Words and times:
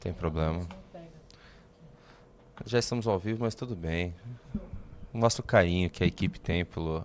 tem 0.00 0.12
problema. 0.12 0.60
Já 2.66 2.78
estamos 2.78 3.06
ao 3.06 3.18
vivo, 3.18 3.40
mas 3.42 3.54
tudo 3.54 3.76
bem. 3.76 4.14
Mostra 5.12 5.42
o 5.42 5.44
carinho 5.44 5.88
que 5.88 6.04
a 6.04 6.06
equipe 6.06 6.38
tem 6.38 6.64
pelo. 6.64 7.04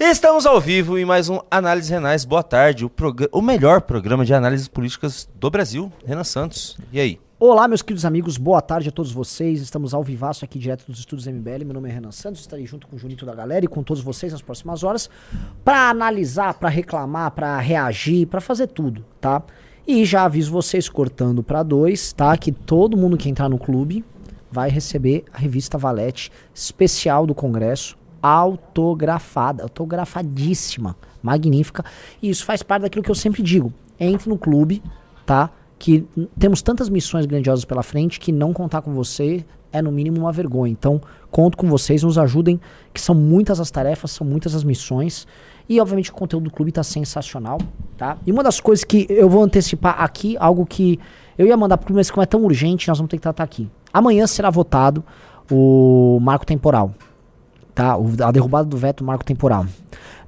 Estamos 0.00 0.44
ao 0.44 0.60
vivo 0.60 0.98
em 0.98 1.04
mais 1.04 1.28
um 1.28 1.40
Análise 1.50 1.92
Renais. 1.92 2.24
Boa 2.24 2.42
tarde. 2.42 2.84
O, 2.84 2.90
prog... 2.90 3.28
o 3.30 3.40
melhor 3.40 3.82
programa 3.82 4.24
de 4.24 4.34
análises 4.34 4.66
políticas 4.66 5.28
do 5.34 5.50
Brasil. 5.50 5.92
Renan 6.04 6.24
Santos. 6.24 6.76
E 6.92 6.98
aí? 6.98 7.20
Olá, 7.38 7.68
meus 7.68 7.82
queridos 7.82 8.04
amigos, 8.04 8.38
boa 8.38 8.62
tarde 8.62 8.88
a 8.88 8.92
todos 8.92 9.12
vocês. 9.12 9.60
Estamos 9.60 9.92
ao 9.92 10.02
vivaço 10.02 10.44
aqui 10.44 10.58
direto 10.58 10.86
dos 10.86 10.98
estúdios 10.98 11.26
MBL. 11.26 11.64
Meu 11.64 11.74
nome 11.74 11.90
é 11.90 11.92
Renan 11.92 12.10
Santos, 12.10 12.40
estarei 12.40 12.66
junto 12.66 12.86
com 12.86 12.96
o 12.96 12.98
Junito 12.98 13.26
da 13.26 13.34
galera 13.34 13.64
e 13.64 13.68
com 13.68 13.82
todos 13.82 14.02
vocês 14.02 14.32
nas 14.32 14.40
próximas 14.40 14.82
horas 14.82 15.10
para 15.64 15.90
analisar, 15.90 16.54
para 16.54 16.68
reclamar, 16.68 17.32
para 17.32 17.58
reagir, 17.58 18.26
para 18.26 18.40
fazer 18.40 18.68
tudo, 18.68 19.04
tá? 19.20 19.42
E 19.86 20.04
já 20.04 20.24
aviso 20.24 20.50
vocês 20.50 20.88
cortando 20.88 21.42
para 21.42 21.62
dois, 21.62 22.12
tá? 22.12 22.34
Que 22.38 22.50
todo 22.50 22.96
mundo 22.96 23.18
que 23.18 23.28
entrar 23.28 23.50
no 23.50 23.58
clube 23.58 24.02
vai 24.50 24.70
receber 24.70 25.24
a 25.32 25.38
revista 25.38 25.76
Valete 25.76 26.32
especial 26.54 27.26
do 27.26 27.34
Congresso, 27.34 27.98
autografada, 28.22 29.62
autografadíssima, 29.62 30.96
magnífica. 31.22 31.84
E 32.22 32.30
isso 32.30 32.44
faz 32.44 32.62
parte 32.62 32.82
daquilo 32.82 33.04
que 33.04 33.10
eu 33.10 33.14
sempre 33.14 33.42
digo. 33.42 33.72
Entre 34.00 34.28
no 34.28 34.38
clube, 34.38 34.82
tá? 35.26 35.50
Que 35.78 36.06
temos 36.38 36.62
tantas 36.62 36.88
missões 36.88 37.26
grandiosas 37.26 37.66
pela 37.66 37.82
frente 37.82 38.18
que 38.18 38.32
não 38.32 38.54
contar 38.54 38.80
com 38.80 38.94
você 38.94 39.44
é 39.70 39.82
no 39.82 39.90
mínimo 39.92 40.20
uma 40.20 40.32
vergonha. 40.32 40.72
Então, 40.72 41.00
conto 41.30 41.58
com 41.58 41.68
vocês, 41.68 42.04
nos 42.04 42.16
ajudem, 42.16 42.60
que 42.92 43.00
são 43.00 43.14
muitas 43.14 43.58
as 43.58 43.70
tarefas, 43.70 44.12
são 44.12 44.26
muitas 44.26 44.54
as 44.54 44.62
missões. 44.62 45.26
E 45.68 45.80
obviamente 45.80 46.10
o 46.10 46.14
conteúdo 46.14 46.44
do 46.44 46.50
clube 46.50 46.70
tá 46.72 46.82
sensacional, 46.82 47.58
tá? 47.96 48.18
E 48.26 48.32
uma 48.32 48.42
das 48.42 48.60
coisas 48.60 48.84
que 48.84 49.06
eu 49.08 49.28
vou 49.28 49.42
antecipar 49.42 50.02
aqui, 50.02 50.36
algo 50.38 50.66
que 50.66 50.98
eu 51.38 51.46
ia 51.46 51.56
mandar 51.56 51.78
pro 51.78 51.86
clube, 51.86 51.98
mas 51.98 52.10
como 52.10 52.22
é 52.22 52.26
tão 52.26 52.44
urgente, 52.44 52.88
nós 52.88 52.98
vamos 52.98 53.10
ter 53.10 53.16
que 53.16 53.22
tratar 53.22 53.44
aqui. 53.44 53.70
Amanhã 53.92 54.26
será 54.26 54.50
votado 54.50 55.02
o 55.50 56.18
marco 56.20 56.44
temporal, 56.44 56.92
tá? 57.74 57.96
O, 57.96 58.06
a 58.22 58.30
derrubada 58.30 58.68
do 58.68 58.76
veto 58.76 59.02
marco 59.02 59.24
temporal. 59.24 59.66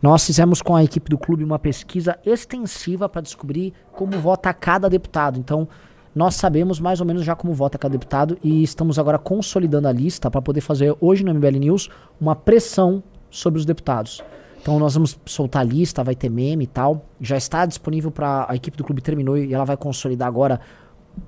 Nós 0.00 0.24
fizemos 0.24 0.62
com 0.62 0.74
a 0.74 0.84
equipe 0.84 1.10
do 1.10 1.18
clube 1.18 1.44
uma 1.44 1.58
pesquisa 1.58 2.18
extensiva 2.24 3.08
para 3.08 3.20
descobrir 3.20 3.72
como 3.92 4.18
vota 4.18 4.52
cada 4.54 4.88
deputado. 4.88 5.38
Então, 5.38 5.68
nós 6.14 6.34
sabemos 6.34 6.80
mais 6.80 7.00
ou 7.00 7.06
menos 7.06 7.24
já 7.24 7.36
como 7.36 7.52
vota 7.52 7.76
cada 7.76 7.92
deputado 7.92 8.38
e 8.42 8.62
estamos 8.62 8.98
agora 8.98 9.18
consolidando 9.18 9.86
a 9.86 9.92
lista 9.92 10.30
para 10.30 10.40
poder 10.40 10.62
fazer 10.62 10.96
hoje 10.98 11.22
no 11.22 11.34
MBL 11.34 11.58
News 11.58 11.90
uma 12.18 12.34
pressão 12.34 13.02
sobre 13.30 13.58
os 13.58 13.66
deputados. 13.66 14.22
Então 14.66 14.80
nós 14.80 14.94
vamos 14.94 15.16
soltar 15.24 15.62
a 15.62 15.64
lista, 15.64 16.02
vai 16.02 16.16
ter 16.16 16.28
meme 16.28 16.64
e 16.64 16.66
tal. 16.66 17.06
Já 17.20 17.36
está 17.36 17.64
disponível 17.64 18.10
para 18.10 18.46
a 18.48 18.56
equipe 18.56 18.76
do 18.76 18.82
clube 18.82 19.00
terminou 19.00 19.38
e 19.38 19.54
ela 19.54 19.64
vai 19.64 19.76
consolidar 19.76 20.26
agora 20.26 20.58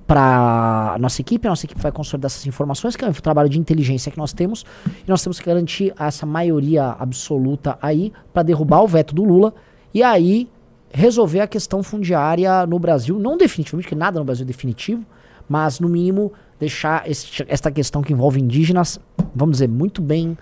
para 0.05 0.97
nossa 0.99 1.21
equipe. 1.21 1.47
A 1.47 1.51
nossa 1.51 1.65
equipe 1.65 1.81
vai 1.81 1.89
consolidar 1.89 2.27
essas 2.27 2.45
informações, 2.45 2.97
que 2.97 3.05
é 3.05 3.07
um 3.07 3.13
trabalho 3.13 3.47
de 3.47 3.57
inteligência 3.57 4.11
que 4.11 4.17
nós 4.17 4.33
temos. 4.33 4.65
E 4.85 5.09
nós 5.09 5.23
temos 5.23 5.39
que 5.39 5.45
garantir 5.45 5.93
essa 5.97 6.25
maioria 6.25 6.97
absoluta 6.99 7.79
aí 7.81 8.11
para 8.33 8.43
derrubar 8.43 8.81
o 8.81 8.87
veto 8.89 9.15
do 9.15 9.23
Lula 9.23 9.53
e 9.93 10.03
aí 10.03 10.49
resolver 10.91 11.39
a 11.39 11.47
questão 11.47 11.81
fundiária 11.81 12.65
no 12.65 12.77
Brasil. 12.77 13.17
Não 13.17 13.37
definitivamente, 13.37 13.85
porque 13.85 13.95
nada 13.95 14.19
no 14.19 14.25
Brasil 14.25 14.43
é 14.43 14.47
definitivo, 14.47 15.05
mas 15.47 15.79
no 15.79 15.87
mínimo 15.87 16.33
deixar 16.59 17.09
esse, 17.09 17.45
esta 17.47 17.71
questão 17.71 18.01
que 18.01 18.11
envolve 18.11 18.37
indígenas, 18.37 18.99
vamos 19.33 19.53
dizer, 19.53 19.69
muito 19.69 20.01
bem 20.01 20.37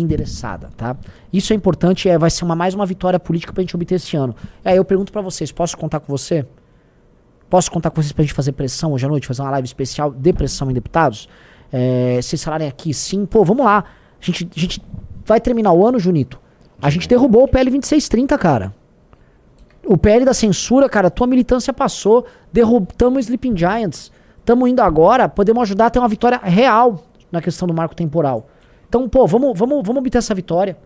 endereçada, 0.00 0.70
tá? 0.76 0.96
Isso 1.32 1.52
é 1.52 1.56
importante, 1.56 2.08
é, 2.08 2.16
vai 2.16 2.30
ser 2.30 2.44
uma, 2.44 2.54
mais 2.54 2.74
uma 2.74 2.86
vitória 2.86 3.18
política 3.18 3.52
pra 3.52 3.62
gente 3.62 3.74
obter 3.74 3.96
esse 3.96 4.16
ano. 4.16 4.34
Aí 4.64 4.76
eu 4.76 4.84
pergunto 4.84 5.12
para 5.12 5.20
vocês, 5.20 5.52
posso 5.52 5.76
contar 5.76 6.00
com 6.00 6.06
você? 6.06 6.46
Posso 7.50 7.70
contar 7.70 7.90
com 7.90 8.00
vocês 8.00 8.12
pra 8.12 8.22
gente 8.22 8.34
fazer 8.34 8.52
pressão 8.52 8.92
hoje 8.92 9.06
à 9.06 9.08
noite, 9.08 9.26
fazer 9.26 9.42
uma 9.42 9.50
live 9.52 9.66
especial 9.66 10.10
de 10.10 10.32
pressão 10.32 10.70
em 10.70 10.74
deputados? 10.74 11.28
É, 11.72 12.18
vocês 12.20 12.42
falarem 12.42 12.68
aqui 12.68 12.92
sim, 12.94 13.26
pô, 13.26 13.44
vamos 13.44 13.64
lá. 13.64 13.84
A 14.20 14.24
gente, 14.24 14.48
a 14.54 14.60
gente 14.60 14.82
vai 15.24 15.40
terminar 15.40 15.72
o 15.72 15.86
ano, 15.86 15.98
Junito. 15.98 16.40
A 16.80 16.90
gente 16.90 17.08
derrubou 17.08 17.44
o 17.44 17.48
PL 17.48 17.70
2630, 17.70 18.38
cara. 18.38 18.74
O 19.84 19.96
PL 19.96 20.24
da 20.24 20.34
censura, 20.34 20.88
cara, 20.88 21.10
tua 21.10 21.26
militância 21.26 21.72
passou. 21.72 22.26
Derrubamos 22.52 23.16
o 23.16 23.20
Sleeping 23.20 23.56
Giants. 23.56 24.12
Estamos 24.38 24.68
indo 24.68 24.80
agora, 24.80 25.28
podemos 25.28 25.62
ajudar 25.62 25.86
a 25.86 25.90
ter 25.90 25.98
uma 25.98 26.08
vitória 26.08 26.38
real 26.38 27.04
na 27.30 27.42
questão 27.42 27.68
do 27.68 27.74
marco 27.74 27.94
temporal. 27.94 28.48
Então, 28.88 29.08
pô, 29.08 29.26
vamos, 29.26 29.58
vamos, 29.58 29.86
vamos 29.86 30.00
obter 30.00 30.18
essa 30.18 30.34
vitória. 30.34 30.76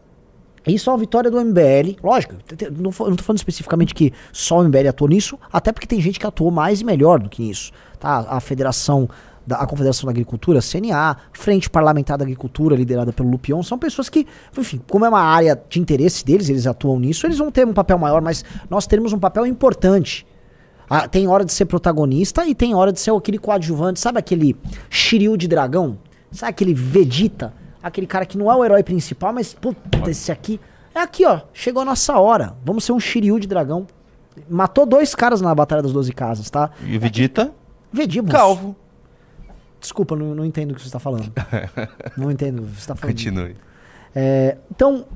Isso 0.67 0.89
é 0.89 0.93
uma 0.93 0.99
vitória 0.99 1.31
do 1.31 1.41
MBL. 1.41 1.97
Lógico, 2.03 2.35
não, 2.71 2.91
não 3.09 3.17
tô 3.17 3.23
falando 3.23 3.39
especificamente 3.39 3.95
que 3.95 4.13
só 4.33 4.61
o 4.61 4.65
MBL 4.65 4.89
atuou 4.89 5.09
nisso, 5.09 5.39
até 5.53 5.73
porque 5.73 5.87
tem 5.87 6.01
gente 6.01 6.21
que 6.21 6.27
atuou 6.27 6.51
mais 6.51 6.81
e 6.81 6.85
melhor 6.85 7.19
do 7.19 7.29
que 7.29 7.49
isso. 7.49 7.73
Tá? 7.99 8.27
A 8.29 8.41
Federação, 8.41 9.09
da, 9.45 9.57
a 9.57 9.67
Confederação 9.67 10.07
da 10.07 10.13
Agricultura, 10.13 10.61
CNA, 10.61 11.17
Frente 11.33 11.69
Parlamentar 11.69 12.17
da 12.17 12.25
Agricultura, 12.25 12.77
liderada 12.77 13.13
pelo 13.13 13.29
Lupion, 13.29 13.63
são 13.63 13.77
pessoas 13.77 14.09
que, 14.09 14.27
enfim, 14.57 14.81
como 14.89 15.05
é 15.05 15.09
uma 15.09 15.21
área 15.21 15.61
de 15.69 15.81
interesse 15.81 16.25
deles, 16.25 16.49
eles 16.49 16.67
atuam 16.67 16.99
nisso, 16.99 17.27
eles 17.27 17.39
vão 17.39 17.51
ter 17.51 17.67
um 17.67 17.73
papel 17.73 17.99
maior, 17.99 18.23
mas 18.23 18.45
nós 18.71 18.87
teremos 18.87 19.13
um 19.13 19.19
papel 19.19 19.45
importante. 19.47 20.25
Ah, 20.89 21.09
tem 21.09 21.27
hora 21.27 21.45
de 21.45 21.53
ser 21.53 21.65
protagonista 21.65 22.47
e 22.47 22.55
tem 22.55 22.75
hora 22.75 22.93
de 22.93 23.01
ser 23.01 23.13
aquele 23.13 23.39
coadjuvante, 23.39 23.99
sabe 23.99 24.19
aquele 24.19 24.57
Shiryu 24.91 25.37
de 25.37 25.49
dragão? 25.49 25.99
Sabe 26.31 26.51
aquele 26.51 26.75
Vegeta? 26.75 27.53
Aquele 27.83 28.07
cara 28.07 28.25
que 28.25 28.39
não 28.39 28.51
é 28.51 28.55
o 28.55 28.65
herói 28.65 28.83
principal, 28.83 29.33
mas, 29.33 29.53
puta, 29.53 30.11
esse 30.11 30.31
aqui. 30.31 30.61
É 30.95 31.01
aqui, 31.01 31.25
ó. 31.25 31.41
Chegou 31.53 31.83
a 31.83 31.85
nossa 31.85 32.19
hora. 32.19 32.55
Vamos 32.65 32.85
ser 32.85 32.93
um 32.93 33.01
Shiryu 33.01 33.41
de 33.41 33.47
dragão. 33.47 33.87
Matou 34.49 34.87
dois 34.87 35.15
caras 35.15 35.41
na 35.41 35.55
Batalha 35.55 35.83
das 35.83 35.93
Doze 35.93 36.13
Casas, 36.13 36.49
tá? 36.51 36.71
E 36.85 36.97
o 36.97 37.01
Vegeta? 37.01 37.53
Vegeta. 37.93 38.31
Calvo. 38.31 38.77
Desculpa, 39.81 40.15
não, 40.15 40.35
não 40.35 40.45
entendo 40.45 40.71
o 40.71 40.75
que 40.75 40.81
você 40.81 40.87
está 40.87 40.99
falando. 40.99 41.33
não 42.17 42.31
entendo 42.31 42.61
o 42.61 42.63
que 42.63 42.75
você 42.75 42.81
está 42.81 42.95
falando. 42.95 43.15
Continue. 43.15 43.57
É, 44.15 44.57
então, 44.71 45.07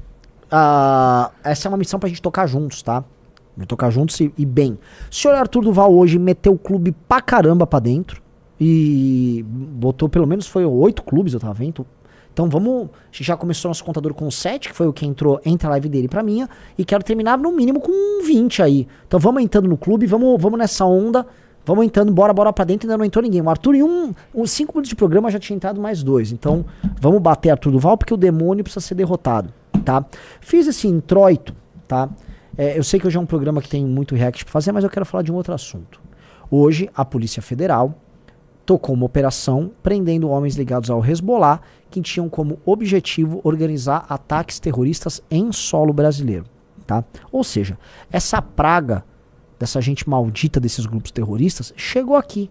uh, 0.47 1.33
essa 1.45 1.69
é 1.69 1.69
uma 1.69 1.79
missão 1.79 2.01
pra 2.01 2.09
gente 2.09 2.21
tocar 2.21 2.47
juntos, 2.47 2.83
tá? 2.83 3.05
Tocar 3.69 3.91
juntos 3.91 4.19
e, 4.21 4.33
e 4.37 4.45
bem. 4.45 4.79
O 5.11 5.15
senhor 5.15 5.35
Arthur 5.35 5.63
Duval 5.63 5.95
hoje 5.95 6.19
meteu 6.19 6.53
o 6.53 6.59
clube 6.59 6.93
pra 7.09 7.23
caramba 7.23 7.67
pra 7.67 7.79
dentro. 7.79 8.21
E 8.61 9.45
botou 9.47 10.09
pelo 10.09 10.27
menos 10.27 10.47
foi 10.47 10.65
oito 10.65 11.03
clubes, 11.03 11.33
eu 11.33 11.41
tava 11.41 11.55
vendo. 11.55 11.87
Então 12.37 12.51
vamos. 12.51 12.91
Já 13.11 13.35
começou 13.35 13.71
nosso 13.71 13.83
contador 13.83 14.13
com 14.13 14.31
7, 14.31 14.69
que 14.69 14.75
foi 14.75 14.87
o 14.87 14.93
que 14.93 15.07
entrou 15.07 15.41
entre 15.43 15.67
a 15.67 15.71
live 15.71 15.89
dele 15.89 16.07
pra 16.07 16.23
minha. 16.23 16.47
E 16.77 16.85
quero 16.85 17.03
terminar 17.03 17.39
no 17.39 17.51
mínimo 17.51 17.81
com 17.81 18.23
20 18.23 18.63
aí. 18.63 18.87
Então 19.09 19.19
vamos 19.19 19.43
entrando 19.43 19.67
no 19.67 19.79
clube, 19.79 20.05
vamos, 20.05 20.39
vamos 20.39 20.59
nessa 20.59 20.85
onda. 20.85 21.27
Vamos 21.65 21.87
entrando, 21.87 22.13
bora, 22.13 22.35
bora 22.35 22.53
pra 22.53 22.67
dentro, 22.67 22.87
ainda 22.87 22.99
não 22.99 23.07
entrou 23.07 23.23
ninguém. 23.23 23.41
O 23.41 23.49
Arthur, 23.49 23.75
em 23.75 23.83
um, 23.83 24.15
um 24.35 24.47
cinco 24.47 24.73
minutos 24.75 24.91
de 24.91 24.95
programa, 24.95 25.31
já 25.31 25.39
tinha 25.39 25.57
entrado 25.57 25.81
mais 25.81 26.03
dois. 26.03 26.31
Então, 26.31 26.65
vamos 27.01 27.23
bater 27.23 27.51
Arthur 27.51 27.73
Duval, 27.73 27.97
porque 27.97 28.13
o 28.13 28.19
demônio 28.19 28.63
precisa 28.63 28.87
ser 28.87 28.95
derrotado, 28.95 29.53
tá? 29.83 30.05
Fiz 30.41 30.67
esse 30.69 30.87
introito, 30.87 31.57
tá? 31.89 32.09
É, 32.57 32.79
eu 32.79 32.85
sei 32.85 33.01
que 33.01 33.07
hoje 33.07 33.17
é 33.17 33.21
um 33.21 33.27
programa 33.27 33.61
que 33.63 33.69
tem 33.69 33.85
muito 33.85 34.15
react 34.15 34.45
pra 34.45 34.53
fazer, 34.53 34.71
mas 34.71 34.85
eu 34.85 34.91
quero 34.91 35.07
falar 35.07 35.23
de 35.23 35.33
um 35.33 35.35
outro 35.35 35.55
assunto. 35.55 36.01
Hoje, 36.49 36.89
a 36.95 37.05
Polícia 37.05 37.43
Federal 37.43 37.99
tocou 38.67 38.95
uma 38.95 39.07
operação 39.07 39.71
prendendo 39.83 40.29
homens 40.29 40.57
ligados 40.57 40.91
ao 40.91 41.05
Hezbollah 41.05 41.61
que 41.89 42.03
tinham 42.03 42.29
como 42.29 42.59
objetivo 42.67 43.41
organizar 43.45 44.05
ataques 44.09 44.59
terroristas 44.59 45.23
em 45.31 45.53
solo 45.53 45.93
brasileiro. 45.93 46.45
Tá? 46.85 47.05
Ou 47.31 47.45
seja, 47.45 47.79
essa 48.11 48.43
praga 48.43 49.05
dessa 49.59 49.81
gente 49.81 50.09
maldita 50.09 50.61
desses 50.61 50.85
grupos 50.85 51.13
terroristas 51.13 51.73
chegou 51.77 52.17
aqui. 52.17 52.51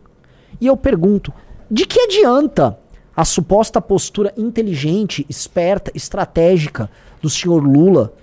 E 0.59 0.67
eu 0.67 0.77
pergunto: 0.77 1.33
de 1.69 1.85
que 1.85 1.99
adianta 1.99 2.79
a 3.15 3.23
suposta 3.23 3.81
postura 3.81 4.33
inteligente, 4.37 5.25
esperta, 5.29 5.91
estratégica 5.93 6.89
do 7.21 7.29
senhor 7.29 7.63
Lula 7.63 8.13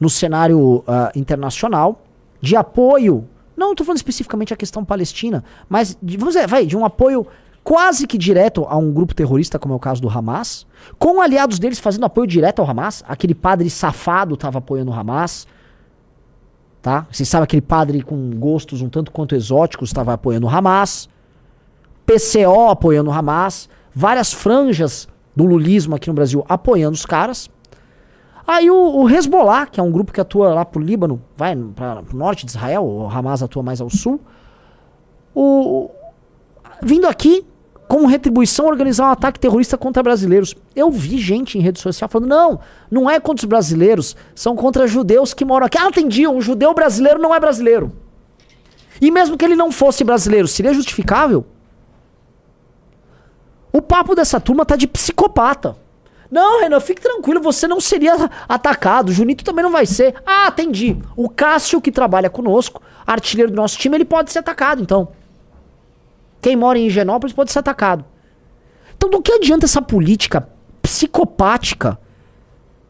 no 0.00 0.10
cenário 0.10 0.78
uh, 0.78 0.84
internacional 1.14 2.02
de 2.40 2.56
apoio? 2.56 3.28
Não 3.62 3.70
estou 3.70 3.86
falando 3.86 3.98
especificamente 3.98 4.52
a 4.52 4.56
questão 4.56 4.84
palestina, 4.84 5.44
mas 5.68 5.96
de, 6.02 6.16
vamos 6.16 6.34
dizer, 6.34 6.48
vai, 6.48 6.66
de 6.66 6.76
um 6.76 6.84
apoio 6.84 7.24
quase 7.62 8.08
que 8.08 8.18
direto 8.18 8.66
a 8.68 8.76
um 8.76 8.92
grupo 8.92 9.14
terrorista, 9.14 9.56
como 9.56 9.72
é 9.72 9.76
o 9.76 9.80
caso 9.80 10.02
do 10.02 10.08
Hamas, 10.08 10.66
com 10.98 11.20
aliados 11.22 11.60
deles 11.60 11.78
fazendo 11.78 12.04
apoio 12.04 12.26
direto 12.26 12.60
ao 12.60 12.68
Hamas. 12.68 13.04
Aquele 13.06 13.36
padre 13.36 13.70
safado 13.70 14.34
estava 14.34 14.58
apoiando 14.58 14.90
o 14.90 14.94
Hamas. 14.94 15.46
Tá? 16.82 17.06
Vocês 17.08 17.28
sabem 17.28 17.44
aquele 17.44 17.62
padre 17.62 18.02
com 18.02 18.30
gostos 18.30 18.82
um 18.82 18.88
tanto 18.88 19.12
quanto 19.12 19.36
exóticos 19.36 19.90
estava 19.90 20.12
apoiando 20.12 20.46
o 20.46 20.50
Hamas. 20.50 21.08
PCO 22.04 22.68
apoiando 22.68 23.10
o 23.10 23.12
Hamas. 23.12 23.68
Várias 23.94 24.32
franjas 24.32 25.08
do 25.36 25.44
lulismo 25.44 25.94
aqui 25.94 26.08
no 26.08 26.14
Brasil 26.14 26.44
apoiando 26.48 26.94
os 26.94 27.06
caras. 27.06 27.48
Aí 28.46 28.70
o, 28.70 29.02
o 29.02 29.08
Hezbollah, 29.08 29.66
que 29.66 29.78
é 29.78 29.82
um 29.82 29.92
grupo 29.92 30.12
que 30.12 30.20
atua 30.20 30.52
lá 30.52 30.64
pro 30.64 30.82
Líbano, 30.82 31.22
vai 31.36 31.56
para 31.56 32.02
o 32.12 32.16
norte 32.16 32.44
de 32.44 32.50
Israel, 32.50 32.84
o 32.84 33.08
Hamas 33.08 33.42
atua 33.42 33.62
mais 33.62 33.80
ao 33.80 33.88
sul. 33.88 34.20
O, 35.34 35.90
vindo 36.82 37.06
aqui 37.06 37.46
como 37.92 38.06
retribuição, 38.06 38.66
organizar 38.66 39.08
um 39.08 39.10
ataque 39.10 39.38
terrorista 39.38 39.76
contra 39.76 40.02
brasileiros. 40.02 40.54
Eu 40.74 40.90
vi 40.90 41.18
gente 41.18 41.58
em 41.58 41.60
rede 41.60 41.78
social 41.78 42.08
falando: 42.08 42.28
não, 42.28 42.60
não 42.90 43.10
é 43.10 43.20
contra 43.20 43.44
os 43.44 43.48
brasileiros, 43.48 44.16
são 44.34 44.56
contra 44.56 44.86
judeus 44.86 45.34
que 45.34 45.44
moram 45.44 45.66
aqui. 45.66 45.78
Ah, 45.78 45.88
entendi, 45.88 46.26
um 46.26 46.40
judeu 46.40 46.72
brasileiro 46.72 47.20
não 47.20 47.34
é 47.34 47.38
brasileiro. 47.38 47.92
E 48.98 49.10
mesmo 49.10 49.36
que 49.36 49.44
ele 49.44 49.56
não 49.56 49.70
fosse 49.70 50.04
brasileiro, 50.04 50.48
seria 50.48 50.72
justificável? 50.72 51.44
O 53.72 53.82
papo 53.82 54.14
dessa 54.14 54.40
turma 54.40 54.64
tá 54.64 54.74
de 54.74 54.86
psicopata. 54.86 55.76
Não, 56.32 56.62
Renan, 56.62 56.80
fique 56.80 57.02
tranquilo, 57.02 57.42
você 57.42 57.68
não 57.68 57.78
seria 57.78 58.14
atacado. 58.48 59.10
O 59.10 59.12
Junito 59.12 59.44
também 59.44 59.62
não 59.62 59.70
vai 59.70 59.84
ser. 59.84 60.14
Ah, 60.24 60.48
entendi. 60.48 60.96
O 61.14 61.28
Cássio, 61.28 61.78
que 61.78 61.92
trabalha 61.92 62.30
conosco, 62.30 62.80
artilheiro 63.06 63.52
do 63.52 63.56
nosso 63.56 63.76
time, 63.76 63.98
ele 63.98 64.06
pode 64.06 64.32
ser 64.32 64.38
atacado, 64.38 64.80
então. 64.80 65.08
Quem 66.40 66.56
mora 66.56 66.78
em 66.78 66.86
Higienópolis 66.86 67.34
pode 67.34 67.52
ser 67.52 67.58
atacado. 67.58 68.02
Então, 68.96 69.10
do 69.10 69.20
que 69.20 69.30
adianta 69.30 69.66
essa 69.66 69.82
política 69.82 70.48
psicopática 70.80 71.98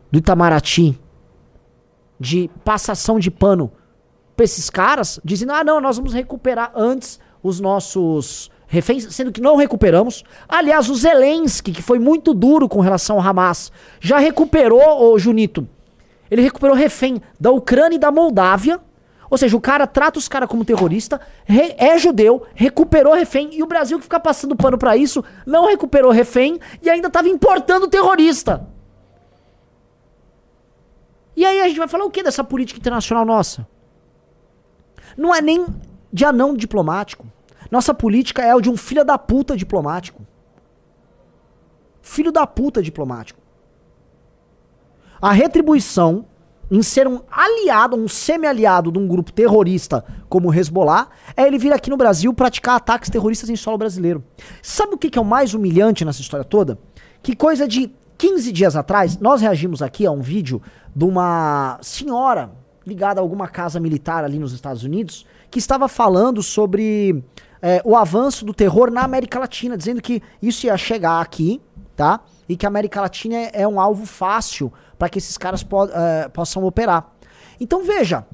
do 0.09 0.19
Itamaraty 0.19 0.97
de 2.21 2.49
passação 2.65 3.19
de 3.19 3.29
pano 3.29 3.73
pra 4.37 4.45
esses 4.45 4.71
caras, 4.71 5.19
dizendo: 5.25 5.53
ah, 5.53 5.65
não, 5.65 5.81
nós 5.81 5.97
vamos 5.97 6.13
recuperar 6.13 6.71
antes 6.77 7.19
os 7.43 7.59
nossos 7.59 8.52
reféns, 8.73 9.07
sendo 9.15 9.31
que 9.31 9.41
não 9.43 9.55
recuperamos. 9.57 10.25
Aliás, 10.49 10.89
o 10.89 10.95
Zelensky, 10.95 11.73
que 11.73 11.83
foi 11.83 11.99
muito 11.99 12.33
duro 12.33 12.67
com 12.67 12.81
relação 12.81 13.17
ao 13.17 13.23
Hamas, 13.23 13.71
já 14.01 14.19
recuperou, 14.19 15.13
o 15.13 15.19
Junito. 15.19 15.69
Ele 16.31 16.41
recuperou 16.41 16.75
refém 16.75 17.21
da 17.39 17.51
Ucrânia 17.51 17.97
e 17.97 17.99
da 17.99 18.11
Moldávia. 18.11 18.81
Ou 19.29 19.37
seja, 19.37 19.55
o 19.57 19.61
cara 19.61 19.87
trata 19.87 20.19
os 20.19 20.27
caras 20.27 20.49
como 20.49 20.65
terrorista, 20.65 21.21
re- 21.45 21.75
é 21.77 21.99
judeu, 21.99 22.47
recuperou 22.55 23.15
refém, 23.15 23.51
e 23.53 23.63
o 23.63 23.67
Brasil 23.67 23.99
que 23.99 24.05
fica 24.05 24.21
passando 24.21 24.57
pano 24.57 24.77
pra 24.79 24.97
isso, 24.97 25.23
não 25.47 25.67
recuperou 25.67 26.11
refém 26.11 26.59
e 26.83 26.89
ainda 26.89 27.11
tava 27.11 27.29
importando 27.29 27.89
terrorista. 27.89 28.67
E 31.37 31.45
aí 31.45 31.61
a 31.61 31.69
gente 31.69 31.79
vai 31.79 31.89
falar 31.89 32.05
o 32.05 32.11
que 32.11 32.23
dessa 32.23 32.45
política 32.45 32.79
internacional 32.79 33.25
nossa? 33.25 33.67
Não 35.17 35.35
é 35.35 35.41
nem 35.43 35.67
de 36.13 36.25
anão 36.25 36.55
diplomático. 36.55 37.27
Nossa 37.73 37.95
política 37.95 38.43
é 38.43 38.55
o 38.55 38.61
de 38.61 38.69
um 38.69 38.77
filho 38.77 39.03
da 39.03 39.17
puta 39.17 39.57
diplomático. 39.57 40.27
Filho 42.03 42.31
da 42.31 42.47
puta 42.47 42.83
diplomático. 42.83 43.41
A 45.19 45.33
retribuição 45.33 46.27
em 46.71 46.83
ser 46.83 47.09
um 47.09 47.21
aliado, 47.31 47.97
um 47.97 48.07
semi-aliado 48.07 48.93
de 48.93 48.99
um 48.99 49.09
grupo 49.09 49.33
terrorista 49.33 50.05
como 50.29 50.51
o 50.51 50.55
Hezbollah, 50.55 51.09
é 51.35 51.47
ele 51.47 51.57
vir 51.57 51.73
aqui 51.73 51.89
no 51.89 51.97
Brasil 51.97 52.35
praticar 52.35 52.77
ataques 52.77 53.09
terroristas 53.09 53.49
em 53.49 53.57
solo 53.57 53.79
brasileiro. 53.79 54.23
Sabe 54.63 54.95
o 54.95 54.99
que 54.99 55.19
é 55.19 55.21
o 55.21 55.25
mais 55.25 55.55
humilhante 55.55 56.05
nessa 56.05 56.21
história 56.21 56.45
toda? 56.45 56.79
Que 57.23 57.35
coisa 57.35 57.67
de 57.67 57.91
15 58.19 58.53
dias 58.53 58.77
atrás, 58.77 59.17
nós 59.17 59.41
reagimos 59.41 59.81
aqui 59.81 60.05
a 60.05 60.11
um 60.11 60.21
vídeo 60.21 60.61
de 60.95 61.05
uma 61.05 61.79
senhora 61.81 62.51
ligada 62.87 63.19
a 63.19 63.23
alguma 63.23 63.49
casa 63.49 63.81
militar 63.81 64.25
ali 64.25 64.39
nos 64.39 64.53
Estados 64.53 64.85
Unidos, 64.85 65.25
que 65.51 65.59
estava 65.59 65.89
falando 65.89 66.43
sobre 66.43 67.23
é, 67.63 67.81
o 67.85 67.97
avanço 67.97 68.45
do 68.45 68.53
terror 68.53 68.91
na 68.91 69.03
América 69.03 69.39
Latina, 69.39 69.77
dizendo 69.77 70.03
que 70.03 70.21
isso 70.43 70.67
ia 70.67 70.77
chegar 70.77 71.21
aqui, 71.21 71.61
tá? 71.97 72.21
E 72.49 72.57
que 72.57 72.67
a 72.67 72.69
América 72.69 73.01
Latina 73.01 73.37
é, 73.37 73.63
é 73.63 73.69
um 73.69 73.81
alvo 73.81 74.05
fácil 74.05 74.73
para 74.99 75.09
que 75.09 75.19
esses 75.19 75.39
caras 75.39 75.63
po 75.63 75.85
é, 75.85 76.29
possam 76.29 76.65
operar. 76.65 77.13
Então 77.61 77.85
veja, 77.85 78.27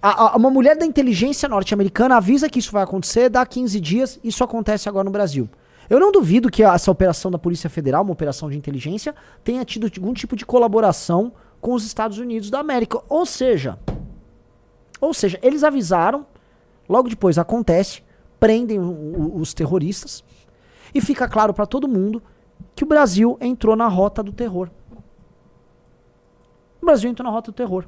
a- 0.00 0.32
a- 0.32 0.36
uma 0.36 0.50
mulher 0.50 0.76
da 0.76 0.86
inteligência 0.86 1.48
norte-americana 1.48 2.16
avisa 2.16 2.48
que 2.48 2.58
isso 2.60 2.70
vai 2.72 2.84
acontecer, 2.84 3.28
dá 3.28 3.44
15 3.44 3.80
dias, 3.80 4.20
isso 4.22 4.44
acontece 4.44 4.88
agora 4.88 5.04
no 5.04 5.10
Brasil. 5.10 5.48
Eu 5.90 5.98
não 6.00 6.10
duvido 6.12 6.50
que 6.50 6.62
essa 6.62 6.90
operação 6.90 7.30
da 7.30 7.38
Polícia 7.38 7.70
Federal, 7.70 8.02
uma 8.02 8.12
operação 8.12 8.48
de 8.50 8.56
inteligência, 8.56 9.14
tenha 9.44 9.64
tido 9.64 9.90
algum 9.96 10.12
tipo 10.12 10.34
de 10.36 10.44
colaboração 10.46 11.32
com 11.60 11.72
os 11.74 11.84
Estados 11.84 12.18
Unidos 12.18 12.50
da 12.50 12.58
América. 12.60 13.00
Ou 13.08 13.24
seja, 13.24 13.78
ou 15.00 15.12
seja, 15.14 15.38
eles 15.42 15.62
avisaram, 15.62 16.26
logo 16.88 17.08
depois 17.08 17.38
acontece, 17.38 18.02
prendem 18.38 18.78
os 18.80 19.54
terroristas 19.54 20.24
e 20.94 21.00
fica 21.00 21.28
claro 21.28 21.52
para 21.52 21.66
todo 21.66 21.88
mundo 21.88 22.22
que 22.74 22.84
o 22.84 22.86
Brasil 22.86 23.36
entrou 23.40 23.76
na 23.76 23.88
rota 23.88 24.22
do 24.22 24.32
terror. 24.32 24.70
O 26.80 26.86
Brasil 26.86 27.10
entrou 27.10 27.24
na 27.24 27.32
rota 27.32 27.50
do 27.50 27.54
terror. 27.54 27.84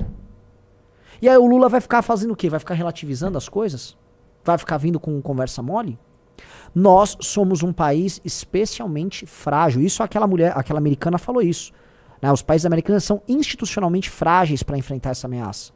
E 1.21 1.29
aí 1.29 1.37
o 1.37 1.47
Lula 1.47 1.69
vai 1.69 1.81
ficar 1.81 2.03
fazendo 2.03 2.33
o 2.33 2.37
quê? 2.37 2.49
Vai 2.49 2.61
ficar 2.61 2.75
relativizando 2.75 3.37
as 3.37 3.49
coisas? 3.49 3.97
Vai 4.45 4.56
ficar 4.56 4.77
vindo 4.77 4.99
com 5.00 5.21
conversa 5.21 5.62
mole? 5.62 5.99
Nós 6.75 7.17
somos 7.21 7.62
um 7.62 7.73
país 7.73 8.21
especialmente 8.25 9.27
frágil. 9.27 9.83
Isso 9.83 10.03
aquela 10.03 10.27
mulher, 10.27 10.53
aquela 10.56 10.79
americana 10.79 11.19
falou 11.19 11.43
isso. 11.43 11.73
né? 12.23 12.33
Os 12.33 12.43
países 12.43 12.67
americanos 12.67 13.05
são 13.05 13.23
institucionalmente 13.29 14.09
frágeis 14.11 14.62
para 14.62 14.79
enfrentar 14.79 15.11
essa 15.11 15.27
ameaça. 15.27 15.73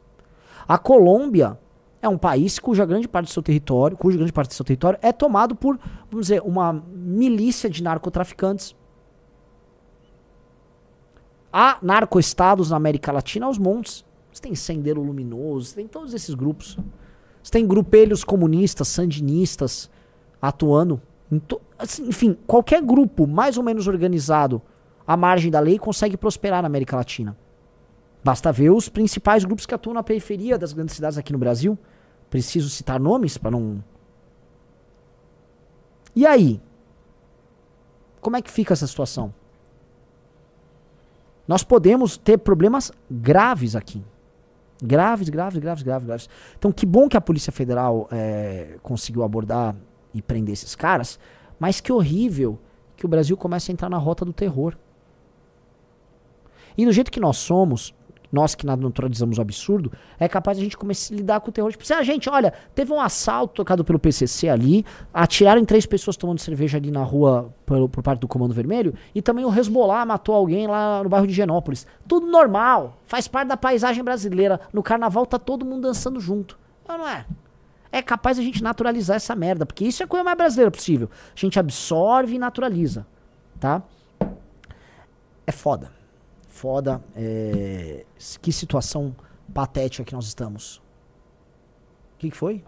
A 0.67 0.77
Colômbia 0.77 1.59
é 2.03 2.09
um 2.09 2.17
país 2.17 2.59
cuja 2.59 2.85
grande 2.85 3.07
parte 3.07 3.27
do 3.27 3.31
seu 3.31 3.41
território, 3.41 3.95
cuja 3.95 4.17
grande 4.17 4.33
parte 4.33 4.49
do 4.49 4.53
seu 4.53 4.65
território 4.65 4.99
é 5.01 5.13
tomado 5.13 5.55
por, 5.55 5.79
vamos 6.11 6.27
dizer, 6.27 6.41
uma 6.41 6.73
milícia 6.73 7.69
de 7.69 7.81
narcotraficantes. 7.81 8.75
Há 11.51 11.77
narcoestados 11.81 12.71
na 12.71 12.75
América 12.75 13.09
Latina 13.13 13.45
aos 13.45 13.57
montes. 13.57 14.03
Você 14.33 14.41
tem 14.41 14.53
Sendero 14.53 15.01
Luminoso, 15.01 15.67
você 15.67 15.75
tem 15.75 15.87
todos 15.87 16.13
esses 16.13 16.35
grupos. 16.35 16.77
Você 17.41 17.51
tem 17.51 17.65
grupelhos 17.65 18.25
comunistas, 18.25 18.89
sandinistas 18.89 19.89
atuando. 20.41 21.01
assim, 21.79 22.09
enfim, 22.09 22.37
qualquer 22.45 22.81
grupo 22.81 23.25
mais 23.25 23.57
ou 23.57 23.63
menos 23.63 23.87
organizado 23.87 24.61
à 25.07 25.15
margem 25.15 25.49
da 25.49 25.61
lei 25.61 25.79
consegue 25.79 26.17
prosperar 26.17 26.61
na 26.61 26.67
América 26.67 26.97
Latina. 26.97 27.37
Basta 28.21 28.51
ver 28.51 28.71
os 28.71 28.89
principais 28.89 29.45
grupos 29.45 29.65
que 29.65 29.73
atuam 29.73 29.93
na 29.93 30.03
periferia 30.03 30.57
das 30.57 30.73
grandes 30.73 30.95
cidades 30.95 31.17
aqui 31.17 31.31
no 31.31 31.39
Brasil. 31.39 31.77
Preciso 32.33 32.67
citar 32.67 32.99
nomes 32.99 33.37
para 33.37 33.51
não. 33.51 33.83
E 36.15 36.25
aí? 36.25 36.59
Como 38.19 38.35
é 38.35 38.41
que 38.41 38.49
fica 38.49 38.73
essa 38.73 38.87
situação? 38.87 39.31
Nós 41.47 41.63
podemos 41.63 42.17
ter 42.17 42.39
problemas 42.39 42.91
graves 43.07 43.75
aqui. 43.75 44.03
Graves, 44.83 45.29
graves, 45.29 45.59
graves, 45.59 45.83
graves, 45.83 46.07
graves. 46.07 46.29
Então, 46.57 46.71
que 46.71 46.87
bom 46.87 47.07
que 47.07 47.15
a 47.15 47.21
Polícia 47.21 47.51
Federal 47.51 48.07
eh, 48.11 48.79
conseguiu 48.81 49.21
abordar 49.21 49.75
e 50.11 50.19
prender 50.19 50.53
esses 50.53 50.73
caras, 50.73 51.19
mas 51.59 51.79
que 51.79 51.93
horrível 51.93 52.57
que 52.97 53.05
o 53.05 53.09
Brasil 53.09 53.37
comece 53.37 53.71
a 53.71 53.73
entrar 53.73 53.89
na 53.91 53.99
rota 53.99 54.25
do 54.25 54.33
terror. 54.33 54.75
E 56.75 56.83
do 56.83 56.91
jeito 56.91 57.11
que 57.11 57.19
nós 57.19 57.37
somos, 57.37 57.93
nós 58.33 58.55
que 58.55 58.65
naturalizamos 58.65 59.37
o 59.37 59.41
absurdo, 59.41 59.91
é 60.19 60.27
capaz 60.27 60.57
de 60.57 60.63
a 60.63 60.65
gente 60.65 60.75
começar 60.75 61.13
a 61.13 61.17
lidar 61.17 61.39
com 61.39 61.49
o 61.49 61.51
terror. 61.53 61.69
Tipo, 61.69 61.83
assim, 61.83 61.93
ah, 61.93 62.01
gente, 62.01 62.27
olha, 62.27 62.51
teve 62.73 62.91
um 62.91 62.99
assalto 62.99 63.53
tocado 63.53 63.85
pelo 63.85 63.99
PCC 63.99 64.49
ali, 64.49 64.83
atiraram 65.13 65.61
em 65.61 65.65
três 65.65 65.85
pessoas 65.85 66.17
tomando 66.17 66.39
cerveja 66.39 66.79
ali 66.79 66.89
na 66.89 67.03
rua 67.03 67.53
por, 67.63 67.87
por 67.87 68.01
parte 68.01 68.21
do 68.21 68.27
Comando 68.27 68.51
Vermelho, 68.51 68.95
e 69.13 69.21
também 69.21 69.45
o 69.45 69.53
Hezbollah 69.53 70.03
matou 70.03 70.33
alguém 70.33 70.65
lá 70.65 71.03
no 71.03 71.09
bairro 71.09 71.27
de 71.27 71.33
Genópolis. 71.33 71.85
Tudo 72.07 72.25
normal, 72.25 72.97
faz 73.05 73.27
parte 73.27 73.49
da 73.49 73.57
paisagem 73.57 74.03
brasileira. 74.03 74.59
No 74.73 74.81
carnaval 74.81 75.27
tá 75.27 75.37
todo 75.37 75.63
mundo 75.63 75.83
dançando 75.83 76.19
junto. 76.19 76.57
Não, 76.89 76.97
não 76.97 77.07
é? 77.07 77.27
É 77.91 78.01
capaz 78.01 78.39
a 78.39 78.41
gente 78.41 78.63
naturalizar 78.63 79.17
essa 79.17 79.35
merda, 79.35 79.63
porque 79.63 79.85
isso 79.85 80.01
é 80.01 80.05
a 80.05 80.07
coisa 80.07 80.23
mais 80.23 80.35
brasileira 80.35 80.71
possível. 80.71 81.07
A 81.35 81.39
gente 81.39 81.59
absorve 81.59 82.33
e 82.33 82.39
naturaliza, 82.39 83.05
tá? 83.59 83.83
É 85.45 85.51
foda 85.51 86.02
foda. 86.67 87.03
é, 87.13 88.05
Que 88.41 88.53
situação 88.53 89.13
patética 89.53 90.05
que 90.05 90.13
nós 90.13 90.25
estamos. 90.25 90.77
O 90.77 92.19
que, 92.19 92.29
que 92.31 92.37
foi? 92.37 92.63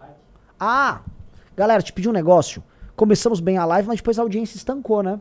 Ah! 0.60 1.00
Galera, 1.56 1.82
te 1.82 1.94
pedi 1.94 2.06
um 2.06 2.12
negócio. 2.12 2.62
Começamos 2.94 3.40
bem 3.40 3.56
a 3.56 3.64
live, 3.64 3.88
mas 3.88 3.96
depois 3.98 4.18
a 4.18 4.22
audiência 4.22 4.58
estancou, 4.58 5.02
né? 5.02 5.18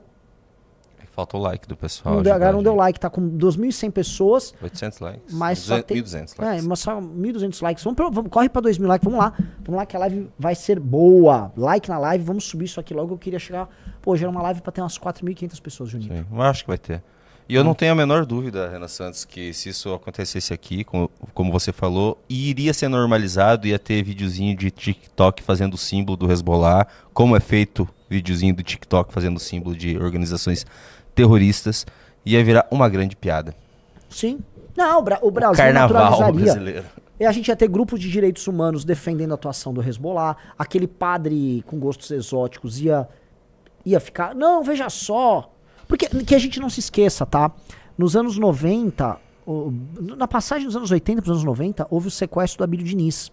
É 1.01 1.05
Falta 1.05 1.37
o 1.37 1.39
like 1.39 1.65
do 1.65 1.77
pessoal. 1.77 2.15
Não 2.15 2.21
deu, 2.23 2.33
a 2.33 2.37
galera 2.37 2.57
não 2.57 2.63
deu 2.63 2.75
like, 2.75 2.99
tá 2.99 3.09
com 3.09 3.21
2.100 3.37 3.91
pessoas, 3.91 4.53
800 4.61 4.99
likes. 4.99 5.33
mas 5.33 5.59
só 5.59 5.75
200, 5.81 5.85
tem... 5.87 6.03
1.200 6.03 6.39
É, 6.39 6.45
likes. 6.45 6.67
mas 6.67 6.79
só 6.79 6.99
1.200 6.99 7.61
likes. 7.61 7.81
Vamos, 7.85 7.95
pra- 7.95 8.09
vamos, 8.09 8.29
corre 8.29 8.49
pra 8.49 8.61
2.000 8.61 8.85
likes, 8.87 9.05
vamos 9.05 9.19
lá. 9.23 9.33
Vamos 9.63 9.77
lá 9.79 9.85
que 9.85 9.95
a 9.95 9.99
live 9.99 10.29
vai 10.37 10.53
ser 10.55 10.77
boa. 10.81 11.53
Like 11.55 11.87
na 11.89 11.97
live, 11.97 12.25
vamos 12.25 12.43
subir 12.43 12.65
isso 12.65 12.79
aqui 12.81 12.93
logo. 12.93 13.13
Eu 13.13 13.17
queria 13.17 13.39
chegar... 13.39 13.69
Pô, 14.01 14.17
já 14.17 14.23
era 14.25 14.31
uma 14.31 14.41
live 14.41 14.61
pra 14.61 14.73
ter 14.73 14.81
umas 14.81 14.99
4.500 14.99 15.61
pessoas, 15.61 15.89
Juninho. 15.89 16.13
Sim, 16.13 16.25
eu 16.29 16.41
acho 16.41 16.63
que 16.63 16.67
vai 16.67 16.77
ter. 16.77 17.01
E 17.47 17.53
eu 17.53 17.63
não 17.63 17.75
tenho 17.75 17.91
a 17.91 17.95
menor 17.95 18.25
dúvida, 18.25 18.67
Renan 18.67 18.87
Santos, 18.87 19.23
que 19.23 19.53
se 19.53 19.69
isso 19.69 19.93
acontecesse 19.93 20.51
aqui, 20.51 20.83
como, 20.83 21.11
como 21.31 21.51
você 21.51 21.71
falou, 21.71 22.17
iria 22.27 22.73
ser 22.73 22.87
normalizado, 22.87 23.67
ia 23.67 23.77
ter 23.77 24.01
videozinho 24.03 24.57
de 24.57 24.71
TikTok 24.71 25.43
fazendo 25.43 25.75
o 25.75 25.77
símbolo 25.77 26.17
do 26.17 26.31
Hezbollah, 26.31 26.87
como 27.13 27.35
é 27.35 27.39
feito 27.39 27.87
videozinho 28.09 28.55
do 28.55 28.63
TikTok 28.63 29.13
fazendo 29.13 29.37
o 29.37 29.39
símbolo 29.39 29.75
de 29.75 29.95
organizações 29.95 30.65
terroristas, 31.13 31.85
ia 32.25 32.43
virar 32.43 32.67
uma 32.71 32.89
grande 32.89 33.15
piada. 33.15 33.53
Sim. 34.09 34.39
Não, 34.75 34.99
o, 34.99 35.01
Bra 35.03 35.19
o 35.21 35.29
Brasil 35.29 35.63
Carnaval 35.63 36.11
naturalizaria. 36.11 36.43
brasileiro. 36.43 36.85
E 37.19 37.25
a 37.25 37.31
gente 37.31 37.47
ia 37.47 37.55
ter 37.55 37.67
grupos 37.67 37.99
de 37.99 38.09
direitos 38.09 38.45
humanos 38.47 38.83
defendendo 38.83 39.31
a 39.31 39.35
atuação 39.35 39.73
do 39.73 39.81
Hezbollah. 39.81 40.35
Aquele 40.57 40.87
padre 40.87 41.63
com 41.65 41.79
gostos 41.79 42.11
exóticos 42.11 42.79
ia, 42.81 43.07
ia 43.85 43.99
ficar. 43.99 44.35
Não, 44.35 44.63
veja 44.63 44.89
só. 44.89 45.54
Porque 45.87 46.07
que 46.07 46.35
a 46.35 46.39
gente 46.39 46.59
não 46.59 46.69
se 46.69 46.79
esqueça, 46.79 47.25
tá? 47.25 47.51
Nos 47.97 48.15
anos 48.15 48.37
90, 48.37 49.17
o- 49.45 49.71
na 50.17 50.27
passagem 50.27 50.65
dos 50.65 50.75
anos 50.75 50.91
80 50.91 51.21
para 51.21 51.29
os 51.31 51.37
anos 51.37 51.43
90, 51.43 51.87
houve 51.89 52.07
o 52.07 52.11
sequestro 52.11 52.59
do 52.59 52.63
Abílio 52.63 52.85
Diniz. 52.85 53.31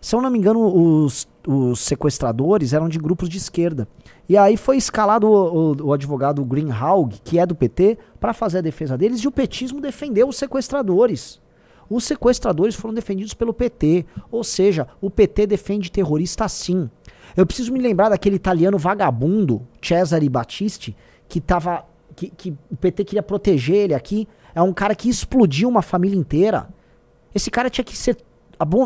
Se 0.00 0.14
eu 0.14 0.20
não 0.20 0.28
me 0.30 0.38
engano, 0.38 0.60
os, 0.66 1.26
os 1.46 1.80
sequestradores 1.80 2.72
eram 2.74 2.88
de 2.90 2.98
grupos 2.98 3.28
de 3.28 3.38
esquerda. 3.38 3.88
E 4.28 4.36
aí 4.36 4.56
foi 4.56 4.76
escalado 4.76 5.26
o, 5.26 5.72
o, 5.72 5.86
o 5.86 5.92
advogado 5.94 6.44
Greenhalgh, 6.44 7.12
que 7.24 7.38
é 7.38 7.46
do 7.46 7.54
PT, 7.54 7.96
para 8.20 8.34
fazer 8.34 8.58
a 8.58 8.62
defesa 8.62 8.98
deles, 8.98 9.20
e 9.20 9.28
o 9.28 9.32
petismo 9.32 9.80
defendeu 9.80 10.28
os 10.28 10.36
sequestradores. 10.36 11.40
Os 11.88 12.04
sequestradores 12.04 12.74
foram 12.74 12.94
defendidos 12.94 13.32
pelo 13.34 13.54
PT. 13.54 14.04
Ou 14.30 14.44
seja, 14.44 14.88
o 15.00 15.08
PT 15.10 15.46
defende 15.46 15.90
terrorista 15.90 16.48
sim. 16.48 16.90
Eu 17.36 17.46
preciso 17.46 17.72
me 17.72 17.80
lembrar 17.80 18.10
daquele 18.10 18.36
italiano 18.36 18.76
vagabundo, 18.78 19.62
Cesare 19.82 20.28
Battisti, 20.28 20.94
que 21.28 21.40
tava. 21.40 21.84
Que, 22.16 22.30
que 22.30 22.56
o 22.70 22.76
PT 22.76 23.04
queria 23.04 23.22
proteger 23.22 23.76
ele 23.76 23.94
aqui. 23.94 24.28
É 24.54 24.62
um 24.62 24.72
cara 24.72 24.94
que 24.94 25.08
explodiu 25.08 25.68
uma 25.68 25.82
família 25.82 26.16
inteira. 26.16 26.68
Esse 27.34 27.50
cara 27.50 27.68
tinha 27.68 27.84
que 27.84 27.96
ser. 27.96 28.16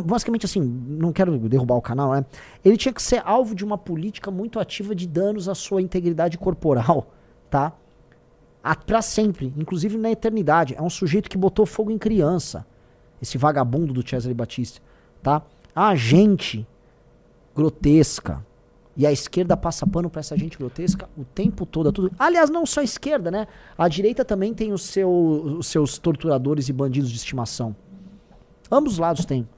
Basicamente 0.04 0.46
assim, 0.46 0.62
não 0.62 1.12
quero 1.12 1.38
derrubar 1.46 1.76
o 1.76 1.82
canal, 1.82 2.12
né? 2.12 2.24
Ele 2.64 2.76
tinha 2.76 2.92
que 2.92 3.02
ser 3.02 3.22
alvo 3.24 3.54
de 3.54 3.64
uma 3.64 3.76
política 3.76 4.30
muito 4.30 4.58
ativa 4.58 4.94
de 4.94 5.06
danos 5.06 5.46
à 5.46 5.54
sua 5.54 5.82
integridade 5.82 6.38
corporal, 6.38 7.12
tá? 7.50 7.74
Pra 8.86 9.02
sempre, 9.02 9.52
inclusive 9.56 9.98
na 9.98 10.10
eternidade. 10.10 10.74
É 10.74 10.82
um 10.82 10.90
sujeito 10.90 11.28
que 11.28 11.36
botou 11.36 11.66
fogo 11.66 11.90
em 11.90 11.98
criança. 11.98 12.66
Esse 13.20 13.36
vagabundo 13.36 13.92
do 13.92 14.06
Cesare 14.06 14.34
Battisti, 14.34 14.80
tá? 15.22 15.42
A 15.74 15.94
gente 15.94 16.66
grotesca. 17.54 18.44
E 18.98 19.06
a 19.06 19.12
esquerda 19.12 19.56
passa 19.56 19.86
pano 19.86 20.10
pra 20.10 20.18
essa 20.18 20.36
gente 20.36 20.58
grotesca 20.58 21.08
o 21.16 21.24
tempo 21.24 21.64
todo. 21.64 21.92
Tudo. 21.92 22.10
Aliás, 22.18 22.50
não 22.50 22.66
só 22.66 22.80
a 22.80 22.84
esquerda, 22.84 23.30
né? 23.30 23.46
A 23.78 23.86
direita 23.86 24.24
também 24.24 24.52
tem 24.52 24.72
os, 24.72 24.82
seu, 24.82 25.08
os 25.08 25.68
seus 25.68 25.98
torturadores 25.98 26.68
e 26.68 26.72
bandidos 26.72 27.08
de 27.08 27.16
estimação. 27.16 27.76
Ambos 28.68 28.94
os 28.94 28.98
lados 28.98 29.24
têm. 29.24 29.48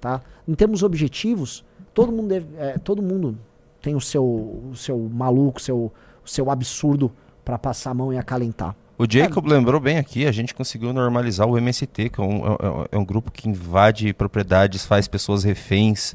Tá? 0.00 0.20
Em 0.46 0.54
termos 0.54 0.84
objetivos, 0.84 1.64
todo 1.92 2.12
mundo, 2.12 2.28
deve, 2.28 2.46
é, 2.56 2.78
todo 2.78 3.02
mundo 3.02 3.36
tem 3.82 3.96
o 3.96 4.00
seu, 4.00 4.24
o 4.24 4.76
seu 4.76 4.96
maluco, 4.96 5.60
seu, 5.60 5.92
o 6.24 6.28
seu 6.28 6.48
absurdo 6.48 7.10
para 7.44 7.58
passar 7.58 7.90
a 7.90 7.94
mão 7.94 8.12
e 8.12 8.16
acalentar. 8.16 8.76
O 8.96 9.10
Jacob 9.10 9.44
é. 9.46 9.54
lembrou 9.54 9.80
bem 9.80 9.98
aqui, 9.98 10.24
a 10.24 10.30
gente 10.30 10.54
conseguiu 10.54 10.92
normalizar 10.92 11.48
o 11.48 11.58
MST, 11.58 12.10
que 12.10 12.20
é 12.20 12.22
um, 12.22 12.46
é, 12.46 12.52
é, 12.52 12.88
é 12.92 12.98
um 12.98 13.04
grupo 13.04 13.32
que 13.32 13.48
invade 13.48 14.14
propriedades, 14.14 14.86
faz 14.86 15.08
pessoas 15.08 15.42
reféns, 15.42 16.14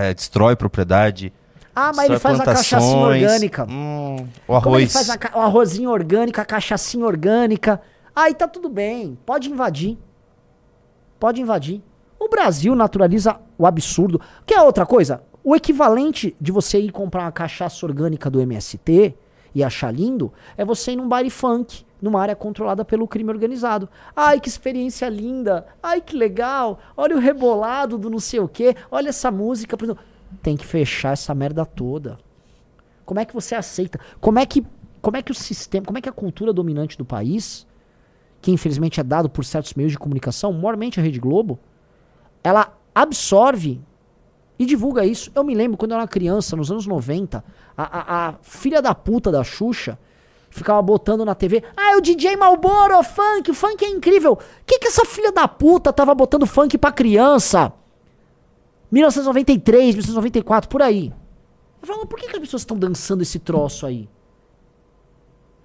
é, 0.00 0.14
destrói 0.14 0.54
propriedade. 0.54 1.32
Ah, 1.80 1.92
mas 1.94 2.10
ele 2.10 2.18
faz 2.18 2.38
a 2.38 2.44
cachaça 2.44 2.86
orgânica. 2.86 3.66
Hum, 3.68 4.26
o 4.46 4.52
arroz. 4.52 4.64
Como 4.64 4.76
ele 4.76 4.88
faz 4.88 5.08
a, 5.08 5.18
o 5.34 5.40
arrozinho 5.40 5.90
orgânico, 5.90 6.40
a 6.40 6.44
cachaçinha 6.44 7.06
orgânica. 7.06 7.80
Aí 8.14 8.34
tá 8.34 8.46
tudo 8.46 8.68
bem, 8.68 9.18
pode 9.24 9.50
invadir. 9.50 9.96
Pode 11.18 11.40
invadir. 11.40 11.82
O 12.18 12.28
Brasil 12.28 12.74
naturaliza 12.74 13.40
o 13.56 13.66
absurdo. 13.66 14.20
Quer 14.44 14.60
outra 14.60 14.84
coisa? 14.84 15.22
O 15.42 15.56
equivalente 15.56 16.36
de 16.38 16.52
você 16.52 16.78
ir 16.78 16.92
comprar 16.92 17.22
uma 17.22 17.32
cachaça 17.32 17.86
orgânica 17.86 18.28
do 18.28 18.40
MST 18.40 19.14
e 19.54 19.64
achar 19.64 19.92
lindo 19.92 20.30
é 20.56 20.64
você 20.64 20.92
ir 20.92 20.96
num 20.96 21.08
bar 21.08 21.28
funk 21.30 21.84
numa 22.00 22.20
área 22.20 22.36
controlada 22.36 22.84
pelo 22.84 23.06
crime 23.06 23.30
organizado. 23.30 23.88
Ai, 24.14 24.40
que 24.40 24.48
experiência 24.48 25.08
linda! 25.08 25.66
Ai, 25.82 26.00
que 26.00 26.16
legal! 26.16 26.78
Olha 26.96 27.16
o 27.16 27.20
rebolado 27.20 27.98
do 27.98 28.08
não 28.08 28.18
sei 28.18 28.40
o 28.40 28.48
quê, 28.48 28.74
olha 28.90 29.10
essa 29.10 29.30
música. 29.30 29.76
Tem 30.42 30.56
que 30.56 30.66
fechar 30.66 31.12
essa 31.12 31.34
merda 31.34 31.64
toda. 31.64 32.18
Como 33.04 33.20
é 33.20 33.24
que 33.24 33.34
você 33.34 33.54
aceita? 33.54 33.98
Como 34.20 34.38
é 34.38 34.46
que, 34.46 34.64
como 35.02 35.16
é 35.16 35.22
que 35.22 35.32
o 35.32 35.34
sistema, 35.34 35.84
como 35.84 35.98
é 35.98 36.00
que 36.00 36.08
a 36.08 36.12
cultura 36.12 36.52
dominante 36.52 36.96
do 36.96 37.04
país, 37.04 37.66
que 38.40 38.50
infelizmente 38.50 39.00
é 39.00 39.02
dado 39.02 39.28
por 39.28 39.44
certos 39.44 39.74
meios 39.74 39.92
de 39.92 39.98
comunicação, 39.98 40.52
mormente 40.52 41.00
a 41.00 41.02
Rede 41.02 41.18
Globo, 41.18 41.58
ela 42.42 42.72
absorve 42.94 43.80
e 44.58 44.66
divulga 44.66 45.04
isso. 45.04 45.30
Eu 45.34 45.42
me 45.42 45.54
lembro 45.54 45.76
quando 45.76 45.92
eu 45.92 45.96
era 45.96 46.06
criança, 46.06 46.54
nos 46.54 46.70
anos 46.70 46.86
90, 46.86 47.42
a, 47.76 47.82
a, 47.82 48.28
a 48.28 48.34
filha 48.42 48.80
da 48.80 48.94
puta 48.94 49.32
da 49.32 49.42
Xuxa 49.42 49.98
ficava 50.50 50.82
botando 50.82 51.24
na 51.24 51.34
TV. 51.34 51.62
Ah, 51.76 51.92
é 51.92 51.96
o 51.96 52.00
DJ 52.00 52.36
Malboro, 52.36 53.02
funk, 53.02 53.50
o 53.50 53.54
funk 53.54 53.84
é 53.84 53.88
incrível. 53.88 54.38
Que 54.66 54.78
que 54.78 54.88
essa 54.88 55.04
filha 55.04 55.32
da 55.32 55.48
puta 55.48 55.92
tava 55.92 56.14
botando 56.14 56.46
funk 56.46 56.76
pra 56.76 56.92
criança? 56.92 57.72
1993, 58.90 59.94
1994, 59.96 60.68
por 60.68 60.82
aí. 60.82 61.12
Eu 61.80 61.86
falava, 61.86 62.06
por 62.06 62.18
que, 62.18 62.26
que 62.26 62.36
as 62.36 62.40
pessoas 62.40 62.62
estão 62.62 62.76
dançando 62.76 63.22
esse 63.22 63.38
troço 63.38 63.86
aí? 63.86 64.08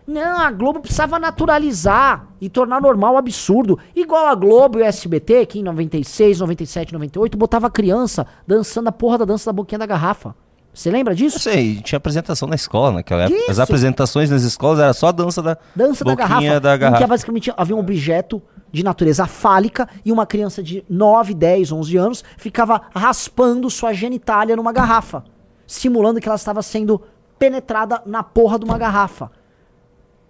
Não, 0.08 0.40
a 0.40 0.52
Globo 0.52 0.80
precisava 0.80 1.18
naturalizar 1.18 2.28
e 2.40 2.48
tornar 2.48 2.80
normal 2.80 3.16
o 3.16 3.18
absurdo. 3.18 3.80
Igual 3.96 4.28
a 4.28 4.36
Globo 4.36 4.78
e 4.78 4.84
o 4.84 4.86
SBT, 4.86 5.48
que 5.48 5.60
em 5.60 5.64
96, 5.64 6.40
97, 6.40 6.94
98, 6.94 7.36
botava 7.38 7.70
criança 7.72 8.28
dançando 8.46 8.88
a 8.88 8.92
porra 8.92 9.18
da 9.20 9.26
dança 9.26 9.48
da 9.48 9.54
boquinha 9.54 9.80
da 9.80 9.86
garrafa. 9.86 10.36
Você 10.72 10.92
lembra 10.92 11.16
disso? 11.16 11.38
Eu 11.38 11.40
sei, 11.40 11.82
tinha 11.82 11.98
apresentação 11.98 12.48
na 12.48 12.56
escola 12.56 12.92
naquela 12.92 13.24
época. 13.24 13.40
Isso. 13.40 13.52
As 13.52 13.60
apresentações 13.60 14.30
nas 14.30 14.44
escolas 14.44 14.80
era 14.80 14.94
só 14.94 15.08
a 15.08 15.12
dança 15.12 15.42
da 15.42 15.58
dança 15.74 16.04
da 16.04 16.14
garrafa, 16.14 16.60
da 16.60 16.78
garrafa. 16.78 17.00
Em 17.00 17.04
que 17.04 17.10
basicamente 17.10 17.54
havia 17.56 17.76
um 17.76 17.80
objeto 17.80 18.44
de 18.72 18.84
natureza 18.84 19.26
fálica 19.26 19.88
e 20.04 20.12
uma 20.12 20.26
criança 20.26 20.62
de 20.62 20.84
9, 20.90 21.34
10, 21.34 21.72
11 21.72 21.98
anos 21.98 22.24
ficava 22.38 22.82
raspando 22.94 23.70
sua 23.70 23.94
genitália 23.94 24.56
numa 24.56 24.74
garrafa, 24.74 25.24
simulando 25.66 26.20
que 26.20 26.28
ela 26.28 26.36
estava 26.36 26.62
sendo 26.62 27.02
penetrada 27.40 28.02
na 28.06 28.24
porra 28.24 28.60
de 28.60 28.66
uma 28.66 28.78
garrafa. 28.78 29.32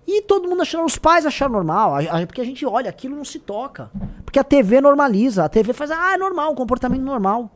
E 0.07 0.21
todo 0.21 0.47
mundo 0.47 0.61
achando, 0.61 0.85
os 0.85 0.97
pais 0.97 1.25
acharam 1.25 1.53
normal, 1.53 1.95
porque 2.27 2.41
a 2.41 2.45
gente 2.45 2.65
olha, 2.65 2.89
aquilo 2.89 3.15
não 3.15 3.25
se 3.25 3.39
toca. 3.39 3.89
Porque 4.23 4.37
a 4.37 4.43
TV 4.43 4.79
normaliza, 4.79 5.43
a 5.43 5.49
TV 5.49 5.73
faz, 5.73 5.89
ah, 5.89 6.13
é 6.13 6.17
normal, 6.17 6.51
um 6.51 6.55
comportamento 6.55 7.01
normal. 7.01 7.49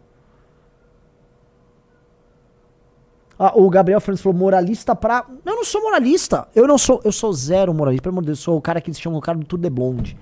Ah, 3.38 3.54
o 3.56 3.70
Gabriel 3.70 4.02
Fernandes 4.02 4.22
falou 4.22 4.38
moralista 4.38 4.94
pra. 4.94 5.26
Eu 5.46 5.56
não 5.56 5.64
sou 5.64 5.82
moralista. 5.82 6.46
Eu 6.54 6.68
não 6.68 6.78
sou. 6.78 7.00
Eu 7.06 7.12
sou 7.14 7.32
zero 7.32 7.74
moralista. 7.74 8.04
Pelo 8.04 8.16
amor 8.16 8.22
de 8.24 8.26
Deus, 8.28 8.40
eu 8.40 8.44
sou 8.44 8.58
o 8.58 8.62
cara 8.62 8.82
que 8.82 8.90
eles 8.90 9.00
chamam 9.00 9.18
o 9.18 9.22
cara 9.22 9.38
do 9.38 9.46
Tour 9.46 9.58
de 9.58 9.70
Blonde. 9.70 10.18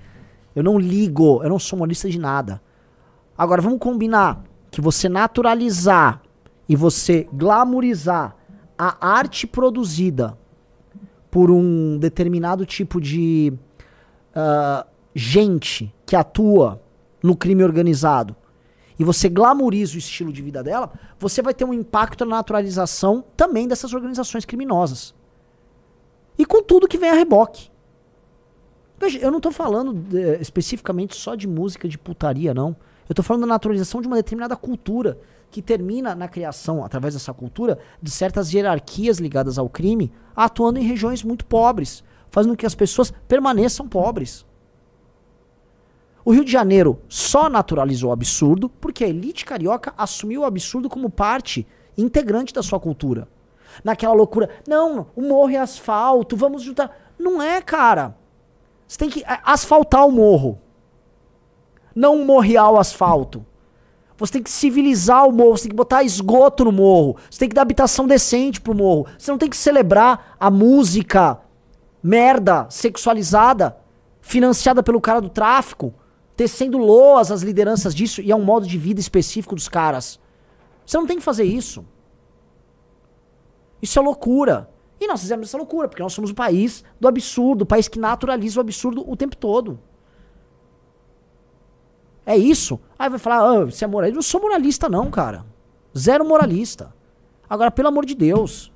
Eu 0.58 0.64
não 0.64 0.76
ligo. 0.76 1.40
Eu 1.40 1.48
não 1.50 1.58
sou 1.58 1.78
moralista 1.78 2.10
de 2.10 2.18
nada. 2.18 2.60
Agora, 3.36 3.62
vamos 3.62 3.78
combinar 3.78 4.42
que 4.72 4.80
você 4.80 5.08
naturalizar 5.08 6.20
e 6.68 6.74
você 6.74 7.28
glamourizar 7.32 8.34
a 8.76 9.08
arte 9.08 9.46
produzida 9.46 10.36
por 11.30 11.48
um 11.48 11.96
determinado 11.96 12.66
tipo 12.66 13.00
de 13.00 13.52
uh, 14.34 14.84
gente 15.14 15.94
que 16.04 16.16
atua 16.16 16.82
no 17.22 17.36
crime 17.36 17.62
organizado 17.62 18.34
e 18.98 19.04
você 19.04 19.28
glamoriza 19.28 19.94
o 19.94 19.98
estilo 19.98 20.32
de 20.32 20.42
vida 20.42 20.60
dela, 20.60 20.90
você 21.20 21.40
vai 21.40 21.54
ter 21.54 21.64
um 21.64 21.72
impacto 21.72 22.24
na 22.24 22.34
naturalização 22.34 23.24
também 23.36 23.68
dessas 23.68 23.94
organizações 23.94 24.44
criminosas. 24.44 25.14
E 26.36 26.44
com 26.44 26.64
tudo 26.64 26.88
que 26.88 26.98
vem 26.98 27.10
a 27.10 27.14
reboque. 27.14 27.70
Veja, 28.98 29.18
eu 29.18 29.30
não 29.30 29.38
estou 29.38 29.52
falando 29.52 29.92
de, 29.94 30.18
eh, 30.18 30.38
especificamente 30.40 31.14
só 31.14 31.34
de 31.34 31.46
música 31.46 31.88
de 31.88 31.96
putaria, 31.96 32.52
não. 32.52 32.76
Eu 33.08 33.12
estou 33.12 33.24
falando 33.24 33.42
da 33.42 33.46
naturalização 33.46 34.00
de 34.00 34.06
uma 34.06 34.16
determinada 34.16 34.56
cultura 34.56 35.18
que 35.50 35.62
termina 35.62 36.14
na 36.14 36.28
criação, 36.28 36.84
através 36.84 37.14
dessa 37.14 37.32
cultura, 37.32 37.78
de 38.02 38.10
certas 38.10 38.52
hierarquias 38.52 39.18
ligadas 39.18 39.58
ao 39.58 39.68
crime, 39.68 40.12
atuando 40.36 40.78
em 40.78 40.82
regiões 40.82 41.22
muito 41.22 41.46
pobres, 41.46 42.04
fazendo 42.30 42.52
com 42.52 42.56
que 42.56 42.66
as 42.66 42.74
pessoas 42.74 43.12
permaneçam 43.26 43.88
pobres. 43.88 44.44
O 46.24 46.32
Rio 46.32 46.44
de 46.44 46.52
Janeiro 46.52 47.00
só 47.08 47.48
naturalizou 47.48 48.10
o 48.10 48.12
absurdo 48.12 48.68
porque 48.68 49.04
a 49.04 49.08
elite 49.08 49.46
carioca 49.46 49.94
assumiu 49.96 50.42
o 50.42 50.44
absurdo 50.44 50.88
como 50.88 51.08
parte 51.08 51.66
integrante 51.96 52.52
da 52.52 52.62
sua 52.62 52.78
cultura. 52.78 53.26
Naquela 53.82 54.12
loucura, 54.12 54.50
não, 54.68 55.06
o 55.16 55.22
morro 55.22 55.50
é 55.50 55.56
asfalto, 55.56 56.36
vamos 56.36 56.62
juntar. 56.62 57.14
Não 57.18 57.40
é, 57.40 57.62
cara. 57.62 58.14
Você 58.88 58.98
tem 58.98 59.10
que 59.10 59.22
asfaltar 59.44 60.06
o 60.06 60.10
morro. 60.10 60.58
Não 61.94 62.24
morrear 62.24 62.72
o 62.72 62.78
asfalto. 62.78 63.44
Você 64.16 64.32
tem 64.32 64.42
que 64.42 64.50
civilizar 64.50 65.28
o 65.28 65.32
morro, 65.32 65.56
você 65.56 65.64
tem 65.64 65.70
que 65.70 65.76
botar 65.76 66.02
esgoto 66.02 66.64
no 66.64 66.72
morro, 66.72 67.16
você 67.30 67.38
tem 67.38 67.48
que 67.48 67.54
dar 67.54 67.62
habitação 67.62 68.04
decente 68.04 68.60
pro 68.60 68.74
morro. 68.74 69.06
Você 69.16 69.30
não 69.30 69.38
tem 69.38 69.48
que 69.48 69.56
celebrar 69.56 70.36
a 70.40 70.50
música 70.50 71.38
merda, 72.02 72.66
sexualizada, 72.68 73.76
financiada 74.20 74.82
pelo 74.82 75.00
cara 75.00 75.20
do 75.20 75.28
tráfico 75.28 75.94
tecendo 76.38 76.78
loas 76.78 77.32
as 77.32 77.42
lideranças 77.42 77.92
disso 77.92 78.22
e 78.22 78.30
é 78.30 78.36
um 78.36 78.44
modo 78.44 78.64
de 78.64 78.78
vida 78.78 79.00
específico 79.00 79.56
dos 79.56 79.68
caras. 79.68 80.20
Você 80.86 80.96
não 80.96 81.04
tem 81.04 81.16
que 81.18 81.24
fazer 81.24 81.42
isso. 81.42 81.84
Isso 83.82 83.98
é 83.98 84.02
loucura. 84.02 84.70
E 85.00 85.06
nós 85.06 85.20
fizemos 85.20 85.48
essa 85.48 85.56
loucura, 85.56 85.88
porque 85.88 86.02
nós 86.02 86.12
somos 86.12 86.30
o 86.30 86.34
país 86.34 86.84
do 86.98 87.06
absurdo, 87.06 87.62
o 87.62 87.66
país 87.66 87.88
que 87.88 87.98
naturaliza 87.98 88.58
o 88.58 88.60
absurdo 88.60 89.08
o 89.08 89.16
tempo 89.16 89.36
todo. 89.36 89.78
É 92.26 92.36
isso. 92.36 92.80
Aí 92.98 93.08
vai 93.08 93.18
falar, 93.18 93.48
ah, 93.48 93.64
você 93.64 93.84
é 93.84 93.88
moralista. 93.88 94.14
Eu 94.14 94.16
não 94.16 94.22
sou 94.22 94.40
moralista, 94.40 94.88
não, 94.88 95.10
cara. 95.10 95.46
Zero 95.96 96.24
moralista. 96.24 96.92
Agora, 97.48 97.70
pelo 97.70 97.88
amor 97.88 98.04
de 98.04 98.14
Deus. 98.14 98.72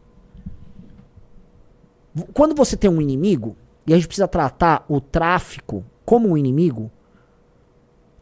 Quando 2.32 2.54
você 2.54 2.76
tem 2.76 2.90
um 2.90 3.00
inimigo, 3.00 3.56
e 3.86 3.92
a 3.92 3.96
gente 3.96 4.06
precisa 4.06 4.28
tratar 4.28 4.84
o 4.88 5.00
tráfico 5.00 5.84
como 6.04 6.28
um 6.28 6.36
inimigo, 6.36 6.90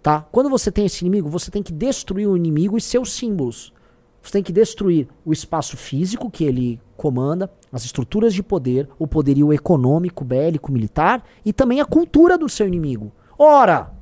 Tá? 0.03 0.27
Quando 0.33 0.49
você 0.49 0.73
tem 0.73 0.87
esse 0.87 1.05
inimigo, 1.05 1.29
você 1.29 1.51
tem 1.51 1.63
que 1.63 1.73
destruir 1.73 2.27
o 2.27 2.37
inimigo 2.37 2.77
e 2.77 2.81
seus 2.81 3.13
símbolos. 3.13 3.73
Você 4.23 4.33
tem 4.33 4.43
que 4.43 4.53
destruir 4.53 5.09
o 5.25 5.33
espaço 5.33 5.77
físico 5.77 6.31
que 6.31 6.45
ele 6.45 6.81
comanda, 6.97 7.51
as 7.73 7.85
estruturas 7.85 8.35
de 8.35 8.43
poder, 8.43 8.89
o 8.99 9.07
poderio 9.07 9.53
econômico, 9.53 10.25
bélico, 10.25 10.71
militar 10.71 11.25
e 11.45 11.53
também 11.53 11.81
a 11.81 11.87
cultura 11.87 12.37
do 12.37 12.49
seu 12.49 12.67
inimigo. 12.67 13.11
Ora, 13.39 13.93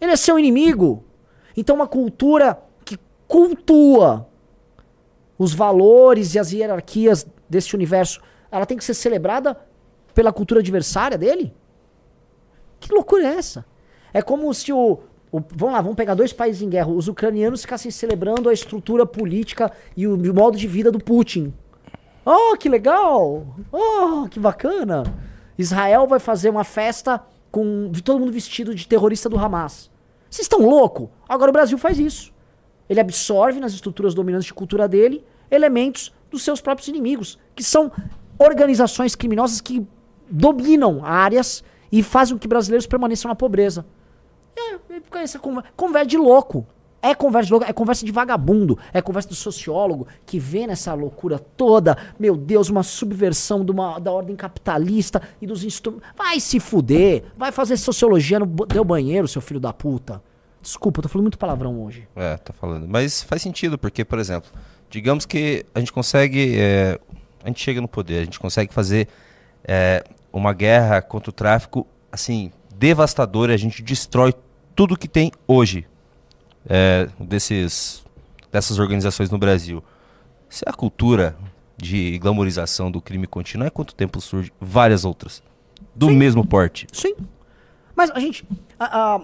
ele 0.00 0.12
é 0.12 0.16
seu 0.16 0.38
inimigo. 0.38 1.04
Então, 1.56 1.76
uma 1.76 1.88
cultura 1.88 2.62
que 2.84 2.98
cultua 3.26 4.28
os 5.38 5.54
valores 5.54 6.34
e 6.34 6.38
as 6.38 6.52
hierarquias 6.52 7.26
desse 7.48 7.74
universo, 7.74 8.20
ela 8.50 8.66
tem 8.66 8.76
que 8.76 8.84
ser 8.84 8.94
celebrada 8.94 9.56
pela 10.14 10.32
cultura 10.32 10.60
adversária 10.60 11.16
dele? 11.16 11.54
Que 12.80 12.92
loucura 12.92 13.24
é 13.24 13.36
essa? 13.36 13.64
É 14.12 14.20
como 14.20 14.52
se 14.52 14.72
o, 14.72 14.98
o, 15.30 15.40
vamos 15.54 15.74
lá, 15.74 15.80
vamos 15.80 15.96
pegar 15.96 16.14
dois 16.14 16.32
países 16.32 16.62
em 16.62 16.68
guerra. 16.68 16.88
Os 16.88 17.08
ucranianos 17.08 17.62
ficassem 17.62 17.90
celebrando 17.90 18.48
a 18.48 18.52
estrutura 18.52 19.04
política 19.04 19.70
e 19.96 20.06
o, 20.06 20.14
o 20.14 20.34
modo 20.34 20.56
de 20.56 20.66
vida 20.66 20.90
do 20.90 20.98
Putin. 20.98 21.52
Oh, 22.24 22.56
que 22.56 22.68
legal! 22.68 23.46
Oh, 23.72 24.28
que 24.28 24.38
bacana! 24.38 25.02
Israel 25.56 26.06
vai 26.06 26.18
fazer 26.18 26.50
uma 26.50 26.64
festa 26.64 27.22
com 27.50 27.90
todo 28.04 28.20
mundo 28.20 28.32
vestido 28.32 28.74
de 28.74 28.86
terrorista 28.86 29.28
do 29.28 29.38
Hamas. 29.38 29.90
Vocês 30.30 30.44
estão 30.44 30.60
louco? 30.60 31.10
Agora 31.28 31.50
o 31.50 31.52
Brasil 31.52 31.78
faz 31.78 31.98
isso. 31.98 32.32
Ele 32.88 33.00
absorve 33.00 33.60
nas 33.60 33.72
estruturas 33.72 34.14
dominantes 34.14 34.46
de 34.46 34.54
cultura 34.54 34.86
dele 34.86 35.24
elementos 35.50 36.12
dos 36.30 36.42
seus 36.42 36.60
próprios 36.60 36.88
inimigos, 36.88 37.38
que 37.54 37.62
são 37.62 37.90
organizações 38.38 39.14
criminosas 39.14 39.60
que 39.60 39.86
dominam 40.30 41.04
áreas 41.04 41.64
e 41.90 42.02
fazem 42.02 42.36
com 42.36 42.38
que 42.38 42.48
brasileiros 42.48 42.86
permaneçam 42.86 43.28
na 43.28 43.34
pobreza. 43.34 43.84
É, 44.58 45.22
essa 45.22 45.38
conversa 45.76 46.06
de 46.06 46.16
louco. 46.16 46.66
É 47.00 47.14
conversa 47.14 47.46
de 47.46 47.52
louco, 47.52 47.66
é 47.66 47.72
conversa 47.72 48.04
de 48.04 48.10
vagabundo, 48.10 48.76
é 48.92 49.00
conversa 49.00 49.28
do 49.28 49.34
sociólogo 49.34 50.08
que 50.26 50.38
vê 50.38 50.66
nessa 50.66 50.94
loucura 50.94 51.38
toda, 51.38 51.96
meu 52.18 52.36
Deus, 52.36 52.68
uma 52.68 52.82
subversão 52.82 53.64
de 53.64 53.70
uma, 53.70 54.00
da 54.00 54.10
ordem 54.10 54.34
capitalista 54.34 55.22
e 55.40 55.46
dos 55.46 55.62
instrumentos. 55.62 56.08
Vai 56.16 56.40
se 56.40 56.58
fuder, 56.58 57.22
vai 57.36 57.52
fazer 57.52 57.76
sociologia 57.76 58.40
no 58.40 58.66
teu 58.66 58.84
banheiro, 58.84 59.28
seu 59.28 59.40
filho 59.40 59.60
da 59.60 59.72
puta. 59.72 60.20
Desculpa, 60.60 60.98
eu 60.98 61.02
tô 61.04 61.08
falando 61.08 61.26
muito 61.26 61.38
palavrão 61.38 61.84
hoje. 61.84 62.08
É, 62.16 62.36
tá 62.36 62.52
falando. 62.52 62.88
Mas 62.88 63.22
faz 63.22 63.42
sentido, 63.42 63.78
porque, 63.78 64.04
por 64.04 64.18
exemplo, 64.18 64.50
digamos 64.90 65.24
que 65.24 65.64
a 65.72 65.78
gente 65.78 65.92
consegue. 65.92 66.58
É, 66.58 66.98
a 67.44 67.46
gente 67.46 67.62
chega 67.62 67.80
no 67.80 67.86
poder, 67.86 68.18
a 68.18 68.24
gente 68.24 68.40
consegue 68.40 68.74
fazer 68.74 69.06
é, 69.64 70.02
uma 70.32 70.52
guerra 70.52 71.00
contra 71.00 71.30
o 71.30 71.32
tráfico, 71.32 71.86
assim, 72.10 72.50
devastadora, 72.74 73.54
a 73.54 73.56
gente 73.56 73.82
destrói 73.82 74.34
tudo 74.78 74.96
que 74.96 75.08
tem 75.08 75.32
hoje 75.44 75.84
é, 76.64 77.08
desses, 77.18 78.04
dessas 78.52 78.78
organizações 78.78 79.28
no 79.28 79.36
Brasil. 79.36 79.82
Se 80.48 80.62
a 80.68 80.72
cultura 80.72 81.36
de 81.76 82.16
glamorização 82.20 82.88
do 82.88 83.02
crime 83.02 83.26
contínuo 83.26 83.66
é 83.66 83.70
quanto 83.70 83.92
tempo 83.92 84.20
surge 84.20 84.52
várias 84.60 85.04
outras 85.04 85.42
do 85.96 86.06
Sim. 86.06 86.16
mesmo 86.16 86.46
porte. 86.46 86.86
Sim. 86.92 87.16
Mas 87.96 88.08
a 88.12 88.20
gente. 88.20 88.46
A, 88.78 89.20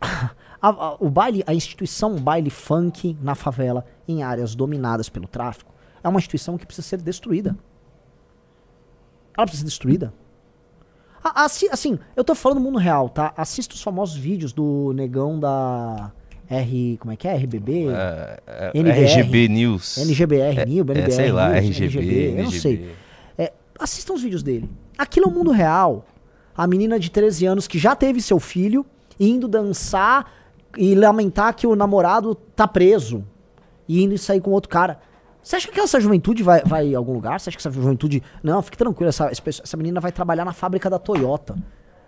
a, 0.00 0.30
a, 0.60 0.96
o 0.98 1.08
baile, 1.08 1.44
a 1.46 1.54
instituição 1.54 2.16
baile 2.16 2.50
funk 2.50 3.16
na 3.22 3.36
favela, 3.36 3.86
em 4.08 4.24
áreas 4.24 4.56
dominadas 4.56 5.08
pelo 5.08 5.28
tráfico, 5.28 5.72
é 6.02 6.08
uma 6.08 6.18
instituição 6.18 6.58
que 6.58 6.66
precisa 6.66 6.88
ser 6.88 7.00
destruída. 7.00 7.56
Ela 9.38 9.46
precisa 9.46 9.62
ser 9.62 9.70
destruída. 9.70 10.12
Assi, 11.34 11.68
assim, 11.70 11.98
eu 12.14 12.24
tô 12.24 12.34
falando 12.34 12.60
mundo 12.60 12.78
real, 12.78 13.08
tá? 13.08 13.32
Assista 13.36 13.74
os 13.74 13.82
famosos 13.82 14.16
vídeos 14.16 14.52
do 14.52 14.92
negão 14.94 15.38
da 15.38 16.12
R. 16.48 16.96
Como 17.00 17.12
é 17.12 17.16
que 17.16 17.26
é? 17.26 17.34
RBB? 17.34 17.88
É, 17.88 18.40
é, 18.46 18.70
NBR, 18.74 19.04
RGB 19.04 19.48
News. 19.48 19.98
NGBR 19.98 20.60
é, 20.60 20.66
News, 20.66 20.88
NBR. 20.88 21.00
É, 21.00 21.10
sei 21.10 21.32
lá, 21.32 21.48
News, 21.48 21.66
RGB, 21.66 21.98
RGB, 21.98 22.38
Eu 22.38 22.44
não 22.44 22.50
sei. 22.50 22.90
É, 23.36 23.52
assistam 23.78 24.14
os 24.14 24.22
vídeos 24.22 24.42
dele. 24.42 24.68
Aquilo 24.96 25.26
é 25.26 25.28
o 25.28 25.32
mundo 25.32 25.50
real. 25.50 26.04
A 26.56 26.66
menina 26.66 26.98
de 26.98 27.10
13 27.10 27.46
anos 27.46 27.68
que 27.68 27.78
já 27.78 27.94
teve 27.94 28.20
seu 28.22 28.40
filho 28.40 28.84
indo 29.18 29.48
dançar 29.48 30.32
e 30.76 30.94
lamentar 30.94 31.54
que 31.54 31.66
o 31.66 31.74
namorado 31.74 32.34
tá 32.34 32.66
preso. 32.66 33.24
E 33.88 34.02
indo 34.02 34.16
sair 34.18 34.40
com 34.40 34.50
outro 34.50 34.68
cara. 34.68 34.98
Você 35.46 35.54
acha 35.54 35.70
que 35.70 35.78
essa 35.78 36.00
juventude 36.00 36.42
vai, 36.42 36.60
vai 36.64 36.92
a 36.92 36.98
algum 36.98 37.12
lugar? 37.12 37.38
Você 37.38 37.50
acha 37.50 37.56
que 37.56 37.60
essa 37.62 37.70
juventude. 37.70 38.20
Não, 38.42 38.60
fique 38.60 38.76
tranquilo, 38.76 39.10
essa, 39.10 39.30
essa 39.30 39.76
menina 39.76 40.00
vai 40.00 40.10
trabalhar 40.10 40.44
na 40.44 40.52
fábrica 40.52 40.90
da 40.90 40.98
Toyota. 40.98 41.54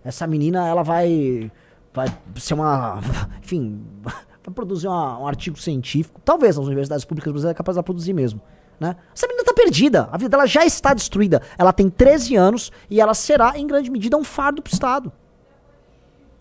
Essa 0.05 0.27
menina, 0.27 0.67
ela 0.67 0.83
vai. 0.83 1.49
Vai 1.95 2.09
ser 2.35 2.55
uma. 2.55 2.99
Enfim, 3.41 3.81
vai 4.03 4.53
produzir 4.53 4.89
uma, 4.89 5.21
um 5.21 5.27
artigo 5.29 5.57
científico. 5.57 6.21
Talvez 6.25 6.59
as 6.59 6.67
universidades 6.67 7.05
públicas 7.05 7.33
brasileiras 7.33 7.55
é 7.55 7.57
capaz 7.57 7.79
de 7.79 7.83
produzir 7.85 8.13
mesmo. 8.13 8.41
Né? 8.81 8.97
Essa 9.15 9.29
menina 9.29 9.45
tá 9.45 9.55
perdida. 9.55 10.09
A 10.11 10.17
vida 10.17 10.31
dela 10.31 10.45
já 10.45 10.67
está 10.67 10.93
destruída. 10.93 11.41
Ela 11.57 11.73
tem 11.73 11.89
13 11.89 12.35
anos 12.35 12.73
e 12.91 13.01
ela 13.01 13.15
será, 13.15 13.57
em 13.57 13.69
grande 13.69 13.89
medida, 13.89 14.17
um 14.17 14.25
fardo 14.25 14.61
pro 14.61 14.73
Estado. 14.73 15.13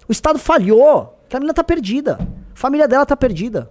O 0.10 0.12
Estado 0.12 0.40
falhou. 0.40 1.16
A 1.32 1.36
menina 1.36 1.54
tá 1.54 1.64
perdida. 1.64 2.18
A 2.56 2.56
família 2.56 2.88
dela 2.88 3.06
tá 3.06 3.16
perdida. 3.16 3.70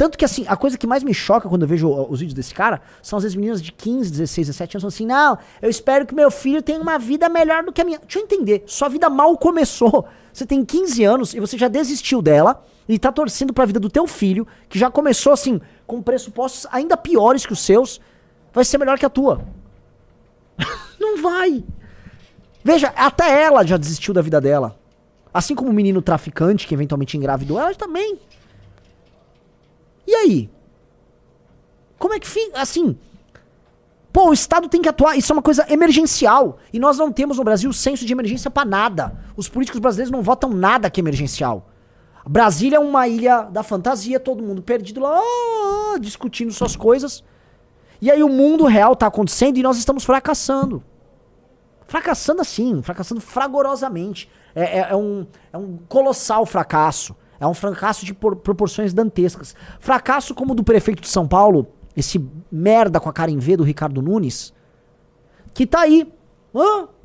Tanto 0.00 0.16
que, 0.16 0.24
assim, 0.24 0.46
a 0.48 0.56
coisa 0.56 0.78
que 0.78 0.86
mais 0.86 1.04
me 1.04 1.12
choca 1.12 1.46
quando 1.46 1.60
eu 1.60 1.68
vejo 1.68 1.86
os 1.86 2.20
vídeos 2.20 2.32
desse 2.32 2.54
cara 2.54 2.80
são 3.02 3.18
as 3.18 3.34
meninas 3.34 3.60
de 3.60 3.70
15, 3.70 4.10
16, 4.10 4.46
17 4.46 4.76
anos 4.78 4.94
assim: 4.94 5.04
não, 5.04 5.36
eu 5.60 5.68
espero 5.68 6.06
que 6.06 6.14
meu 6.14 6.30
filho 6.30 6.62
tenha 6.62 6.80
uma 6.80 6.98
vida 6.98 7.28
melhor 7.28 7.62
do 7.62 7.70
que 7.70 7.82
a 7.82 7.84
minha. 7.84 7.98
Deixa 7.98 8.18
eu 8.18 8.22
entender, 8.22 8.62
sua 8.64 8.88
vida 8.88 9.10
mal 9.10 9.36
começou. 9.36 10.06
Você 10.32 10.46
tem 10.46 10.64
15 10.64 11.04
anos 11.04 11.34
e 11.34 11.40
você 11.40 11.58
já 11.58 11.68
desistiu 11.68 12.22
dela 12.22 12.64
e 12.88 12.98
tá 12.98 13.12
torcendo 13.12 13.52
pra 13.52 13.66
vida 13.66 13.78
do 13.78 13.90
teu 13.90 14.06
filho, 14.06 14.46
que 14.70 14.78
já 14.78 14.90
começou, 14.90 15.34
assim, 15.34 15.60
com 15.86 16.00
pressupostos 16.00 16.66
ainda 16.72 16.96
piores 16.96 17.44
que 17.44 17.52
os 17.52 17.60
seus, 17.60 18.00
vai 18.54 18.64
ser 18.64 18.78
melhor 18.78 18.98
que 18.98 19.04
a 19.04 19.10
tua. 19.10 19.44
não 20.98 21.20
vai. 21.20 21.62
Veja, 22.64 22.88
até 22.96 23.42
ela 23.42 23.66
já 23.66 23.76
desistiu 23.76 24.14
da 24.14 24.22
vida 24.22 24.40
dela. 24.40 24.78
Assim 25.34 25.54
como 25.54 25.68
o 25.68 25.74
menino 25.74 26.00
traficante 26.00 26.66
que 26.66 26.72
eventualmente 26.72 27.18
engravidou, 27.18 27.60
ela 27.60 27.74
também. 27.74 28.18
E 30.10 30.14
aí? 30.14 30.50
Como 31.96 32.14
é 32.14 32.18
que 32.18 32.26
fica? 32.26 32.60
Assim. 32.60 32.98
Pô, 34.12 34.30
o 34.30 34.32
Estado 34.32 34.68
tem 34.68 34.82
que 34.82 34.88
atuar. 34.88 35.16
Isso 35.16 35.32
é 35.32 35.36
uma 35.36 35.42
coisa 35.42 35.64
emergencial. 35.72 36.58
E 36.72 36.80
nós 36.80 36.98
não 36.98 37.12
temos 37.12 37.38
no 37.38 37.44
Brasil 37.44 37.72
senso 37.72 38.04
de 38.04 38.12
emergência 38.12 38.50
para 38.50 38.68
nada. 38.68 39.16
Os 39.36 39.48
políticos 39.48 39.80
brasileiros 39.80 40.10
não 40.10 40.20
votam 40.20 40.50
nada 40.50 40.90
que 40.90 41.00
é 41.00 41.02
emergencial. 41.02 41.68
Brasília 42.26 42.76
é 42.76 42.80
uma 42.80 43.06
ilha 43.06 43.42
da 43.42 43.62
fantasia, 43.62 44.18
todo 44.18 44.42
mundo 44.42 44.62
perdido 44.62 45.00
lá, 45.00 45.20
oh, 45.22 45.98
discutindo 45.98 46.52
suas 46.52 46.74
coisas. 46.74 47.22
E 48.00 48.10
aí 48.10 48.22
o 48.22 48.28
mundo 48.28 48.64
real 48.66 48.96
tá 48.96 49.06
acontecendo 49.06 49.58
e 49.58 49.62
nós 49.62 49.78
estamos 49.78 50.02
fracassando. 50.02 50.82
Fracassando 51.86 52.40
assim, 52.40 52.82
fracassando 52.82 53.20
fragorosamente. 53.20 54.28
É, 54.56 54.80
é, 54.80 54.88
é 54.90 54.96
um, 54.96 55.24
é 55.52 55.56
um 55.56 55.78
colossal 55.88 56.44
fracasso. 56.44 57.14
É 57.40 57.46
um 57.46 57.54
fracasso 57.54 58.04
de 58.04 58.12
por, 58.12 58.36
proporções 58.36 58.92
dantescas. 58.92 59.56
Fracasso 59.80 60.34
como 60.34 60.52
o 60.52 60.54
do 60.54 60.62
prefeito 60.62 61.00
de 61.00 61.08
São 61.08 61.26
Paulo, 61.26 61.66
esse 61.96 62.22
merda 62.52 63.00
com 63.00 63.08
a 63.08 63.12
cara 63.12 63.30
em 63.30 63.38
V 63.38 63.56
do 63.56 63.64
Ricardo 63.64 64.02
Nunes, 64.02 64.52
que 65.54 65.66
tá 65.66 65.80
aí, 65.80 66.12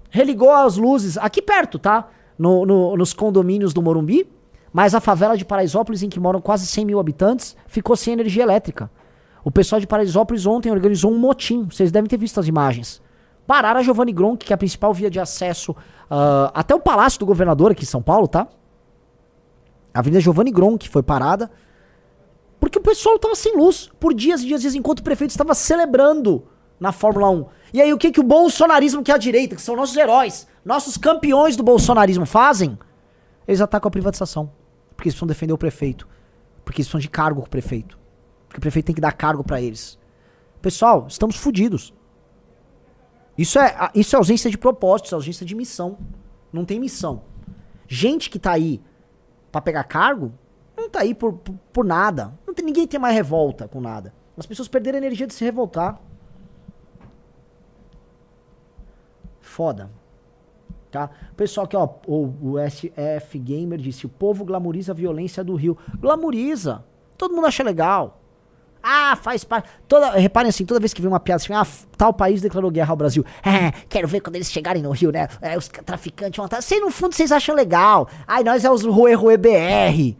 religou 0.09 0.51
as 0.51 0.75
luzes, 0.75 1.17
aqui 1.17 1.41
perto, 1.41 1.79
tá? 1.79 2.09
No, 2.37 2.65
no, 2.65 2.97
nos 2.97 3.13
condomínios 3.13 3.73
do 3.73 3.81
Morumbi, 3.81 4.29
mas 4.73 4.93
a 4.93 4.99
favela 4.99 5.37
de 5.37 5.45
Paraisópolis, 5.45 6.03
em 6.03 6.09
que 6.09 6.19
moram 6.19 6.41
quase 6.41 6.67
100 6.67 6.85
mil 6.85 6.99
habitantes, 6.99 7.55
ficou 7.65 7.95
sem 7.95 8.13
energia 8.13 8.43
elétrica. 8.43 8.91
O 9.41 9.49
pessoal 9.49 9.79
de 9.79 9.87
Paraisópolis 9.87 10.45
ontem 10.45 10.69
organizou 10.69 11.11
um 11.11 11.17
motim, 11.17 11.63
vocês 11.63 11.91
devem 11.91 12.09
ter 12.09 12.17
visto 12.17 12.41
as 12.41 12.47
imagens. 12.47 13.01
Pararam 13.47 13.79
a 13.79 13.83
Giovanni 13.83 14.11
Gronk, 14.11 14.45
que 14.45 14.51
é 14.51 14.55
a 14.55 14.57
principal 14.57 14.93
via 14.93 15.09
de 15.09 15.19
acesso 15.19 15.71
uh, 15.71 16.51
até 16.53 16.75
o 16.75 16.79
Palácio 16.79 17.19
do 17.19 17.25
Governador 17.25 17.71
aqui 17.71 17.83
em 17.83 17.87
São 17.87 18.01
Paulo, 18.01 18.27
tá? 18.27 18.47
A 19.95 19.99
Avenida 19.99 20.19
Giovanni 20.19 20.51
Gronk 20.51 20.89
foi 20.89 21.01
parada 21.01 21.49
porque 22.59 22.77
o 22.77 22.81
pessoal 22.81 23.15
estava 23.15 23.33
sem 23.33 23.55
luz 23.55 23.89
por 23.97 24.13
dias 24.13 24.41
e 24.41 24.47
dias, 24.47 24.61
dias 24.61 24.75
enquanto 24.75 24.99
o 24.99 25.03
prefeito 25.03 25.31
estava 25.31 25.53
celebrando 25.55 26.45
na 26.77 26.91
Fórmula 26.91 27.29
1. 27.29 27.45
E 27.73 27.81
aí 27.81 27.93
o 27.93 27.97
que, 27.97 28.11
que 28.11 28.19
o 28.19 28.23
bolsonarismo, 28.23 29.01
que 29.01 29.09
é 29.09 29.15
a 29.15 29.17
direita, 29.17 29.55
que 29.55 29.61
são 29.61 29.73
nossos 29.73 29.95
heróis, 29.95 30.47
nossos 30.65 30.97
campeões 30.97 31.55
do 31.55 31.63
bolsonarismo 31.63 32.25
fazem? 32.25 32.77
Eles 33.47 33.61
atacam 33.61 33.87
a 33.87 33.91
privatização. 33.91 34.51
Porque 34.95 35.07
eles 35.07 35.13
precisam 35.13 35.27
defender 35.27 35.53
o 35.53 35.57
prefeito. 35.57 36.05
Porque 36.65 36.81
eles 36.81 36.87
precisam 36.87 36.99
de 36.99 37.09
cargo 37.09 37.39
com 37.41 37.47
o 37.47 37.49
prefeito. 37.49 37.97
Porque 38.49 38.57
o 38.57 38.61
prefeito 38.61 38.87
tem 38.87 38.95
que 38.95 39.01
dar 39.01 39.13
cargo 39.13 39.45
para 39.45 39.61
eles. 39.61 39.97
Pessoal, 40.61 41.05
estamos 41.07 41.37
fodidos. 41.37 41.93
Isso 43.37 43.57
é, 43.59 43.91
isso 43.95 44.13
é 44.13 44.17
ausência 44.17 44.49
de 44.49 44.57
propósito, 44.57 45.05
isso 45.05 45.15
é 45.15 45.17
ausência 45.17 45.45
de 45.45 45.55
missão. 45.55 45.97
Não 46.51 46.65
tem 46.65 46.81
missão. 46.81 47.21
Gente 47.87 48.29
que 48.29 48.39
tá 48.39 48.51
aí 48.51 48.81
para 49.55 49.61
pegar 49.61 49.85
cargo, 49.85 50.33
não 50.75 50.89
tá 50.89 50.99
aí 50.99 51.15
por, 51.15 51.31
por, 51.31 51.55
por, 51.71 51.85
nada. 51.85 52.37
Não 52.45 52.53
tem, 52.53 52.65
ninguém 52.65 52.85
tem 52.85 52.99
mais 52.99 53.15
revolta 53.15 53.69
com 53.69 53.79
nada. 53.79 54.13
As 54.37 54.45
pessoas 54.45 54.67
perderam 54.67 54.97
a 54.97 55.01
energia 55.01 55.25
de 55.25 55.33
se 55.33 55.45
revoltar. 55.45 55.97
Foda. 59.39 59.89
Tá? 60.91 61.09
Pessoal 61.37 61.63
aqui, 61.63 61.77
ó, 61.77 61.87
o, 62.05 62.33
o 62.41 62.69
SF 62.69 63.39
Gamer 63.39 63.79
disse: 63.79 64.05
o 64.05 64.09
povo 64.09 64.43
glamoriza 64.43 64.91
a 64.91 64.95
violência 64.95 65.41
do 65.41 65.55
Rio. 65.55 65.77
Glamoriza. 66.01 66.83
Todo 67.17 67.33
mundo 67.33 67.47
acha 67.47 67.63
legal. 67.63 68.19
Ah, 68.87 69.15
faz 69.15 69.43
parte. 69.43 69.67
Toda, 69.87 70.11
reparem 70.11 70.47
assim, 70.47 70.63
toda 70.63 70.79
vez 70.79 70.93
que 70.93 71.01
vem 71.01 71.09
uma 71.09 71.19
piada 71.19 71.41
assim, 71.41 71.51
ah, 71.53 71.65
tal 71.97 72.13
país 72.13 72.39
declarou 72.39 72.69
guerra 72.69 72.91
ao 72.91 72.95
Brasil. 72.95 73.25
É, 73.43 73.71
quero 73.89 74.07
ver 74.07 74.21
quando 74.21 74.35
eles 74.35 74.51
chegarem 74.51 74.83
no 74.83 74.91
Rio, 74.91 75.11
né? 75.11 75.27
É, 75.41 75.57
os 75.57 75.67
traficantes 75.67 76.37
vão 76.37 76.45
estar. 76.45 76.61
Sei, 76.61 76.79
no 76.79 76.91
fundo, 76.91 77.15
vocês 77.15 77.31
acham 77.31 77.55
legal. 77.55 78.07
Ai, 78.27 78.43
nós 78.43 78.63
é 78.63 78.69
os 78.69 78.83
Rue 78.83 79.15
Rue 79.15 79.37
BR. 79.37 80.15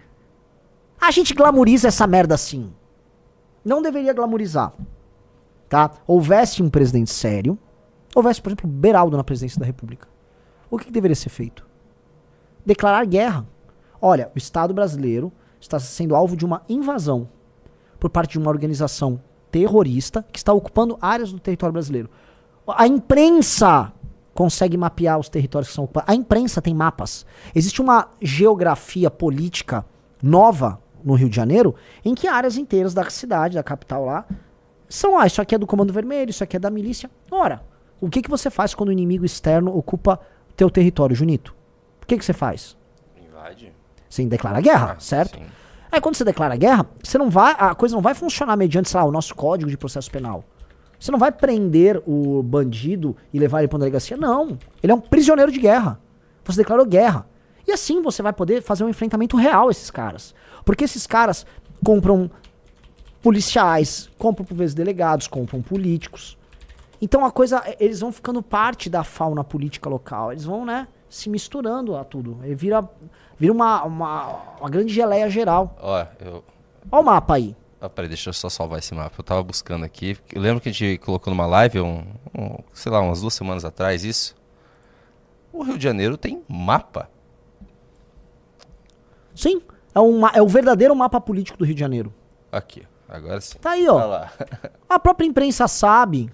A 0.99 1.11
gente 1.11 1.35
glamoriza 1.35 1.89
essa 1.89 2.07
merda 2.07 2.33
assim. 2.33 2.73
Não 3.63 3.83
deveria 3.83 4.13
glamorizar. 4.13 4.73
Tá? 5.69 5.91
Houvesse 6.07 6.63
um 6.63 6.69
presidente 6.69 7.11
sério, 7.11 7.59
houvesse, 8.15 8.41
por 8.41 8.49
exemplo, 8.49 8.67
Beraldo 8.67 9.15
na 9.15 9.23
presidência 9.23 9.59
da 9.59 9.65
República. 9.65 10.07
O 10.71 10.79
que, 10.79 10.85
que 10.85 10.91
deveria 10.91 11.15
ser 11.15 11.29
feito? 11.29 11.67
Declarar 12.65 13.05
guerra. 13.05 13.45
Olha, 14.01 14.31
o 14.33 14.37
Estado 14.39 14.73
brasileiro 14.73 15.31
está 15.59 15.79
sendo 15.79 16.15
alvo 16.15 16.35
de 16.35 16.45
uma 16.45 16.63
invasão 16.67 17.29
por 18.05 18.09
parte 18.11 18.33
de 18.33 18.37
uma 18.37 18.51
organização 18.51 19.19
terrorista 19.49 20.23
que 20.31 20.37
está 20.37 20.53
ocupando 20.53 20.95
áreas 21.01 21.31
do 21.31 21.39
território 21.39 21.73
brasileiro. 21.73 22.07
A 22.67 22.85
imprensa 22.85 23.91
consegue 24.31 24.77
mapear 24.77 25.17
os 25.17 25.27
territórios 25.27 25.69
que 25.69 25.73
são 25.73 25.85
ocupados. 25.85 26.07
A 26.07 26.15
imprensa 26.15 26.61
tem 26.61 26.71
mapas. 26.71 27.25
Existe 27.55 27.81
uma 27.81 28.09
geografia 28.21 29.09
política 29.09 29.83
nova 30.21 30.79
no 31.03 31.15
Rio 31.15 31.27
de 31.27 31.35
Janeiro 31.35 31.73
em 32.03 32.13
que 32.13 32.27
áreas 32.27 32.57
inteiras 32.57 32.93
da 32.93 33.09
cidade, 33.09 33.55
da 33.55 33.63
capital 33.63 34.05
lá, 34.05 34.23
são, 34.87 35.17
ah, 35.17 35.25
isso 35.25 35.41
aqui 35.41 35.55
é 35.55 35.57
do 35.57 35.65
Comando 35.65 35.91
Vermelho, 35.91 36.29
isso 36.29 36.43
aqui 36.43 36.57
é 36.57 36.59
da 36.59 36.69
milícia. 36.69 37.09
Ora, 37.31 37.63
o 37.99 38.07
que, 38.07 38.21
que 38.21 38.29
você 38.29 38.51
faz 38.51 38.75
quando 38.75 38.89
o 38.89 38.91
inimigo 38.93 39.25
externo 39.25 39.75
ocupa 39.75 40.19
teu 40.55 40.69
território, 40.69 41.15
Junito? 41.15 41.55
O 42.03 42.05
que, 42.05 42.15
que 42.19 42.23
você 42.23 42.33
faz? 42.33 42.77
Invade. 43.17 43.73
Você 44.07 44.23
declara 44.27 44.61
guerra, 44.61 44.93
Ah, 44.95 44.99
certo? 44.99 45.39
sim. 45.39 45.45
Aí 45.95 46.01
quando 46.01 46.15
você 46.15 46.25
declara 46.25 46.57
guerra, 46.57 46.85
você 47.01 47.17
não 47.17 47.29
vai, 47.29 47.55
a 47.57 47.73
coisa 47.73 47.95
não 47.95 48.01
vai 48.01 48.13
funcionar 48.13 48.57
mediante, 48.57 48.89
sei 48.89 48.99
lá, 48.99 49.05
o 49.05 49.11
nosso 49.13 49.33
código 49.33 49.71
de 49.71 49.77
processo 49.77 50.11
penal. 50.11 50.43
Você 50.99 51.09
não 51.09 51.17
vai 51.17 51.31
prender 51.31 52.03
o 52.05 52.43
bandido 52.43 53.15
e 53.33 53.39
levar 53.39 53.59
ele 53.59 53.69
para 53.69 53.77
uma 53.77 53.79
delegacia, 53.79 54.17
não. 54.17 54.57
Ele 54.83 54.91
é 54.91 54.95
um 54.95 54.99
prisioneiro 54.99 55.49
de 55.53 55.57
guerra. 55.57 55.97
Você 56.43 56.57
declarou 56.57 56.85
guerra. 56.85 57.25
E 57.65 57.71
assim 57.71 58.01
você 58.01 58.21
vai 58.21 58.33
poder 58.33 58.61
fazer 58.61 58.83
um 58.83 58.89
enfrentamento 58.89 59.37
real 59.37 59.69
a 59.69 59.71
esses 59.71 59.89
caras. 59.89 60.35
Porque 60.65 60.83
esses 60.83 61.07
caras 61.07 61.45
compram 61.81 62.29
policiais, 63.21 64.11
compram 64.17 64.43
por 64.43 64.53
vezes 64.53 64.75
delegados, 64.75 65.27
compram 65.27 65.61
políticos. 65.61 66.37
Então 67.01 67.23
a 67.23 67.31
coisa, 67.31 67.63
eles 67.79 68.01
vão 68.01 68.11
ficando 68.11 68.43
parte 68.43 68.89
da 68.89 69.05
fauna 69.05 69.45
política 69.45 69.89
local. 69.89 70.33
Eles 70.33 70.43
vão, 70.43 70.65
né, 70.65 70.89
se 71.09 71.29
misturando 71.29 71.95
a 71.95 72.03
tudo. 72.03 72.37
Ele 72.43 72.53
vira, 72.53 72.83
vira 73.37 73.51
uma, 73.53 73.83
uma, 73.83 74.27
uma 74.59 74.69
grande 74.69 74.93
geleia 74.93 75.29
geral. 75.29 75.75
Ó, 75.81 76.05
eu. 76.19 76.43
Olha 76.91 77.01
o 77.01 77.05
mapa 77.05 77.35
aí. 77.35 77.55
Ah, 77.81 77.89
peraí, 77.89 78.07
deixa 78.07 78.29
eu 78.29 78.33
só 78.33 78.49
salvar 78.49 78.79
esse 78.79 78.93
mapa. 78.95 79.13
Eu 79.17 79.23
tava 79.23 79.43
buscando 79.43 79.83
aqui. 79.85 80.17
Eu 80.33 80.41
lembro 80.41 80.61
que 80.61 80.69
a 80.69 80.71
gente 80.71 80.97
colocou 80.99 81.31
numa 81.33 81.45
live, 81.45 81.79
um, 81.81 82.03
um- 82.37 82.57
sei 82.73 82.91
lá, 82.91 82.99
umas 83.01 83.21
duas 83.21 83.33
semanas 83.33 83.65
atrás, 83.65 84.03
isso. 84.05 84.35
O 85.53 85.63
Rio 85.63 85.77
de 85.77 85.83
Janeiro 85.83 86.17
tem 86.17 86.43
mapa. 86.47 87.09
Sim, 89.35 89.61
é, 89.93 89.99
um, 89.99 90.19
ma- 90.19 90.31
é 90.33 90.41
o 90.41 90.47
verdadeiro 90.47 90.95
mapa 90.95 91.19
político 91.19 91.57
do 91.57 91.65
Rio 91.65 91.73
de 91.75 91.79
Janeiro. 91.79 92.13
Aqui, 92.51 92.83
agora 93.09 93.41
sim. 93.41 93.57
Tá 93.59 93.71
aí, 93.71 93.87
ó. 93.87 93.95
lá. 94.05 94.31
A 94.89 94.97
própria 94.99 95.25
imprensa 95.27 95.67
sabe. 95.67 96.31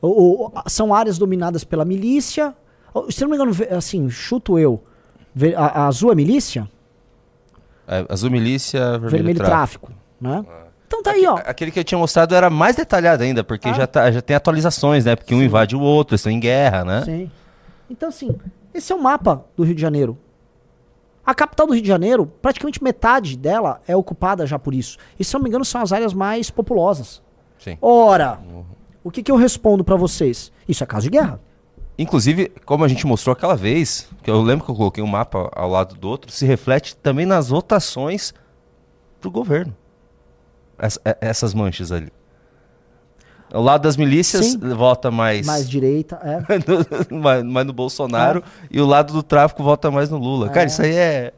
O- 0.00 0.46
o- 0.46 0.52
são 0.68 0.94
áreas 0.94 1.18
dominadas 1.18 1.64
pela 1.64 1.84
milícia. 1.84 2.54
Se 3.10 3.20
não 3.22 3.28
me 3.30 3.36
engano, 3.36 3.52
assim, 3.76 4.08
chuto 4.08 4.58
eu. 4.58 4.82
Ve- 5.36 5.54
A, 5.54 5.66
a 5.66 5.86
azul 5.86 6.10
é 6.10 6.14
milícia? 6.14 6.68
É, 7.86 8.04
Azul 8.08 8.30
Milícia, 8.30 8.80
Vermelho, 8.98 9.10
Vermelho 9.10 9.38
Tráfico. 9.38 9.86
tráfico, 9.86 9.92
né? 10.20 10.44
Então 10.88 11.02
tá 11.02 11.12
aí, 11.12 11.24
ó. 11.26 11.34
Aquele 11.36 11.70
que 11.70 11.78
eu 11.78 11.84
tinha 11.84 11.98
mostrado 11.98 12.34
era 12.34 12.50
mais 12.50 12.74
detalhado 12.74 13.22
ainda, 13.22 13.44
porque 13.44 13.68
Ah. 13.68 13.72
já, 13.74 13.86
tá- 13.86 14.10
já 14.10 14.20
tem 14.20 14.34
atualizações, 14.34 15.04
né? 15.04 15.14
Porque 15.14 15.32
um 15.34 15.40
invade 15.42 15.76
o 15.76 15.80
outro, 15.80 16.14
eles 16.14 16.20
estão 16.20 16.32
em 16.32 16.40
guerra, 16.40 16.84
né? 16.84 17.02
Sim. 17.04 17.30
Então, 17.88 18.08
assim, 18.08 18.34
esse 18.74 18.92
é 18.92 18.94
o 18.96 19.00
mapa 19.00 19.44
do 19.56 19.62
Rio 19.62 19.74
de 19.74 19.80
Janeiro. 19.80 20.18
A 21.24 21.32
capital 21.34 21.66
do 21.68 21.72
Rio 21.74 21.82
de 21.82 21.88
Janeiro, 21.88 22.26
praticamente 22.40 22.82
metade 22.82 23.36
dela 23.36 23.80
é 23.86 23.94
ocupada 23.96 24.46
já 24.46 24.58
por 24.58 24.74
isso. 24.74 24.96
E 25.18 25.24
se 25.24 25.32
não 25.34 25.40
me 25.42 25.48
engano, 25.48 25.64
são 25.64 25.80
as 25.80 25.92
áreas 25.92 26.12
mais 26.14 26.50
populosas. 26.50 27.22
Sim. 27.58 27.78
Ora, 27.80 28.38
o 29.04 29.10
que, 29.12 29.22
que 29.22 29.30
eu 29.30 29.36
respondo 29.36 29.82
pra 29.84 29.94
vocês? 29.96 30.50
Isso 30.68 30.82
é 30.82 30.86
caso 30.86 31.04
de 31.04 31.10
guerra. 31.10 31.40
Inclusive, 31.98 32.52
como 32.64 32.84
a 32.84 32.88
gente 32.88 33.06
mostrou 33.06 33.32
aquela 33.32 33.56
vez, 33.56 34.08
que 34.22 34.30
eu 34.30 34.40
lembro 34.42 34.64
que 34.64 34.70
eu 34.70 34.74
coloquei 34.76 35.02
um 35.02 35.06
mapa 35.06 35.50
ao 35.54 35.68
lado 35.70 35.94
do 35.94 36.08
outro, 36.08 36.30
se 36.30 36.44
reflete 36.44 36.94
também 36.96 37.24
nas 37.24 37.48
votações 37.48 38.34
pro 39.20 39.30
governo. 39.30 39.74
Ess- 40.78 40.98
é- 41.04 41.16
essas 41.22 41.54
manchas 41.54 41.90
ali. 41.90 42.12
Ao 43.50 43.62
lado 43.62 43.82
das 43.82 43.96
milícias, 43.96 44.44
Sim. 44.44 44.58
vota 44.74 45.10
mais, 45.10 45.46
Mais 45.46 45.68
direita, 45.70 46.20
é. 46.22 46.42
mais, 47.14 47.42
mais 47.44 47.66
no 47.66 47.72
Bolsonaro, 47.72 48.42
e 48.70 48.78
o 48.80 48.84
lado 48.86 49.12
do 49.14 49.22
tráfico 49.22 49.62
vota 49.62 49.90
mais 49.90 50.10
no 50.10 50.18
Lula. 50.18 50.48
Cara, 50.50 50.66
isso 50.66 50.82
aí 50.82 50.94
é. 50.94 51.32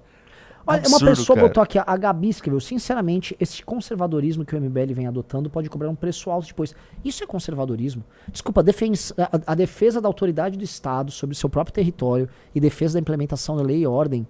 Olha, 0.69 0.79
absurdo, 0.81 1.05
uma 1.05 1.11
pessoa 1.17 1.37
cara. 1.37 1.49
botou 1.49 1.63
aqui, 1.63 1.79
a 1.79 1.97
Gabi 1.97 2.29
escreveu, 2.29 2.61
sinceramente, 2.61 3.37
esse 3.41 3.65
conservadorismo 3.65 4.45
que 4.45 4.55
o 4.55 4.61
MBL 4.61 4.93
vem 4.95 5.07
adotando 5.07 5.49
pode 5.49 5.69
cobrar 5.71 5.89
um 5.89 5.95
preço 5.95 6.31
alto 6.31 6.47
depois. 6.47 6.75
Isso 7.05 7.25
é 7.25 7.27
conservadorismo? 7.27 8.05
Desculpa, 8.31 8.63
defens- 8.63 9.13
a, 9.19 9.53
a 9.53 9.55
defesa 9.55 10.01
da 10.01 10.09
autoridade 10.09 10.57
do 10.59 10.65
Estado 10.65 11.11
sobre 11.11 11.35
seu 11.35 11.49
próprio 11.49 11.73
território 11.75 12.29
e 12.55 12.61
defesa 12.61 12.95
da 12.95 13.01
implementação 13.01 13.57
da 13.57 13.63
lei 13.63 13.79
e 13.81 13.87
ordem 13.87 14.27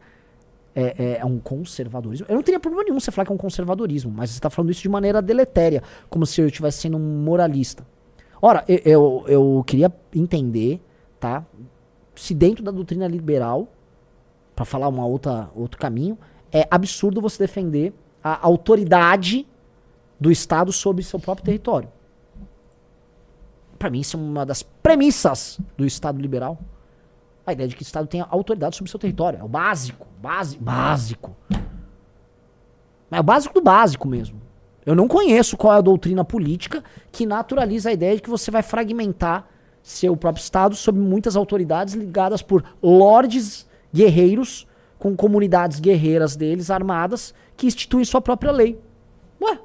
é, 0.74 0.94
é- 0.98 1.18
é 1.20 1.24
um 1.24 1.38
conservadorismo? 1.38 2.26
Eu 2.28 2.36
não 2.36 2.42
teria 2.42 2.60
problema 2.60 2.84
nenhum 2.84 3.00
você 3.00 3.10
falar 3.10 3.26
que 3.26 3.32
é 3.32 3.34
um 3.34 3.38
conservadorismo, 3.38 4.12
mas 4.14 4.30
você 4.30 4.38
está 4.38 4.48
falando 4.48 4.70
isso 4.70 4.82
de 4.82 4.88
maneira 4.88 5.20
deletéria, 5.20 5.82
como 6.08 6.24
se 6.24 6.40
eu 6.40 6.46
estivesse 6.46 6.78
sendo 6.82 6.96
um 6.96 7.22
moralista. 7.24 7.84
Ora, 8.40 8.64
eu, 8.68 8.78
eu, 8.84 9.24
eu 9.26 9.64
queria 9.66 9.92
entender, 10.14 10.80
tá? 11.18 11.44
Se 12.14 12.32
dentro 12.34 12.62
da 12.62 12.70
doutrina 12.70 13.08
liberal 13.08 13.66
para 14.58 14.64
falar 14.64 14.88
uma 14.88 15.06
outra 15.06 15.48
outro 15.54 15.78
caminho, 15.78 16.18
é 16.50 16.66
absurdo 16.68 17.20
você 17.20 17.38
defender 17.38 17.94
a 18.24 18.44
autoridade 18.44 19.46
do 20.18 20.32
Estado 20.32 20.72
sobre 20.72 21.04
seu 21.04 21.20
próprio 21.20 21.44
território. 21.44 21.88
Para 23.78 23.88
mim, 23.88 24.00
isso 24.00 24.16
é 24.16 24.20
uma 24.20 24.44
das 24.44 24.64
premissas 24.64 25.60
do 25.76 25.86
Estado 25.86 26.20
liberal. 26.20 26.58
A 27.46 27.52
ideia 27.52 27.68
de 27.68 27.76
que 27.76 27.82
o 27.82 27.84
Estado 27.84 28.08
tenha 28.08 28.26
autoridade 28.28 28.74
sobre 28.74 28.90
seu 28.90 28.98
território. 28.98 29.38
É 29.38 29.44
o 29.44 29.48
básico. 29.48 30.08
Básico. 30.20 30.64
Básico. 30.64 31.36
É 33.12 33.20
o 33.20 33.22
básico 33.22 33.54
do 33.54 33.62
básico 33.62 34.08
mesmo. 34.08 34.42
Eu 34.84 34.96
não 34.96 35.06
conheço 35.06 35.56
qual 35.56 35.74
é 35.74 35.76
a 35.78 35.80
doutrina 35.80 36.24
política 36.24 36.82
que 37.12 37.24
naturaliza 37.24 37.90
a 37.90 37.92
ideia 37.92 38.16
de 38.16 38.22
que 38.22 38.28
você 38.28 38.50
vai 38.50 38.62
fragmentar 38.62 39.46
seu 39.84 40.16
próprio 40.16 40.42
Estado 40.42 40.74
sob 40.74 40.98
muitas 40.98 41.36
autoridades 41.36 41.94
ligadas 41.94 42.42
por 42.42 42.64
lordes 42.82 43.67
guerreiros 43.92 44.66
com 44.98 45.16
comunidades 45.16 45.78
guerreiras 45.80 46.36
deles 46.36 46.70
armadas 46.70 47.32
que 47.56 47.66
instituem 47.66 48.04
sua 48.04 48.20
própria 48.20 48.50
lei. 48.50 48.80
Ué, 49.40 49.58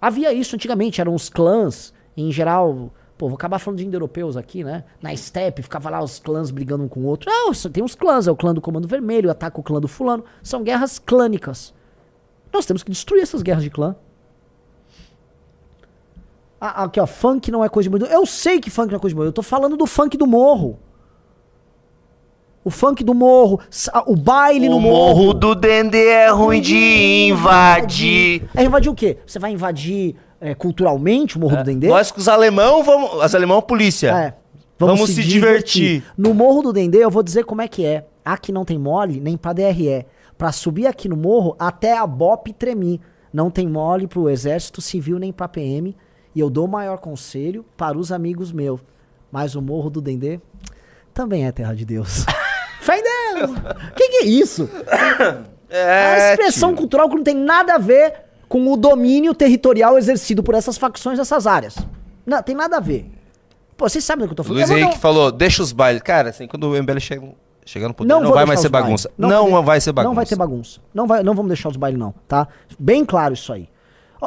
havia 0.00 0.32
isso 0.32 0.56
antigamente, 0.56 1.00
eram 1.00 1.14
os 1.14 1.28
clãs, 1.28 1.94
em 2.16 2.30
geral. 2.32 2.92
Pô, 3.16 3.28
vou 3.28 3.36
acabar 3.36 3.60
falando 3.60 3.78
de 3.78 3.86
indo-europeus 3.86 4.36
aqui, 4.36 4.64
né? 4.64 4.84
Na 5.00 5.16
steppe, 5.16 5.62
ficava 5.62 5.88
lá 5.88 6.02
os 6.02 6.18
clãs 6.18 6.50
brigando 6.50 6.82
um 6.82 6.88
com 6.88 7.00
o 7.00 7.06
outro. 7.06 7.30
Só 7.54 7.68
tem 7.68 7.84
os 7.84 7.94
clãs, 7.94 8.26
é 8.26 8.30
o 8.30 8.36
clã 8.36 8.52
do 8.52 8.60
Comando 8.60 8.88
Vermelho, 8.88 9.30
ataca 9.30 9.60
o 9.60 9.62
clã 9.62 9.80
do 9.80 9.86
fulano. 9.86 10.24
São 10.42 10.64
guerras 10.64 10.98
clânicas. 10.98 11.72
Nós 12.52 12.66
temos 12.66 12.82
que 12.82 12.90
destruir 12.90 13.22
essas 13.22 13.40
guerras 13.40 13.62
de 13.62 13.70
clã. 13.70 13.94
Ah, 16.60 16.84
aqui, 16.84 16.98
ó, 16.98 17.06
funk 17.06 17.50
não 17.52 17.64
é 17.64 17.68
coisa 17.68 17.88
de 17.88 17.90
bandido. 17.90 18.10
Eu 18.10 18.26
sei 18.26 18.58
que 18.58 18.70
funk 18.70 18.90
não 18.90 18.96
é 18.96 19.00
coisa 19.00 19.12
de 19.12 19.16
bandido. 19.16 19.28
Eu 19.28 19.34
tô 19.34 19.42
falando 19.42 19.76
do 19.76 19.86
funk 19.86 20.16
do 20.16 20.26
morro. 20.26 20.78
O 22.64 22.70
funk 22.70 23.04
do 23.04 23.12
morro, 23.12 23.60
o 24.06 24.16
baile 24.16 24.70
no 24.70 24.80
morro. 24.80 25.34
do 25.34 25.54
Dendê 25.54 26.08
é 26.08 26.30
ruim 26.30 26.62
de 26.62 27.26
invadir. 27.28 28.48
É 28.54 28.64
invadir 28.64 28.90
o 28.90 28.94
quê? 28.94 29.18
Você 29.26 29.38
vai 29.38 29.52
invadir 29.52 30.16
é, 30.40 30.54
culturalmente 30.54 31.36
o 31.36 31.40
Morro 31.40 31.58
do 31.58 31.64
Dendê? 31.64 31.88
Nós 31.88 32.10
com 32.10 32.20
os 32.20 32.28
alemão, 32.28 32.82
vamos. 32.82 33.22
Os 33.22 33.34
alemão, 33.34 33.60
polícia. 33.60 34.10
É. 34.10 34.34
Vamos 34.78 35.10
se 35.10 35.22
divertir. 35.22 36.02
No 36.16 36.32
Morro 36.32 36.62
do 36.62 36.72
Dendê, 36.72 37.04
eu 37.04 37.10
vou 37.10 37.22
dizer 37.22 37.44
como 37.44 37.62
é 37.62 37.68
que 37.68 37.84
é. 37.84 38.06
Aqui 38.24 38.50
não 38.50 38.64
tem 38.64 38.78
mole, 38.78 39.20
nem 39.20 39.36
pra 39.36 39.52
DRE. 39.52 40.06
Pra 40.36 40.50
subir 40.50 40.86
aqui 40.86 41.08
no 41.08 41.16
morro, 41.16 41.54
até 41.58 41.96
a 41.96 42.06
BOP 42.06 42.52
tremi. 42.52 43.00
Não 43.32 43.50
tem 43.50 43.68
mole 43.68 44.06
pro 44.06 44.28
Exército 44.28 44.80
Civil 44.80 45.18
nem 45.18 45.32
pra 45.32 45.48
PM. 45.48 45.94
E 46.34 46.40
eu 46.40 46.50
dou 46.50 46.64
o 46.64 46.70
maior 46.70 46.98
conselho 46.98 47.64
para 47.76 47.96
os 47.96 48.10
amigos 48.10 48.52
meus. 48.52 48.80
Mas 49.30 49.54
o 49.54 49.62
Morro 49.62 49.90
do 49.90 50.00
Dendê 50.00 50.40
também 51.12 51.46
é 51.46 51.52
terra 51.52 51.74
de 51.74 51.84
Deus. 51.84 52.24
Deus! 53.46 53.50
que, 53.96 54.08
que 54.08 54.16
é 54.16 54.26
isso? 54.26 54.68
É 55.70 56.08
uma 56.08 56.30
expressão 56.30 56.70
tio. 56.70 56.78
cultural 56.78 57.08
que 57.08 57.16
não 57.16 57.24
tem 57.24 57.34
nada 57.34 57.74
a 57.74 57.78
ver 57.78 58.14
com 58.48 58.70
o 58.72 58.76
domínio 58.76 59.34
territorial 59.34 59.98
exercido 59.98 60.42
por 60.42 60.54
essas 60.54 60.78
facções 60.78 61.18
dessas 61.18 61.46
áreas. 61.46 61.76
Não, 62.24 62.42
tem 62.42 62.54
nada 62.54 62.76
a 62.76 62.80
ver. 62.80 63.10
Pô, 63.76 63.88
vocês 63.88 64.04
sabem 64.04 64.24
do 64.24 64.28
que 64.28 64.32
eu 64.32 64.36
tô 64.36 64.42
O 64.42 64.44
falando. 64.44 64.66
Luiz 64.66 64.70
Henrique 64.70 64.98
falou, 64.98 65.32
deixa 65.32 65.62
os 65.62 65.72
bailes. 65.72 66.02
Cara, 66.02 66.30
assim, 66.30 66.46
quando 66.46 66.64
o 66.64 66.82
MBL 66.82 66.98
chega, 67.00 67.28
chegar 67.64 67.88
no 67.88 67.94
poder, 67.94 68.08
Não 68.08 68.20
não, 68.20 68.32
vai 68.32 68.46
mais 68.46 68.60
ser 68.60 68.68
bagunça. 68.68 69.10
Não 69.18 69.28
Não, 69.28 69.62
vai 69.62 69.80
ser 69.80 69.92
bagunça. 69.92 70.08
Não 70.08 70.14
vai 70.14 70.26
ter 70.26 70.36
bagunça. 70.36 70.80
Não, 70.94 71.06
vai, 71.06 71.22
não 71.22 71.34
vamos 71.34 71.48
deixar 71.48 71.68
os 71.68 71.76
bailes, 71.76 71.98
não, 71.98 72.14
tá? 72.28 72.46
Bem 72.78 73.04
claro 73.04 73.34
isso 73.34 73.52
aí. 73.52 73.68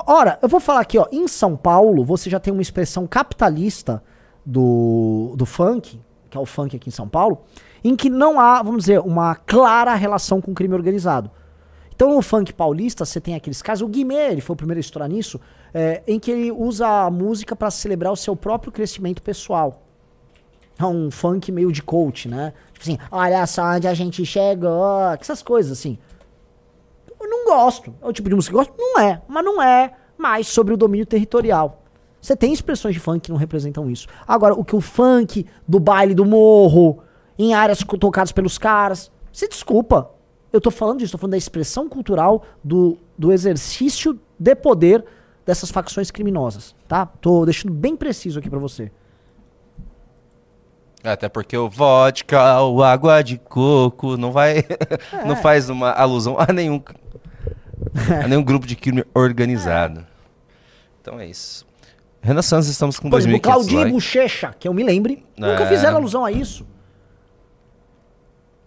Ora, 0.05 0.37
eu 0.41 0.49
vou 0.49 0.59
falar 0.59 0.81
aqui, 0.81 0.97
ó. 0.97 1.07
Em 1.11 1.27
São 1.27 1.55
Paulo, 1.55 2.03
você 2.03 2.29
já 2.29 2.39
tem 2.39 2.51
uma 2.51 2.61
expressão 2.61 3.07
capitalista 3.07 4.03
do, 4.45 5.33
do 5.35 5.45
funk, 5.45 5.99
que 6.29 6.37
é 6.37 6.39
o 6.39 6.45
funk 6.45 6.75
aqui 6.75 6.89
em 6.89 6.91
São 6.91 7.07
Paulo, 7.07 7.41
em 7.83 7.95
que 7.95 8.09
não 8.09 8.39
há, 8.39 8.61
vamos 8.61 8.83
dizer, 8.83 8.99
uma 8.99 9.35
clara 9.35 9.93
relação 9.95 10.41
com 10.41 10.51
o 10.51 10.55
crime 10.55 10.73
organizado. 10.73 11.31
Então, 11.93 12.13
no 12.13 12.21
funk 12.21 12.53
paulista, 12.53 13.05
você 13.05 13.19
tem 13.19 13.33
aqueles 13.33 13.61
casos. 13.61 13.81
O 13.81 13.87
Guimê, 13.87 14.31
ele 14.31 14.41
foi 14.41 14.53
o 14.53 14.57
primeiro 14.57 14.77
a 14.77 14.81
estourar 14.81 15.09
nisso, 15.09 15.39
é, 15.73 16.03
em 16.07 16.19
que 16.19 16.29
ele 16.29 16.51
usa 16.51 16.87
a 16.87 17.09
música 17.09 17.55
para 17.55 17.71
celebrar 17.71 18.13
o 18.13 18.15
seu 18.15 18.35
próprio 18.35 18.71
crescimento 18.71 19.21
pessoal. 19.21 19.81
É 20.77 20.85
um 20.85 21.09
funk 21.09 21.51
meio 21.51 21.71
de 21.71 21.81
coach, 21.81 22.27
né? 22.29 22.53
Tipo 22.71 22.83
assim, 22.83 22.97
olha 23.09 23.45
só 23.47 23.63
onde 23.63 23.87
a 23.87 23.95
gente 23.95 24.23
chegou, 24.23 25.11
essas 25.19 25.41
coisas 25.41 25.71
assim. 25.71 25.97
Eu 27.19 27.27
não 27.27 27.45
gosto. 27.45 27.95
É 27.99 28.07
o 28.07 28.13
tipo 28.13 28.29
de 28.29 28.35
música 28.35 28.53
que 28.53 28.59
eu 28.59 28.63
gosto? 28.63 28.75
Não 28.77 28.99
é. 28.99 29.19
Mas 29.27 29.43
não 29.43 29.59
é 29.59 29.93
mais 30.17 30.47
sobre 30.47 30.75
o 30.75 30.77
domínio 30.77 31.05
territorial. 31.05 31.81
Você 32.21 32.35
tem 32.35 32.53
expressões 32.53 32.93
de 32.93 32.99
funk 32.99 33.21
que 33.21 33.31
não 33.31 33.37
representam 33.37 33.89
isso. 33.89 34.07
Agora, 34.27 34.53
o 34.53 34.63
que 34.63 34.75
o 34.75 34.81
funk 34.81 35.47
do 35.67 35.79
baile 35.79 36.13
do 36.13 36.25
morro, 36.25 36.99
em 37.37 37.53
áreas 37.53 37.79
tocadas 37.99 38.31
pelos 38.31 38.57
caras, 38.57 39.11
você 39.31 39.47
desculpa. 39.47 40.11
Eu 40.51 40.61
tô 40.61 40.71
falando 40.71 40.99
disso, 40.99 41.11
tô 41.11 41.17
falando 41.17 41.31
da 41.31 41.37
expressão 41.37 41.89
cultural 41.89 42.43
do, 42.63 42.97
do 43.17 43.31
exercício 43.31 44.19
de 44.39 44.55
poder 44.55 45.03
dessas 45.45 45.69
facções 45.69 46.09
criminosas, 46.09 46.75
tá? 46.87 47.05
Tô 47.05 47.45
deixando 47.45 47.73
bem 47.73 47.95
preciso 47.95 48.39
aqui 48.39 48.49
pra 48.49 48.59
você. 48.59 48.91
Até 51.03 51.29
porque 51.29 51.55
o 51.57 51.69
vodka, 51.69 52.61
o 52.63 52.83
água 52.83 53.21
de 53.21 53.37
coco, 53.37 54.17
não 54.17 54.31
vai. 54.31 54.63
É. 55.13 55.25
não 55.25 55.35
faz 55.35 55.69
uma 55.69 55.91
alusão 55.91 56.35
a 56.39 56.51
nenhum. 56.51 56.81
a 58.23 58.27
nenhum 58.27 58.43
grupo 58.43 58.65
de 58.67 58.75
crime 58.75 59.05
organizado. 59.13 60.05
Então 61.01 61.19
é 61.19 61.27
isso. 61.27 61.65
Renan 62.21 62.41
Santos, 62.41 62.67
estamos 62.67 62.99
com 62.99 63.09
Por 63.09 63.19
exemplo, 63.19 63.37
2.500 63.39 63.41
Claudinho 63.43 63.87
e. 63.87 63.91
Bochecha, 63.91 64.55
que 64.59 64.67
eu 64.67 64.73
me 64.73 64.83
lembre, 64.83 65.25
nunca 65.37 65.63
É. 65.63 65.67
fizeram 65.67 65.97
alusão 65.97 66.25
a 66.25 66.31
isso. 66.31 66.65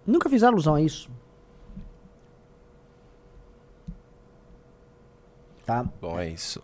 Nunca 0.06 0.28
fizeram 0.28 0.52
alusão 0.54 0.74
a 0.74 0.80
isso. 0.80 1.10
Tá? 5.64 5.84
Bom, 6.00 6.18
é 6.18 6.28
isso. 6.28 6.60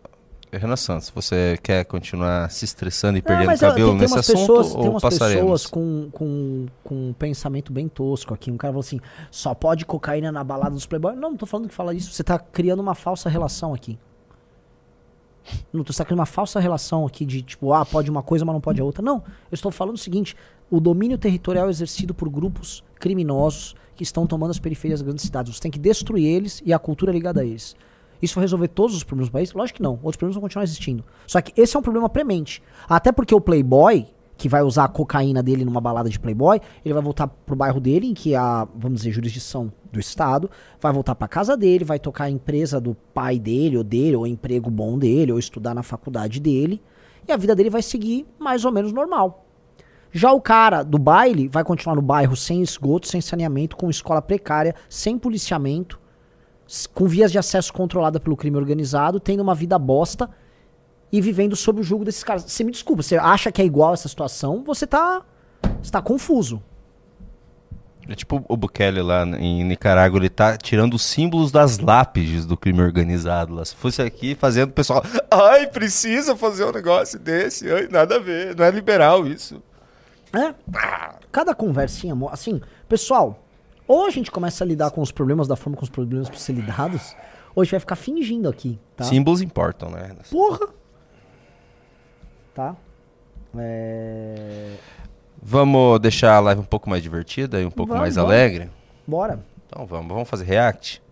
Renan 0.53 0.77
Santos, 0.77 1.11
você 1.11 1.59
quer 1.62 1.85
continuar 1.85 2.51
se 2.51 2.64
estressando 2.64 3.18
e 3.18 3.20
Não, 3.20 3.27
perdendo 3.27 3.59
cabelo 3.59 3.90
tem, 3.90 3.99
tem 3.99 4.09
nesse 4.09 4.18
assunto 4.18 4.38
pessoas, 4.38 4.72
tem 4.72 4.81
ou 4.81 4.90
umas 4.90 5.03
passaremos? 5.03 5.42
pessoas 5.42 5.66
com, 5.66 6.09
com, 6.12 6.66
com 6.83 7.09
um 7.09 7.12
pensamento 7.12 7.72
bem 7.72 7.88
tosco 7.88 8.33
aqui. 8.33 8.51
Um 8.51 8.57
cara 8.57 8.72
falou 8.72 8.81
assim: 8.81 9.01
só 9.31 9.55
pode 9.55 9.85
cocaína 9.85 10.31
na 10.33 10.42
balada 10.42 10.70
dos 10.70 10.87
playboys. 10.87 11.16
Não, 11.16 11.31
não 11.31 11.37
tô 11.37 11.46
falando 11.46 11.68
que 11.68 11.75
fala 11.75 11.94
isso. 11.94 12.12
Você 12.12 12.25
tá 12.25 12.38
criando 12.38 12.81
uma 12.81 12.94
falsa 12.94 13.29
relação 13.29 13.75
aqui. 13.75 13.99
Não, 15.72 15.85
você 15.85 15.99
tá 15.99 16.05
criando 16.05 16.20
uma 16.20 16.27
falsa 16.27 16.59
relação 16.59 17.07
aqui 17.07 17.25
de 17.25 17.42
tipo, 17.42 17.72
ah, 17.72 17.85
pode 17.85 18.11
uma 18.11 18.22
coisa, 18.22 18.44
mas 18.44 18.55
não 18.55 18.61
pode 18.61 18.81
a 18.81 18.85
outra. 18.85 19.03
Não, 19.03 19.16
eu 19.16 19.55
estou 19.55 19.70
falando 19.70 19.96
o 19.96 19.99
seguinte: 19.99 20.37
o 20.70 20.81
domínio 20.81 21.18
territorial 21.18 21.68
exercido 21.68 22.14
por 22.14 22.29
grupos 22.29 22.83
criminosos 22.98 23.74
que 23.94 24.02
estão 24.02 24.26
tomando 24.26 24.50
as 24.50 24.59
periferias 24.59 25.00
das 25.00 25.06
grandes 25.06 25.24
cidades. 25.24 25.54
Você 25.54 25.61
tem 25.61 25.70
que 25.70 25.78
destruir 25.78 26.26
eles 26.26 26.62
e 26.64 26.72
a 26.72 26.78
cultura 26.78 27.11
é 27.11 27.14
ligada 27.14 27.40
a 27.40 27.44
eles. 27.44 27.74
Isso 28.20 28.35
vai 28.35 28.44
resolver 28.44 28.68
todos 28.68 28.96
os 28.96 29.04
problemas 29.04 29.28
do 29.28 29.32
país? 29.32 29.52
Lógico 29.52 29.78
que 29.78 29.82
não. 29.82 29.92
Outros 29.94 30.16
problemas 30.16 30.35
vão 30.35 30.42
continuar 30.42 30.64
existindo. 30.64 31.04
Só 31.26 31.40
que 31.40 31.52
esse 31.61 31.76
é 31.76 31.78
um 31.78 31.82
problema 31.82 32.09
premente. 32.09 32.62
Até 32.88 33.12
porque 33.12 33.35
o 33.35 33.40
playboy, 33.40 34.06
que 34.38 34.48
vai 34.48 34.62
usar 34.62 34.85
a 34.85 34.88
cocaína 34.88 35.42
dele 35.42 35.64
numa 35.64 35.80
balada 35.80 36.09
de 36.09 36.18
playboy, 36.18 36.61
ele 36.85 36.94
vai 36.94 37.02
voltar 37.02 37.26
pro 37.26 37.56
bairro 37.56 37.80
dele, 37.80 38.09
em 38.09 38.14
que 38.14 38.35
a, 38.35 38.66
vamos 38.74 38.98
dizer, 38.98 39.12
jurisdição 39.12 39.72
do 39.90 39.98
Estado, 39.98 40.50
vai 40.80 40.92
voltar 40.92 41.14
pra 41.14 41.26
casa 41.26 41.56
dele, 41.56 41.85
vai 41.85 41.98
tocar 41.98 42.24
a 42.24 42.30
empresa 42.30 42.80
do 42.80 42.94
pai 43.14 43.38
dele, 43.38 43.78
ou 43.78 43.85
dele, 43.85 44.16
ou 44.16 44.26
emprego 44.26 44.70
bom 44.70 44.98
dele, 44.98 45.32
ou 45.32 45.38
estudar 45.38 45.74
na 45.74 45.82
faculdade 45.82 46.38
dele, 46.38 46.82
e 47.26 47.32
a 47.32 47.37
vida 47.37 47.54
dele 47.54 47.70
vai 47.70 47.82
seguir 47.82 48.26
mais 48.38 48.64
ou 48.64 48.72
menos 48.72 48.92
normal. 48.92 49.45
Já 50.12 50.33
o 50.33 50.40
cara 50.40 50.83
do 50.83 50.99
baile 50.99 51.49
vai 51.49 51.62
continuar 51.62 51.95
no 51.97 52.03
bairro 52.03 52.37
sem 52.37 52.62
esgoto, 52.62 53.07
sem 53.07 53.21
saneamento, 53.21 53.77
com 53.77 53.90
escola 53.90 54.23
precária, 54.23 54.75
sem 54.88 55.19
policiamento, 55.19 56.01
com 56.95 57.07
vias 57.07 57.31
de 57.31 57.38
acesso 57.38 57.73
controlada 57.73 58.19
pelo 58.19 58.37
crime 58.37 58.57
organizado, 58.57 59.21
tendo 59.21 59.42
uma 59.42 59.55
vida 59.55 59.79
bosta 59.79 60.31
e 61.12 61.21
vivendo 61.21 61.55
sob 61.55 61.81
o 61.81 61.85
jugo 61.85 62.05
desses 62.05 62.25
caras. 62.25 62.45
Você 62.45 62.64
me 62.64 62.73
desculpa, 62.73 63.03
você 63.03 63.16
acha 63.16 63.53
que 63.53 63.62
é 63.62 63.64
igual 63.64 63.95
essa 63.95 64.09
situação, 64.09 64.62
você 64.64 64.87
tá, 64.87 65.23
você 65.83 65.90
tá 65.90 66.03
confuso. 66.03 66.62
É 68.09 68.14
tipo 68.14 68.45
o 68.49 68.57
Bukele 68.57 69.03
lá 69.03 69.25
em 69.27 69.64
Nicarágua, 69.64 70.21
ele 70.21 70.29
tá 70.29 70.57
tirando 70.57 70.95
os 70.95 71.03
símbolos 71.03 71.51
das 71.51 71.79
lápides 71.79 72.47
do 72.47 72.57
crime 72.57 72.81
organizado 72.81 73.53
lá. 73.53 73.64
Se 73.64 73.75
fosse 73.75 74.01
aqui 74.01 74.37
fazendo 74.37 74.71
o 74.71 74.73
pessoal, 74.73 75.03
ai, 75.29 75.66
precisa 75.66 76.37
fazer 76.37 76.64
um 76.64 76.73
negócio 76.73 77.19
desse, 77.19 77.71
ai, 77.71 77.88
nada 77.90 78.16
a 78.16 78.19
ver, 78.21 78.55
não 78.55 78.64
é 78.64 78.71
liberal 78.71 79.27
isso. 79.27 79.61
É? 80.37 80.55
Cada 81.33 81.55
conversinha, 81.55 82.14
assim, 82.31 82.61
pessoal, 82.88 83.42
ou 83.88 84.07
a 84.07 84.11
gente 84.11 84.31
começa 84.31 84.62
a 84.62 84.66
lidar 84.66 84.90
com 84.90 85.01
os 85.01 85.11
problemas 85.11 85.49
da 85.49 85.57
forma 85.57 85.77
como 85.77 85.85
os 85.85 85.90
problemas 85.90 86.29
precisam 86.29 86.55
ser 86.57 86.61
lidados, 86.61 87.16
ou 87.55 87.62
a 87.62 87.64
gente 87.64 87.70
vai 87.70 87.81
ficar 87.81 87.96
fingindo 87.96 88.49
aqui, 88.49 88.79
tá? 88.94 89.05
Símbolos 89.05 89.40
importam, 89.40 89.90
né? 89.90 90.14
Porra! 90.31 90.68
Tá? 92.55 92.77
É... 93.59 94.77
Vamos 95.42 96.01
deixar 96.01 96.37
a 96.37 96.40
live 96.40 96.61
um 96.61 96.64
pouco 96.64 96.90
mais 96.90 97.03
divertida 97.03 97.61
e 97.61 97.64
um 97.64 97.70
pouco 97.70 97.90
Vamos, 97.90 98.03
mais 98.03 98.14
vamos. 98.16 98.31
alegre? 98.31 98.70
Bora. 99.07 99.40
Então 99.66 99.87
vamos, 99.87 100.09
vamos 100.09 100.29
fazer 100.29 100.44
react? 100.44 101.03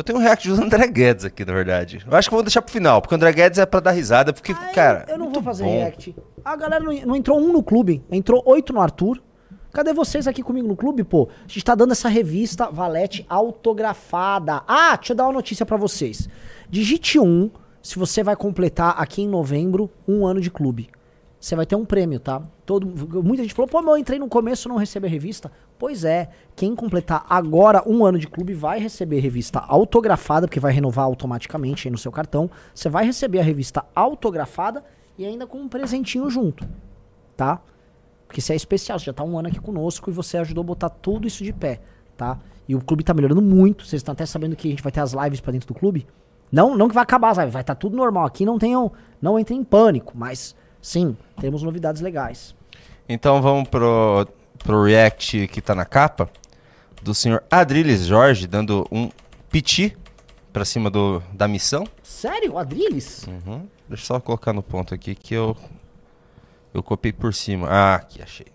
Eu 0.00 0.04
tenho 0.04 0.18
um 0.18 0.22
react 0.22 0.48
do 0.48 0.54
André 0.62 0.86
Guedes 0.86 1.26
aqui, 1.26 1.44
na 1.44 1.52
verdade. 1.52 2.02
Eu 2.10 2.16
acho 2.16 2.26
que 2.26 2.34
eu 2.34 2.38
vou 2.38 2.42
deixar 2.42 2.62
pro 2.62 2.72
final, 2.72 3.02
porque 3.02 3.14
o 3.14 3.16
André 3.16 3.34
Guedes 3.34 3.58
é 3.58 3.66
pra 3.66 3.80
dar 3.80 3.90
risada, 3.90 4.32
porque, 4.32 4.52
Ah, 4.52 4.72
cara. 4.74 5.04
eu 5.06 5.18
não 5.18 5.30
vou 5.30 5.42
fazer 5.42 5.62
bom. 5.62 5.70
react. 5.70 6.16
A 6.42 6.56
galera 6.56 6.82
não, 6.82 6.90
não 7.02 7.14
entrou 7.14 7.38
um 7.38 7.52
no 7.52 7.62
clube, 7.62 8.02
entrou 8.10 8.42
oito 8.46 8.72
no 8.72 8.80
Arthur. 8.80 9.22
Cadê 9.74 9.92
vocês 9.92 10.26
aqui 10.26 10.42
comigo 10.42 10.66
no 10.66 10.74
clube, 10.74 11.04
pô? 11.04 11.28
A 11.44 11.46
gente 11.46 11.62
tá 11.62 11.74
dando 11.74 11.92
essa 11.92 12.08
revista 12.08 12.70
Valete 12.70 13.26
autografada. 13.28 14.62
Ah, 14.66 14.96
deixa 14.96 15.12
eu 15.12 15.16
dar 15.18 15.24
uma 15.26 15.34
notícia 15.34 15.66
pra 15.66 15.76
vocês. 15.76 16.30
Digite 16.70 17.18
um 17.18 17.50
se 17.82 17.98
você 17.98 18.22
vai 18.22 18.36
completar 18.36 18.94
aqui 18.96 19.20
em 19.20 19.28
novembro 19.28 19.90
um 20.08 20.26
ano 20.26 20.40
de 20.40 20.50
clube. 20.50 20.88
Você 21.38 21.54
vai 21.54 21.66
ter 21.66 21.76
um 21.76 21.84
prêmio, 21.84 22.18
tá? 22.18 22.42
Todo, 22.64 22.86
muita 23.22 23.42
gente 23.42 23.52
falou, 23.52 23.68
pô, 23.68 23.82
mas 23.82 23.88
eu 23.92 23.98
entrei 23.98 24.18
no 24.18 24.28
começo 24.28 24.66
e 24.66 24.70
não 24.70 24.76
recebi 24.76 25.06
a 25.06 25.10
revista. 25.10 25.52
Pois 25.80 26.04
é, 26.04 26.28
quem 26.54 26.76
completar 26.76 27.24
agora 27.26 27.82
um 27.88 28.04
ano 28.04 28.18
de 28.18 28.28
clube 28.28 28.52
vai 28.52 28.78
receber 28.78 29.18
revista 29.18 29.60
autografada, 29.60 30.46
porque 30.46 30.60
vai 30.60 30.74
renovar 30.74 31.06
automaticamente 31.06 31.88
aí 31.88 31.90
no 31.90 31.96
seu 31.96 32.12
cartão. 32.12 32.50
Você 32.74 32.90
vai 32.90 33.06
receber 33.06 33.40
a 33.40 33.42
revista 33.42 33.82
autografada 33.94 34.84
e 35.16 35.24
ainda 35.24 35.46
com 35.46 35.56
um 35.56 35.70
presentinho 35.70 36.28
junto, 36.28 36.68
tá? 37.34 37.62
Porque 38.26 38.42
você 38.42 38.52
é 38.52 38.56
especial, 38.56 38.98
você 38.98 39.06
já 39.06 39.14
tá 39.14 39.24
um 39.24 39.38
ano 39.38 39.48
aqui 39.48 39.58
conosco 39.58 40.10
e 40.10 40.12
você 40.12 40.36
ajudou 40.36 40.60
a 40.60 40.66
botar 40.66 40.90
tudo 40.90 41.26
isso 41.26 41.42
de 41.42 41.52
pé, 41.54 41.80
tá? 42.14 42.38
E 42.68 42.74
o 42.74 42.84
clube 42.84 43.02
tá 43.02 43.14
melhorando 43.14 43.40
muito. 43.40 43.86
Vocês 43.86 44.00
estão 44.00 44.12
até 44.12 44.26
sabendo 44.26 44.56
que 44.56 44.68
a 44.68 44.70
gente 44.70 44.82
vai 44.82 44.92
ter 44.92 45.00
as 45.00 45.14
lives 45.14 45.40
pra 45.40 45.50
dentro 45.50 45.66
do 45.66 45.72
clube. 45.72 46.06
Não, 46.52 46.76
não 46.76 46.88
que 46.88 46.94
vai 46.94 47.04
acabar 47.04 47.30
as 47.30 47.38
lives, 47.38 47.54
vai 47.54 47.62
estar 47.62 47.74
tudo 47.74 47.96
normal 47.96 48.26
aqui, 48.26 48.44
não 48.44 48.58
tenham, 48.58 48.92
não 49.20 49.38
entrem 49.38 49.60
em 49.60 49.64
pânico, 49.64 50.12
mas 50.14 50.54
sim, 50.82 51.16
temos 51.40 51.62
novidades 51.62 52.02
legais. 52.02 52.54
Então 53.08 53.40
vamos 53.40 53.66
pro, 53.66 54.28
pro 54.64 54.84
react 54.84 55.46
que 55.48 55.60
tá 55.60 55.74
na 55.74 55.84
capa 55.84 56.28
do 57.02 57.14
senhor 57.14 57.42
Adriles 57.50 58.04
Jorge 58.06 58.46
dando 58.46 58.86
um 58.92 59.10
piti 59.50 59.96
pra 60.52 60.64
cima 60.64 60.90
do, 60.90 61.22
da 61.32 61.48
missão. 61.48 61.86
Sério, 62.02 62.58
Adriles? 62.58 63.26
Uhum. 63.26 63.66
Deixa 63.88 64.02
eu 64.02 64.06
só 64.06 64.20
colocar 64.20 64.52
no 64.52 64.62
ponto 64.62 64.94
aqui 64.94 65.14
que 65.14 65.34
eu 65.34 65.56
eu 66.72 66.82
copiei 66.82 67.12
por 67.12 67.34
cima. 67.34 67.66
Ah, 67.68 67.94
aqui 67.96 68.22
achei. 68.22 68.46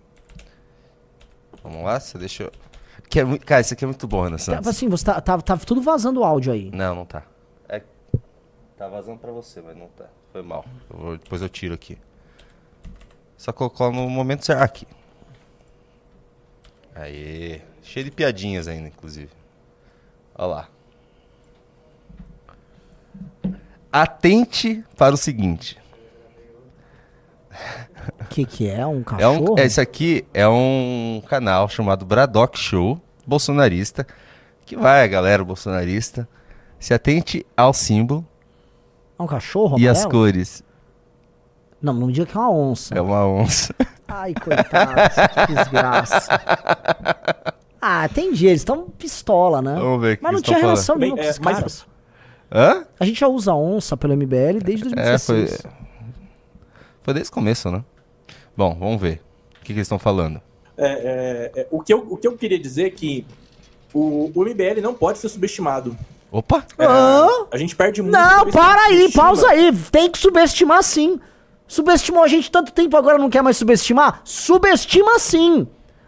Vamos 1.63 1.83
lá, 1.83 1.99
você 1.99 2.17
deixa 2.17 2.43
eu... 2.43 2.51
Que 3.09 3.19
é 3.19 3.23
muito... 3.25 3.45
Cara, 3.45 3.61
isso 3.61 3.73
aqui 3.73 3.83
é 3.83 3.87
muito 3.87 4.07
bom, 4.07 4.23
Ana 4.23 4.37
Tá, 4.37 4.43
Santos. 4.43 4.67
assim, 4.67 4.87
você 4.87 5.03
tá, 5.05 5.19
tá, 5.19 5.41
tá 5.41 5.57
tudo 5.57 5.81
vazando 5.81 6.21
o 6.21 6.23
áudio 6.23 6.53
aí. 6.53 6.69
Não, 6.71 6.95
não 6.95 7.05
tá. 7.05 7.23
É... 7.67 7.81
Tá 8.77 8.87
vazando 8.87 9.17
pra 9.17 9.31
você, 9.31 9.61
mas 9.61 9.75
não 9.75 9.87
tá. 9.87 10.05
Foi 10.31 10.41
mal. 10.41 10.65
Eu 10.89 10.97
vou- 10.97 11.17
Depois 11.17 11.41
eu 11.41 11.49
tiro 11.49 11.73
aqui. 11.73 11.97
Só 13.37 13.51
colocar 13.51 13.89
no 13.91 14.09
momento 14.09 14.45
certo. 14.45 14.61
Aqui. 14.61 14.87
Aê. 16.95 17.61
Cheio 17.83 18.05
de 18.05 18.11
piadinhas 18.11 18.67
ainda, 18.67 18.87
inclusive. 18.87 19.29
Olha 20.35 20.47
lá. 20.47 20.69
Atente 23.91 24.83
para 24.97 25.13
o 25.13 25.17
seguinte. 25.17 25.77
O 28.19 28.25
que 28.29 28.45
que 28.45 28.69
é? 28.69 28.85
Um 28.85 29.03
É 29.17 29.27
cachorro? 29.27 29.53
um, 29.53 29.57
esse 29.57 29.79
aqui 29.79 30.25
é 30.33 30.47
um 30.47 31.21
canal 31.27 31.69
chamado 31.69 32.05
Bradock 32.05 32.57
Show, 32.59 32.99
bolsonarista, 33.25 34.05
que 34.65 34.75
vai, 34.75 35.07
galera 35.07 35.43
bolsonarista, 35.43 36.27
se 36.79 36.93
atente 36.93 37.45
ao 37.55 37.73
símbolo 37.73 38.25
É 39.19 39.23
um 39.23 39.27
cachorro 39.27 39.77
e 39.77 39.87
as 39.87 40.05
amarelo? 40.05 40.09
cores. 40.09 40.63
Não, 41.85 41.93
não 41.93 42.11
diga 42.11 42.25
que 42.25 42.35
é 42.35 42.39
uma 42.39 42.51
onça. 42.51 42.95
É 42.95 43.01
uma 43.01 43.25
onça. 43.27 43.75
Ai, 44.07 44.33
coitado, 44.33 44.93
que 45.47 45.53
desgraça. 45.53 46.39
Ah, 47.81 48.05
entendi, 48.05 48.47
eles 48.47 48.61
estão 48.61 48.89
pistola, 48.89 49.61
né? 49.61 49.75
Vamos 49.75 50.01
ver 50.01 50.13
o 50.13 50.17
que 50.17 50.23
Mas 50.23 50.33
não 50.33 50.41
tinha 50.41 50.57
relação 50.57 50.95
falando. 50.95 51.01
nenhuma 51.01 51.17
com 51.17 51.23
é, 51.23 51.29
esses 51.29 51.39
mas- 51.39 51.55
caras. 51.57 51.85
Hã? 52.51 52.85
A 52.99 53.05
gente 53.05 53.19
já 53.19 53.27
usa 53.27 53.53
onça 53.53 53.95
pelo 53.97 54.13
MBL 54.15 54.59
desde 54.63 54.87
É, 54.99 55.17
foi. 55.19 55.35
2016. 55.45 55.63
Foi 57.03 57.13
desde 57.13 57.29
o 57.29 57.33
começo, 57.33 57.69
né? 57.69 57.83
Bom, 58.57 58.75
vamos 58.79 58.99
ver. 59.01 59.21
O 59.51 59.59
que, 59.59 59.65
que 59.67 59.73
eles 59.73 59.81
estão 59.83 59.99
falando? 59.99 60.41
É, 60.77 61.51
é, 61.55 61.61
é, 61.61 61.67
o, 61.69 61.81
que 61.81 61.93
eu, 61.93 61.99
o 62.09 62.17
que 62.17 62.27
eu 62.27 62.35
queria 62.37 62.59
dizer 62.59 62.85
é 62.87 62.89
que 62.89 63.25
o, 63.93 64.31
o 64.33 64.43
MBL 64.43 64.81
não 64.81 64.93
pode 64.93 65.17
ser 65.19 65.29
subestimado. 65.29 65.95
Opa! 66.31 66.65
É, 66.77 66.85
Hã? 66.85 67.27
a 67.51 67.57
gente 67.57 67.75
perde 67.75 68.01
muito. 68.01 68.13
Não, 68.13 68.49
para 68.49 68.81
aí, 68.85 68.97
subestima. 69.01 69.23
pausa 69.23 69.49
aí. 69.49 69.71
Tem 69.91 70.09
que 70.09 70.17
subestimar 70.17 70.81
sim. 70.83 71.19
Subestimou 71.67 72.23
a 72.23 72.27
gente 72.27 72.51
tanto 72.51 72.71
tempo, 72.71 72.95
agora 72.95 73.17
não 73.17 73.29
quer 73.29 73.41
mais 73.41 73.57
subestimar? 73.57 74.21
Subestima 74.23 75.17
sim. 75.19 75.67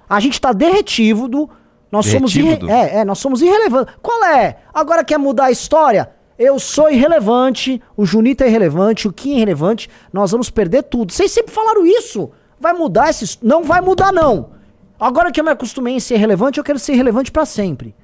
A 0.09 0.19
gente 0.19 0.39
tá 0.39 0.53
derretido. 0.53 1.49
Nós 1.91 2.05
somos 2.05 2.35
irre... 2.35 2.59
É, 2.69 2.99
é, 2.99 3.05
nós 3.05 3.19
somos 3.19 3.41
irrelevantes. 3.41 3.95
Qual 4.01 4.23
é? 4.25 4.57
Agora 4.73 5.03
quer 5.03 5.17
mudar 5.17 5.45
a 5.45 5.51
história? 5.51 6.11
Eu 6.37 6.59
sou 6.59 6.91
irrelevante, 6.91 7.81
o 7.95 8.05
Junito 8.05 8.43
é 8.43 8.47
irrelevante, 8.47 9.07
o 9.07 9.13
Kim 9.13 9.31
é 9.31 9.35
irrelevante, 9.37 9.89
nós 10.13 10.31
vamos 10.31 10.51
perder 10.51 10.83
tudo. 10.83 11.11
Vocês 11.11 11.31
sempre 11.31 11.51
falaram 11.51 11.83
isso. 11.85 12.29
Vai 12.59 12.73
mudar 12.73 13.09
esses. 13.09 13.39
Não 13.41 13.63
vai 13.63 13.81
mudar, 13.81 14.13
não. 14.13 14.51
Agora 14.99 15.31
que 15.31 15.39
eu 15.39 15.43
me 15.43 15.49
acostumei 15.49 15.95
em 15.95 15.99
ser 15.99 16.17
relevante, 16.17 16.59
eu 16.59 16.63
quero 16.63 16.77
ser 16.77 16.93
relevante 16.93 17.31
pra 17.31 17.45
sempre. 17.45 17.95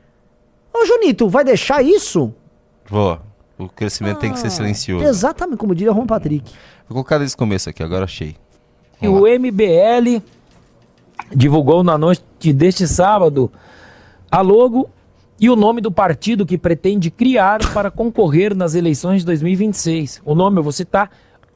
Ô, 0.74 0.86
Junito, 0.86 1.30
vai 1.30 1.44
deixar 1.44 1.84
isso? 1.84 2.34
Vou. 2.86 3.20
O 3.66 3.70
crescimento 3.70 4.20
tem 4.20 4.32
que 4.32 4.40
ser 4.40 4.48
Ah, 4.48 4.52
silencioso. 4.52 5.06
Exatamente, 5.06 5.58
como 5.58 5.74
diria 5.76 5.92
Ron 5.92 6.06
Patrick. 6.06 6.52
Vou 6.88 6.96
colocar 6.96 7.18
desde 7.18 7.36
o 7.36 7.38
começo 7.38 7.70
aqui, 7.70 7.82
agora 7.84 8.06
achei. 8.06 8.36
E 9.02 9.08
o. 9.08 9.22
MBL 9.28 10.22
divulgou 11.36 11.84
na 11.84 11.98
noite 11.98 12.54
deste 12.54 12.88
sábado 12.88 13.52
a 14.32 14.42
logo 14.42 14.90
e 15.40 15.50
o 15.50 15.56
nome 15.56 15.82
do 15.82 15.92
partido 15.92 16.46
que 16.46 16.58
pretende 16.58 17.10
criar 17.12 17.60
para 17.74 17.90
concorrer 17.92 18.56
nas 18.56 18.76
eleições 18.76 19.22
de 19.22 19.26
2026. 19.28 20.22
O 20.26 20.36
nome 20.36 20.60
eu 20.60 20.64
vou 20.64 20.72
citar: 20.72 21.10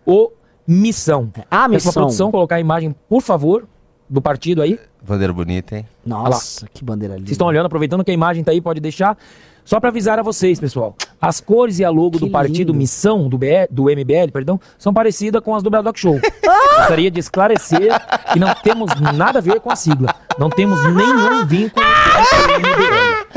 O 0.06 0.32
Missão. 0.68 1.32
A 1.36 1.40
Peço 1.40 1.50
pra 1.50 1.68
missão. 1.70 1.94
produção 1.94 2.32
colocar 2.32 2.56
a 2.56 2.60
imagem, 2.60 2.94
por 3.08 3.22
favor, 3.22 3.66
do 4.10 4.22
partido 4.22 4.62
aí. 4.62 4.80
Bandeira 5.02 5.32
bonita, 5.32 5.78
hein? 5.78 5.86
Nossa, 6.06 6.68
que 6.74 6.84
bandeira 6.84 7.14
linda. 7.14 7.28
Vocês 7.28 7.36
estão 7.36 7.48
olhando, 7.48 7.68
aproveitando 7.68 8.04
que 8.04 8.12
a 8.12 8.14
imagem 8.14 8.44
tá 8.44 8.52
aí, 8.52 8.60
pode 8.60 8.80
deixar. 8.82 9.18
Só 9.68 9.80
para 9.82 9.90
avisar 9.90 10.18
a 10.18 10.24
vocês, 10.24 10.62
pessoal. 10.62 10.96
As 11.20 11.42
cores 11.42 11.78
e 11.78 11.84
a 11.84 11.90
logo 11.90 12.12
Que 12.12 12.20
do 12.20 12.30
partido 12.32 12.72
lindo. 12.72 12.76
Missão, 12.76 13.28
do, 13.28 13.38
BE 13.38 13.68
do 13.70 13.84
MBL, 13.90 14.32
perdão, 14.32 14.58
são 14.80 14.94
parecidas 14.94 15.42
com 15.44 15.54
as 15.54 15.62
do 15.62 15.70
Bradock 15.70 16.00
Show. 16.00 16.18
Gostaria 16.78 17.12
de 17.12 17.20
esclarecer 17.20 17.92
que 18.32 18.40
não 18.40 18.56
temos 18.64 18.90
nada 19.14 19.40
a 19.40 19.42
ver 19.42 19.60
com 19.60 19.70
a 19.70 19.76
sigla. 19.76 20.16
Não 20.40 20.50
temos 20.50 20.82
nenhum 20.86 21.46
vínculo 21.46 21.86
com 21.86 22.36
o 22.38 22.60
MBL. 22.60 23.28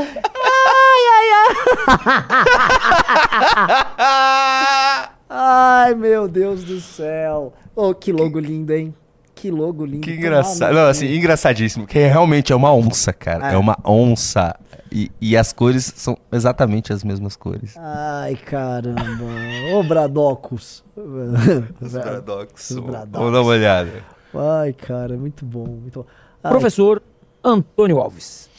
Ai, 5.29 5.97
meu 5.97 6.29
Deus 6.29 6.63
do 6.63 6.81
céu. 6.81 7.53
Oh, 7.75 7.93
que 7.93 8.13
logo 8.13 8.39
lindo, 8.39 8.73
hein? 8.73 8.95
Que 9.41 9.51
logo 9.51 9.87
lindo. 9.87 10.03
Que 10.03 10.11
Tomar 10.11 10.21
engraçado. 10.21 10.75
no 10.75 10.81
Não, 10.81 10.89
assim, 10.89 11.07
engraçadíssimo. 11.07 11.87
Que 11.87 11.99
realmente 11.99 12.53
é 12.53 12.57
uma 12.57 12.75
onça, 12.75 13.11
cara. 13.11 13.53
É. 13.53 13.55
É, 13.55 13.57
uma 13.57 13.75
onça. 13.87 14.55
E, 14.93 15.11
e 15.19 15.35
as 15.35 15.51
cores 15.51 15.91
são 15.97 16.19
exatamente 16.31 16.93
as 16.93 17.03
mesmas 17.03 17.37
cores. 17.37 17.75
Ai, 17.79 18.37
caramba. 18.37 19.25
Ô, 19.73 19.83
Bradocos. 19.83 20.85
Os 21.81 21.93
Bradox. 21.95 22.71
Os 22.71 22.79
Bradox. 22.81 23.13
Vamos 23.13 23.33
dar 23.33 23.41
uma 23.41 23.51
olhada. 23.51 24.05
Ai, 24.35 24.75
cara, 24.75 25.17
muito 25.17 25.47
bom. 25.47 25.67
Muito 25.67 26.01
bom. 26.01 26.07
Ai, 26.45 26.51
Professor 26.51 27.03
Antônio 27.43 27.99
Alves. 27.99 28.51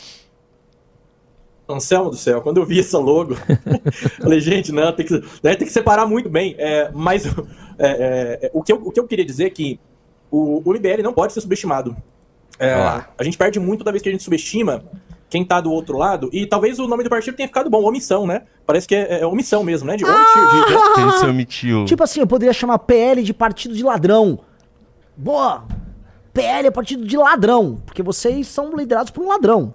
Anselmo 1.70 2.10
do 2.10 2.18
céu, 2.18 2.42
quando 2.42 2.58
eu 2.58 2.66
vi 2.66 2.80
essa 2.80 2.98
logo, 2.98 3.36
falei, 4.20 4.42
gente, 4.42 4.72
não, 4.72 4.92
tem 4.92 5.06
que, 5.06 5.14
né, 5.42 5.56
tem 5.56 5.68
que 5.68 5.72
separar 5.72 6.08
muito 6.08 6.28
bem. 6.28 6.56
É, 6.58 6.90
mas 6.92 7.26
é, 7.78 7.88
é, 7.88 8.40
é, 8.48 8.52
o, 8.52 8.64
que 8.64 8.74
eu, 8.74 8.78
o 8.78 8.92
que 8.92 9.00
eu 9.00 9.08
queria 9.08 9.24
dizer 9.24 9.46
é 9.46 9.50
que 9.52 9.80
o, 10.32 10.62
o 10.68 10.74
MBL 10.74 11.04
não 11.04 11.14
pode 11.14 11.34
ser 11.34 11.42
subestimado. 11.42 11.96
É, 12.58 12.74
a 13.18 13.24
gente 13.24 13.38
perde 13.38 13.60
muito 13.60 13.80
toda 13.80 13.92
vez 13.92 14.02
que 14.02 14.10
a 14.10 14.12
gente 14.12 14.24
subestima 14.24 14.84
quem 15.30 15.46
tá 15.46 15.62
do 15.62 15.72
outro 15.72 15.98
lado, 15.98 16.30
e 16.34 16.46
talvez 16.46 16.78
o 16.78 16.88
nome 16.88 17.04
do 17.06 17.10
partido 17.10 17.36
tenha 17.38 17.48
ficado 17.48 17.70
bom, 17.70 17.82
omissão, 17.84 18.28
né? 18.28 18.42
Parece 18.66 18.86
que 18.88 18.94
é, 18.94 19.22
é 19.22 19.26
omissão 19.26 19.64
mesmo, 19.64 19.88
né? 19.88 19.96
De 19.96 20.04
omitir, 20.04 20.26
de- 20.26 20.66
de- 20.96 21.02
Ele 21.02 21.12
se 21.14 21.26
omitiu. 21.26 21.86
Tipo 21.86 22.04
assim, 22.04 22.20
eu 22.20 22.28
poderia 22.28 22.52
chamar 22.54 22.80
PL 22.80 23.24
de 23.24 23.34
partido 23.34 23.74
de 23.74 23.82
ladrão. 23.84 24.40
Boa! 25.16 25.64
PL 26.34 26.68
é 26.68 26.72
partido 26.72 27.06
de 27.06 27.16
ladrão. 27.18 27.82
Porque 27.86 28.04
vocês 28.04 28.46
são 28.48 28.76
liderados 28.76 29.12
por 29.12 29.24
um 29.24 29.28
ladrão. 29.30 29.74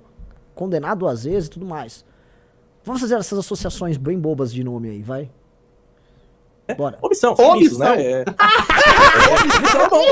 Condenado 0.55 0.99
duas 1.01 1.25
vezes 1.25 1.47
e 1.49 1.51
tudo 1.51 1.65
mais. 1.67 2.05
Vamos 2.85 3.01
fazer 3.01 3.15
essas 3.17 3.39
associações 3.39 3.97
bem 3.97 4.19
bobas 4.19 4.53
de 4.53 4.63
nome 4.63 4.91
aí, 4.91 5.03
vai? 5.03 5.31
Bora. 6.75 6.99
Omissão, 7.03 7.33
Omissão. 7.33 7.53
sumiço, 7.53 7.79
né? 7.79 8.03
É, 8.03 8.11
é, 8.23 8.25
omissão 9.41 9.81
é 9.83 9.89
bom. 9.89 10.03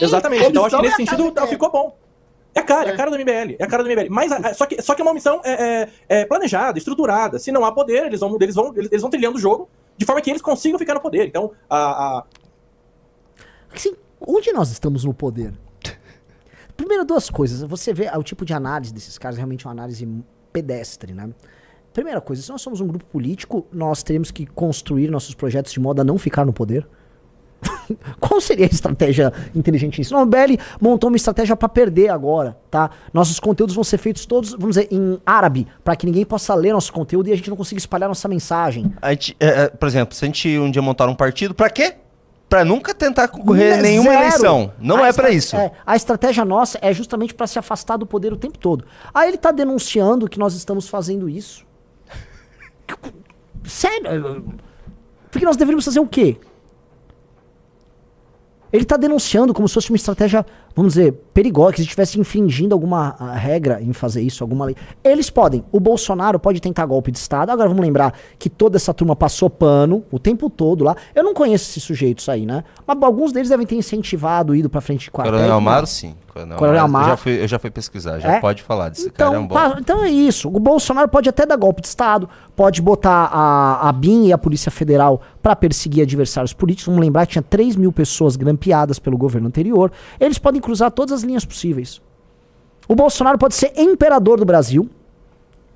Exatamente. 0.00 0.44
Então 0.46 0.64
acho 0.64 0.76
que 0.76 0.82
nesse 0.82 0.94
Omissão 0.96 1.14
é 1.14 1.16
sentido 1.18 1.30
do 1.34 1.40
MBL. 1.40 1.46
ficou 1.50 1.70
bom. 1.72 1.98
É 2.54 2.60
a 2.60 2.62
cara, 2.62 2.90
é 2.90 2.92
a 2.92 2.96
cara 2.96 3.10
do 3.10 3.16
MBL. 3.18 3.56
É 3.58 3.64
a 3.64 3.66
cara 3.66 3.82
do 3.82 3.88
MBL. 3.90 4.08
Mas 4.10 4.30
a- 4.30 4.36
a- 4.36 4.54
só, 4.54 4.66
que, 4.66 4.80
só 4.82 4.94
que 4.94 5.00
é 5.00 5.04
uma 5.04 5.10
omissão 5.12 5.40
é, 5.42 5.52
é- 6.08 6.20
é 6.20 6.24
planejada, 6.26 6.78
estruturada. 6.78 7.38
Se 7.38 7.50
não 7.50 7.64
há 7.64 7.72
poder, 7.72 8.06
eles 8.06 8.20
vão, 8.20 8.36
eles, 8.40 8.54
vão, 8.54 8.72
eles 8.76 9.00
vão 9.00 9.10
trilhando 9.10 9.38
o 9.38 9.40
jogo 9.40 9.68
de 9.96 10.04
forma 10.04 10.20
que 10.20 10.30
eles 10.30 10.42
consigam 10.42 10.78
ficar 10.78 10.94
no 10.94 11.00
poder. 11.00 11.26
Então, 11.26 11.52
a, 11.68 11.76
a- 12.18 12.24
Assim, 13.74 13.94
onde 14.20 14.52
nós 14.52 14.70
estamos 14.70 15.02
no 15.04 15.14
poder? 15.14 15.54
Primeiro, 16.76 17.04
duas 17.04 17.30
coisas. 17.30 17.62
Você 17.62 17.92
vê 17.94 18.10
o 18.16 18.22
tipo 18.22 18.44
de 18.44 18.52
análise 18.52 18.92
desses 18.92 19.16
caras, 19.18 19.36
realmente 19.36 19.64
é 19.66 19.68
uma 19.68 19.72
análise 19.74 20.06
pedestre, 20.52 21.14
né? 21.14 21.30
Primeira 21.92 22.20
coisa, 22.20 22.40
se 22.42 22.50
nós 22.50 22.62
somos 22.62 22.80
um 22.80 22.86
grupo 22.86 23.04
político, 23.04 23.66
nós 23.72 24.02
teremos 24.02 24.30
que 24.30 24.46
construir 24.46 25.10
nossos 25.10 25.34
projetos 25.34 25.72
de 25.72 25.80
modo 25.80 26.00
a 26.00 26.04
não 26.04 26.16
ficar 26.18 26.44
no 26.44 26.52
poder. 26.52 26.86
Qual 28.18 28.40
seria 28.40 28.66
a 28.66 28.68
estratégia 28.68 29.32
inteligentíssima? 29.54 30.18
Não, 30.18 30.24
o 30.24 30.26
MBL 30.26 30.58
montou 30.80 31.08
uma 31.10 31.16
estratégia 31.16 31.54
pra 31.54 31.68
perder 31.68 32.08
agora, 32.08 32.56
tá? 32.70 32.90
Nossos 33.12 33.38
conteúdos 33.38 33.74
vão 33.74 33.84
ser 33.84 33.98
feitos 33.98 34.26
todos, 34.26 34.52
vamos 34.52 34.76
dizer, 34.76 34.88
em 34.90 35.18
árabe, 35.24 35.66
pra 35.84 35.94
que 35.94 36.06
ninguém 36.06 36.24
possa 36.24 36.54
ler 36.54 36.72
nosso 36.72 36.92
conteúdo 36.92 37.28
e 37.28 37.32
a 37.32 37.36
gente 37.36 37.48
não 37.50 37.56
consiga 37.56 37.78
espalhar 37.78 38.08
nossa 38.08 38.26
mensagem. 38.26 38.92
A 39.00 39.10
gente, 39.10 39.36
é, 39.38 39.46
é, 39.64 39.68
por 39.68 39.86
exemplo, 39.86 40.14
se 40.14 40.24
a 40.24 40.26
gente 40.26 40.58
um 40.58 40.70
dia 40.70 40.82
montar 40.82 41.08
um 41.08 41.14
partido, 41.14 41.54
pra 41.54 41.70
quê? 41.70 41.94
Pra 42.48 42.64
nunca 42.64 42.94
tentar 42.94 43.28
concorrer 43.28 43.76
Né, 43.76 43.82
nenhuma 43.82 44.10
zero. 44.10 44.22
eleição. 44.24 44.72
Não 44.80 44.96
A 44.96 45.08
é 45.08 45.12
pra 45.12 45.30
estra- 45.30 45.30
isso. 45.30 45.56
é, 45.56 45.72
a 45.86 45.96
estratégia 45.96 46.44
nossa 46.44 46.78
é 46.82 46.92
justamente 46.92 47.32
pra 47.32 47.46
se 47.46 47.58
afastar 47.58 47.96
do 47.96 48.06
poder 48.06 48.32
o 48.32 48.36
tempo 48.36 48.58
todo. 48.58 48.84
Aí 49.14 49.28
ele 49.28 49.38
tá 49.38 49.50
denunciando 49.52 50.28
que 50.28 50.38
nós 50.38 50.54
estamos 50.54 50.88
fazendo 50.88 51.28
isso. 51.28 51.64
Sério? 53.64 54.44
Porque 55.30 55.46
nós 55.46 55.56
deveríamos 55.56 55.84
fazer 55.84 56.00
o 56.00 56.06
quê? 56.06 56.36
Ele 58.72 58.84
tá 58.84 58.96
denunciando 58.96 59.52
como 59.52 59.68
se 59.68 59.74
fosse 59.74 59.90
uma 59.90 59.96
estratégia, 59.96 60.46
vamos 60.74 60.94
dizer, 60.94 61.12
perigosa, 61.32 61.72
que 61.72 61.76
se 61.78 61.82
estivesse 61.84 62.20
infringindo 62.20 62.74
alguma 62.74 63.16
ah, 63.18 63.32
regra 63.34 63.80
em 63.82 63.92
fazer 63.92 64.22
isso, 64.22 64.44
alguma 64.44 64.64
lei. 64.66 64.76
Eles 65.02 65.30
podem. 65.30 65.64
O 65.72 65.80
Bolsonaro 65.80 66.38
pode 66.38 66.60
tentar 66.60 66.84
golpe 66.86 67.10
de 67.10 67.18
Estado. 67.18 67.50
Agora 67.50 67.68
vamos 67.68 67.82
lembrar 67.84 68.14
que 68.38 68.50
toda 68.50 68.76
essa 68.76 68.92
turma 68.92 69.16
passou 69.16 69.48
pano 69.48 70.04
o 70.10 70.18
tempo 70.18 70.48
todo 70.50 70.84
lá. 70.84 70.96
Eu 71.14 71.22
não 71.24 71.34
conheço 71.34 71.70
esses 71.70 71.82
sujeitos 71.82 72.28
aí, 72.28 72.44
né? 72.46 72.64
Mas 72.86 72.96
alguns 73.02 73.32
deles 73.32 73.48
devem 73.48 73.66
ter 73.66 73.76
incentivado, 73.76 74.54
ido 74.54 74.68
pra 74.68 74.80
frente 74.80 75.04
de 75.04 75.10
quartel. 75.10 75.32
Coronel. 75.34 75.56
Amaro, 75.56 75.86
sim. 75.86 76.14
Coronel, 76.32 76.56
Coronel 76.58 76.84
Amaro, 76.84 77.04
Eu 77.04 77.10
já 77.10 77.16
fui, 77.18 77.42
eu 77.42 77.48
já 77.48 77.58
fui 77.58 77.70
pesquisar, 77.70 78.18
já 78.18 78.32
É? 78.36 78.40
pode 78.40 78.62
falar 78.62 78.88
desse 78.88 79.10
cara. 79.10 79.34
É 79.36 79.38
um 79.38 79.44
Então, 79.44 79.48
bom. 79.48 79.54
pa- 79.54 79.76
então 79.78 80.02
é 80.02 80.10
isso. 80.10 80.48
O 80.48 80.58
Bolsonaro 80.58 81.06
pode 81.06 81.28
até 81.28 81.44
dar 81.44 81.56
golpe 81.56 81.82
de 81.82 81.88
Estado, 81.88 82.26
pode 82.56 82.80
botar 82.80 83.28
a, 83.30 83.86
a 83.88 83.92
BIM 83.92 84.28
e 84.28 84.32
a 84.32 84.38
Polícia 84.38 84.70
Federal 84.70 85.20
pra 85.42 85.54
perseguir 85.54 86.02
adversários 86.02 86.54
políticos. 86.54 86.86
Vamos 86.86 87.02
lembrar 87.04 87.26
que 87.26 87.32
tinha 87.32 87.42
3 87.42 87.76
mil 87.76 87.92
pessoas 87.92 88.34
grampeadas 88.36 88.98
pelo 88.98 89.18
governo 89.18 89.46
anterior. 89.48 89.92
Eles 90.18 90.38
podem 90.38 90.58
cruzar 90.58 90.90
todas 90.90 91.12
as 91.12 91.21
linhas 91.22 91.44
possíveis. 91.44 92.00
O 92.88 92.94
Bolsonaro 92.94 93.38
pode 93.38 93.54
ser 93.54 93.72
imperador 93.76 94.38
do 94.38 94.44
Brasil. 94.44 94.88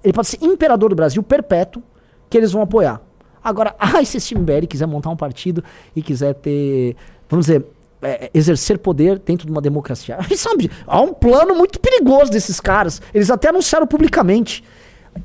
Ele 0.02 0.12
pode 0.12 0.28
ser 0.28 0.38
imperador 0.42 0.90
do 0.90 0.96
Brasil 0.96 1.22
perpétuo, 1.22 1.82
que 2.28 2.36
eles 2.36 2.52
vão 2.52 2.62
apoiar. 2.62 3.00
Agora, 3.42 3.74
ai, 3.78 4.04
se 4.06 4.16
esse 4.16 4.34
MBL 4.34 4.66
quiser 4.68 4.86
montar 4.86 5.10
um 5.10 5.16
partido 5.16 5.62
e 5.94 6.02
quiser 6.02 6.34
ter, 6.34 6.96
vamos 7.28 7.46
dizer, 7.46 7.64
é, 8.02 8.30
exercer 8.34 8.78
poder 8.78 9.18
dentro 9.18 9.46
de 9.46 9.52
uma 9.52 9.60
democracia. 9.60 10.18
Aí, 10.28 10.36
sabe, 10.36 10.70
há 10.86 11.00
um 11.00 11.12
plano 11.12 11.54
muito 11.54 11.80
perigoso 11.80 12.30
desses 12.30 12.60
caras. 12.60 13.00
Eles 13.14 13.30
até 13.30 13.48
anunciaram 13.48 13.86
publicamente. 13.86 14.62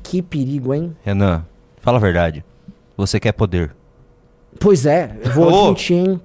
Que 0.02 0.22
perigo, 0.22 0.72
hein? 0.72 0.96
Renan, 1.02 1.44
fala 1.78 1.98
a 1.98 2.00
verdade. 2.00 2.44
Você 2.96 3.20
quer 3.20 3.32
poder. 3.32 3.74
Pois 4.58 4.86
é, 4.86 5.16
eu 5.24 5.30
vou 5.32 5.52
Ô. 5.52 5.64
admitir, 5.64 5.96
hein? 5.96 6.20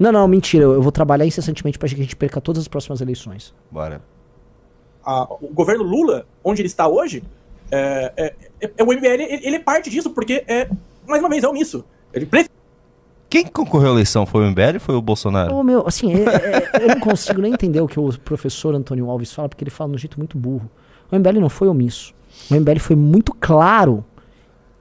Não, 0.00 0.10
não, 0.10 0.26
mentira. 0.26 0.64
Eu 0.64 0.80
vou 0.82 0.90
trabalhar 0.90 1.26
incessantemente 1.26 1.78
para 1.78 1.88
que 1.88 1.94
a 1.94 1.98
gente 1.98 2.16
perca 2.16 2.40
todas 2.40 2.62
as 2.62 2.68
próximas 2.68 3.00
eleições. 3.00 3.54
Bora. 3.70 4.00
a- 5.04 5.26
o 5.40 5.48
governo 5.54 5.82
Lula, 5.82 6.26
onde 6.44 6.60
ele 6.60 6.66
está 6.66 6.86
hoje, 6.86 7.22
é, 7.70 8.12
é- 8.16 8.34
é- 8.60 8.70
é- 8.78 8.82
o 8.84 8.92
MBL 8.92 9.06
ele, 9.22 9.46
ele 9.46 9.56
é 9.56 9.58
parte 9.58 9.88
disso, 9.88 10.10
porque, 10.10 10.44
é, 10.46 10.68
mais 11.08 11.22
uma 11.22 11.28
vez, 11.30 11.42
é 11.42 11.48
omisso. 11.48 11.84
Ele 12.12 12.26
pre- 12.26 12.46
Quem 13.28 13.46
concorreu 13.46 13.88
à 13.90 13.92
eleição? 13.92 14.26
Foi 14.26 14.42
o 14.42 14.46
MBL 14.46 14.74
ou 14.74 14.80
foi 14.80 14.94
o 14.96 15.00
Bolsonaro? 15.00 15.54
Ô, 15.54 15.62
meu, 15.62 15.86
assim, 15.86 16.12
é- 16.12 16.24
é- 16.24 16.84
eu 16.84 16.88
não 16.88 17.00
consigo 17.00 17.40
nem 17.40 17.52
entender 17.52 17.80
o 17.80 17.86
que 17.88 17.98
o 17.98 18.10
professor 18.20 18.74
Antônio 18.74 19.08
Alves 19.08 19.32
fala, 19.32 19.48
porque 19.48 19.62
ele 19.64 19.70
fala 19.70 19.90
de 19.90 19.96
um 19.96 19.98
jeito 19.98 20.18
muito 20.18 20.36
burro. 20.36 20.68
O 21.10 21.14
MBL 21.16 21.40
não 21.40 21.48
foi 21.48 21.68
omisso. 21.68 22.12
O 22.50 22.54
MBL 22.54 22.78
foi 22.80 22.96
muito 22.96 23.32
claro 23.32 24.04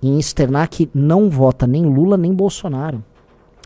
em 0.04 0.18
externar 0.20 0.68
que 0.68 0.90
não 0.94 1.30
vota 1.30 1.66
nem 1.66 1.86
Lula 1.86 2.18
nem 2.18 2.34
Bolsonaro. 2.34 3.04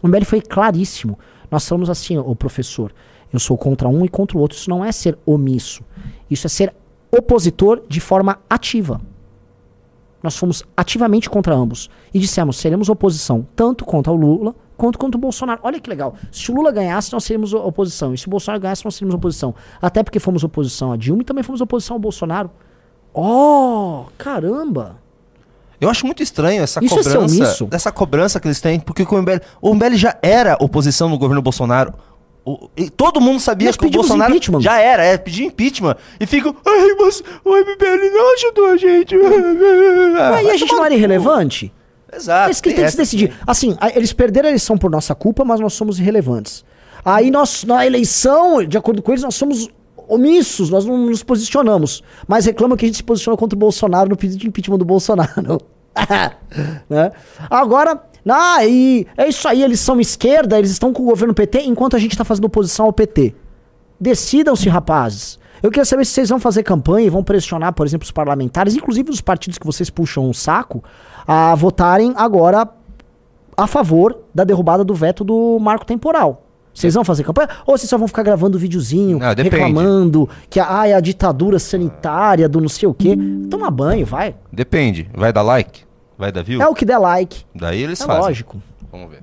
O 0.04 0.08
MBL 0.08 0.26
foi 0.26 0.42
claríssimo. 0.42 1.18
Nós 1.54 1.68
falamos 1.68 1.88
assim, 1.88 2.18
ô 2.18 2.36
professor, 2.36 2.92
eu 3.32 3.40
sou 3.40 3.56
contra 3.56 3.88
um 3.88 4.04
e 4.04 4.10
contra 4.10 4.36
o 4.36 4.42
outro. 4.42 4.58
Isso 4.58 4.70
não 4.72 4.84
é 4.84 4.92
ser 4.92 5.16
omisso. 5.24 5.84
Isso 6.28 6.48
é 6.48 6.50
ser 6.50 6.74
opositor 7.16 7.84
de 7.88 8.00
forma 8.00 8.40
ativa. 8.50 9.00
Nós 10.24 10.36
fomos 10.36 10.64
ativamente 10.76 11.30
contra 11.30 11.54
ambos. 11.54 11.92
E 12.12 12.18
dissemos, 12.18 12.58
seremos 12.58 12.90
oposição 12.90 13.46
tanto 13.56 13.86
contra 13.86 14.12
o 14.12 14.16
Lula 14.16 14.56
quanto 14.76 14.98
contra 14.98 15.16
o 15.16 15.22
Bolsonaro. 15.22 15.60
Olha 15.64 15.80
que 15.80 15.88
legal. 15.88 16.16
Se 16.32 16.50
o 16.52 16.56
Lula 16.56 16.72
ganhasse, 16.72 17.14
nós 17.14 17.24
seríamos 17.24 17.54
o- 17.54 17.60
oposição. 17.60 18.16
E 18.16 18.18
se 18.18 18.26
o 18.26 18.32
Bolsonaro 18.32 18.60
ganhasse, 18.60 18.84
nós 18.84 18.96
seríamos 18.96 19.14
oposição. 19.14 19.54
Até 19.80 20.02
porque 20.02 20.20
fomos 20.20 20.44
oposição 20.44 20.92
a 20.92 20.98
Dilma 20.98 21.22
e 21.22 21.26
também 21.26 21.44
fomos 21.44 21.62
oposição 21.62 21.98
ao 21.98 22.00
Bolsonaro. 22.00 22.50
Oh, 23.14 24.06
caramba! 24.18 25.03
Eu 25.82 25.90
acho 25.90 26.06
muito 26.06 26.24
estranho 26.24 26.64
essa 26.64 26.80
Isso 26.84 26.94
é 26.94 26.98
cobrança, 27.04 27.20
omisso? 27.20 27.68
essa 27.72 27.92
cobrança 27.92 28.40
que 28.40 28.48
eles 28.48 28.62
têm, 28.62 28.80
porque 28.80 29.04
o 29.04 29.22
MBL, 29.22 29.40
o 29.62 29.74
MBL 29.74 29.96
já 29.96 30.18
era 30.22 30.56
oposição 30.60 31.10
no 31.10 31.18
governo 31.18 31.42
Bolsonaro. 31.42 31.94
O- 32.46 32.70
e 32.76 32.90
todo 32.90 33.22
mundo 33.22 33.40
sabia 33.40 33.72
que 33.72 33.86
o 33.86 33.90
Bolsonaro 33.90 34.32
impeachment. 34.32 34.60
já 34.62 34.78
era, 34.80 35.04
é 35.04 35.18
pedir 35.18 35.46
impeachment. 35.46 35.96
E 36.20 36.26
ficam, 36.26 36.56
ai, 36.66 36.90
mas 37.00 37.24
o 37.44 37.56
MBL 37.56 38.12
não 38.14 38.34
ajudou 38.34 38.68
a 38.68 38.78
gente. 38.78 39.16
Aí 39.16 40.50
a 40.50 40.56
gente 40.58 40.72
não 40.74 40.86
era 40.86 40.94
irrelevante? 40.94 41.72
Exato. 42.16 42.50
É 42.50 42.52
isso 42.52 42.62
que 42.62 42.70
tem 42.70 42.76
tem 42.76 42.86
que 42.86 42.92
se 42.92 42.98
decidir. 42.98 43.34
Assim, 43.48 43.76
eles 43.96 44.14
perderam 44.14 44.48
a 44.48 44.52
eleição 44.52 44.78
por 44.78 44.92
nossa 44.92 45.16
culpa, 45.16 45.44
mas 45.44 45.60
nós 45.60 45.74
somos 45.74 46.00
irrelevantes. 46.00 46.64
Aí 47.04 47.32
nós, 47.32 47.64
na 47.64 47.86
eleição, 47.86 48.64
de 48.64 48.78
acordo 48.78 49.02
com 49.02 49.12
eles, 49.12 49.24
nós 49.24 49.36
somos 49.36 49.70
omissos, 50.08 50.70
nós 50.70 50.86
não 50.86 50.98
nos 50.98 51.24
posicionamos. 51.24 52.04
Mas 52.28 52.46
reclamam 52.46 52.78
que 52.78 52.86
a 52.86 52.88
gente 52.88 52.98
se 52.98 53.04
posicionou 53.04 53.38
contra 53.38 53.56
o 53.56 53.60
Bolsonaro 53.60 54.10
no 54.10 54.18
pedido 54.18 54.40
de 54.40 54.48
impeachment 54.48 54.78
do 54.78 54.86
Bolsonaro. 54.86 55.62
né? 56.90 57.12
Agora, 57.50 58.02
ah, 58.30 58.66
e 58.66 59.06
é 59.18 59.28
isso 59.28 59.48
aí, 59.48 59.64
eles 59.64 59.80
são 59.80 60.00
esquerda, 60.00 60.58
eles 60.58 60.72
estão 60.72 60.94
com 60.94 61.04
o 61.04 61.06
governo 61.06 61.34
PT, 61.34 61.64
enquanto 61.64 61.96
a 61.96 62.00
gente 62.00 62.12
está 62.12 62.24
fazendo 62.24 62.46
oposição 62.46 62.86
ao 62.86 62.94
PT. 62.94 63.36
Decidam-se, 64.00 64.70
rapazes. 64.70 65.40
Eu 65.62 65.72
queria 65.72 65.86
saber 65.86 66.06
se 66.06 66.12
vocês 66.12 66.30
vão 66.30 66.40
fazer 66.40 66.64
campanha 66.64 67.08
e 67.08 67.10
vão 67.10 67.24
pressionar, 67.24 67.74
por 67.74 67.86
exemplo, 67.86 68.04
os 68.04 68.12
parlamentares, 68.12 68.76
inclusive 68.76 69.10
os 69.10 69.22
partidos 69.22 69.58
que 69.58 69.66
vocês 69.66 69.90
puxam 69.90 70.30
o 70.30 70.34
saco, 70.34 70.84
a 71.26 71.56
votarem 71.56 72.14
agora 72.18 72.68
a 73.56 73.68
favor 73.68 74.20
da 74.34 74.44
derrubada 74.44 74.84
do 74.84 74.94
veto 74.94 75.24
do 75.24 75.58
marco 75.60 75.86
temporal. 75.86 76.44
Vocês 76.74 76.94
vão 76.94 77.04
fazer 77.06 77.24
campanha? 77.24 77.50
Ou 77.68 77.78
vocês 77.78 77.90
só 77.90 77.98
vão 77.98 78.08
ficar 78.08 78.24
gravando 78.24 78.58
videozinho, 78.58 79.20
Não, 79.20 79.28
reclamando 79.36 80.28
que 80.50 80.60
ah, 80.60 80.88
é 80.88 80.94
a 80.94 81.00
ditadura 81.00 81.60
sanitária 81.60 82.50
do 82.50 82.60
não 82.60 82.68
sei 82.70 82.88
o 82.90 82.94
quê? 82.94 83.16
Toma 83.50 83.70
banho, 83.70 84.06
vai. 84.06 84.36
Depende. 84.52 85.10
Vai 85.14 85.32
dar 85.32 85.44
like? 85.44 85.84
Vai 86.18 86.32
dar 86.32 86.42
view? 86.44 86.62
É 86.62 86.68
o 86.68 86.74
que 86.74 86.84
der 86.86 86.98
like. 86.98 87.46
Daí 87.54 87.82
eles 87.84 88.02
É 88.02 88.06
fazem. 88.06 88.22
lógico. 88.24 88.62
Vamos 88.92 89.10
ver. 89.12 89.22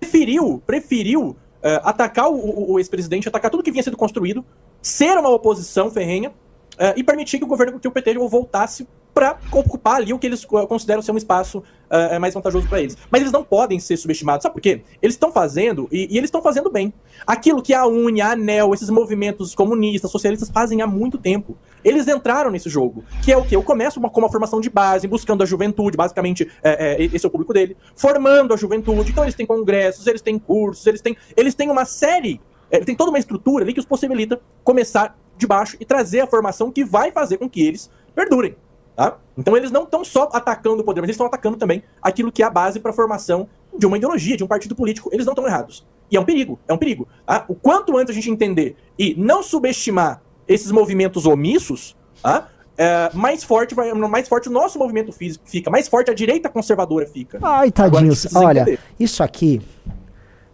preferiu, 0.00 0.62
preferiu 0.66 1.36
eh, 1.62 1.80
atacar 1.84 2.28
o, 2.28 2.34
o- 2.36 2.72
o 2.74 2.78
ex-presidente, 2.78 3.28
atacar 3.28 3.50
tudo 3.50 3.62
que 3.62 3.70
vinha 3.72 3.82
sendo 3.82 3.96
construído, 3.96 4.44
ser 4.80 5.16
uma 5.18 5.28
oposição 5.30 5.90
ferrenha 5.90 6.32
eh, 6.78 6.94
e 6.96 7.02
permitir 7.04 7.38
que 7.38 7.44
o 7.44 7.48
governo, 7.48 7.78
que 7.80 7.88
o 7.88 7.90
PT 7.90 8.14
voltasse 8.28 8.86
para 9.16 9.38
ocupar 9.50 9.96
ali 9.96 10.12
o 10.12 10.18
que 10.18 10.26
eles 10.26 10.44
co- 10.44 10.66
consideram 10.66 11.00
ser 11.00 11.10
um 11.10 11.16
espaço 11.16 11.62
eh, 11.88 12.18
mais 12.18 12.34
vantajoso 12.34 12.68
para 12.68 12.82
eles. 12.82 12.98
Mas 13.10 13.22
eles 13.22 13.32
não 13.32 13.42
podem 13.42 13.80
ser 13.80 13.96
subestimados, 13.96 14.42
sabe 14.42 14.52
por 14.52 14.60
quê? 14.60 14.82
Eles 15.00 15.14
estão 15.14 15.32
fazendo, 15.32 15.88
e, 15.90 16.06
e 16.12 16.18
eles 16.18 16.28
estão 16.28 16.42
fazendo 16.42 16.70
bem, 16.70 16.92
aquilo 17.26 17.62
que 17.62 17.72
a 17.72 17.86
UNE, 17.86 18.20
a 18.20 18.32
ANEL, 18.32 18.74
esses 18.74 18.90
movimentos 18.90 19.54
comunistas, 19.54 20.10
socialistas 20.10 20.50
fazem 20.50 20.82
há 20.82 20.86
muito 20.86 21.16
tempo. 21.16 21.56
Eles 21.82 22.06
entraram 22.06 22.50
nesse 22.50 22.68
jogo, 22.68 23.04
que 23.24 23.32
é 23.32 23.38
o 23.38 23.42
quê? 23.42 23.56
Eu 23.56 23.62
começo 23.62 23.98
uma, 23.98 24.10
com 24.10 24.20
uma 24.20 24.30
formação 24.30 24.60
de 24.60 24.68
base, 24.68 25.08
buscando 25.08 25.42
a 25.42 25.46
juventude, 25.46 25.96
basicamente, 25.96 26.46
é, 26.62 27.02
é, 27.02 27.02
esse 27.02 27.24
é 27.24 27.28
o 27.28 27.30
público 27.30 27.54
dele, 27.54 27.74
formando 27.94 28.52
a 28.52 28.56
juventude. 28.58 29.10
Então 29.10 29.24
eles 29.24 29.34
têm 29.34 29.46
congressos, 29.46 30.06
eles 30.06 30.20
têm 30.20 30.38
cursos, 30.38 30.86
eles 30.86 31.00
têm, 31.00 31.16
eles 31.34 31.54
têm 31.54 31.70
uma 31.70 31.86
série, 31.86 32.38
é, 32.70 32.80
tem 32.80 32.94
toda 32.94 33.08
uma 33.10 33.18
estrutura 33.18 33.64
ali 33.64 33.72
que 33.72 33.80
os 33.80 33.86
possibilita 33.86 34.38
começar 34.62 35.16
de 35.38 35.46
baixo 35.46 35.74
e 35.80 35.86
trazer 35.86 36.20
a 36.20 36.26
formação 36.26 36.70
que 36.70 36.84
vai 36.84 37.10
fazer 37.12 37.38
com 37.38 37.48
que 37.48 37.66
eles 37.66 37.90
perdurem. 38.14 38.56
Tá? 38.96 39.18
Então 39.36 39.54
eles 39.54 39.70
não 39.70 39.82
estão 39.82 40.02
só 40.02 40.30
atacando 40.32 40.80
o 40.80 40.84
poder, 40.84 41.02
mas 41.02 41.08
eles 41.08 41.14
estão 41.14 41.26
atacando 41.26 41.58
também 41.58 41.82
aquilo 42.00 42.32
que 42.32 42.42
é 42.42 42.46
a 42.46 42.50
base 42.50 42.80
para 42.80 42.90
a 42.90 42.94
formação 42.94 43.46
de 43.78 43.84
uma 43.84 43.98
ideologia, 43.98 44.38
de 44.38 44.42
um 44.42 44.46
partido 44.46 44.74
político. 44.74 45.10
Eles 45.12 45.26
não 45.26 45.32
estão 45.32 45.46
errados. 45.46 45.86
E 46.10 46.16
é 46.16 46.20
um 46.20 46.24
perigo, 46.24 46.58
é 46.66 46.72
um 46.72 46.78
perigo. 46.78 47.06
tá? 47.26 47.44
O 47.46 47.54
quanto 47.54 47.96
antes 47.98 48.10
a 48.10 48.14
gente 48.14 48.30
entender 48.30 48.74
e 48.98 49.14
não 49.18 49.42
subestimar 49.42 50.22
esses 50.48 50.72
movimentos 50.72 51.26
omissos, 51.26 51.94
tá? 52.22 52.48
É, 52.78 53.10
mais 53.14 53.42
forte 53.42 53.74
vai, 53.74 53.92
mais 53.92 54.28
forte 54.28 54.48
o 54.48 54.52
nosso 54.52 54.78
movimento 54.78 55.10
físico 55.10 55.44
fica, 55.48 55.70
mais 55.70 55.88
forte 55.88 56.10
a 56.10 56.14
direita 56.14 56.48
conservadora 56.48 57.06
fica. 57.06 57.38
Ai, 57.42 57.70
tadinhos. 57.70 58.34
Olha, 58.34 58.62
entender. 58.62 58.80
isso 58.98 59.22
aqui. 59.22 59.60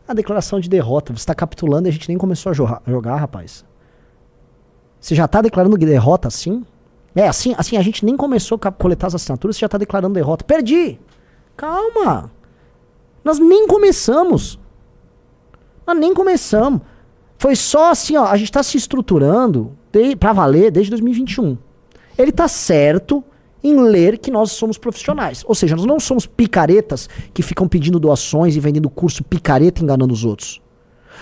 A 0.06 0.14
declaração 0.14 0.58
de 0.58 0.68
derrota. 0.68 1.12
Você 1.12 1.26
tá 1.26 1.34
capitulando 1.34 1.86
e 1.86 1.90
a 1.90 1.92
gente 1.92 2.08
nem 2.08 2.18
começou 2.18 2.50
a 2.50 2.52
jogar, 2.52 2.82
jogar, 2.86 3.16
rapaz. 3.16 3.64
Você 5.00 5.14
já 5.14 5.26
tá 5.26 5.40
declarando 5.42 5.76
derrota 5.76 6.28
assim? 6.28 6.64
É, 7.14 7.28
assim, 7.28 7.54
assim, 7.58 7.76
a 7.76 7.82
gente 7.82 8.04
nem 8.04 8.16
começou 8.16 8.58
a 8.62 8.70
coletar 8.72 9.08
as 9.08 9.14
assinaturas, 9.14 9.56
você 9.56 9.60
já 9.60 9.68
tá 9.68 9.78
declarando 9.78 10.14
derrota. 10.14 10.44
Perdi! 10.44 10.98
Calma! 11.56 12.30
Nós 13.24 13.38
nem 13.38 13.66
começamos. 13.66 14.58
Nós 15.86 15.98
nem 15.98 16.14
começamos. 16.14 16.80
Foi 17.38 17.54
só 17.56 17.90
assim, 17.90 18.16
ó, 18.16 18.26
a 18.26 18.36
gente 18.36 18.52
tá 18.52 18.62
se 18.62 18.76
estruturando 18.76 19.76
pra 20.18 20.32
valer 20.32 20.70
desde 20.70 20.90
2021. 20.90 21.58
Ele 22.16 22.32
tá 22.32 22.48
certo 22.48 23.22
em 23.62 23.78
ler 23.80 24.18
que 24.18 24.30
nós 24.30 24.52
somos 24.52 24.78
profissionais. 24.78 25.44
Ou 25.46 25.54
seja, 25.54 25.76
nós 25.76 25.84
não 25.84 26.00
somos 26.00 26.26
picaretas 26.26 27.08
que 27.32 27.42
ficam 27.42 27.68
pedindo 27.68 28.00
doações 28.00 28.56
e 28.56 28.60
vendendo 28.60 28.90
curso 28.90 29.22
picareta 29.22 29.82
enganando 29.82 30.12
os 30.12 30.24
outros. 30.24 30.60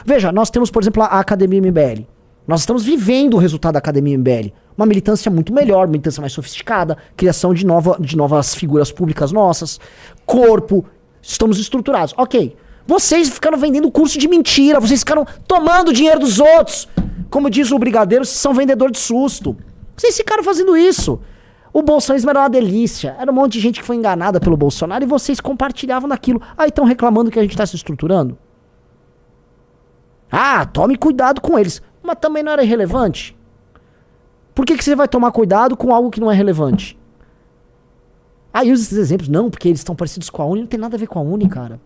Veja, 0.04 0.32
nós 0.32 0.50
temos, 0.50 0.70
por 0.70 0.82
exemplo, 0.82 1.02
a 1.02 1.18
Academia 1.20 1.60
MBL. 1.60 2.06
Nós 2.46 2.60
estamos 2.60 2.84
vivendo 2.84 3.34
o 3.34 3.38
resultado 3.38 3.74
da 3.74 3.78
Academia 3.78 4.16
MBL. 4.16 4.52
Uma 4.80 4.86
militância 4.86 5.30
muito 5.30 5.52
melhor, 5.52 5.80
uma 5.80 5.92
militância 5.92 6.22
mais 6.22 6.32
sofisticada, 6.32 6.96
criação 7.14 7.52
de, 7.52 7.66
nova, 7.66 7.98
de 8.00 8.16
novas 8.16 8.54
figuras 8.54 8.90
públicas 8.90 9.30
nossas, 9.30 9.78
corpo, 10.24 10.86
estamos 11.20 11.58
estruturados. 11.58 12.14
Ok. 12.16 12.56
Vocês 12.86 13.28
ficaram 13.28 13.58
vendendo 13.58 13.90
curso 13.90 14.18
de 14.18 14.26
mentira, 14.26 14.80
vocês 14.80 15.00
ficaram 15.00 15.26
tomando 15.46 15.92
dinheiro 15.92 16.18
dos 16.18 16.40
outros. 16.40 16.88
Como 17.28 17.50
diz 17.50 17.70
o 17.70 17.78
Brigadeiro, 17.78 18.24
vocês 18.24 18.38
são 18.38 18.54
vendedor 18.54 18.90
de 18.90 18.98
susto. 18.98 19.54
Vocês 19.94 20.16
ficaram 20.16 20.42
fazendo 20.42 20.74
isso. 20.74 21.20
O 21.74 21.82
bolsonarismo 21.82 22.30
era 22.30 22.40
uma 22.40 22.48
delícia. 22.48 23.14
Era 23.20 23.30
um 23.30 23.34
monte 23.34 23.52
de 23.52 23.60
gente 23.60 23.80
que 23.80 23.86
foi 23.86 23.96
enganada 23.96 24.40
pelo 24.40 24.56
Bolsonaro 24.56 25.04
e 25.04 25.06
vocês 25.06 25.40
compartilhavam 25.40 26.08
daquilo. 26.08 26.40
Aí 26.56 26.70
estão 26.70 26.86
reclamando 26.86 27.30
que 27.30 27.38
a 27.38 27.42
gente 27.42 27.52
está 27.52 27.66
se 27.66 27.76
estruturando. 27.76 28.38
Ah, 30.32 30.64
tome 30.64 30.96
cuidado 30.96 31.38
com 31.42 31.58
eles. 31.58 31.82
Mas 32.02 32.16
também 32.18 32.42
não 32.42 32.52
era 32.52 32.64
irrelevante. 32.64 33.38
Por 34.60 34.66
que, 34.66 34.76
que 34.76 34.84
você 34.84 34.94
vai 34.94 35.08
tomar 35.08 35.32
cuidado 35.32 35.74
com 35.74 35.94
algo 35.94 36.10
que 36.10 36.20
não 36.20 36.30
é 36.30 36.34
relevante? 36.34 36.94
Aí 38.52 38.70
usa 38.70 38.82
esses 38.82 38.98
exemplos. 38.98 39.26
Não, 39.26 39.48
porque 39.48 39.68
eles 39.68 39.80
estão 39.80 39.96
parecidos 39.96 40.28
com 40.28 40.42
a 40.42 40.44
Uni. 40.44 40.60
Não 40.60 40.66
tem 40.66 40.78
nada 40.78 40.96
a 40.96 40.98
ver 40.98 41.06
com 41.06 41.18
a 41.18 41.22
Uni, 41.22 41.48
cara. 41.48 41.80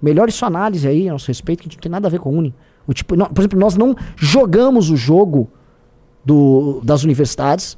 Melhore 0.00 0.30
sua 0.30 0.46
análise 0.46 0.86
aí, 0.86 1.08
a 1.08 1.12
nosso 1.12 1.26
respeito, 1.26 1.64
que 1.64 1.68
a 1.68 1.72
não 1.72 1.80
tem 1.80 1.90
nada 1.90 2.06
a 2.06 2.10
ver 2.10 2.20
com 2.20 2.28
a 2.28 2.32
Uni. 2.32 2.54
O 2.86 2.94
tipo, 2.94 3.16
nó- 3.16 3.26
por 3.26 3.40
exemplo, 3.40 3.58
nós 3.58 3.76
não 3.76 3.96
jogamos 4.14 4.88
o 4.88 4.94
jogo 4.96 5.50
do, 6.24 6.80
das 6.84 7.02
universidades 7.02 7.76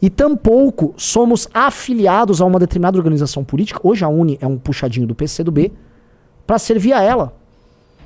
e 0.00 0.08
tampouco 0.08 0.94
somos 0.96 1.48
afiliados 1.52 2.40
a 2.40 2.44
uma 2.44 2.60
determinada 2.60 2.96
organização 2.96 3.42
política. 3.42 3.80
Hoje 3.82 4.04
a 4.04 4.08
Uni 4.08 4.38
é 4.40 4.46
um 4.46 4.56
puxadinho 4.56 5.08
do 5.08 5.16
PCdoB 5.16 5.72
para 6.46 6.60
servir 6.60 6.92
a 6.92 7.02
ela. 7.02 7.34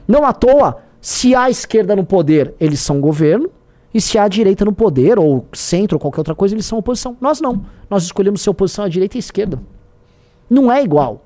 Não 0.08 0.24
à 0.24 0.32
toa, 0.32 0.78
se 0.98 1.34
há 1.34 1.50
esquerda 1.50 1.94
no 1.94 2.06
poder, 2.06 2.54
eles 2.58 2.80
são 2.80 3.02
governo, 3.02 3.50
e 3.92 4.00
se 4.00 4.18
há 4.18 4.28
direita 4.28 4.64
no 4.64 4.72
poder, 4.72 5.18
ou 5.18 5.46
centro, 5.52 5.96
ou 5.96 6.00
qualquer 6.00 6.20
outra 6.20 6.34
coisa, 6.34 6.54
eles 6.54 6.66
são 6.66 6.78
oposição. 6.78 7.16
Nós 7.20 7.40
não. 7.40 7.64
Nós 7.88 8.02
escolhemos 8.02 8.42
ser 8.42 8.50
oposição 8.50 8.84
à 8.84 8.88
direita 8.88 9.16
e 9.16 9.18
à 9.18 9.20
esquerda. 9.20 9.60
Não 10.48 10.70
é 10.70 10.82
igual. 10.82 11.24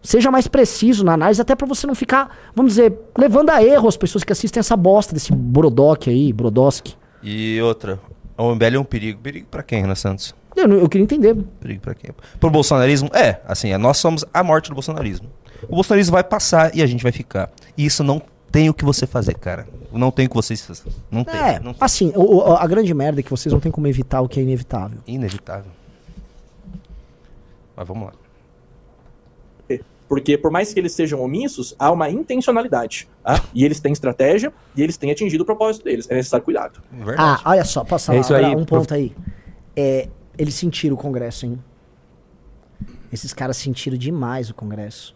Seja 0.00 0.30
mais 0.30 0.46
preciso 0.46 1.04
na 1.04 1.14
análise, 1.14 1.40
até 1.40 1.56
pra 1.56 1.66
você 1.66 1.86
não 1.86 1.94
ficar, 1.94 2.36
vamos 2.54 2.72
dizer, 2.72 2.96
levando 3.16 3.50
a 3.50 3.62
erro 3.62 3.88
as 3.88 3.96
pessoas 3.96 4.22
que 4.22 4.32
assistem 4.32 4.60
essa 4.60 4.76
bosta 4.76 5.12
desse 5.12 5.32
Brodok 5.32 6.08
aí, 6.08 6.32
Brodowski. 6.32 6.94
E 7.22 7.60
outra, 7.60 7.98
o 8.36 8.54
MBL 8.54 8.76
é 8.76 8.78
um 8.78 8.84
perigo. 8.84 9.20
Perigo 9.20 9.48
pra 9.50 9.62
quem, 9.62 9.80
Renan 9.80 9.96
Santos? 9.96 10.34
Eu, 10.54 10.70
eu 10.72 10.88
queria 10.88 11.02
entender. 11.04 11.34
Perigo 11.60 11.80
pra 11.80 11.94
quem? 11.94 12.10
Pro 12.38 12.48
bolsonarismo? 12.48 13.10
É, 13.12 13.40
assim, 13.46 13.76
nós 13.76 13.98
somos 13.98 14.24
a 14.32 14.42
morte 14.44 14.68
do 14.68 14.74
bolsonarismo. 14.74 15.28
O 15.68 15.74
bolsonarismo 15.74 16.12
vai 16.12 16.22
passar 16.22 16.74
e 16.76 16.82
a 16.82 16.86
gente 16.86 17.02
vai 17.02 17.10
ficar. 17.10 17.50
E 17.76 17.84
isso 17.84 18.04
não 18.04 18.22
tem 18.50 18.68
o 18.68 18.74
que 18.74 18.84
você 18.84 19.06
fazer, 19.06 19.34
cara. 19.34 19.66
Não 19.92 20.10
tem 20.10 20.26
o 20.26 20.28
que 20.28 20.34
vocês 20.36 20.60
fazer. 20.64 20.84
Não 21.10 21.24
tem. 21.24 21.34
É, 21.36 21.58
Não 21.60 21.72
tem. 21.72 21.78
assim, 21.80 22.12
o- 22.14 22.42
a 22.54 22.66
grande 22.66 22.92
merda 22.94 23.20
é 23.20 23.22
que 23.22 23.30
vocês 23.30 23.52
não 23.52 23.60
tem 23.60 23.70
como 23.72 23.86
evitar 23.86 24.20
o 24.20 24.28
que 24.28 24.38
é 24.40 24.42
inevitável. 24.42 24.98
Inevitável. 25.06 25.70
Mas 27.76 27.86
vamos 27.88 28.06
lá. 28.06 28.12
Porque 30.08 30.38
por 30.38 30.50
mais 30.50 30.72
que 30.72 30.80
eles 30.80 30.92
sejam 30.92 31.20
omissos, 31.20 31.74
há 31.78 31.90
uma 31.92 32.08
intencionalidade. 32.08 33.06
Tá? 33.22 33.44
E 33.52 33.62
eles 33.62 33.78
têm 33.78 33.92
estratégia 33.92 34.50
e 34.74 34.82
eles 34.82 34.96
têm 34.96 35.10
atingido 35.10 35.42
o 35.42 35.44
propósito 35.44 35.84
deles. 35.84 36.06
É 36.10 36.14
necessário 36.14 36.42
cuidado. 36.42 36.80
Ah, 37.18 37.38
olha 37.44 37.62
só, 37.62 37.84
posso 37.84 38.06
falar 38.06 38.16
É 38.16 38.20
isso 38.22 38.34
aí, 38.34 38.46
um 38.56 38.64
prof- 38.64 38.80
ponto 38.86 38.94
aí. 38.94 39.14
É, 39.76 40.08
eles 40.38 40.54
sentiram 40.54 40.96
o 40.96 40.98
Congresso, 40.98 41.44
hein? 41.44 41.62
Esses 43.12 43.34
caras 43.34 43.58
sentiram 43.58 43.98
demais 43.98 44.48
o 44.48 44.54
Congresso. 44.54 45.14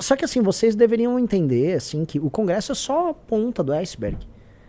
Só 0.00 0.16
que 0.16 0.24
assim, 0.24 0.42
vocês 0.42 0.74
deveriam 0.74 1.18
entender 1.18 1.74
assim 1.74 2.04
que 2.04 2.18
o 2.18 2.28
Congresso 2.28 2.72
é 2.72 2.74
só 2.74 3.10
a 3.10 3.14
ponta 3.14 3.62
do 3.62 3.72
iceberg. 3.72 4.18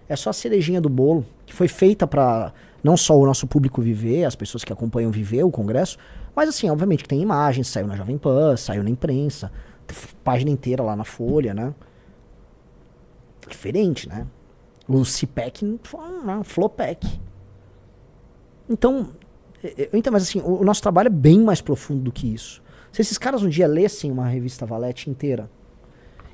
É 0.07 0.15
só 0.15 0.29
a 0.29 0.33
cerejinha 0.33 0.79
do 0.79 0.89
bolo, 0.89 1.25
que 1.45 1.53
foi 1.53 1.67
feita 1.67 2.07
pra 2.07 2.53
não 2.83 2.95
só 2.95 3.17
o 3.17 3.25
nosso 3.25 3.47
público 3.47 3.81
viver, 3.81 4.23
as 4.23 4.35
pessoas 4.35 4.63
que 4.63 4.71
acompanham 4.71 5.11
viver 5.11 5.43
o 5.43 5.51
Congresso, 5.51 5.97
mas 6.35 6.47
assim, 6.47 6.69
obviamente 6.69 7.03
que 7.03 7.09
tem 7.09 7.21
imagens, 7.21 7.67
saiu 7.67 7.87
na 7.87 7.95
Jovem 7.95 8.17
Pan, 8.17 8.55
saiu 8.55 8.83
na 8.83 8.89
imprensa, 8.89 9.51
página 10.23 10.51
inteira 10.51 10.83
lá 10.83 10.95
na 10.95 11.03
Folha, 11.03 11.53
né? 11.53 11.73
Diferente, 13.49 14.07
né? 14.07 14.25
O 14.87 15.03
CPEC 15.03 15.79
Flopec. 16.43 17.19
Então, 18.69 19.09
entendo, 19.93 20.13
mas 20.13 20.23
assim, 20.23 20.39
o, 20.39 20.61
o 20.61 20.63
nosso 20.63 20.81
trabalho 20.81 21.07
é 21.07 21.09
bem 21.09 21.41
mais 21.41 21.61
profundo 21.61 22.01
do 22.03 22.11
que 22.11 22.33
isso. 22.33 22.61
Se 22.91 23.01
esses 23.01 23.17
caras 23.17 23.43
um 23.43 23.49
dia 23.49 23.67
lessem 23.67 24.11
uma 24.11 24.27
revista 24.27 24.65
Valete 24.65 25.09
inteira, 25.09 25.49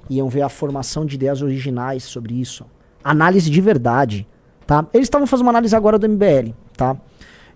iam 0.10 0.30
ver 0.30 0.42
a 0.42 0.50
formação 0.50 1.06
de 1.06 1.16
ideias 1.16 1.42
originais 1.42 2.04
sobre 2.04 2.40
isso, 2.40 2.66
análise 3.04 3.50
de 3.50 3.62
verdade, 3.62 4.28
tá? 4.66 4.88
Eles 4.94 5.08
estavam 5.08 5.28
fazendo 5.28 5.46
uma 5.46 5.52
análise 5.52 5.76
agora 5.76 6.00
do 6.00 6.08
MBL, 6.08 6.54
tá? 6.76 6.98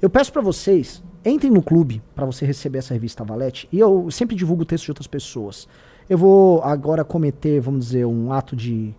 Eu 0.01 0.09
peço 0.09 0.31
pra 0.31 0.41
vocês, 0.41 1.03
entrem 1.25 1.51
no 1.51 1.61
clube 1.61 2.01
pra 2.15 2.25
você 2.25 2.45
receber 2.45 2.79
essa 2.79 2.93
revista 2.93 3.23
Valete, 3.23 3.67
e 3.71 3.79
eu 3.79 4.09
sempre 4.11 4.35
divulgo 4.35 4.65
texto 4.65 4.85
de 4.85 4.91
outras 4.91 5.07
pessoas. 5.07 5.67
Eu 6.09 6.17
vou 6.17 6.61
agora 6.63 7.03
cometer, 7.03 7.59
vamos 7.59 7.87
dizer, 7.87 8.05
um 8.05 8.31
ato 8.31 8.55
de 8.55 8.95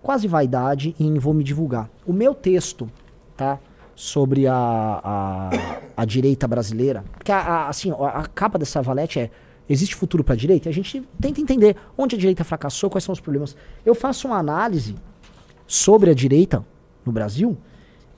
quase 0.00 0.28
vaidade 0.28 0.94
e 0.98 1.18
vou 1.18 1.34
me 1.34 1.42
divulgar. 1.42 1.90
O 2.06 2.12
meu 2.12 2.34
texto, 2.34 2.88
tá? 3.36 3.58
Sobre 3.94 4.46
a, 4.46 4.54
a, 4.56 5.50
a 5.96 6.04
direita 6.04 6.46
brasileira. 6.48 7.04
Porque, 7.12 7.30
a, 7.32 7.38
a- 7.38 7.68
assim, 7.68 7.90
a 7.92 8.26
capa 8.34 8.58
dessa 8.58 8.82
valete 8.82 9.18
é 9.20 9.30
Existe 9.66 9.94
futuro 9.94 10.22
para 10.22 10.34
a 10.34 10.36
direita? 10.36 10.68
E 10.68 10.70
a 10.70 10.74
gente 10.74 11.02
tenta 11.18 11.40
entender 11.40 11.74
onde 11.96 12.14
a 12.16 12.18
direita 12.18 12.44
fracassou, 12.44 12.90
quais 12.90 13.02
são 13.02 13.14
os 13.14 13.20
problemas. 13.20 13.56
Eu 13.82 13.94
faço 13.94 14.28
uma 14.28 14.36
análise 14.36 14.94
sobre 15.66 16.10
a 16.10 16.14
direita 16.14 16.62
no 17.02 17.10
Brasil 17.10 17.56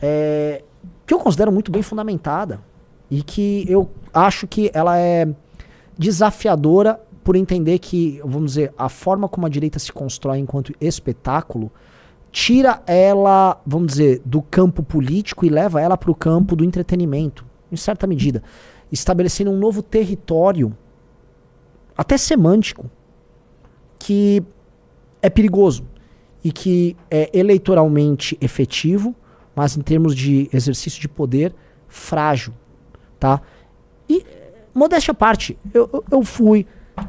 é, 0.02 0.64
que 1.06 1.14
eu 1.14 1.20
considero 1.20 1.52
muito 1.52 1.70
bem 1.70 1.82
fundamentada 1.82 2.60
e 3.08 3.22
que 3.22 3.64
eu 3.68 3.88
acho 4.12 4.48
que 4.48 4.72
ela 4.74 4.98
é 4.98 5.28
desafiadora 5.96 7.00
por 7.22 7.36
entender 7.36 7.78
que, 7.78 8.20
vamos 8.24 8.52
dizer, 8.52 8.72
a 8.76 8.88
forma 8.88 9.28
como 9.28 9.46
a 9.46 9.48
direita 9.48 9.78
se 9.78 9.92
constrói 9.92 10.38
enquanto 10.38 10.72
espetáculo 10.80 11.70
tira 12.38 12.82
ela, 12.86 13.58
vamos 13.66 13.86
dizer, 13.92 14.20
do 14.22 14.42
campo 14.42 14.82
político 14.82 15.46
e 15.46 15.48
leva 15.48 15.80
ela 15.80 15.96
para 15.96 16.10
o 16.10 16.14
campo 16.14 16.54
do 16.54 16.62
entretenimento, 16.66 17.46
em 17.72 17.76
certa 17.76 18.06
medida, 18.06 18.42
estabelecendo 18.92 19.50
um 19.50 19.56
novo 19.56 19.82
território, 19.82 20.76
até 21.96 22.18
semântico, 22.18 22.90
que 23.98 24.42
é 25.22 25.30
perigoso 25.30 25.86
e 26.44 26.52
que 26.52 26.94
é 27.10 27.30
eleitoralmente 27.32 28.36
efetivo, 28.38 29.14
mas 29.54 29.74
em 29.74 29.80
termos 29.80 30.14
de 30.14 30.50
exercício 30.52 31.00
de 31.00 31.08
poder, 31.08 31.54
frágil, 31.88 32.52
tá? 33.18 33.40
E, 34.10 34.22
modéstia 34.74 35.12
à 35.12 35.14
parte, 35.14 35.58
eu, 35.72 35.88
eu, 35.90 36.04
eu 36.10 36.22
fui, 36.22 36.66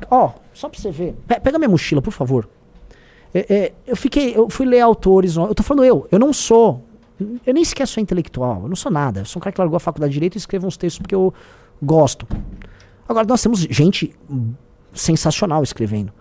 ó, 0.10 0.32
só 0.54 0.70
pra 0.70 0.80
você 0.80 0.90
ver, 0.90 1.16
pe- 1.28 1.42
pega 1.42 1.60
minha 1.60 1.68
mochila, 1.70 2.02
por 2.02 2.14
favor. 2.14 2.48
É, 3.34 3.54
é, 3.54 3.74
eu 3.86 3.96
fiquei, 3.96 4.36
eu 4.36 4.50
fui 4.50 4.66
ler 4.66 4.80
autores, 4.80 5.36
eu 5.36 5.54
tô 5.54 5.62
falando 5.62 5.84
eu, 5.84 6.08
eu 6.12 6.18
não 6.18 6.32
sou, 6.32 6.84
eu 7.46 7.54
nem 7.54 7.64
sequer 7.64 7.88
sou 7.88 8.02
intelectual, 8.02 8.62
eu 8.64 8.70
não 8.70 8.76
sou 8.76 8.92
nada, 8.92 9.22
eu 9.22 9.26
sou 9.26 9.40
um 9.40 9.44
cara 9.44 9.54
que 9.54 9.60
largou 9.60 9.76
a 9.76 9.80
faculdade 9.80 10.12
de 10.12 10.16
Direito 10.16 10.36
e 10.36 10.38
escrevo 10.38 10.66
uns 10.66 10.78
textos 10.78 11.00
porque 11.00 11.16
eu 11.16 11.34
gosto. 11.82 12.28
Agora, 13.08 13.26
nós 13.26 13.42
temos 13.42 13.62
gente 13.62 14.14
sensacional 14.94 15.64
escrevendo. 15.64 16.12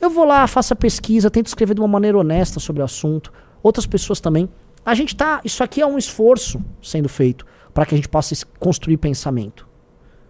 Eu 0.00 0.10
vou 0.10 0.24
lá, 0.24 0.46
faço 0.46 0.72
a 0.72 0.76
pesquisa, 0.76 1.30
tento 1.30 1.46
escrever 1.46 1.74
de 1.74 1.80
uma 1.80 1.88
maneira 1.88 2.16
honesta 2.16 2.60
sobre 2.60 2.80
o 2.82 2.84
assunto. 2.84 3.32
Outras 3.62 3.84
pessoas 3.84 4.20
também. 4.20 4.48
A 4.84 4.94
gente 4.94 5.14
tá. 5.14 5.40
Isso 5.44 5.62
aqui 5.62 5.80
é 5.80 5.86
um 5.86 5.98
esforço 5.98 6.60
sendo 6.80 7.08
feito 7.08 7.44
para 7.74 7.84
que 7.84 7.94
a 7.94 7.98
gente 7.98 8.08
possa 8.08 8.34
construir 8.58 8.96
pensamento. 8.96 9.68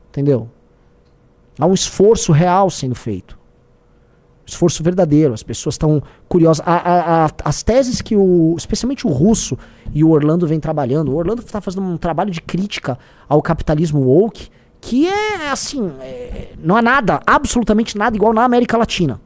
Entendeu? 0.09 0.51
Há 1.59 1.67
um 1.67 1.75
esforço 1.75 2.33
real 2.33 2.71
sendo 2.71 2.95
feito. 2.95 3.38
Esforço 4.49 4.83
verdadeiro. 4.83 5.35
As 5.35 5.43
pessoas 5.43 5.75
estão 5.75 6.03
curiosas. 6.27 6.67
A- 6.67 6.73
a- 6.77 7.27
a- 7.27 7.31
as 7.45 7.63
teses 7.63 8.01
que 8.01 8.17
o. 8.17 8.55
Especialmente 8.57 9.07
o 9.07 9.11
russo 9.11 9.59
e 9.93 10.03
o 10.03 10.09
Orlando 10.11 10.47
vem 10.47 10.59
trabalhando. 10.59 11.13
O 11.13 11.17
Orlando 11.17 11.43
está 11.43 11.61
fazendo 11.61 11.83
um 11.87 11.99
trabalho 11.99 12.31
de 12.31 12.41
crítica 12.41 12.99
ao 13.29 13.43
capitalismo 13.43 14.01
woke 14.01 14.49
que 14.81 15.07
é 15.07 15.51
assim. 15.51 15.91
é- 16.01 16.53
não 16.63 16.77
há 16.77 16.81
nada, 16.83 17.21
absolutamente 17.27 17.99
nada 17.99 18.17
igual 18.17 18.33
na 18.33 18.43
América 18.45 18.79
Latina. 18.79 19.21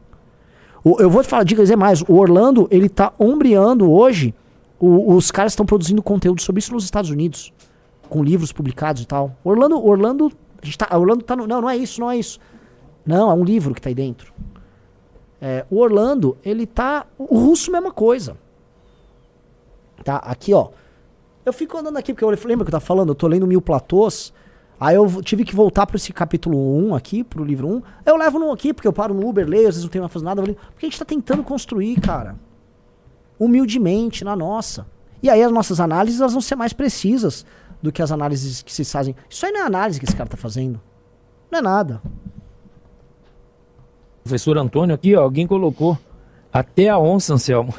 O- 0.83 0.97
eu 1.01 1.09
vou 1.09 1.23
te 1.23 1.29
falar, 1.29 1.45
dizer 1.45 1.77
mais, 1.77 2.03
o 2.03 2.15
Orlando, 2.15 2.67
ele 2.71 2.89
tá 2.89 3.13
ombreando 3.17 3.89
hoje, 3.93 4.35
o- 4.81 5.15
os 5.15 5.31
caras 5.31 5.53
estão 5.53 5.65
produzindo 5.65 6.03
conteúdo 6.03 6.43
sobre 6.43 6.59
isso 6.59 6.73
nos 6.73 6.83
Estados 6.85 7.11
Unidos, 7.11 7.53
com 8.09 8.25
livros 8.25 8.51
publicados 8.51 9.03
e 9.03 9.07
tal. 9.07 9.37
Orlando, 9.45 9.79
Orlando, 9.87 10.33
a 10.61 10.65
gente 10.67 10.77
tá, 10.79 10.89
Orlando 10.99 11.23
tá 11.23 11.37
no, 11.37 11.47
não, 11.47 11.61
não 11.61 11.71
é 11.71 11.77
isso, 11.77 12.01
não 12.01 12.11
é 12.11 12.17
isso. 12.17 12.41
Não, 13.07 13.31
é 13.31 13.35
um 13.35 13.45
livro 13.45 13.73
que 13.75 13.81
tá 13.81 13.89
aí 13.89 13.95
dentro. 13.95 14.33
É, 15.45 15.67
o 15.69 15.81
Orlando, 15.81 16.39
ele 16.45 16.67
tá, 16.67 17.05
o 17.19 17.37
russo 17.37 17.73
mesma 17.73 17.91
coisa. 17.91 18.37
Tá, 20.05 20.17
aqui 20.19 20.55
ó, 20.55 20.69
eu 21.45 21.53
fico 21.53 21.77
andando 21.77 21.97
aqui, 21.97 22.15
porque 22.15 22.25
eu 22.25 22.31
lembro 22.31 22.65
que 22.65 22.71
eu 22.71 22.73
tava 22.73 22.85
falando, 22.85 23.09
eu 23.09 23.15
tô 23.15 23.27
lendo 23.27 23.47
Mil 23.47 23.61
Platôs, 23.61 24.33
Aí 24.83 24.97
eu 24.97 25.23
tive 25.23 25.45
que 25.45 25.55
voltar 25.55 25.87
para 25.87 25.97
esse 25.97 26.13
capítulo 26.13 26.59
1 26.89 26.97
aqui, 26.97 27.23
pro 27.23 27.45
livro 27.45 27.69
1. 27.69 27.83
Eu 28.05 28.17
levo 28.17 28.41
no 28.41 28.51
aqui, 28.51 28.75
porque 28.75 28.89
eu 28.89 28.93
paro 28.93 29.15
no 29.15 29.29
Uber, 29.29 29.47
leio, 29.49 29.69
às 29.69 29.77
vezes 29.77 29.85
não 29.85 29.89
tenho 29.89 30.03
mais 30.03 30.13
fazer 30.13 30.25
nada. 30.25 30.43
Porque 30.43 30.87
a 30.87 30.89
gente 30.89 30.99
tá 30.99 31.05
tentando 31.05 31.45
construir, 31.45 32.01
cara. 32.01 32.35
Humildemente, 33.39 34.25
na 34.25 34.35
nossa. 34.35 34.85
E 35.23 35.31
aí 35.31 35.41
as 35.41 35.53
nossas 35.53 35.79
análises 35.79 36.21
elas 36.21 36.33
vão 36.33 36.43
ser 36.43 36.57
mais 36.57 36.73
precisas 36.73 37.47
do 37.81 37.93
que 37.93 38.03
as 38.03 38.11
análises 38.11 38.61
que 38.61 38.73
se 38.73 38.85
fazem. 38.85 39.15
Isso 39.31 39.47
aí 39.47 39.53
não 39.53 39.61
é 39.61 39.63
análise 39.63 40.01
que 40.01 40.05
esse 40.05 40.17
cara 40.17 40.29
tá 40.29 40.37
fazendo. 40.37 40.81
Não 41.49 41.61
é 41.61 41.63
nada. 41.63 42.03
Professor 44.23 44.57
Antônio 44.57 44.95
aqui, 44.95 45.15
ó, 45.15 45.23
alguém 45.23 45.47
colocou 45.47 45.99
até 46.53 46.89
a 46.89 46.99
onça, 46.99 47.35
Anselmo. 47.35 47.75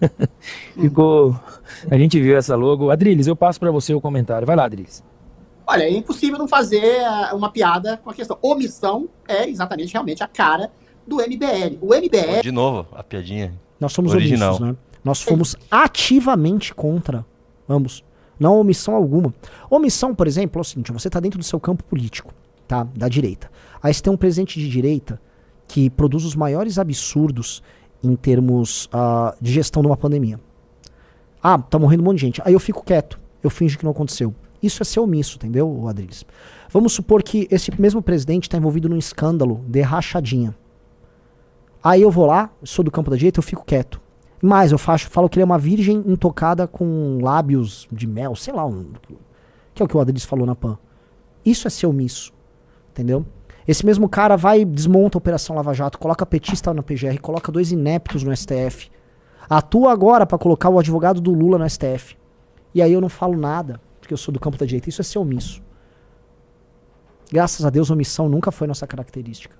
Ficou. 0.74 1.38
A 1.90 1.96
gente 1.96 2.20
viu 2.20 2.36
essa 2.36 2.54
logo. 2.56 2.90
Adriles, 2.90 3.26
eu 3.26 3.36
passo 3.36 3.58
para 3.58 3.70
você 3.70 3.94
o 3.94 4.00
comentário. 4.00 4.46
Vai 4.46 4.56
lá, 4.56 4.64
Adriles. 4.64 5.02
Olha, 5.66 5.82
é 5.82 5.90
impossível 5.90 6.38
não 6.38 6.46
fazer 6.46 7.04
ah, 7.04 7.32
uma 7.34 7.50
piada 7.50 7.96
com 7.96 8.10
a 8.10 8.14
questão. 8.14 8.38
Omissão 8.42 9.08
é 9.26 9.48
exatamente 9.48 9.92
realmente 9.92 10.22
a 10.22 10.28
cara 10.28 10.70
do 11.06 11.16
MBL. 11.16 11.78
O 11.80 11.94
MBL 11.94 12.42
De 12.42 12.52
novo, 12.52 12.86
a 12.92 13.02
piadinha. 13.02 13.54
Nós 13.78 13.92
somos 13.92 14.12
Original. 14.12 14.56
omissos, 14.56 14.66
né? 14.68 14.76
Nós 15.04 15.22
fomos 15.22 15.56
ativamente 15.70 16.74
contra 16.74 17.24
ambos. 17.68 18.04
Não 18.38 18.54
há 18.54 18.58
omissão 18.58 18.94
alguma. 18.94 19.32
Omissão, 19.70 20.14
por 20.14 20.26
exemplo, 20.26 20.60
é 20.60 20.62
o 20.62 20.64
seguinte: 20.64 20.92
você 20.92 21.08
está 21.08 21.20
dentro 21.20 21.38
do 21.38 21.44
seu 21.44 21.58
campo 21.58 21.82
político, 21.84 22.34
tá? 22.66 22.86
Da 22.94 23.08
direita. 23.08 23.50
Aí 23.82 23.92
você 23.92 24.02
tem 24.02 24.12
um 24.12 24.16
presidente 24.16 24.58
de 24.58 24.68
direita 24.68 25.20
que 25.66 25.90
produz 25.90 26.24
os 26.24 26.34
maiores 26.34 26.78
absurdos 26.78 27.62
em 28.02 28.14
termos 28.14 28.88
ah, 28.92 29.34
de 29.40 29.52
gestão 29.52 29.82
de 29.82 29.88
uma 29.88 29.96
pandemia. 29.96 30.40
Ah, 31.42 31.58
tá 31.58 31.78
morrendo 31.78 32.02
um 32.02 32.04
monte 32.04 32.16
de 32.16 32.22
gente. 32.22 32.42
Aí 32.44 32.52
eu 32.52 32.60
fico 32.60 32.84
quieto. 32.84 33.18
Eu 33.42 33.50
finjo 33.50 33.78
que 33.78 33.84
não 33.84 33.92
aconteceu. 33.92 34.34
Isso 34.62 34.82
é 34.82 34.84
ser 34.84 35.00
omisso, 35.00 35.36
entendeu, 35.36 35.86
Adriles? 35.86 36.24
Vamos 36.70 36.92
supor 36.92 37.22
que 37.22 37.46
esse 37.50 37.70
mesmo 37.80 38.02
presidente 38.02 38.44
está 38.44 38.56
envolvido 38.56 38.88
num 38.88 38.96
escândalo 38.96 39.64
de 39.68 39.80
rachadinha. 39.80 40.56
Aí 41.82 42.02
eu 42.02 42.10
vou 42.10 42.26
lá, 42.26 42.50
sou 42.64 42.84
do 42.84 42.90
campo 42.90 43.10
da 43.10 43.16
direita, 43.16 43.38
eu 43.38 43.44
fico 43.44 43.64
quieto. 43.64 44.00
Mais, 44.42 44.72
eu 44.72 44.78
faço, 44.78 45.08
falo 45.08 45.28
que 45.28 45.36
ele 45.38 45.42
é 45.42 45.44
uma 45.44 45.58
virgem 45.58 46.02
intocada 46.06 46.66
com 46.66 47.18
lábios 47.22 47.86
de 47.92 48.06
mel, 48.06 48.34
sei 48.34 48.52
lá, 48.52 48.66
um, 48.66 48.90
que 49.74 49.82
é 49.82 49.84
o 49.84 49.88
que 49.88 49.96
o 49.96 50.00
Adriles 50.00 50.24
falou 50.24 50.46
na 50.46 50.54
PAN. 50.54 50.78
Isso 51.44 51.66
é 51.66 51.70
ser 51.70 51.86
omisso, 51.86 52.32
entendeu? 52.90 53.24
Esse 53.66 53.84
mesmo 53.84 54.08
cara 54.08 54.36
vai, 54.36 54.64
desmonta 54.64 55.16
a 55.16 55.20
Operação 55.20 55.56
Lava 55.56 55.74
Jato, 55.74 55.98
coloca 55.98 56.24
petista 56.24 56.72
na 56.72 56.82
PGR, 56.82 57.18
coloca 57.20 57.50
dois 57.50 57.72
ineptos 57.72 58.22
no 58.22 58.34
STF. 58.36 58.90
Atua 59.48 59.92
agora 59.92 60.24
pra 60.24 60.38
colocar 60.38 60.68
o 60.68 60.78
advogado 60.78 61.20
do 61.20 61.32
Lula 61.32 61.58
no 61.58 61.68
STF. 61.68 62.16
E 62.72 62.80
aí 62.80 62.92
eu 62.92 63.00
não 63.00 63.08
falo 63.08 63.36
nada, 63.36 63.80
porque 64.00 64.14
eu 64.14 64.18
sou 64.18 64.32
do 64.32 64.38
campo 64.38 64.56
da 64.56 64.66
direita. 64.66 64.88
Isso 64.88 65.00
é 65.00 65.04
ser 65.04 65.18
omisso. 65.18 65.62
Graças 67.32 67.66
a 67.66 67.70
Deus, 67.70 67.90
omissão 67.90 68.28
nunca 68.28 68.52
foi 68.52 68.66
nossa 68.68 68.86
característica. 68.86 69.56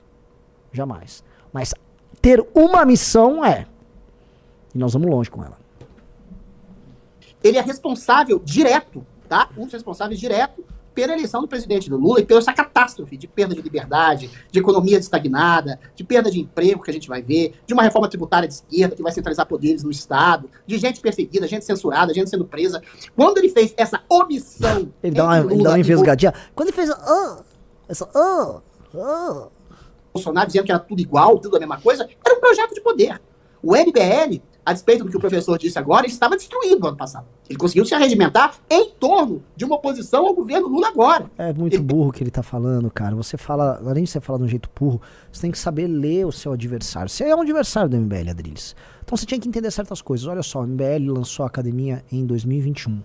Jamais. 0.72 1.24
Mas 1.52 1.74
ter 2.20 2.46
uma 2.54 2.84
missão 2.84 3.44
é. 3.44 3.66
E 4.74 4.78
nós 4.78 4.92
vamos 4.92 5.10
longe 5.10 5.30
com 5.30 5.42
ela. 5.42 5.58
ele 7.42 7.58
é 7.58 7.60
responsável 7.60 8.40
direto, 8.44 9.04
tá? 9.28 9.48
Um 9.56 9.64
dos 9.64 9.72
responsáveis 9.72 10.20
direto 10.20 10.64
pela 10.96 11.12
eleição 11.12 11.42
do 11.42 11.46
presidente 11.46 11.90
do 11.90 11.98
Lula 11.98 12.20
e 12.20 12.24
pela 12.24 12.40
essa 12.40 12.54
catástrofe 12.54 13.18
de 13.18 13.28
perda 13.28 13.54
de 13.54 13.60
liberdade, 13.60 14.30
de 14.50 14.58
economia 14.58 14.96
estagnada, 14.96 15.78
de 15.94 16.02
perda 16.02 16.30
de 16.30 16.40
emprego 16.40 16.82
que 16.82 16.90
a 16.90 16.92
gente 16.92 17.06
vai 17.06 17.20
ver, 17.20 17.52
de 17.66 17.74
uma 17.74 17.82
reforma 17.82 18.08
tributária 18.08 18.48
de 18.48 18.54
esquerda 18.54 18.96
que 18.96 19.02
vai 19.02 19.12
centralizar 19.12 19.44
poderes 19.46 19.84
no 19.84 19.90
Estado, 19.90 20.48
de 20.66 20.78
gente 20.78 20.98
perseguida, 21.00 21.46
gente 21.46 21.66
censurada, 21.66 22.14
gente 22.14 22.30
sendo 22.30 22.46
presa. 22.46 22.80
Quando 23.14 23.36
ele 23.36 23.50
fez 23.50 23.74
essa 23.76 24.00
omissão. 24.08 24.90
Ele 25.02 25.14
dá 25.14 25.24
uma, 25.24 25.38
entre 25.38 25.54
ele 25.54 25.62
dá 25.62 25.70
uma 25.70 25.78
e 25.78 25.80
envesgadinha. 25.82 26.32
Quando 26.54 26.68
ele 26.68 26.76
fez. 26.76 26.88
Ah, 26.88 27.42
essa. 27.86 28.08
Ah, 28.14 28.62
ah. 28.94 29.48
Bolsonaro 30.14 30.46
dizendo 30.46 30.64
que 30.64 30.72
era 30.72 30.80
tudo 30.80 30.98
igual, 30.98 31.38
tudo 31.38 31.56
a 31.56 31.60
mesma 31.60 31.78
coisa, 31.78 32.08
era 32.24 32.34
um 32.34 32.40
projeto 32.40 32.72
de 32.72 32.80
poder. 32.80 33.20
O 33.62 33.76
MBL, 33.76 34.40
a 34.66 34.72
despeito 34.72 35.04
do 35.04 35.10
que 35.10 35.16
o 35.16 35.20
professor 35.20 35.56
disse 35.56 35.78
agora, 35.78 36.04
ele 36.04 36.12
estava 36.12 36.36
destruído 36.36 36.80
no 36.80 36.88
ano 36.88 36.96
passado. 36.96 37.24
Ele 37.48 37.56
conseguiu 37.56 37.84
se 37.84 37.94
arregimentar 37.94 38.56
em 38.68 38.90
torno 38.90 39.40
de 39.54 39.64
uma 39.64 39.76
oposição 39.76 40.26
ao 40.26 40.34
governo 40.34 40.66
Lula 40.66 40.88
agora. 40.88 41.30
É 41.38 41.52
muito 41.52 41.80
burro 41.80 42.08
o 42.08 42.12
que 42.12 42.24
ele 42.24 42.32
tá 42.32 42.42
falando, 42.42 42.90
cara. 42.90 43.14
Você 43.14 43.36
fala, 43.36 43.80
além 43.86 44.02
de 44.02 44.10
você 44.10 44.20
falar 44.20 44.40
de 44.40 44.44
um 44.44 44.48
jeito 44.48 44.68
burro, 44.74 45.00
você 45.30 45.42
tem 45.42 45.52
que 45.52 45.58
saber 45.58 45.86
ler 45.86 46.26
o 46.26 46.32
seu 46.32 46.52
adversário. 46.52 47.08
Você 47.08 47.22
é 47.22 47.36
um 47.36 47.42
adversário 47.42 47.88
do 47.88 47.96
MBL, 47.96 48.30
Adriles. 48.30 48.74
Então 49.04 49.16
você 49.16 49.24
tinha 49.24 49.38
que 49.40 49.48
entender 49.48 49.70
certas 49.70 50.02
coisas. 50.02 50.26
Olha 50.26 50.42
só, 50.42 50.60
o 50.62 50.66
MBL 50.66 51.12
lançou 51.12 51.44
a 51.44 51.46
academia 51.46 52.04
em 52.10 52.26
2021. 52.26 53.00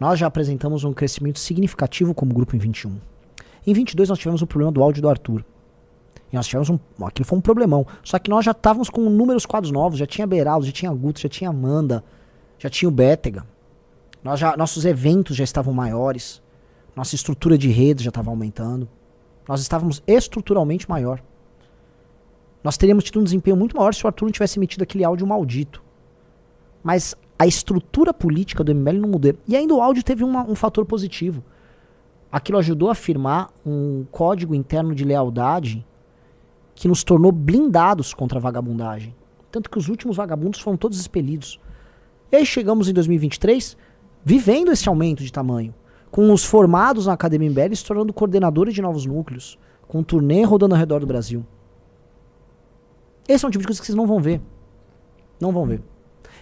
Nós 0.00 0.18
já 0.18 0.26
apresentamos 0.26 0.84
um 0.84 0.94
crescimento 0.94 1.38
significativo 1.38 2.14
como 2.14 2.32
grupo 2.32 2.56
em 2.56 2.58
21. 2.58 2.96
Em 3.66 3.74
22 3.74 4.08
nós 4.08 4.18
tivemos 4.18 4.40
o 4.40 4.46
problema 4.46 4.72
do 4.72 4.82
áudio 4.82 5.02
do 5.02 5.08
Arthur. 5.10 5.44
Nós 6.36 6.46
tivemos 6.46 6.68
um. 6.68 6.78
Aquilo 7.02 7.26
foi 7.26 7.38
um 7.38 7.40
problemão. 7.40 7.86
Só 8.04 8.18
que 8.18 8.28
nós 8.30 8.44
já 8.44 8.50
estávamos 8.50 8.90
com 8.90 9.08
números 9.08 9.46
quadros 9.46 9.72
novos. 9.72 9.98
Já 9.98 10.06
tinha 10.06 10.26
Beraldo, 10.26 10.66
já 10.66 10.72
tinha 10.72 10.92
Guto, 10.92 11.20
já 11.20 11.28
tinha 11.28 11.50
Amanda, 11.50 12.04
já 12.58 12.68
tinha 12.68 12.88
o 12.88 12.92
Bétega. 12.92 13.46
Nós 14.22 14.38
já, 14.38 14.56
nossos 14.56 14.84
eventos 14.84 15.36
já 15.36 15.44
estavam 15.44 15.72
maiores. 15.72 16.42
Nossa 16.94 17.14
estrutura 17.14 17.56
de 17.56 17.68
rede 17.68 18.04
já 18.04 18.10
estava 18.10 18.30
aumentando. 18.30 18.88
Nós 19.48 19.60
estávamos 19.60 20.02
estruturalmente 20.06 20.88
maior. 20.88 21.22
Nós 22.62 22.76
teríamos 22.76 23.04
tido 23.04 23.20
um 23.20 23.24
desempenho 23.24 23.56
muito 23.56 23.76
maior 23.76 23.94
se 23.94 24.04
o 24.04 24.06
Arthur 24.06 24.26
não 24.26 24.32
tivesse 24.32 24.58
emitido 24.58 24.82
aquele 24.82 25.04
áudio 25.04 25.26
maldito. 25.26 25.82
Mas 26.82 27.14
a 27.38 27.46
estrutura 27.46 28.12
política 28.12 28.62
do 28.62 28.74
MBL 28.74 28.98
não 28.98 29.08
mudou. 29.08 29.34
E 29.46 29.56
ainda 29.56 29.74
o 29.74 29.80
áudio 29.80 30.02
teve 30.02 30.24
uma, 30.24 30.42
um 30.42 30.54
fator 30.54 30.84
positivo. 30.84 31.42
Aquilo 32.30 32.58
ajudou 32.58 32.90
a 32.90 32.94
firmar 32.94 33.50
um 33.64 34.04
código 34.10 34.54
interno 34.54 34.94
de 34.94 35.04
lealdade 35.04 35.86
que 36.76 36.86
nos 36.86 37.02
tornou 37.02 37.32
blindados 37.32 38.14
contra 38.14 38.38
a 38.38 38.40
vagabundagem. 38.40 39.12
Tanto 39.50 39.70
que 39.70 39.78
os 39.78 39.88
últimos 39.88 40.16
vagabundos 40.16 40.60
foram 40.60 40.76
todos 40.76 41.00
expelidos. 41.00 41.58
E 42.30 42.36
aí 42.36 42.44
chegamos 42.44 42.88
em 42.88 42.92
2023, 42.92 43.76
vivendo 44.22 44.70
esse 44.70 44.88
aumento 44.88 45.24
de 45.24 45.32
tamanho, 45.32 45.74
com 46.10 46.30
os 46.32 46.44
formados 46.44 47.06
na 47.06 47.14
Academia 47.14 47.50
MBL 47.50 47.74
se 47.74 47.84
tornando 47.84 48.12
coordenadores 48.12 48.74
de 48.74 48.82
novos 48.82 49.06
núcleos, 49.06 49.58
com 49.88 50.00
um 50.00 50.04
turnê 50.04 50.44
rodando 50.44 50.74
ao 50.74 50.78
redor 50.78 51.00
do 51.00 51.06
Brasil. 51.06 51.44
Esse 53.26 53.44
é 53.44 53.48
um 53.48 53.50
tipo 53.50 53.62
de 53.62 53.68
coisa 53.68 53.80
que 53.80 53.86
vocês 53.86 53.96
não 53.96 54.06
vão 54.06 54.20
ver. 54.20 54.40
Não 55.40 55.52
vão 55.52 55.64
ver. 55.64 55.82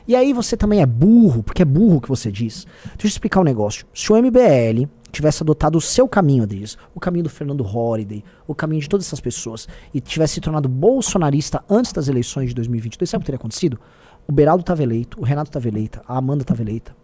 E 0.07 0.16
aí 0.16 0.32
você 0.32 0.57
também 0.57 0.82
é 0.82 0.87
burro, 0.87 1.43
porque 1.45 1.62
é 1.62 1.64
burro 1.64 1.97
o 1.97 2.01
que 2.01 2.09
você 2.09 2.30
diz. 2.30 2.66
Deixa 2.85 3.07
eu 3.07 3.09
explicar 3.09 3.41
um 3.41 3.45
negócio. 3.45 3.87
Se 3.95 4.12
o 4.12 4.16
MBL 4.16 4.89
tivesse 5.15 5.43
adotado 5.43 5.79
o 5.79 5.81
seu 5.81 6.09
caminho, 6.09 6.43
Adriles, 6.43 6.77
o 6.95 7.01
caminho 7.01 7.25
do 7.25 7.31
Fernando 7.31 7.62
Holliday, 7.62 8.25
o 8.47 8.55
caminho 8.55 8.83
de 8.83 8.89
todas 8.89 9.07
essas 9.07 9.21
pessoas, 9.21 9.67
e 9.93 10.01
tivesse 10.01 10.35
se 10.35 10.41
tornado 10.41 10.69
bolsonarista 10.69 11.65
antes 11.69 11.93
das 11.93 12.09
eleições 12.09 12.49
de 12.49 12.55
2022, 12.55 13.09
sabe 13.09 13.21
o 13.21 13.23
que 13.23 13.27
teria 13.27 13.39
acontecido? 13.39 13.79
O 14.27 14.33
Beraldo 14.33 14.62
estava 14.62 14.83
eleito, 14.83 15.21
o 15.21 15.25
Renato 15.25 15.49
estava 15.49 15.69
eleita, 15.69 16.03
a 16.07 16.17
Amanda 16.17 16.43
estava 16.43 16.62
eleita. 16.62 16.97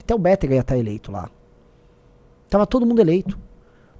Até 0.00 0.14
o 0.14 0.18
Bétega 0.18 0.54
ia 0.54 0.60
estar 0.60 0.76
eleito 0.76 1.12
lá. 1.12 1.30
Tava 2.48 2.66
todo 2.66 2.84
mundo 2.84 3.00
eleito. 3.00 3.38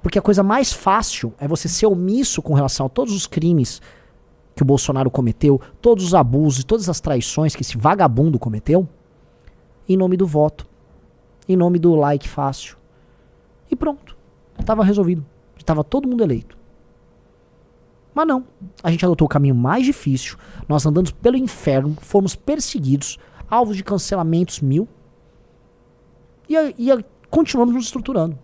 Porque 0.02 0.18
a 0.18 0.22
coisa 0.22 0.42
mais 0.42 0.72
fácil 0.72 1.32
é 1.38 1.46
você 1.46 1.68
ser 1.68 1.86
omisso 1.86 2.42
com 2.42 2.54
relação 2.54 2.86
a 2.86 2.88
todos 2.88 3.14
os 3.14 3.26
crimes 3.26 3.80
que 4.54 4.62
o 4.62 4.66
Bolsonaro 4.66 5.10
cometeu, 5.10 5.60
todos 5.80 6.04
os 6.04 6.14
abusos, 6.14 6.64
todas 6.64 6.88
as 6.88 7.00
traições 7.00 7.54
que 7.54 7.62
esse 7.62 7.78
vagabundo 7.78 8.38
cometeu, 8.38 8.86
em 9.88 9.96
nome 9.96 10.16
do 10.16 10.26
voto, 10.26 10.66
em 11.48 11.56
nome 11.56 11.78
do 11.78 11.94
like 11.94 12.28
fácil. 12.28 12.76
E 13.72 13.76
pronto. 13.76 14.14
Estava 14.60 14.84
resolvido. 14.84 15.24
Estava 15.56 15.82
todo 15.82 16.06
mundo 16.06 16.22
eleito. 16.22 16.58
Mas 18.14 18.26
não. 18.26 18.44
A 18.82 18.90
gente 18.90 19.02
adotou 19.02 19.24
o 19.24 19.28
caminho 19.28 19.54
mais 19.54 19.86
difícil. 19.86 20.36
Nós 20.68 20.84
andamos 20.84 21.10
pelo 21.10 21.38
inferno, 21.38 21.96
fomos 21.98 22.36
perseguidos, 22.36 23.18
alvos 23.48 23.74
de 23.74 23.82
cancelamentos 23.82 24.60
mil. 24.60 24.86
E, 26.46 26.54
e 26.54 27.04
continuamos 27.30 27.74
nos 27.74 27.86
estruturando. 27.86 28.38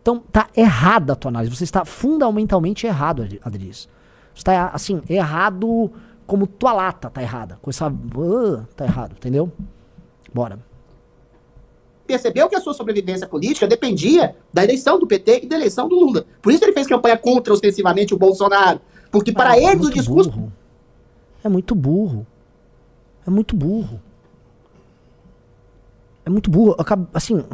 Então 0.00 0.20
tá 0.20 0.48
errada 0.56 1.14
a 1.14 1.16
tua 1.16 1.30
análise. 1.30 1.54
Você 1.54 1.64
está 1.64 1.84
fundamentalmente 1.84 2.86
errado. 2.86 3.26
Você 3.26 3.88
está, 4.36 4.68
assim, 4.68 5.02
errado 5.08 5.90
como 6.28 6.46
tua 6.46 6.72
lata 6.72 7.10
tá 7.10 7.20
errada. 7.20 7.58
Com 7.60 7.70
essa. 7.70 7.88
Uh, 7.88 8.64
tá 8.76 8.84
errado, 8.84 9.16
entendeu? 9.16 9.50
Bora. 10.32 10.69
Percebeu 12.10 12.48
que 12.48 12.56
a 12.56 12.60
sua 12.60 12.74
sobrevivência 12.74 13.24
política 13.28 13.68
dependia 13.68 14.34
da 14.52 14.64
eleição 14.64 14.98
do 14.98 15.06
PT 15.06 15.42
e 15.44 15.46
da 15.46 15.54
eleição 15.54 15.88
do 15.88 15.94
Lula. 15.94 16.24
Por 16.42 16.52
isso 16.52 16.64
ele 16.64 16.72
fez 16.72 16.88
campanha 16.88 17.16
contra 17.16 17.52
ostensivamente 17.52 18.12
o 18.12 18.18
Bolsonaro. 18.18 18.80
Porque 19.12 19.30
para 19.32 19.50
Ah, 19.50 19.56
é 19.56 19.62
eles 19.62 19.74
o 19.76 19.78
muito 19.82 19.94
discurso. 19.94 20.30
burro. 20.30 20.52
É 21.44 21.48
muito 21.48 21.72
burro. 21.74 22.26
É 23.24 23.30
muito 23.30 23.54
burro. 23.54 24.00
É 26.26 26.30
muito 26.30 26.50
burro. 26.50 26.74
Assim. 27.14 27.44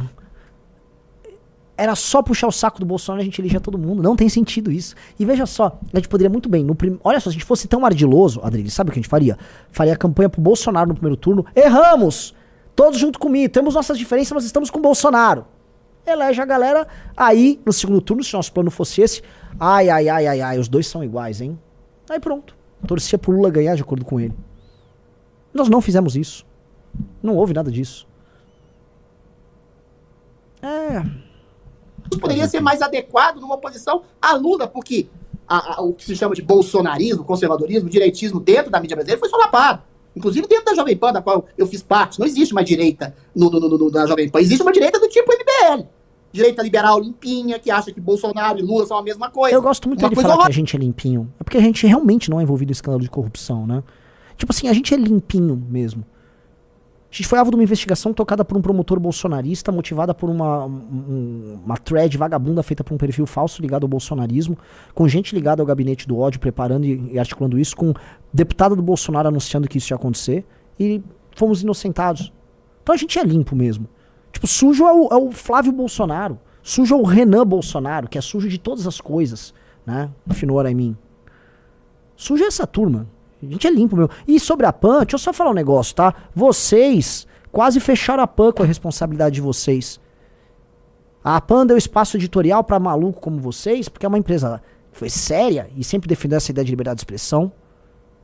Era 1.76 1.94
só 1.94 2.22
puxar 2.22 2.46
o 2.46 2.52
saco 2.52 2.80
do 2.80 2.86
Bolsonaro 2.86 3.20
e 3.20 3.22
a 3.22 3.24
gente 3.26 3.38
elegia 3.38 3.60
todo 3.60 3.76
mundo. 3.76 4.02
Não 4.02 4.16
tem 4.16 4.30
sentido 4.30 4.72
isso. 4.72 4.94
E 5.18 5.24
veja 5.26 5.44
só, 5.44 5.78
a 5.92 5.96
gente 5.98 6.08
poderia 6.08 6.30
muito 6.30 6.48
bem. 6.48 6.64
No 6.64 6.74
prim... 6.74 6.98
Olha 7.04 7.20
só, 7.20 7.24
se 7.24 7.28
a 7.28 7.32
gente 7.32 7.44
fosse 7.44 7.68
tão 7.68 7.84
ardiloso, 7.84 8.40
Adriles, 8.42 8.72
sabe 8.72 8.88
o 8.88 8.92
que 8.94 8.98
a 8.98 9.02
gente 9.02 9.10
faria? 9.10 9.36
Faria 9.70 9.92
a 9.92 9.96
campanha 9.96 10.30
pro 10.30 10.40
Bolsonaro 10.40 10.88
no 10.88 10.94
primeiro 10.94 11.18
turno. 11.18 11.44
Erramos! 11.54 12.34
Todos 12.76 12.98
junto 13.00 13.18
comigo. 13.18 13.50
Temos 13.52 13.74
nossas 13.74 13.98
diferenças, 13.98 14.32
mas 14.32 14.44
estamos 14.44 14.70
com 14.70 14.78
o 14.78 14.82
Bolsonaro. 14.82 15.46
Elege 16.06 16.40
a 16.40 16.44
galera. 16.44 16.86
Aí, 17.16 17.58
no 17.66 17.72
segundo 17.72 18.00
turno, 18.00 18.22
se 18.22 18.32
nosso 18.34 18.52
plano 18.52 18.70
fosse 18.70 19.00
esse, 19.02 19.22
ai, 19.58 19.88
ai, 19.88 20.08
ai, 20.08 20.26
ai, 20.26 20.40
ai, 20.42 20.58
os 20.58 20.68
dois 20.68 20.86
são 20.86 21.02
iguais, 21.02 21.40
hein? 21.40 21.58
Aí 22.08 22.20
pronto. 22.20 22.54
Torcia 22.86 23.18
pro 23.18 23.32
Lula 23.32 23.50
ganhar 23.50 23.74
de 23.74 23.82
acordo 23.82 24.04
com 24.04 24.20
ele. 24.20 24.34
Nós 25.52 25.68
não 25.68 25.80
fizemos 25.80 26.14
isso. 26.14 26.46
Não 27.22 27.34
houve 27.34 27.52
nada 27.54 27.70
disso. 27.72 28.06
É. 30.62 31.02
poderia 32.20 32.46
ser 32.48 32.60
mais 32.60 32.82
adequado 32.82 33.40
numa 33.40 33.54
oposição 33.56 34.02
a 34.22 34.34
Lula, 34.34 34.66
porque 34.68 35.08
a- 35.48 35.76
a- 35.76 35.80
o 35.82 35.92
que 35.92 36.04
se 36.04 36.16
chama 36.16 36.34
de 36.34 36.42
bolsonarismo, 36.42 37.24
conservadorismo, 37.24 37.88
direitismo 37.90 38.38
dentro 38.40 38.70
da 38.70 38.80
mídia 38.80 38.96
brasileira 38.96 39.18
foi 39.20 39.28
solapado. 39.28 39.82
Inclusive 40.16 40.46
dentro 40.48 40.64
da 40.64 40.74
Jovem 40.74 40.96
Pan, 40.96 41.12
da 41.12 41.20
qual 41.20 41.44
eu 41.58 41.66
fiz 41.66 41.82
parte. 41.82 42.18
Não 42.18 42.26
existe 42.26 42.52
uma 42.52 42.64
direita 42.64 43.14
no, 43.34 43.50
no, 43.50 43.60
no- 43.60 43.90
na 43.90 44.06
Jovem 44.06 44.28
Pan. 44.30 44.40
Existe 44.40 44.62
uma 44.62 44.72
direita 44.72 44.98
do 44.98 45.06
tipo 45.08 45.30
MBL. 45.30 45.84
Direita 46.32 46.62
liberal 46.62 46.98
limpinha, 47.00 47.58
que 47.58 47.70
acha 47.70 47.92
que 47.92 48.00
Bolsonaro 48.00 48.58
e 48.58 48.62
Lula 48.62 48.86
são 48.86 48.96
a 48.98 49.02
mesma 49.02 49.30
coisa. 49.30 49.54
Eu 49.54 49.62
gosto 49.62 49.88
muito 49.88 50.00
Uma 50.00 50.08
de 50.08 50.14
coisa 50.14 50.28
falar 50.30 50.44
que 50.46 50.50
a 50.52 50.54
gente 50.54 50.74
é 50.74 50.78
limpinho. 50.78 51.32
É 51.38 51.44
porque 51.44 51.56
a 51.58 51.60
gente 51.60 51.86
realmente 51.86 52.30
não 52.30 52.40
é 52.40 52.42
envolvido 52.42 52.70
em 52.70 52.74
escândalo 52.74 53.02
de 53.02 53.10
corrupção, 53.10 53.66
né? 53.66 53.82
Tipo 54.36 54.52
assim, 54.52 54.68
a 54.68 54.72
gente 54.72 54.92
é 54.92 54.96
limpinho 54.96 55.56
mesmo. 55.70 56.04
A 57.10 57.14
gente 57.16 57.28
foi 57.28 57.38
alvo 57.38 57.50
de 57.50 57.56
uma 57.56 57.62
investigação 57.62 58.12
tocada 58.12 58.44
por 58.44 58.58
um 58.58 58.60
promotor 58.60 58.98
bolsonarista, 58.98 59.70
motivada 59.72 60.12
por 60.12 60.28
uma, 60.28 60.66
um- 60.66 61.60
uma 61.64 61.76
thread 61.76 62.16
vagabunda 62.18 62.62
feita 62.62 62.82
por 62.84 62.92
um 62.94 62.98
perfil 62.98 63.26
falso 63.26 63.62
ligado 63.62 63.84
ao 63.84 63.88
bolsonarismo, 63.88 64.58
com 64.94 65.06
gente 65.08 65.34
ligada 65.34 65.62
ao 65.62 65.66
gabinete 65.66 66.06
do 66.06 66.18
ódio, 66.18 66.40
preparando 66.40 66.84
e, 66.84 67.12
e 67.12 67.18
articulando 67.18 67.58
isso, 67.58 67.76
com 67.76 67.94
deputada 68.32 68.74
do 68.76 68.82
Bolsonaro 68.82 69.28
anunciando 69.28 69.68
que 69.68 69.78
isso 69.78 69.92
ia 69.92 69.96
acontecer, 69.96 70.44
e 70.78 71.00
fomos 71.34 71.62
inocentados. 71.62 72.32
Então 72.82 72.94
a 72.94 72.98
gente 72.98 73.18
é 73.18 73.22
limpo 73.24 73.54
mesmo. 73.56 73.88
Tipo, 74.32 74.46
sujo 74.46 74.84
é 74.84 74.92
o, 74.92 75.08
é 75.12 75.16
o 75.16 75.30
Flávio 75.32 75.72
Bolsonaro. 75.72 76.38
Sujo 76.62 76.94
é 76.96 76.98
o 76.98 77.04
Renan 77.04 77.46
Bolsonaro, 77.46 78.08
que 78.08 78.18
é 78.18 78.20
sujo 78.20 78.48
de 78.48 78.58
todas 78.58 78.86
as 78.86 79.00
coisas, 79.00 79.54
né? 79.86 80.10
Afinal, 80.28 80.66
em 80.66 80.74
mim. 80.74 80.96
Sujo 82.16 82.42
é 82.44 82.48
essa 82.48 82.66
turma. 82.66 83.06
A 83.48 83.52
gente 83.52 83.66
é 83.66 83.70
limpo, 83.70 83.96
meu. 83.96 84.08
E 84.26 84.38
sobre 84.40 84.66
a 84.66 84.72
PAN, 84.72 84.98
deixa 84.98 85.14
eu 85.14 85.18
só 85.18 85.32
falar 85.32 85.50
um 85.50 85.54
negócio, 85.54 85.94
tá? 85.94 86.14
Vocês 86.34 87.26
quase 87.50 87.80
fecharam 87.80 88.22
a 88.22 88.26
PAN 88.26 88.52
com 88.52 88.62
a 88.62 88.66
responsabilidade 88.66 89.36
de 89.36 89.40
vocês. 89.40 90.00
A 91.24 91.40
PAN 91.40 91.66
deu 91.66 91.76
espaço 91.76 92.16
editorial 92.16 92.62
pra 92.62 92.78
maluco 92.78 93.20
como 93.20 93.40
vocês, 93.40 93.88
porque 93.88 94.06
é 94.06 94.08
uma 94.08 94.18
empresa 94.18 94.62
que 94.92 94.98
foi 94.98 95.10
séria 95.10 95.68
e 95.76 95.82
sempre 95.82 96.08
defendeu 96.08 96.36
essa 96.36 96.50
ideia 96.50 96.64
de 96.64 96.70
liberdade 96.70 96.96
de 96.96 97.00
expressão. 97.00 97.50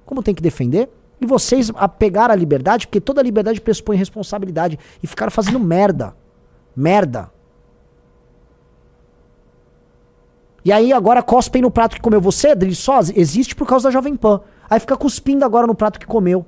Como 0.05 0.23
tem 0.23 0.35
que 0.35 0.43
defender? 0.43 0.89
E 1.21 1.27
vocês 1.27 1.71
pegaram 1.99 2.33
a 2.33 2.37
liberdade, 2.37 2.87
porque 2.87 3.01
toda 3.01 3.23
liberdade 3.23 3.61
pressupõe 3.61 3.97
responsabilidade. 3.97 4.79
E 5.03 5.07
ficaram 5.07 5.31
fazendo 5.31 5.59
merda. 5.59 6.15
Merda. 6.77 7.31
E 10.65 10.73
aí 10.73 10.93
agora 10.93 11.23
cospem 11.23 11.63
no 11.63 11.71
prato 11.71 11.97
que 11.97 12.01
comeu 12.01 12.21
você, 12.21 12.49
Adri, 12.49 12.75
só 12.75 13.01
existe 13.15 13.55
por 13.55 13.67
causa 13.67 13.89
da 13.89 13.93
Jovem 13.93 14.17
Pan. 14.17 14.41
Aí 14.73 14.81
fica 14.81 14.97
cuspindo 14.97 15.45
agora 15.45 15.67
no 15.67 15.75
prato 15.75 16.01
que 16.01 16.07
comeu. 16.07 16.47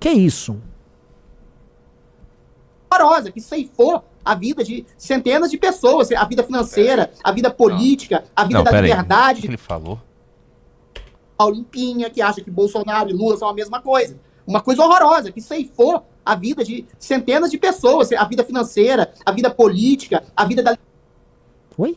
Que 0.00 0.08
isso? 0.08 0.56
horrorosa, 2.90 3.30
que 3.30 3.38
ceifou 3.38 4.02
a 4.24 4.34
vida 4.34 4.64
de 4.64 4.86
centenas 4.96 5.50
de 5.50 5.58
pessoas, 5.58 6.10
a 6.10 6.24
vida 6.24 6.42
financeira, 6.42 7.12
a 7.22 7.30
vida 7.32 7.50
política, 7.50 8.24
a 8.34 8.44
vida 8.44 8.60
Não, 8.60 8.64
da 8.64 8.70
aí. 8.70 8.78
O 8.78 8.80
liberdade 8.80 9.42
que 9.42 9.46
ele 9.46 9.58
falou? 9.58 10.00
Paulo 11.36 11.54
Limpinha, 11.54 12.08
que 12.08 12.22
acha 12.22 12.40
que 12.40 12.50
Bolsonaro 12.50 13.10
e 13.10 13.12
Lula 13.12 13.36
são 13.36 13.46
a 13.46 13.52
mesma 13.52 13.82
coisa. 13.82 14.18
Uma 14.46 14.62
coisa 14.62 14.82
horrorosa, 14.82 15.30
que 15.30 15.42
ceifou 15.42 16.02
a 16.24 16.34
vida 16.34 16.64
de 16.64 16.86
centenas 16.98 17.50
de 17.50 17.58
pessoas, 17.58 18.10
a 18.10 18.24
vida 18.24 18.42
financeira, 18.42 19.12
a 19.22 19.32
vida 19.32 19.50
política, 19.50 20.24
a 20.34 20.46
vida 20.46 20.62
da 20.62 20.78
Oi? 21.76 21.94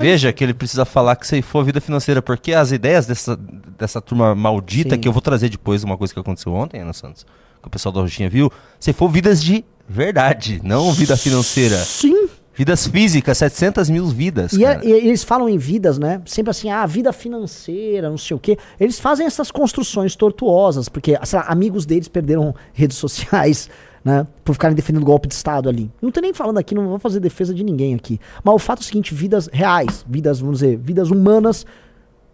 Veja 0.00 0.32
que 0.32 0.42
ele 0.42 0.54
precisa 0.54 0.84
falar 0.84 1.14
que 1.16 1.26
ceifou 1.26 1.60
a 1.60 1.64
vida 1.64 1.80
financeira, 1.80 2.22
porque 2.22 2.52
as 2.54 2.72
ideias 2.72 3.06
dessa, 3.06 3.36
dessa 3.78 4.00
turma 4.00 4.34
maldita, 4.34 4.94
Sim. 4.94 5.00
que 5.00 5.06
eu 5.06 5.12
vou 5.12 5.20
trazer 5.22 5.48
depois 5.48 5.84
uma 5.84 5.96
coisa 5.98 6.12
que 6.14 6.18
aconteceu 6.18 6.52
ontem, 6.54 6.80
Ana 6.80 6.92
Santos, 6.92 7.24
que 7.60 7.68
o 7.68 7.70
pessoal 7.70 7.92
da 7.92 8.00
Roxinha 8.00 8.28
viu, 8.30 8.50
ceifou 8.78 9.08
vidas 9.08 9.42
de 9.42 9.64
verdade, 9.88 10.60
não 10.64 10.92
vida 10.92 11.16
financeira. 11.16 11.76
Sim. 11.76 12.28
Vidas 12.54 12.86
físicas, 12.86 13.38
700 13.38 13.88
mil 13.88 14.06
vidas. 14.06 14.52
E, 14.52 14.64
é- 14.64 14.80
e 14.84 14.90
eles 14.90 15.22
falam 15.24 15.48
em 15.48 15.56
vidas, 15.56 15.98
né? 15.98 16.20
Sempre 16.26 16.50
assim, 16.50 16.68
ah, 16.68 16.84
vida 16.84 17.12
financeira, 17.12 18.10
não 18.10 18.18
sei 18.18 18.36
o 18.36 18.40
quê. 18.40 18.58
Eles 18.78 18.98
fazem 18.98 19.26
essas 19.26 19.50
construções 19.50 20.14
tortuosas, 20.14 20.88
porque, 20.88 21.18
sei 21.24 21.38
lá, 21.38 21.46
amigos 21.46 21.86
deles 21.86 22.08
perderam 22.08 22.54
redes 22.74 22.96
sociais, 22.98 23.70
né? 24.04 24.26
Por 24.44 24.54
ficarem 24.54 24.74
defendendo 24.74 25.04
golpe 25.04 25.28
de 25.28 25.34
Estado 25.34 25.68
ali. 25.68 25.90
Não 26.00 26.10
tô 26.10 26.20
nem 26.20 26.32
falando 26.32 26.58
aqui, 26.58 26.74
não 26.74 26.88
vou 26.88 26.98
fazer 26.98 27.20
defesa 27.20 27.54
de 27.54 27.62
ninguém 27.62 27.94
aqui. 27.94 28.18
Mas 28.42 28.54
o 28.54 28.58
fato 28.58 28.80
é 28.80 28.82
o 28.82 28.84
seguinte: 28.84 29.14
vidas 29.14 29.48
reais, 29.52 30.04
vidas, 30.08 30.40
vamos 30.40 30.60
dizer, 30.60 30.76
vidas 30.78 31.10
humanas 31.10 31.66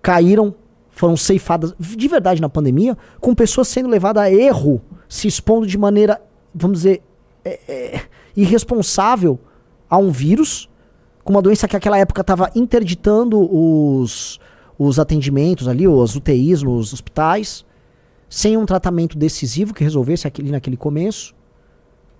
caíram, 0.00 0.54
foram 0.90 1.16
ceifadas 1.16 1.74
de 1.78 2.08
verdade 2.08 2.40
na 2.40 2.48
pandemia, 2.48 2.96
com 3.20 3.34
pessoas 3.34 3.68
sendo 3.68 3.88
levadas 3.88 4.22
a 4.22 4.32
erro, 4.32 4.80
se 5.08 5.26
expondo 5.26 5.66
de 5.66 5.76
maneira, 5.76 6.20
vamos 6.54 6.78
dizer, 6.78 7.02
é, 7.44 7.60
é, 7.68 8.00
irresponsável 8.36 9.38
a 9.88 9.98
um 9.98 10.10
vírus, 10.10 10.68
com 11.22 11.32
uma 11.32 11.42
doença 11.42 11.68
que 11.68 11.74
naquela 11.74 11.98
época 11.98 12.20
estava 12.20 12.50
interditando 12.54 13.38
os, 13.38 14.40
os 14.78 14.98
atendimentos 14.98 15.68
ali, 15.68 15.86
os 15.86 16.16
UTIs 16.16 16.62
nos 16.62 16.92
hospitais, 16.92 17.64
sem 18.28 18.56
um 18.56 18.66
tratamento 18.66 19.16
decisivo 19.16 19.74
que 19.74 19.84
resolvesse 19.84 20.26
aquele 20.26 20.50
naquele 20.50 20.76
começo, 20.76 21.35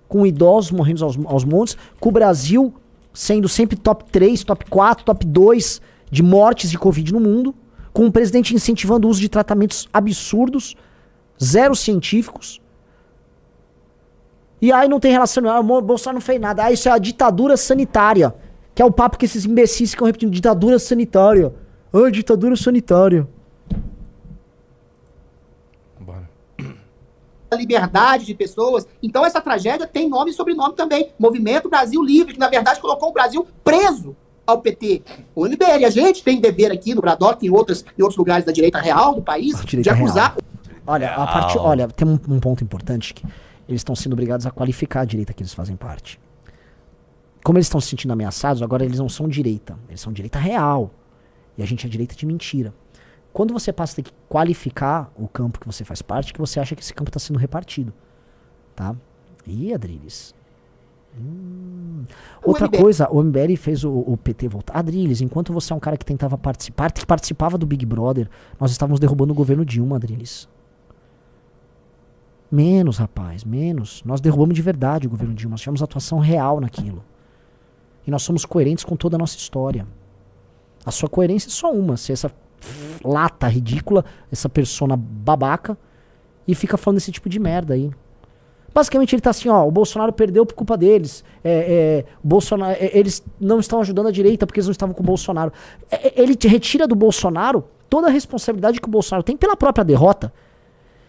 com 0.09 0.27
idosos 0.27 0.71
morrendo 0.71 1.05
aos, 1.05 1.19
aos 1.27 1.45
montes, 1.45 1.77
com 2.01 2.09
o 2.09 2.13
Brasil 2.13 2.75
sendo 3.13 3.49
sempre 3.49 3.77
top 3.77 4.05
3, 4.13 4.45
top 4.45 4.67
4, 4.67 5.05
top 5.05 5.25
2 5.25 5.81
de 6.11 6.23
mortes 6.23 6.71
de 6.71 6.79
Covid 6.79 7.13
no 7.13 7.21
mundo, 7.21 7.55
com 7.93 8.07
o 8.07 8.13
presidente 8.13 8.55
incentivando 8.55 9.09
o 9.09 9.11
uso 9.11 9.21
de 9.21 9.29
tratamentos 9.29 9.89
absurdos, 9.93 10.77
zero 11.43 11.75
científicos. 11.75 12.61
E 14.61 14.71
aí 14.71 14.89
não 14.89 15.01
tem 15.01 15.13
relação, 15.13 15.49
ah, 15.49 15.61
o 15.61 15.83
Bolsonaro 15.83 16.17
não 16.17 16.21
fez 16.21 16.41
nada. 16.41 16.65
Ah, 16.65 16.73
isso 16.73 16.89
é 16.89 16.93
a 16.93 16.99
ditadura 16.99 17.57
sanitária. 17.57 18.35
Que 18.75 18.83
é 18.83 18.85
o 18.85 18.93
papo 18.93 19.17
que 19.17 19.25
esses 19.25 19.47
imbecis 19.47 19.93
ficam 19.93 20.07
repetindo, 20.07 20.31
ditadura 20.31 20.79
sanitária. 20.79 21.55
Ah, 21.93 22.11
ditadura 22.11 22.57
sanitária. 22.57 23.27
Liberdade 27.57 28.25
de 28.25 28.35
pessoas. 28.35 28.87
Então 29.03 29.25
essa 29.25 29.41
tragédia 29.41 29.87
tem 29.87 30.09
nome 30.09 30.31
e 30.31 30.35
sobrenome 30.35 30.75
também. 30.75 31.11
Movimento 31.19 31.69
Brasil 31.69 32.03
Livre, 32.03 32.35
que 32.35 32.41
na 32.41 32.49
verdade 32.49 32.81
colocou 32.81 33.09
o 33.09 33.13
Brasil 33.13 33.47
preso 33.65 34.17
ao 34.47 34.61
PT. 34.61 35.03
O 35.35 35.47
MBL, 35.47 35.85
a 35.85 35.91
gente 35.91 36.23
tem 36.23 36.41
dever 36.41 36.71
aqui 36.71 36.95
no 36.95 37.01
Bradock 37.01 37.45
e 37.45 37.49
em, 37.49 37.53
outras, 37.53 37.85
em 37.99 38.03
outros 38.03 38.17
lugares 38.17 38.45
da 38.45 38.53
direita 38.53 38.79
real 38.79 39.15
do 39.15 39.23
país, 39.23 39.61
de 39.65 39.91
acusar 39.91 40.37
Olha, 40.87 41.15
a 41.15 41.27
partir, 41.27 41.59
olha, 41.59 41.89
tem 41.89 42.07
um, 42.07 42.19
um 42.29 42.39
ponto 42.39 42.63
importante 42.63 43.13
que 43.13 43.25
eles 43.69 43.81
estão 43.81 43.97
sendo 43.97 44.13
obrigados 44.13 44.47
a 44.47 44.51
qualificar 44.53 45.01
a 45.01 45.05
direita 45.05 45.33
que 45.33 45.43
eles 45.43 45.53
fazem 45.53 45.75
parte. 45.75 46.21
Como 47.43 47.59
eles 47.59 47.67
estão 47.67 47.81
se 47.81 47.89
sentindo 47.89 48.13
ameaçados, 48.13 48.63
agora 48.63 48.85
eles 48.85 48.99
não 48.99 49.09
são 49.09 49.29
direita, 49.29 49.77
eles 49.89 50.01
são 50.01 50.13
direita 50.13 50.39
real. 50.39 50.91
E 51.59 51.63
a 51.63 51.67
gente 51.67 51.85
é 51.87 51.89
direita 51.89 52.15
de 52.15 52.25
mentira. 52.25 52.73
Quando 53.37 53.53
você 53.53 53.71
passa 53.71 53.93
a 53.93 53.97
ter 53.97 54.03
que 54.05 54.13
qualificar 54.31 55.13
o 55.15 55.29
campo 55.29 55.61
que 55.61 55.67
você 55.67 55.85
faz 55.85 56.01
parte, 56.01 56.33
que 56.33 56.41
você 56.41 56.59
acha 56.59 56.75
que 56.75 56.81
esse 56.81 56.95
campo 56.95 57.11
está 57.11 57.21
sendo 57.21 57.39
repartido. 57.39 57.93
Tá? 58.75 58.97
Ih, 59.47 59.75
Adriles. 59.75 60.35
Hum. 61.21 62.05
Outra 62.43 62.67
MBL. 62.67 62.81
coisa, 62.81 63.11
o 63.11 63.23
MBL 63.23 63.55
fez 63.59 63.85
o, 63.85 63.93
o 63.93 64.17
PT 64.17 64.49
voltar. 64.49 64.79
Adriles, 64.79 65.21
enquanto 65.21 65.53
você 65.53 65.71
é 65.71 65.77
um 65.77 65.79
cara 65.79 65.99
que 65.99 66.05
tentava 66.07 66.39
participar, 66.39 66.91
que 66.91 67.05
participava 67.05 67.59
do 67.59 67.67
Big 67.67 67.85
Brother, 67.85 68.27
nós 68.59 68.71
estávamos 68.71 68.99
derrubando 68.99 69.35
o 69.35 69.37
governo 69.37 69.67
Dilma, 69.67 69.97
Adriles. 69.97 70.49
Menos, 72.51 72.97
rapaz, 72.97 73.45
menos. 73.45 74.03
Nós 74.07 74.19
derrubamos 74.19 74.55
de 74.55 74.63
verdade 74.63 75.07
o 75.07 75.11
governo 75.11 75.35
Dilma. 75.35 75.53
Nós 75.53 75.61
tivemos 75.61 75.83
atuação 75.83 76.21
real 76.21 76.59
naquilo. 76.59 77.05
E 78.07 78.11
nós 78.11 78.23
somos 78.23 78.47
coerentes 78.47 78.83
com 78.83 78.97
toda 78.97 79.17
a 79.17 79.19
nossa 79.19 79.37
história. 79.37 79.87
A 80.87 80.91
sua 80.91 81.11
coerência 81.11 81.49
é 81.49 81.51
só 81.51 81.71
uma. 81.71 81.99
Ser 81.99 82.15
essa 82.15 82.33
lata 83.05 83.47
ridícula, 83.49 84.05
essa 84.31 84.49
persona 84.49 84.97
babaca, 84.97 85.77
e 86.47 86.55
fica 86.55 86.77
falando 86.77 86.99
esse 86.99 87.13
tipo 87.13 87.29
de 87.29 87.39
merda 87.39 87.75
aí. 87.75 87.91
Basicamente 88.77 89.15
ele 89.15 89.23
tá 89.23 89.31
assim, 89.31 89.49
ó, 89.49 89.67
o 89.67 89.71
Bolsonaro 89.71 90.13
perdeu 90.13 90.45
por 90.45 90.55
culpa 90.55 90.77
deles. 90.77 91.25
É, 91.43 91.51
é, 91.51 92.05
Bolsonaro, 92.23 92.77
é, 92.79 92.91
eles 92.93 93.25
não 93.41 93.59
estão 93.59 93.81
ajudando 93.81 94.09
a 94.09 94.11
direita 94.11 94.47
porque 94.47 94.61
eles 94.61 94.67
não 94.67 94.73
estavam 94.73 94.95
com 94.95 95.03
o 95.03 95.07
Bolsonaro. 95.07 95.51
É, 95.91 96.09
é, 96.09 96.23
ele 96.23 96.35
te 96.35 96.47
retira 96.47 96.87
do 96.87 96.95
Bolsonaro 96.95 97.65
toda 97.89 98.09
a 98.09 98.11
responsabilidade 98.11 98.79
que 98.79 98.87
o 98.87 98.91
Bolsonaro 98.91 99.23
tem 99.23 99.35
pela 99.35 99.57
própria 99.57 99.83
derrota. 99.83 100.31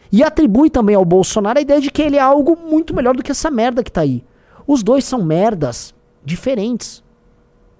E 0.09 0.23
atribui 0.23 0.69
também 0.69 0.95
ao 0.95 1.03
Bolsonaro 1.03 1.59
a 1.59 1.61
ideia 1.61 1.81
de 1.81 1.91
que 1.91 2.01
ele 2.01 2.15
é 2.15 2.21
algo 2.21 2.55
muito 2.55 2.95
melhor 2.95 3.13
do 3.13 3.21
que 3.21 3.31
essa 3.31 3.51
merda 3.51 3.83
que 3.83 3.91
tá 3.91 3.99
aí. 3.99 4.23
Os 4.65 4.81
dois 4.81 5.03
são 5.03 5.21
merdas 5.21 5.93
diferentes, 6.23 7.03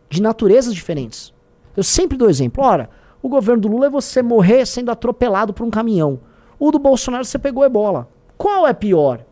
de 0.09 0.21
naturezas 0.21 0.75
diferentes. 0.75 1.33
Eu 1.77 1.83
sempre 1.83 2.17
dou 2.17 2.29
exemplo. 2.29 2.61
Ora, 2.61 2.89
o 3.21 3.29
governo 3.29 3.61
do 3.61 3.67
Lula 3.67 3.87
é 3.87 3.89
você 3.89 4.21
morrer 4.21 4.65
sendo 4.65 4.91
atropelado 4.91 5.53
por 5.53 5.65
um 5.65 5.69
caminhão. 5.69 6.19
O 6.59 6.71
do 6.71 6.79
Bolsonaro 6.79 7.25
você 7.25 7.37
pegou 7.37 7.65
ebola. 7.65 8.07
Qual 8.37 8.67
é 8.67 8.73
pior? 8.73 9.25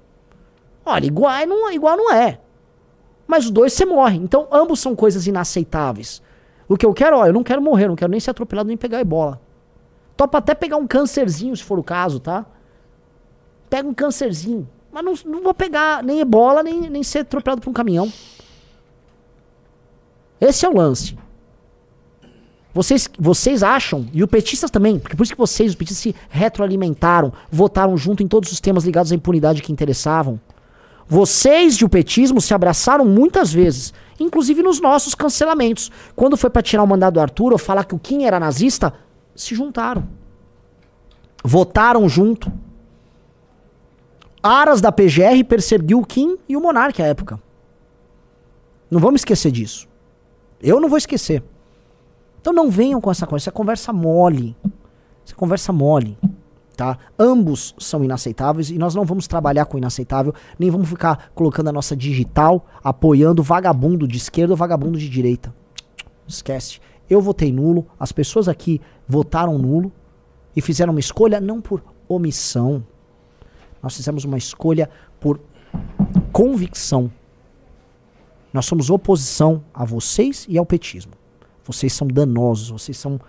Olha, 0.85 1.05
igual 1.05 1.45
não, 1.45 1.71
igual 1.71 1.97
não 1.97 2.11
é. 2.11 2.39
Mas 3.27 3.45
os 3.45 3.51
dois 3.51 3.73
você 3.73 3.85
morre. 3.85 4.17
Então 4.17 4.47
ambos 4.51 4.79
são 4.79 4.95
coisas 4.95 5.27
inaceitáveis. 5.27 6.21
O 6.67 6.77
que 6.77 6.85
eu 6.85 6.93
quero, 6.93 7.17
ó, 7.17 7.25
eu 7.25 7.33
não 7.33 7.43
quero 7.43 7.61
morrer, 7.61 7.87
não 7.87 7.95
quero 7.95 8.11
nem 8.11 8.19
ser 8.19 8.31
atropelado 8.31 8.67
nem 8.67 8.77
pegar 8.77 8.99
ebola. 8.99 9.39
Topa 10.17 10.37
até 10.37 10.55
pegar 10.55 10.77
um 10.77 10.87
câncerzinho, 10.87 11.55
se 11.55 11.63
for 11.63 11.77
o 11.77 11.83
caso, 11.83 12.19
tá? 12.19 12.45
Pega 13.69 13.87
um 13.87 13.93
câncerzinho. 13.93 14.67
Mas 14.91 15.03
não, 15.03 15.13
não 15.25 15.43
vou 15.43 15.53
pegar 15.53 16.01
nem 16.03 16.21
ebola, 16.21 16.63
nem, 16.63 16.89
nem 16.89 17.03
ser 17.03 17.19
atropelado 17.19 17.61
por 17.61 17.69
um 17.69 17.73
caminhão. 17.73 18.11
Esse 20.39 20.65
é 20.65 20.69
o 20.69 20.75
lance. 20.75 21.17
Vocês, 22.75 23.09
vocês 23.17 23.63
acham, 23.63 24.05
e 24.11 24.21
os 24.21 24.29
petistas 24.29 24.69
também, 24.69 24.99
porque 24.99 25.15
por 25.15 25.23
isso 25.23 25.31
que 25.31 25.37
vocês, 25.37 25.69
os 25.69 25.75
petistas, 25.77 26.03
se 26.03 26.15
retroalimentaram, 26.29 27.31
votaram 27.49 27.95
junto 27.95 28.21
em 28.21 28.27
todos 28.27 28.51
os 28.51 28.59
temas 28.59 28.83
ligados 28.83 29.13
à 29.13 29.15
impunidade 29.15 29.61
que 29.61 29.71
interessavam. 29.71 30.37
Vocês 31.07 31.75
e 31.75 31.85
o 31.85 31.89
petismo 31.89 32.41
se 32.41 32.53
abraçaram 32.53 33.05
muitas 33.05 33.53
vezes, 33.53 33.93
inclusive 34.19 34.61
nos 34.61 34.81
nossos 34.81 35.15
cancelamentos. 35.15 35.89
Quando 36.17 36.35
foi 36.35 36.49
pra 36.49 36.61
tirar 36.61 36.83
o 36.83 36.87
mandado 36.87 37.13
do 37.13 37.21
Arthur 37.21 37.53
ou 37.53 37.57
falar 37.57 37.85
que 37.85 37.95
o 37.95 37.99
Kim 37.99 38.25
era 38.25 38.41
nazista, 38.41 38.93
se 39.33 39.55
juntaram. 39.55 40.05
Votaram 41.45 42.09
junto. 42.09 42.51
Aras 44.43 44.81
da 44.81 44.91
PGR 44.91 45.45
perseguiu 45.47 45.99
o 45.99 46.05
Kim 46.05 46.37
e 46.49 46.57
o 46.57 46.61
Monark 46.61 47.01
à 47.01 47.05
época. 47.05 47.39
Não 48.91 48.99
vamos 48.99 49.21
esquecer 49.21 49.49
disso. 49.49 49.87
Eu 50.61 50.81
não 50.81 50.89
vou 50.89 50.97
esquecer. 50.97 51.41
Então 52.45 52.53
não 52.53 52.69
venham 52.69 53.01
com 53.01 53.09
essa 53.09 53.25
coisa, 53.25 53.45
essa 53.45 53.51
conversa 53.51 53.91
mole. 53.91 54.55
Essa 55.25 55.33
conversa 55.35 55.73
mole. 55.73 56.15
Tá? 56.77 56.95
Ambos 57.17 57.73
são 57.79 58.03
inaceitáveis 58.03 58.69
e 58.69 58.77
nós 58.77 58.93
não 58.93 59.03
vamos 59.03 59.25
trabalhar 59.27 59.65
com 59.65 59.79
inaceitável, 59.79 60.31
nem 60.59 60.69
vamos 60.69 60.87
ficar 60.87 61.31
colocando 61.33 61.69
a 61.69 61.71
nossa 61.71 61.95
digital 61.95 62.63
apoiando 62.83 63.41
vagabundo 63.41 64.07
de 64.07 64.17
esquerda 64.17 64.53
ou 64.53 64.57
vagabundo 64.57 64.99
de 64.99 65.09
direita. 65.09 65.51
Esquece. 66.27 66.79
Eu 67.09 67.19
votei 67.19 67.51
nulo, 67.51 67.87
as 67.99 68.11
pessoas 68.11 68.47
aqui 68.47 68.79
votaram 69.07 69.57
nulo 69.57 69.91
e 70.55 70.61
fizeram 70.61 70.93
uma 70.93 70.99
escolha 70.99 71.41
não 71.41 71.59
por 71.59 71.83
omissão. 72.07 72.85
Nós 73.81 73.97
fizemos 73.97 74.23
uma 74.23 74.37
escolha 74.37 74.87
por 75.19 75.39
convicção. 76.31 77.11
Nós 78.53 78.67
somos 78.67 78.91
oposição 78.91 79.63
a 79.73 79.83
vocês 79.83 80.45
e 80.47 80.59
ao 80.59 80.65
petismo. 80.65 81.24
Vocês 81.65 81.91
são 81.93 82.07
danosos, 82.07 82.69
vocês 82.69 82.97
são. 82.97 83.19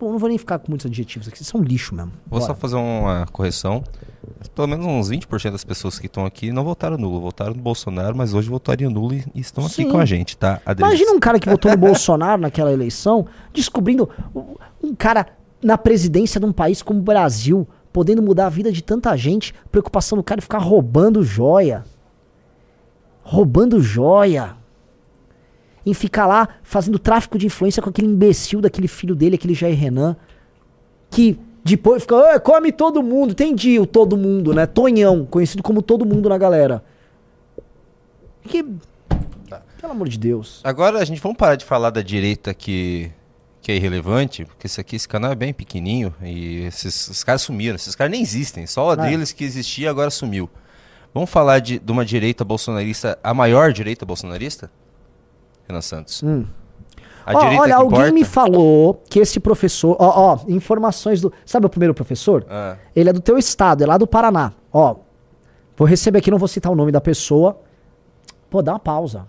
Bom, 0.00 0.12
não 0.12 0.18
vou 0.18 0.28
nem 0.28 0.38
ficar 0.38 0.58
com 0.60 0.70
muitos 0.70 0.86
adjetivos 0.86 1.26
aqui, 1.26 1.38
vocês 1.38 1.48
são 1.48 1.60
lixo 1.60 1.92
mesmo. 1.94 2.12
Vou 2.28 2.40
só 2.40 2.54
fazer 2.54 2.76
uma 2.76 3.26
correção. 3.32 3.82
Pelo 4.54 4.68
menos 4.68 4.86
uns 4.86 5.10
20% 5.10 5.50
das 5.50 5.64
pessoas 5.64 5.98
que 5.98 6.06
estão 6.06 6.24
aqui 6.24 6.52
não 6.52 6.62
votaram 6.62 6.96
nulo. 6.96 7.20
Votaram 7.20 7.52
no 7.54 7.60
Bolsonaro, 7.60 8.16
mas 8.16 8.32
hoje 8.32 8.48
votariam 8.48 8.90
nulo 8.90 9.14
e, 9.14 9.24
estão 9.34 9.64
aqui 9.66 9.74
Sim. 9.82 9.90
com 9.90 9.98
a 9.98 10.04
gente, 10.04 10.36
tá? 10.36 10.60
Adriles? 10.64 10.92
Imagina 10.92 11.16
um 11.16 11.20
cara 11.20 11.38
que 11.40 11.48
votou 11.48 11.70
no 11.70 11.76
Bolsonaro 11.76 12.40
naquela 12.40 12.72
eleição, 12.72 13.26
descobrindo 13.52 14.08
um- 14.82 14.94
cara 14.94 15.26
na 15.60 15.76
presidência 15.76 16.38
de 16.40 16.46
um 16.46 16.52
país 16.52 16.80
como 16.80 17.00
o 17.00 17.02
Brasil, 17.02 17.66
podendo 17.92 18.22
mudar 18.22 18.46
a 18.46 18.50
vida 18.50 18.70
de 18.70 18.82
tanta 18.82 19.16
gente, 19.16 19.52
preocupação 19.72 20.16
do 20.16 20.22
cara 20.22 20.40
ficar 20.40 20.58
roubando 20.58 21.22
joia. 21.24 21.84
roubando 23.22 23.80
joia, 23.80 24.56
em 25.86 25.94
ficar 25.94 26.26
lá 26.26 26.48
fazendo 26.62 26.98
tráfico 26.98 27.38
de 27.38 27.46
influência 27.46 27.82
com 27.82 27.88
aquele 27.90 28.06
imbecil 28.08 28.60
daquele 28.60 28.88
filho 28.88 29.14
dele, 29.14 29.36
aquele 29.36 29.54
Jair 29.54 29.76
Renan, 29.78 30.16
que 31.10 31.38
depois 31.64 32.02
fica, 32.02 32.16
"Ah, 32.34 32.40
come 32.40 32.72
todo 32.72 33.02
mundo, 33.02 33.32
entendi 33.32 33.78
o 33.78 33.86
todo 33.86 34.16
mundo, 34.16 34.54
né? 34.54 34.66
Tonhão, 34.66 35.24
conhecido 35.26 35.62
como 35.62 35.82
todo 35.82 36.04
mundo 36.06 36.28
na 36.28 36.38
galera. 36.38 36.82
Que. 38.44 38.64
Pelo 39.80 39.92
amor 39.92 40.08
de 40.08 40.18
Deus. 40.18 40.60
Agora 40.64 40.98
a 40.98 41.04
gente 41.04 41.20
vamos 41.20 41.36
parar 41.38 41.54
de 41.56 41.64
falar 41.64 41.90
da 41.90 42.02
direita 42.02 42.52
que, 42.52 43.10
que 43.62 43.70
é 43.70 43.76
irrelevante, 43.76 44.44
porque 44.44 44.66
esse 44.66 44.80
aqui, 44.80 44.96
esse 44.96 45.06
canal 45.08 45.30
é 45.30 45.34
bem 45.36 45.52
pequenininho 45.52 46.12
e 46.22 46.64
esses, 46.64 46.86
esses 47.10 47.22
caras 47.24 47.42
sumiram. 47.42 47.76
Esses 47.76 47.94
caras 47.94 48.10
nem 48.10 48.20
existem, 48.22 48.66
só 48.66 48.90
a 48.90 48.92
É. 49.06 49.10
deles 49.10 49.30
que 49.32 49.44
existia 49.44 49.88
agora 49.90 50.10
sumiu. 50.10 50.50
Vamos 51.14 51.30
falar 51.30 51.60
de, 51.60 51.78
de 51.78 51.92
uma 51.92 52.04
direita 52.04 52.44
bolsonarista, 52.44 53.18
a 53.22 53.32
maior 53.32 53.72
direita 53.72 54.04
bolsonarista? 54.04 54.70
Renan 55.68 55.80
Santos. 55.82 56.22
Hum. 56.22 56.44
Direita 57.26 57.60
olha, 57.60 57.76
alguém 57.76 58.10
me 58.10 58.24
falou 58.24 59.02
que 59.10 59.18
esse 59.18 59.38
professor. 59.38 59.94
Ó, 60.00 60.32
ó, 60.34 60.38
informações 60.48 61.20
do. 61.20 61.30
Sabe 61.44 61.66
o 61.66 61.68
primeiro 61.68 61.92
professor? 61.92 62.46
Ah, 62.48 62.76
Ele 62.96 63.10
é 63.10 63.12
do 63.12 63.20
teu 63.20 63.36
estado, 63.36 63.84
é 63.84 63.86
lá 63.86 63.98
do 63.98 64.06
Paraná. 64.06 64.52
Ó, 64.72 64.96
vou 65.76 65.86
receber 65.86 66.20
aqui, 66.20 66.30
não 66.30 66.38
vou 66.38 66.48
citar 66.48 66.72
o 66.72 66.74
nome 66.74 66.90
da 66.90 67.02
pessoa. 67.02 67.60
Pô, 68.48 68.62
dá 68.62 68.72
uma 68.72 68.78
pausa. 68.78 69.28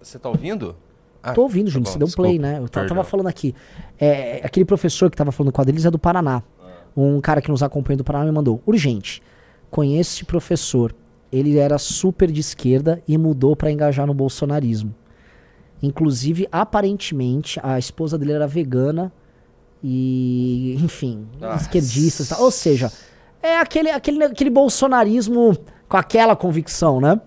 você 0.00 0.20
tá 0.20 0.28
ouvindo? 0.28 0.76
Ah, 1.20 1.32
Tô 1.32 1.42
ouvindo, 1.42 1.66
tá 1.66 1.72
Júnior, 1.72 1.92
você 1.92 1.98
deu 1.98 2.08
play, 2.14 2.38
desculpa, 2.38 2.52
né? 2.52 2.58
Eu 2.64 2.68
ta- 2.68 2.80
tava 2.82 2.86
perdão. 2.88 3.04
falando 3.04 3.26
aqui. 3.26 3.54
É, 3.98 4.40
aquele 4.44 4.64
professor 4.64 5.10
que 5.10 5.16
tava 5.16 5.32
falando 5.32 5.52
com 5.52 5.60
a 5.60 5.64
deles 5.64 5.84
é 5.84 5.90
do 5.90 5.98
Paraná. 5.98 6.42
Um 6.96 7.20
cara 7.20 7.42
que 7.42 7.50
nos 7.50 7.62
acompanha 7.62 7.96
do 7.96 8.04
Paraná 8.04 8.24
me 8.24 8.30
mandou. 8.32 8.62
Urgente. 8.64 9.20
Conheço 9.68 10.14
esse 10.14 10.24
professor. 10.24 10.94
Ele 11.32 11.58
era 11.58 11.76
super 11.76 12.30
de 12.30 12.40
esquerda 12.40 13.02
e 13.06 13.18
mudou 13.18 13.54
pra 13.56 13.70
engajar 13.70 14.06
no 14.06 14.14
bolsonarismo. 14.14 14.94
Inclusive, 15.82 16.46
aparentemente, 16.52 17.58
a 17.62 17.78
esposa 17.78 18.18
dele 18.18 18.32
era 18.32 18.46
vegana 18.46 19.12
e, 19.82 20.76
enfim, 20.82 21.26
Nossa. 21.40 21.64
esquerdista. 21.64 22.22
e 22.22 22.26
tal. 22.26 22.42
Ou 22.42 22.50
seja, 22.50 22.92
é 23.42 23.58
aquele, 23.58 23.90
aquele, 23.90 24.24
aquele 24.24 24.50
bolsonarismo 24.50 25.56
com 25.88 25.96
aquela 25.96 26.36
convicção, 26.36 27.00
né? 27.00 27.20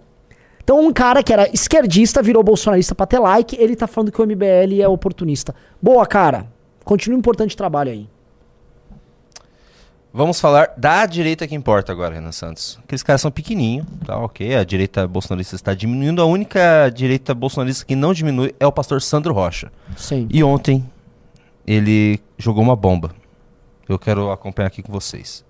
Então, 0.63 0.79
um 0.79 0.93
cara 0.93 1.21
que 1.21 1.33
era 1.33 1.49
esquerdista 1.53 2.21
virou 2.21 2.41
bolsonarista 2.41 2.95
pra 2.95 3.05
ter 3.05 3.19
like, 3.19 3.57
ele 3.59 3.75
tá 3.75 3.85
falando 3.85 4.11
que 4.11 4.21
o 4.21 4.25
MBL 4.25 4.81
é 4.81 4.87
oportunista. 4.87 5.53
Boa, 5.81 6.05
cara. 6.05 6.47
Continua 6.85 7.17
um 7.17 7.19
importante 7.19 7.57
trabalho 7.57 7.91
aí. 7.91 8.09
Vamos 10.15 10.39
falar 10.39 10.71
da 10.77 11.07
direita 11.07 11.47
que 11.47 11.55
importa 11.55 11.91
agora, 11.91 12.13
Renan 12.13 12.31
Santos. 12.31 12.77
Aqueles 12.83 13.01
caras 13.01 13.19
são 13.19 13.31
pequenininhos, 13.31 13.87
tá 14.05 14.15
ok. 14.15 14.55
A 14.55 14.63
direita 14.63 15.07
bolsonarista 15.07 15.55
está 15.55 15.73
diminuindo. 15.73 16.21
A 16.21 16.25
única 16.25 16.87
direita 16.93 17.33
bolsonarista 17.33 17.83
que 17.83 17.95
não 17.95 18.13
diminui 18.13 18.53
é 18.59 18.67
o 18.67 18.71
pastor 18.71 19.01
Sandro 19.01 19.33
Rocha. 19.33 19.71
Sim. 19.97 20.27
E 20.29 20.43
ontem 20.43 20.87
ele 21.65 22.19
jogou 22.37 22.63
uma 22.63 22.75
bomba. 22.75 23.09
Eu 23.89 23.97
quero 23.97 24.31
acompanhar 24.31 24.67
aqui 24.67 24.83
com 24.83 24.93
vocês. 24.93 25.43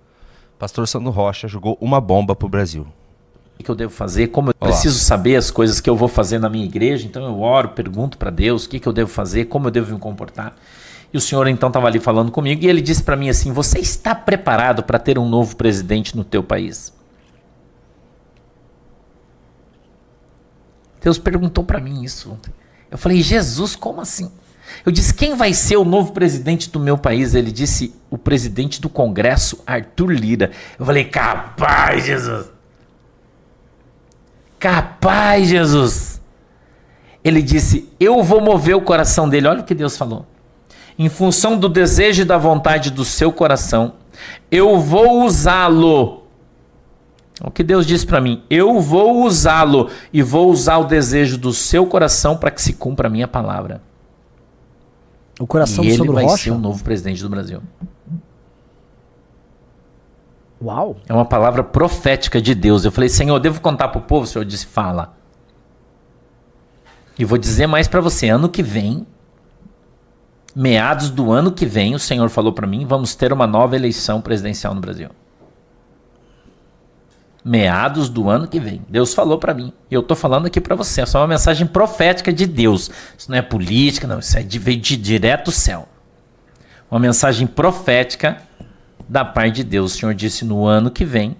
Pastor 0.58 0.88
Sandro 0.88 1.10
Rocha 1.10 1.46
jogou 1.46 1.76
uma 1.78 2.00
bomba 2.00 2.34
pro 2.34 2.48
Brasil. 2.48 2.86
O 3.60 3.62
que 3.62 3.70
eu 3.70 3.74
devo 3.74 3.92
fazer, 3.92 4.28
como 4.28 4.48
eu 4.48 4.54
Olha 4.58 4.70
lá. 4.70 4.72
preciso 4.74 4.98
saber 4.98 5.36
as 5.36 5.50
coisas 5.50 5.78
que 5.78 5.90
eu 5.90 5.94
vou 5.96 6.08
fazer 6.08 6.38
na 6.38 6.48
minha 6.48 6.64
igreja, 6.64 7.06
então 7.06 7.22
eu 7.24 7.40
oro, 7.40 7.68
pergunto 7.68 8.16
para 8.16 8.30
Deus 8.30 8.64
o 8.64 8.68
que, 8.70 8.80
que 8.80 8.88
eu 8.88 8.92
devo 8.94 9.10
fazer, 9.10 9.44
como 9.44 9.66
eu 9.66 9.70
devo 9.70 9.92
me 9.92 10.00
comportar. 10.00 10.56
E 11.14 11.16
o 11.16 11.20
senhor 11.20 11.46
então 11.46 11.68
estava 11.68 11.86
ali 11.86 12.00
falando 12.00 12.32
comigo 12.32 12.64
e 12.64 12.68
ele 12.68 12.80
disse 12.80 13.00
para 13.00 13.14
mim 13.14 13.28
assim: 13.28 13.52
Você 13.52 13.78
está 13.78 14.16
preparado 14.16 14.82
para 14.82 14.98
ter 14.98 15.16
um 15.16 15.28
novo 15.28 15.54
presidente 15.54 16.16
no 16.16 16.24
teu 16.24 16.42
país? 16.42 16.92
Deus 21.00 21.16
perguntou 21.16 21.62
para 21.62 21.78
mim 21.78 22.02
isso 22.02 22.32
ontem. 22.32 22.52
Eu 22.90 22.98
falei: 22.98 23.22
Jesus, 23.22 23.76
como 23.76 24.00
assim? 24.00 24.28
Eu 24.84 24.90
disse: 24.90 25.14
Quem 25.14 25.36
vai 25.36 25.54
ser 25.54 25.76
o 25.76 25.84
novo 25.84 26.10
presidente 26.10 26.68
do 26.68 26.80
meu 26.80 26.98
país? 26.98 27.32
Ele 27.32 27.52
disse: 27.52 27.94
O 28.10 28.18
presidente 28.18 28.80
do 28.80 28.88
Congresso, 28.88 29.62
Arthur 29.64 30.10
Lira. 30.10 30.50
Eu 30.76 30.84
falei: 30.84 31.04
Capaz, 31.04 32.06
Jesus. 32.06 32.48
Capaz, 34.58 35.48
Jesus. 35.48 36.20
Ele 37.22 37.40
disse: 37.40 37.88
Eu 38.00 38.20
vou 38.20 38.40
mover 38.40 38.74
o 38.74 38.80
coração 38.80 39.28
dele. 39.28 39.46
Olha 39.46 39.60
o 39.60 39.64
que 39.64 39.76
Deus 39.76 39.96
falou. 39.96 40.33
Em 40.98 41.08
função 41.08 41.58
do 41.58 41.68
desejo 41.68 42.22
e 42.22 42.24
da 42.24 42.38
vontade 42.38 42.90
do 42.90 43.04
seu 43.04 43.32
coração, 43.32 43.94
eu 44.50 44.78
vou 44.78 45.24
usá-lo. 45.24 46.22
O 47.42 47.50
que 47.50 47.64
Deus 47.64 47.84
disse 47.84 48.06
para 48.06 48.20
mim: 48.20 48.44
Eu 48.48 48.80
vou 48.80 49.24
usá-lo 49.24 49.90
e 50.12 50.22
vou 50.22 50.50
usar 50.50 50.78
o 50.78 50.84
desejo 50.84 51.36
do 51.36 51.52
seu 51.52 51.86
coração 51.86 52.36
para 52.36 52.50
que 52.50 52.62
se 52.62 52.74
cumpra 52.74 53.08
a 53.08 53.10
minha 53.10 53.26
palavra. 53.26 53.82
O 55.40 55.46
coração 55.46 55.82
e 55.82 55.96
do 55.96 56.04
ele 56.04 56.12
vai 56.12 56.24
Rocha? 56.24 56.44
ser 56.44 56.50
o 56.52 56.58
novo 56.58 56.82
presidente 56.84 57.20
do 57.20 57.28
Brasil. 57.28 57.60
Uau. 60.62 60.96
É 61.08 61.12
uma 61.12 61.24
palavra 61.24 61.64
profética 61.64 62.40
de 62.40 62.54
Deus. 62.54 62.84
Eu 62.84 62.92
falei, 62.92 63.08
Senhor, 63.08 63.34
eu 63.34 63.40
devo 63.40 63.60
contar 63.60 63.88
para 63.88 63.98
o 63.98 64.02
povo? 64.02 64.22
O 64.22 64.26
Senhor 64.26 64.44
disse, 64.44 64.64
fala. 64.64 65.14
E 67.18 67.24
vou 67.24 67.36
dizer 67.36 67.66
mais 67.66 67.88
para 67.88 68.00
você. 68.00 68.28
Ano 68.28 68.48
que 68.48 68.62
vem, 68.62 69.06
meados 70.54 71.10
do 71.10 71.32
ano 71.32 71.50
que 71.50 71.66
vem, 71.66 71.94
o 71.94 71.98
Senhor 71.98 72.28
falou 72.28 72.52
para 72.52 72.66
mim, 72.66 72.86
vamos 72.86 73.14
ter 73.14 73.32
uma 73.32 73.46
nova 73.46 73.74
eleição 73.74 74.20
presidencial 74.20 74.74
no 74.74 74.80
Brasil. 74.80 75.08
Meados 77.44 78.08
do 78.08 78.30
ano 78.30 78.48
que 78.48 78.58
vem. 78.58 78.80
Deus 78.88 79.12
falou 79.12 79.38
para 79.38 79.52
mim. 79.52 79.70
E 79.90 79.94
eu 79.94 80.02
tô 80.02 80.16
falando 80.16 80.46
aqui 80.46 80.62
para 80.62 80.74
você. 80.74 81.02
É 81.02 81.06
só 81.06 81.20
uma 81.20 81.26
mensagem 81.26 81.66
profética 81.66 82.32
de 82.32 82.46
Deus. 82.46 82.90
Isso 83.18 83.30
não 83.30 83.36
é 83.36 83.42
política, 83.42 84.06
não. 84.06 84.18
Isso 84.18 84.38
é 84.38 84.42
de, 84.42 84.58
veio 84.58 84.80
de 84.80 84.96
direto 84.96 85.46
do 85.46 85.52
céu. 85.52 85.86
Uma 86.90 86.98
mensagem 86.98 87.46
profética 87.46 88.38
da 89.06 89.26
parte 89.26 89.56
de 89.56 89.64
Deus. 89.64 89.94
O 89.94 89.98
Senhor 89.98 90.14
disse 90.14 90.42
no 90.42 90.64
ano 90.64 90.90
que 90.90 91.04
vem, 91.04 91.36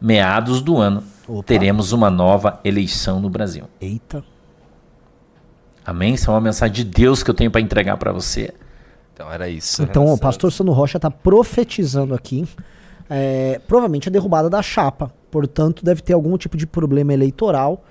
meados 0.00 0.60
do 0.60 0.76
ano, 0.76 1.02
Opa. 1.26 1.42
teremos 1.42 1.90
uma 1.90 2.08
nova 2.08 2.60
eleição 2.62 3.18
no 3.18 3.28
Brasil. 3.28 3.64
Eita. 3.80 4.22
Amém? 5.88 6.14
Isso 6.14 6.30
é 6.30 6.34
uma 6.34 6.40
mensagem 6.40 6.74
de 6.74 6.84
Deus 6.84 7.22
que 7.22 7.30
eu 7.30 7.34
tenho 7.34 7.50
para 7.50 7.60
entregar 7.60 7.96
para 7.96 8.12
você. 8.12 8.52
Então 9.14 9.30
era 9.32 9.48
isso. 9.48 9.82
Então, 9.82 10.02
Renan 10.04 10.14
o 10.14 10.18
pastor 10.18 10.52
Sandro 10.52 10.72
Rocha 10.72 10.98
tá 11.00 11.10
profetizando 11.10 12.14
aqui. 12.14 12.46
é, 13.10 13.58
provavelmente 13.66 14.08
a 14.08 14.12
derrubada 14.12 14.50
da 14.50 14.60
chapa. 14.62 15.12
Portanto, 15.30 15.84
deve 15.84 16.02
ter 16.02 16.12
algum 16.12 16.36
tipo 16.36 16.56
de 16.56 16.66
problema 16.66 17.12
eleitoral 17.12 17.82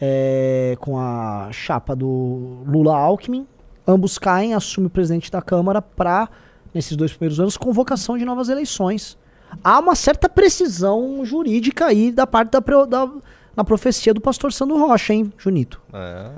é, 0.00 0.76
com 0.80 0.98
a 0.98 1.48
chapa 1.52 1.94
do 1.94 2.62
Lula 2.66 2.96
Alckmin. 2.96 3.46
Ambos 3.86 4.18
caem, 4.18 4.54
assume 4.54 4.86
o 4.86 4.90
presidente 4.90 5.30
da 5.30 5.40
Câmara 5.42 5.80
para, 5.82 6.28
nesses 6.74 6.96
dois 6.96 7.12
primeiros 7.12 7.40
anos, 7.40 7.56
convocação 7.56 8.16
de 8.18 8.24
novas 8.24 8.48
eleições. 8.48 9.16
Há 9.64 9.78
uma 9.78 9.94
certa 9.94 10.28
precisão 10.28 11.24
jurídica 11.24 11.86
aí 11.86 12.12
da 12.12 12.26
parte 12.26 12.50
da, 12.52 12.60
da- 12.60 13.10
na 13.56 13.64
profecia 13.64 14.12
do 14.14 14.20
pastor 14.20 14.52
Sandro 14.52 14.78
Rocha, 14.78 15.12
hein, 15.14 15.32
Junito? 15.38 15.80
É. 15.92 16.30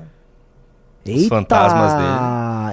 Eita, 1.05 1.29
fantasmas 1.29 1.93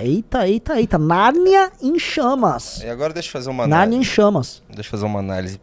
Eita, 0.03 0.47
eita, 0.47 0.79
eita. 0.79 0.97
Nárnia 0.97 1.71
em 1.81 1.97
chamas. 1.97 2.81
E 2.83 2.89
agora 2.89 3.13
deixa 3.13 3.29
eu 3.29 3.31
fazer 3.31 3.49
uma 3.49 3.65
Nárnia 3.65 3.95
em 3.95 3.99
análise. 3.99 4.11
chamas. 4.11 4.63
Deixa 4.69 4.87
eu 4.87 4.91
fazer 4.91 5.05
uma 5.05 5.19
análise, 5.19 5.59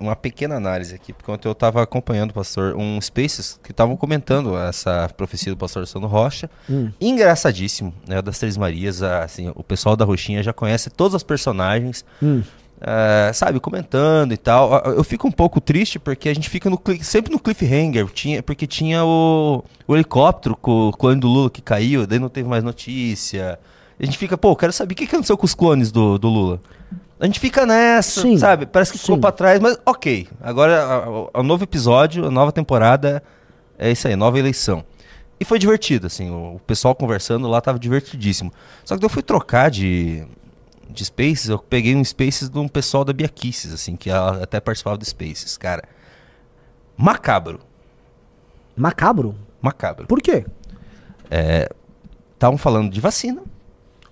uma 0.00 0.16
pequena 0.16 0.54
análise 0.54 0.94
aqui, 0.94 1.12
porque 1.12 1.30
ontem 1.30 1.48
eu 1.48 1.52
estava 1.52 1.82
acompanhando 1.82 2.30
o 2.30 2.34
pastor, 2.34 2.74
um 2.76 3.00
Spaces 3.00 3.58
que 3.62 3.72
estavam 3.72 3.96
comentando 3.96 4.56
essa 4.56 5.10
profecia 5.16 5.52
do 5.52 5.58
pastor 5.58 5.86
Sandro 5.86 6.08
Rocha. 6.08 6.48
Hum. 6.70 6.90
Engraçadíssimo, 7.00 7.92
né? 8.06 8.22
Das 8.22 8.38
Três 8.38 8.56
Marias, 8.56 9.02
assim, 9.02 9.52
o 9.54 9.62
pessoal 9.62 9.96
da 9.96 10.04
Roxinha 10.04 10.42
já 10.42 10.52
conhece 10.52 10.88
todos 10.90 11.14
os 11.14 11.22
personagens. 11.22 12.04
Hum. 12.22 12.42
É, 12.80 13.32
sabe, 13.32 13.60
comentando 13.60 14.32
e 14.32 14.36
tal. 14.36 14.82
Eu 14.84 14.94
eu 14.96 15.04
fico 15.04 15.28
um 15.28 15.32
pouco 15.32 15.60
triste 15.60 15.98
porque 15.98 16.28
a 16.28 16.34
gente 16.34 16.48
fica 16.48 16.68
no 16.70 16.80
sempre 17.02 17.32
no 17.32 17.38
cliffhanger, 17.38 18.06
tinha, 18.06 18.42
porque 18.42 18.66
tinha 18.66 19.04
o, 19.04 19.64
o 19.86 19.94
helicóptero 19.94 20.56
com 20.56 20.88
o 20.88 20.92
clone 20.92 21.20
do 21.20 21.28
Lula 21.28 21.50
que 21.50 21.60
caiu, 21.62 22.06
daí 22.06 22.18
não 22.18 22.28
teve 22.28 22.48
mais 22.48 22.64
notícia. 22.64 23.58
A 23.98 24.04
gente 24.04 24.18
fica, 24.18 24.36
pô, 24.36 24.56
quero 24.56 24.72
saber 24.72 24.92
o 24.92 24.96
que 24.96 25.04
aconteceu 25.04 25.36
com 25.36 25.44
os 25.44 25.54
clones 25.54 25.92
do, 25.92 26.18
do 26.18 26.28
Lula. 26.28 26.60
A 27.18 27.26
gente 27.26 27.38
fica 27.38 27.64
nessa, 27.64 28.22
Sim, 28.22 28.36
sabe? 28.36 28.66
Parece 28.66 28.92
que 28.92 28.98
ficou 28.98 29.18
pra 29.18 29.30
trás, 29.30 29.60
mas 29.60 29.78
ok. 29.86 30.28
Agora, 30.40 31.28
o 31.32 31.42
novo 31.42 31.62
episódio, 31.62 32.26
a 32.26 32.30
nova 32.30 32.50
temporada, 32.50 33.22
é 33.78 33.90
isso 33.90 34.08
aí, 34.08 34.16
nova 34.16 34.38
eleição. 34.38 34.84
E 35.38 35.44
foi 35.44 35.58
divertido, 35.58 36.06
assim, 36.06 36.30
o, 36.30 36.56
o 36.56 36.60
pessoal 36.60 36.94
conversando 36.94 37.48
lá 37.48 37.60
tava 37.60 37.78
divertidíssimo. 37.78 38.52
Só 38.84 38.98
que 38.98 39.04
eu 39.04 39.08
fui 39.08 39.22
trocar 39.22 39.70
de, 39.70 40.24
de 40.90 41.04
Spaces, 41.04 41.48
eu 41.48 41.58
peguei 41.58 41.94
um 41.94 42.04
Spaces 42.04 42.48
de 42.48 42.58
um 42.58 42.68
pessoal 42.68 43.04
da 43.04 43.12
Biaquices, 43.12 43.72
assim, 43.72 43.96
que 43.96 44.10
ela 44.10 44.42
até 44.42 44.60
participava 44.60 44.96
do 44.96 45.04
Spaces, 45.04 45.56
cara. 45.56 45.82
Macabro. 46.96 47.60
Macabro? 48.76 49.34
Macabro. 49.60 50.06
Por 50.06 50.20
quê? 50.20 50.44
Estavam 52.34 52.58
falando 52.58 52.90
de 52.90 53.00
vacina. 53.00 53.42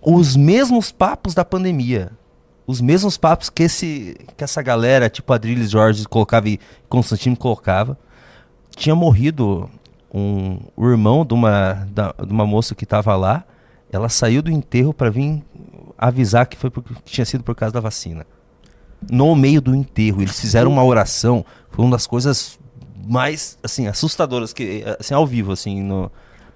Os 0.01 0.37
mesmos 0.37 0.91
papos 0.91 1.35
da 1.35 1.45
pandemia. 1.45 2.11
Os 2.67 2.81
mesmos 2.81 3.17
papos 3.17 3.51
que, 3.51 3.65
esse, 3.65 4.17
que 4.37 4.43
essa 4.45 4.63
galera, 4.63 5.11
tipo 5.11 5.33
Adriles 5.33 5.71
Jorge 5.71 6.07
colocava 6.07 6.49
e 6.49 6.59
Constantino 6.89 7.37
colocava. 7.37 7.99
Tinha 8.75 8.95
morrido 8.95 9.69
um, 10.13 10.59
o 10.77 10.89
irmão 10.89 11.25
de 11.25 11.35
uma, 11.35 11.87
da- 11.91 12.15
de 12.25 12.33
uma 12.33 12.47
moça 12.47 12.75
que 12.75 12.87
tava 12.87 13.15
lá, 13.17 13.45
ela 13.93 14.09
saiu 14.09 14.43
do 14.43 14.51
enterro 14.51 14.95
para 14.95 15.11
vir 15.11 15.45
avisar 16.09 16.47
que 16.47 16.57
foi 16.57 16.71
por- 16.71 16.83
que 16.83 16.95
tinha 17.05 17.25
sido 17.25 17.43
por 17.45 17.55
causa 17.55 17.73
da 17.73 17.81
vacina. 17.81 18.27
No 19.11 19.35
meio 19.35 19.61
do 19.61 19.75
enterro, 19.75 20.23
eles 20.23 20.39
fizeram 20.39 20.71
uma 20.71 20.85
oração, 20.85 21.45
foi 21.71 21.85
uma 21.85 21.93
das 21.93 22.07
coisas 22.07 22.59
mais 23.05 23.59
assim 23.63 23.89
assustadoras 23.89 24.53
que 24.53 24.85
assim 25.01 25.13
ao 25.13 25.27
vivo 25.27 25.51
assim 25.53 25.83
no 25.83 26.11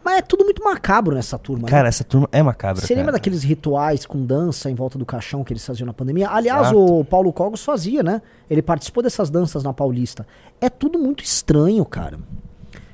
Mas 0.05 0.19
é 0.19 0.23
tudo 0.23 0.45
muito 0.45 0.63
macabro 0.63 1.17
nessa 1.17 1.37
turma. 1.37 1.65
né? 1.65 1.69
Cara, 1.69 1.89
essa 1.89 2.05
turma 2.05 2.29
é 2.31 2.41
macabra, 2.41 2.81
Você 2.81 2.95
lembra 2.95 3.07
cara. 3.07 3.19
daqueles 3.19 3.43
rituais 3.43 4.07
com 4.07 4.25
dança 4.25 4.71
em 4.71 4.75
volta 4.77 4.97
do 4.97 5.05
caixão 5.05 5.43
que 5.43 5.53
eles 5.53 5.67
faziam 5.67 5.85
na 5.87 5.93
pandemia? 5.93 6.29
Aliás, 6.31 6.69
Exato. 6.69 6.79
o 7.01 7.05
Paulo 7.05 7.33
Cogos 7.33 7.65
fazia, 7.65 8.05
né? 8.05 8.23
Ele 8.49 8.63
participou 8.63 9.03
dessas 9.03 9.29
danças 9.29 9.65
na 9.65 9.73
Paulista. 9.73 10.25
É 10.61 10.69
tudo 10.71 10.97
muito 11.01 11.25
estranho, 11.25 11.85
cara. 11.85 12.21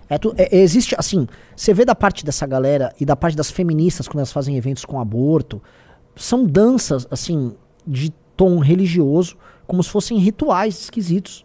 É 0.08 0.16
tu- 0.16 0.34
é- 0.38 0.56
existe, 0.56 0.94
assim, 0.98 1.26
você 1.54 1.74
vê 1.74 1.84
da 1.84 1.94
parte 1.94 2.24
dessa 2.24 2.46
galera 2.46 2.94
e 2.98 3.04
da 3.04 3.14
parte 3.16 3.36
das 3.36 3.50
feministas 3.50 4.08
quando 4.08 4.18
elas 4.20 4.32
fazem 4.32 4.56
eventos 4.56 4.84
com 4.86 4.98
aborto, 4.98 5.62
são 6.16 6.44
danças, 6.44 7.06
assim, 7.10 7.54
de 7.86 8.10
tom 8.36 8.58
religioso, 8.58 9.36
como 9.66 9.82
se 9.82 9.90
fossem 9.90 10.18
rituais 10.18 10.80
esquisitos. 10.80 11.44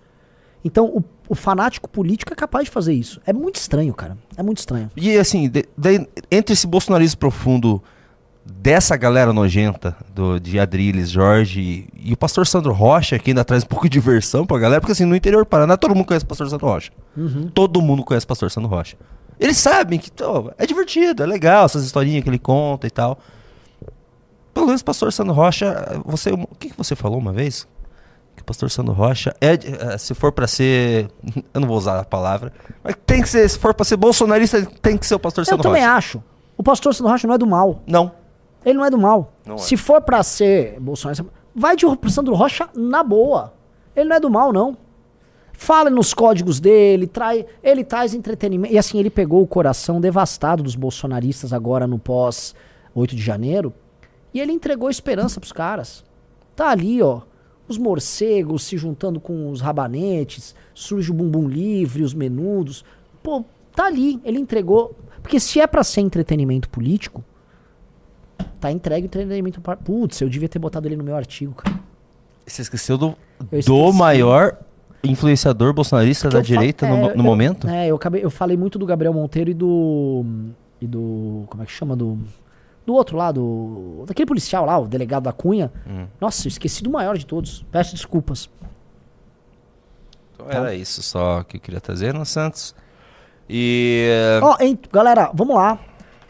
Então, 0.63 0.85
o, 0.87 1.03
o 1.29 1.35
fanático 1.35 1.89
político 1.89 2.33
é 2.33 2.35
capaz 2.35 2.65
de 2.65 2.71
fazer 2.71 2.93
isso. 2.93 3.21
É 3.25 3.31
muito 3.31 3.55
estranho, 3.55 3.93
cara. 3.93 4.17
É 4.35 4.43
muito 4.43 4.57
estranho. 4.57 4.89
E 4.97 5.17
assim, 5.17 5.47
de- 5.49 5.65
daí, 5.77 6.05
entre 6.31 6.53
esse 6.53 6.67
bolsonarismo 6.67 7.17
profundo 7.19 7.81
dessa 8.45 8.95
galera 8.95 9.33
nojenta, 9.33 9.95
do, 10.13 10.39
de 10.39 10.57
Adriles, 10.59 11.09
Jorge 11.09 11.59
e, 11.61 12.09
e 12.09 12.13
o 12.13 12.17
pastor 12.17 12.47
Sandro 12.47 12.71
Rocha, 12.73 13.19
que 13.19 13.31
ainda 13.31 13.43
traz 13.43 13.63
um 13.63 13.67
pouco 13.67 13.85
de 13.89 13.93
diversão 13.93 14.45
pra 14.45 14.57
galera, 14.57 14.79
porque 14.81 14.93
assim, 14.93 15.05
no 15.05 15.15
interior 15.15 15.43
do 15.43 15.47
Paraná 15.47 15.75
todo 15.77 15.93
mundo 15.93 16.05
conhece 16.05 16.23
o 16.25 16.27
pastor 16.27 16.49
Sandro 16.49 16.65
Rocha. 16.67 16.91
Todo 17.53 17.81
mundo 17.81 18.03
conhece 18.03 18.25
o 18.25 18.27
pastor 18.27 18.49
Sandro 18.49 18.69
Rocha. 18.69 18.95
Eles 19.39 19.57
sabem 19.57 19.99
que 19.99 20.09
ó, 20.23 20.49
é 20.57 20.65
divertido, 20.65 21.21
é 21.23 21.25
legal 21.25 21.65
essas 21.65 21.83
historinhas 21.83 22.23
que 22.23 22.29
ele 22.29 22.39
conta 22.39 22.87
e 22.87 22.89
tal. 22.89 23.19
Pelo 24.57 24.65
menos 24.65 24.81
o 24.81 24.85
pastor 24.85 25.13
Sandro 25.13 25.35
Rocha, 25.35 26.01
você, 26.03 26.31
o 26.31 26.47
que, 26.59 26.71
que 26.71 26.77
você 26.77 26.95
falou 26.95 27.19
uma 27.19 27.31
vez? 27.31 27.67
Que 28.35 28.41
o 28.41 28.45
pastor 28.45 28.71
Sandro 28.71 28.91
Rocha 28.91 29.35
é, 29.39 29.53
eh, 29.53 29.97
se 29.99 30.15
for 30.15 30.31
pra 30.31 30.47
ser, 30.47 31.11
eu 31.53 31.61
não 31.61 31.67
vou 31.67 31.77
usar 31.77 31.99
a 31.99 32.03
palavra, 32.03 32.51
mas 32.83 32.95
tem 33.05 33.21
que 33.21 33.29
ser, 33.29 33.47
se 33.47 33.59
for 33.59 33.71
pra 33.75 33.85
ser 33.85 33.97
bolsonarista, 33.97 34.65
tem 34.81 34.97
que 34.97 35.05
ser 35.05 35.13
o 35.13 35.19
pastor 35.19 35.43
Eu 35.43 35.45
Sandro 35.45 35.61
também 35.61 35.83
Rocha. 35.83 35.93
acho. 35.95 36.23
O 36.57 36.63
pastor 36.63 36.95
Sandro 36.95 37.11
Rocha 37.11 37.27
não 37.27 37.35
é 37.35 37.37
do 37.37 37.45
mal. 37.45 37.83
Não. 37.85 38.11
Ele 38.65 38.79
não 38.79 38.83
é 38.83 38.89
do 38.89 38.97
mal. 38.97 39.31
Não 39.45 39.55
é. 39.55 39.57
Se 39.59 39.77
for 39.77 40.01
pra 40.01 40.23
ser 40.23 40.79
Bolsonaro, 40.79 41.29
vai 41.53 41.75
de 41.75 41.85
pro 41.95 42.09
Sandro 42.09 42.33
Rocha 42.33 42.67
na 42.75 43.03
boa. 43.03 43.53
Ele 43.95 44.09
não 44.09 44.15
é 44.15 44.19
do 44.19 44.29
mal, 44.29 44.51
não. 44.51 44.75
Fala 45.53 45.91
nos 45.91 46.15
códigos 46.15 46.59
dele, 46.59 47.05
trai, 47.05 47.45
ele 47.61 47.83
traz 47.83 48.15
entretenimento. 48.15 48.73
E 48.73 48.77
assim, 48.79 48.97
ele 48.97 49.11
pegou 49.11 49.43
o 49.43 49.47
coração 49.47 50.01
devastado 50.01 50.63
dos 50.63 50.73
bolsonaristas 50.75 51.53
agora 51.53 51.85
no 51.85 51.99
pós 51.99 52.55
8 52.95 53.15
de 53.15 53.21
janeiro. 53.21 53.71
E 54.37 54.41
ele 54.41 54.51
entregou 54.51 54.87
esperança 54.89 55.39
pros 55.39 55.51
caras. 55.51 56.03
Tá 56.55 56.69
ali, 56.69 57.01
ó. 57.01 57.21
Os 57.67 57.77
morcegos 57.77 58.63
se 58.63 58.77
juntando 58.77 59.19
com 59.19 59.49
os 59.49 59.61
rabanetes, 59.61 60.55
surge 60.73 61.09
o 61.11 61.13
bumbum 61.13 61.47
livre, 61.47 62.03
os 62.03 62.13
menudos. 62.13 62.85
Pô, 63.23 63.43
tá 63.75 63.85
ali. 63.87 64.21
Ele 64.23 64.37
entregou. 64.37 64.95
Porque 65.23 65.39
se 65.39 65.59
é 65.59 65.65
pra 65.67 65.83
ser 65.83 66.01
entretenimento 66.01 66.69
político, 66.69 67.23
Tá 68.59 68.71
entregue 68.71 69.07
o 69.57 69.61
par- 69.61 69.77
Putz, 69.77 70.19
eu 70.21 70.29
devia 70.29 70.49
ter 70.49 70.57
botado 70.59 70.87
ele 70.87 70.95
no 70.95 71.03
meu 71.03 71.15
artigo, 71.15 71.53
cara. 71.53 71.79
Você 72.45 72.61
esqueceu 72.63 72.97
do, 72.97 73.15
do 73.65 73.93
maior 73.93 74.57
influenciador 75.03 75.73
bolsonarista 75.73 76.27
da 76.27 76.31
Que 76.31 76.37
eu 76.37 76.41
fa- 76.41 76.47
direita 76.47 76.87
no, 76.87 76.95
é, 76.95 76.99
mo- 77.01 77.07
no 77.09 77.13
eu- 77.15 77.23
momento? 77.23 77.67
É, 77.69 77.87
eu, 77.87 77.95
acabei, 77.95 78.23
eu 78.23 78.29
falei 78.31 78.57
muito 78.57 78.79
do 78.79 78.85
Gabriel 78.85 79.13
Monteiro 79.13 79.49
e 79.51 79.53
do. 79.53 80.25
E 80.81 80.87
do. 80.87 81.43
Como 81.47 81.61
é 81.61 81.65
que 81.67 81.71
chama? 81.71 81.95
Do. 81.95 82.17
Do 82.87 82.93
outro 82.93 83.17
lá, 83.17 83.33
do. 83.33 84.05
Daquele 84.07 84.25
policial 84.25 84.65
lá, 84.65 84.79
o 84.79 84.87
delegado 84.87 85.23
da 85.23 85.33
Cunha. 85.33 85.69
Hum. 85.85 86.07
Nossa, 86.21 86.47
eu 86.47 86.49
esqueci 86.49 86.81
do 86.81 86.89
maior 86.89 87.17
de 87.17 87.25
todos. 87.25 87.65
Peço 87.69 87.93
desculpas. 87.93 88.49
Então 90.33 90.49
era 90.49 90.73
isso 90.73 91.03
só 91.03 91.43
que 91.43 91.57
eu 91.57 91.61
queria 91.61 91.81
trazer, 91.81 92.13
no 92.13 92.25
Santos. 92.25 92.73
E. 93.49 94.07
Ó, 94.41 94.55
hein, 94.61 94.79
galera, 94.89 95.29
vamos 95.33 95.53
lá. 95.57 95.77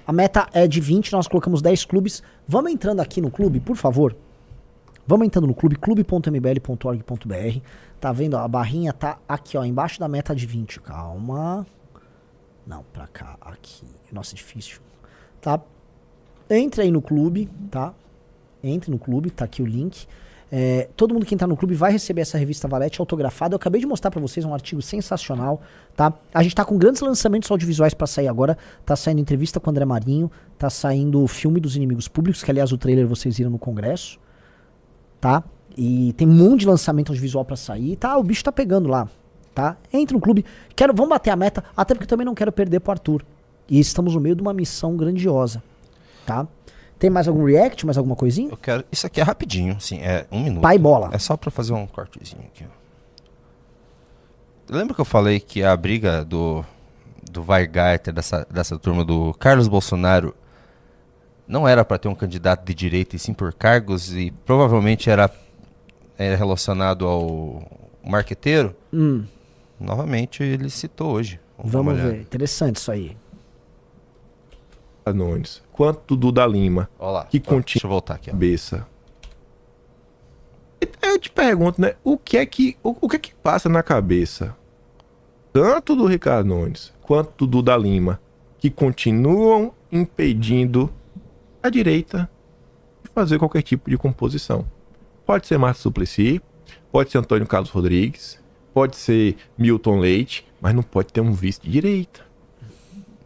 A 0.08 0.12
meta 0.12 0.48
é 0.52 0.68
de 0.68 0.82
20, 0.82 1.14
nós 1.14 1.28
colocamos 1.28 1.62
10 1.62 1.86
clubes. 1.86 2.24
Vamos 2.48 2.72
entrando 2.72 3.02
aqui 3.02 3.22
no 3.22 3.30
clube, 3.30 3.60
por 3.60 3.76
favor. 3.76 4.16
Vamos 5.06 5.28
entrando 5.28 5.46
no 5.46 5.54
clube, 5.54 5.76
clube.mbl.org.br. 5.76 7.60
Tá 8.00 8.12
vendo? 8.12 8.34
ó, 8.34 8.40
A 8.40 8.48
barrinha 8.48 8.92
tá 8.94 9.20
aqui, 9.30 9.60
ó, 9.60 9.64
embaixo 9.64 10.00
da 10.00 10.08
meta 10.08 10.34
de 10.36 10.48
20. 10.48 10.80
Calma. 10.80 11.68
Não, 12.66 12.84
pra 12.92 13.06
cá, 13.06 13.38
aqui. 13.42 13.86
Nossa, 14.12 14.34
é 14.34 14.38
difícil. 14.38 14.80
Tá? 15.40 15.62
Entre 16.50 16.82
aí 16.82 16.92
no 16.92 17.02
clube, 17.02 17.50
tá? 17.70 17.94
Entre 18.64 18.90
no 18.90 18.98
clube, 18.98 19.30
tá 19.30 19.46
aqui 19.46 19.62
o 19.62 19.66
link. 19.66 20.08
É, 20.50 20.88
todo 20.96 21.14
mundo 21.14 21.26
que 21.26 21.36
entrar 21.36 21.48
no 21.48 21.58
clube 21.58 21.76
vai 21.76 21.92
receber 21.92 22.22
essa 22.22 22.38
revista 22.38 22.68
Valete 22.68 23.02
autografada. 23.02 23.54
Eu 23.54 23.58
acabei 23.58 23.82
de 23.82 23.88
mostrar 23.88 24.10
pra 24.10 24.22
vocês 24.22 24.46
um 24.46 24.54
artigo 24.54 24.82
sensacional, 24.82 25.62
tá? 25.96 26.14
A 26.34 26.42
gente 26.42 26.56
tá 26.56 26.64
com 26.64 26.78
grandes 26.78 27.02
lançamentos 27.02 27.52
audiovisuais 27.52 27.94
pra 27.94 28.08
sair 28.08 28.28
agora. 28.28 28.58
Tá 28.86 28.96
saindo 28.96 29.20
entrevista 29.20 29.60
com 29.60 29.70
o 29.70 29.72
André 29.72 29.84
Marinho, 29.84 30.32
tá 30.58 30.70
saindo 30.70 31.22
o 31.22 31.28
filme 31.28 31.60
dos 31.60 31.76
inimigos 31.76 32.08
públicos, 32.08 32.44
que 32.44 32.50
aliás 32.50 32.72
o 32.72 32.78
trailer 32.78 33.06
vocês 33.06 33.38
viram 33.38 33.52
no 33.52 33.60
congresso, 33.60 34.18
tá? 35.20 35.44
E 35.78 36.14
tem 36.14 36.28
um 36.28 36.34
monte 36.34 36.62
de 36.62 36.68
lançamento 36.68 37.10
audiovisual 37.10 37.44
pra 37.44 37.56
sair, 37.56 37.98
tá? 37.98 38.18
O 38.18 38.24
bicho 38.24 38.44
tá 38.44 38.52
pegando 38.52 38.88
lá, 38.88 39.08
tá? 39.54 39.78
Entre 39.92 40.16
no 40.16 40.22
clube. 40.22 40.46
Quero, 40.76 40.94
vamos 40.94 41.10
bater 41.10 41.30
a 41.30 41.36
meta, 41.36 41.64
até 41.76 41.94
porque 41.94 42.06
eu 42.06 42.10
também 42.10 42.26
não 42.26 42.34
quero 42.34 42.52
perder 42.52 42.80
pro 42.80 42.92
Arthur. 42.92 43.24
E 43.70 43.80
estamos 43.80 44.16
no 44.16 44.22
meio 44.22 44.36
de 44.36 44.42
uma 44.42 44.54
missão 44.54 44.96
grandiosa, 44.96 45.62
tá? 46.28 46.48
Tem 47.00 47.10
mais 47.10 47.28
algum 47.28 47.46
react, 47.46 47.86
mais 47.86 47.98
alguma 47.98 48.16
coisinha? 48.16 48.50
Eu 48.52 48.58
quero. 48.58 48.84
Isso 48.92 49.06
aqui 49.08 49.22
é 49.22 49.24
rapidinho, 49.24 49.76
assim, 49.78 50.00
é 50.02 50.26
um 50.32 50.44
minuto. 50.44 50.62
Pai 50.64 50.78
bola. 50.78 51.10
É 51.14 51.18
só 51.20 51.38
pra 51.38 51.50
fazer 51.52 51.74
um 51.74 51.86
cortezinho 51.88 52.42
aqui. 52.44 52.66
Lembra 54.70 54.94
que 54.94 55.00
eu 55.02 55.06
falei 55.06 55.40
que 55.40 55.64
a 55.64 55.78
briga 55.78 56.26
do, 56.26 56.66
do 57.32 57.44
Weigarten, 57.48 58.14
dessa, 58.14 58.46
dessa 58.50 58.78
turma 58.78 59.06
do 59.06 59.34
Carlos 59.36 59.68
Bolsonaro, 59.68 60.36
não 61.48 61.66
era 61.68 61.86
pra 61.86 61.98
ter 61.98 62.08
um 62.10 62.16
candidato 62.16 62.66
de 62.66 62.74
direita 62.74 63.16
e 63.16 63.20
sim 63.20 63.34
por 63.34 63.54
cargos 63.54 64.14
e 64.14 64.32
provavelmente 64.46 65.10
era, 65.10 65.30
era 66.18 66.36
relacionado 66.36 67.06
ao 67.08 67.64
marqueteiro? 68.04 68.76
Hum, 68.92 69.24
Novamente 69.80 70.42
ele 70.44 70.70
citou 70.72 71.12
hoje. 71.14 71.40
vamos 71.58 71.94
olhada. 71.94 72.10
ver. 72.10 72.22
Interessante 72.22 72.78
isso 72.78 72.92
aí. 72.92 73.16
Nunes, 75.14 75.62
quanto 75.78 76.16
do 76.16 76.32
da 76.32 76.46
Lima. 76.46 76.90
Que 77.30 77.42
ó, 77.46 77.50
conti- 77.50 77.76
Deixa 77.76 77.86
eu 77.86 77.90
voltar 77.92 78.16
aqui, 78.16 78.30
ó. 78.30 78.34
cabeça. 78.34 78.86
Eu 81.02 81.18
te 81.20 81.30
pergunto, 81.32 81.80
né? 81.82 81.96
O 82.04 82.18
que 82.18 82.38
é 82.38 82.46
que, 82.46 82.78
o, 82.84 82.96
o 83.02 83.08
que, 83.10 83.16
é 83.16 83.20
que 83.20 83.34
passa 83.36 83.70
na 83.70 83.82
cabeça 83.82 84.56
tanto 85.54 85.96
do 85.96 86.06
Ricardo 86.06 86.48
Nunes 86.48 86.94
quanto 87.02 87.48
do 87.48 87.62
da 87.62 87.76
Lima 87.78 88.20
que 88.60 88.70
continuam 88.70 89.74
impedindo 89.92 90.92
a 91.64 91.70
direita 91.70 92.30
de 93.04 93.10
fazer 93.12 93.40
qualquer 93.40 93.62
tipo 93.64 93.90
de 93.90 93.98
composição? 93.98 94.66
Pode 95.26 95.48
ser 95.48 95.58
Márcio 95.58 95.84
Suplicy, 95.84 96.42
pode 96.92 97.12
ser 97.12 97.18
Antônio 97.18 97.48
Carlos 97.48 97.70
Rodrigues, 97.70 98.40
pode 98.74 98.96
ser 98.98 99.36
Milton 99.58 100.00
Leite, 100.00 100.46
mas 100.62 100.74
não 100.76 100.84
pode 100.84 101.12
ter 101.12 101.22
um 101.22 101.34
vice 101.34 101.62
de 101.62 101.72
direita. 101.72 102.22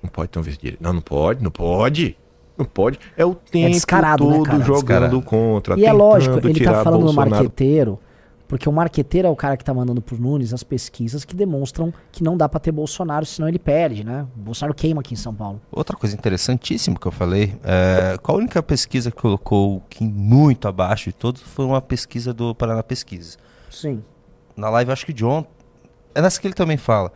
Não 0.02 0.10
pode 0.10 0.30
ter 0.30 0.40
um 0.40 0.42
vice 0.42 0.58
de 0.58 0.62
direita. 0.64 0.84
Não, 0.84 0.94
não 0.94 1.02
pode, 1.02 1.44
não 1.44 1.52
pode. 1.52 2.18
Não 2.58 2.66
pode. 2.66 3.00
É 3.18 3.26
o 3.26 3.34
tempo 3.34 3.74
descarado, 3.74 4.26
né, 4.28 4.38
todo 4.38 4.46
cara? 4.46 4.64
jogando 4.64 4.82
Descarado. 4.82 5.22
contra. 5.22 5.80
E 5.80 5.86
é 5.86 5.92
lógico, 5.92 6.38
ele 6.48 6.64
tá 6.64 6.84
falando 6.84 7.00
do 7.00 7.06
Bolsonaro 7.06 7.30
marqueteiro, 7.32 8.00
porque 8.48 8.68
o 8.68 8.72
marqueteiro 8.72 9.28
é 9.28 9.32
o 9.32 9.36
cara 9.36 9.56
que 9.56 9.64
tá 9.64 9.74
mandando 9.74 10.02
pro 10.02 10.18
Nunes 10.20 10.54
as 10.54 10.62
pesquisas 10.62 11.24
que 11.24 11.36
demonstram 11.36 11.94
que 12.12 12.24
não 12.24 12.36
dá 12.36 12.50
pra 12.50 12.60
ter 12.60 12.72
Bolsonaro, 12.72 13.26
senão 13.26 13.48
ele 13.48 13.58
perde, 13.58 14.04
né? 14.04 14.28
O 14.36 14.40
Bolsonaro 14.42 14.76
queima 14.76 15.02
aqui 15.02 15.14
em 15.14 15.18
São 15.18 15.34
Paulo. 15.34 15.62
Outra 15.72 15.96
coisa 15.96 16.16
interessantíssima 16.16 16.98
que 17.00 17.08
eu 17.08 17.12
falei, 17.12 17.56
é, 17.64 18.18
qual 18.22 18.38
a 18.38 18.40
única 18.40 18.62
pesquisa 18.62 19.10
que 19.10 19.18
colocou 19.18 19.78
o 19.78 19.82
Kim 19.90 20.10
muito 20.10 20.68
abaixo 20.68 21.06
de 21.06 21.14
todos 21.14 21.42
foi 21.42 21.66
uma 21.66 21.82
pesquisa 21.82 22.34
do 22.34 22.54
Paraná 22.54 22.84
Pesquisa. 22.84 23.38
Sim. 23.70 24.04
Na 24.56 24.70
live, 24.70 24.92
acho 24.92 25.06
que 25.06 25.14
de 25.14 25.24
ontem, 25.24 25.50
é 26.14 26.22
nessa 26.22 26.40
que 26.40 26.46
ele 26.46 26.54
também 26.54 26.78
fala. 26.78 27.12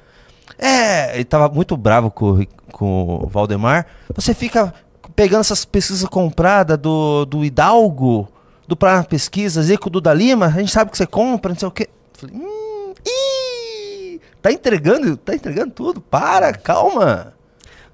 É, 0.58 1.16
ele 1.16 1.26
tava 1.26 1.54
muito 1.54 1.76
bravo 1.76 2.10
com, 2.10 2.46
com 2.72 3.20
o 3.24 3.28
Valdemar. 3.28 3.86
Você 4.16 4.34
fica 4.34 4.74
pegando 5.16 5.42
essas 5.42 5.64
pesquisas 5.66 6.08
compradas 6.10 6.78
do, 6.78 7.26
do 7.26 7.46
Hidalgo, 7.46 8.28
do 8.68 8.76
Paraná 8.76 9.04
Pesquisas 9.04 9.70
e 9.70 9.78
com 9.78 9.88
o 9.88 9.92
Duda 9.92 10.14
Lima, 10.14 10.48
a 10.48 10.50
gente 10.50 10.72
sabe 10.72 10.92
que 10.92 10.98
você 10.98 11.06
compra, 11.08 11.52
não 11.54 11.60
sei 11.60 11.68
o 11.68 11.72
quê. 11.72 11.90
Falei, 12.14 12.36
hum, 12.36 12.94
ih, 13.06 14.20
tá 14.42 14.52
entregando, 14.52 15.16
tá 15.18 15.36
entregando 15.36 15.72
tudo, 15.72 16.02
para, 16.02 16.54
calma. 16.54 17.34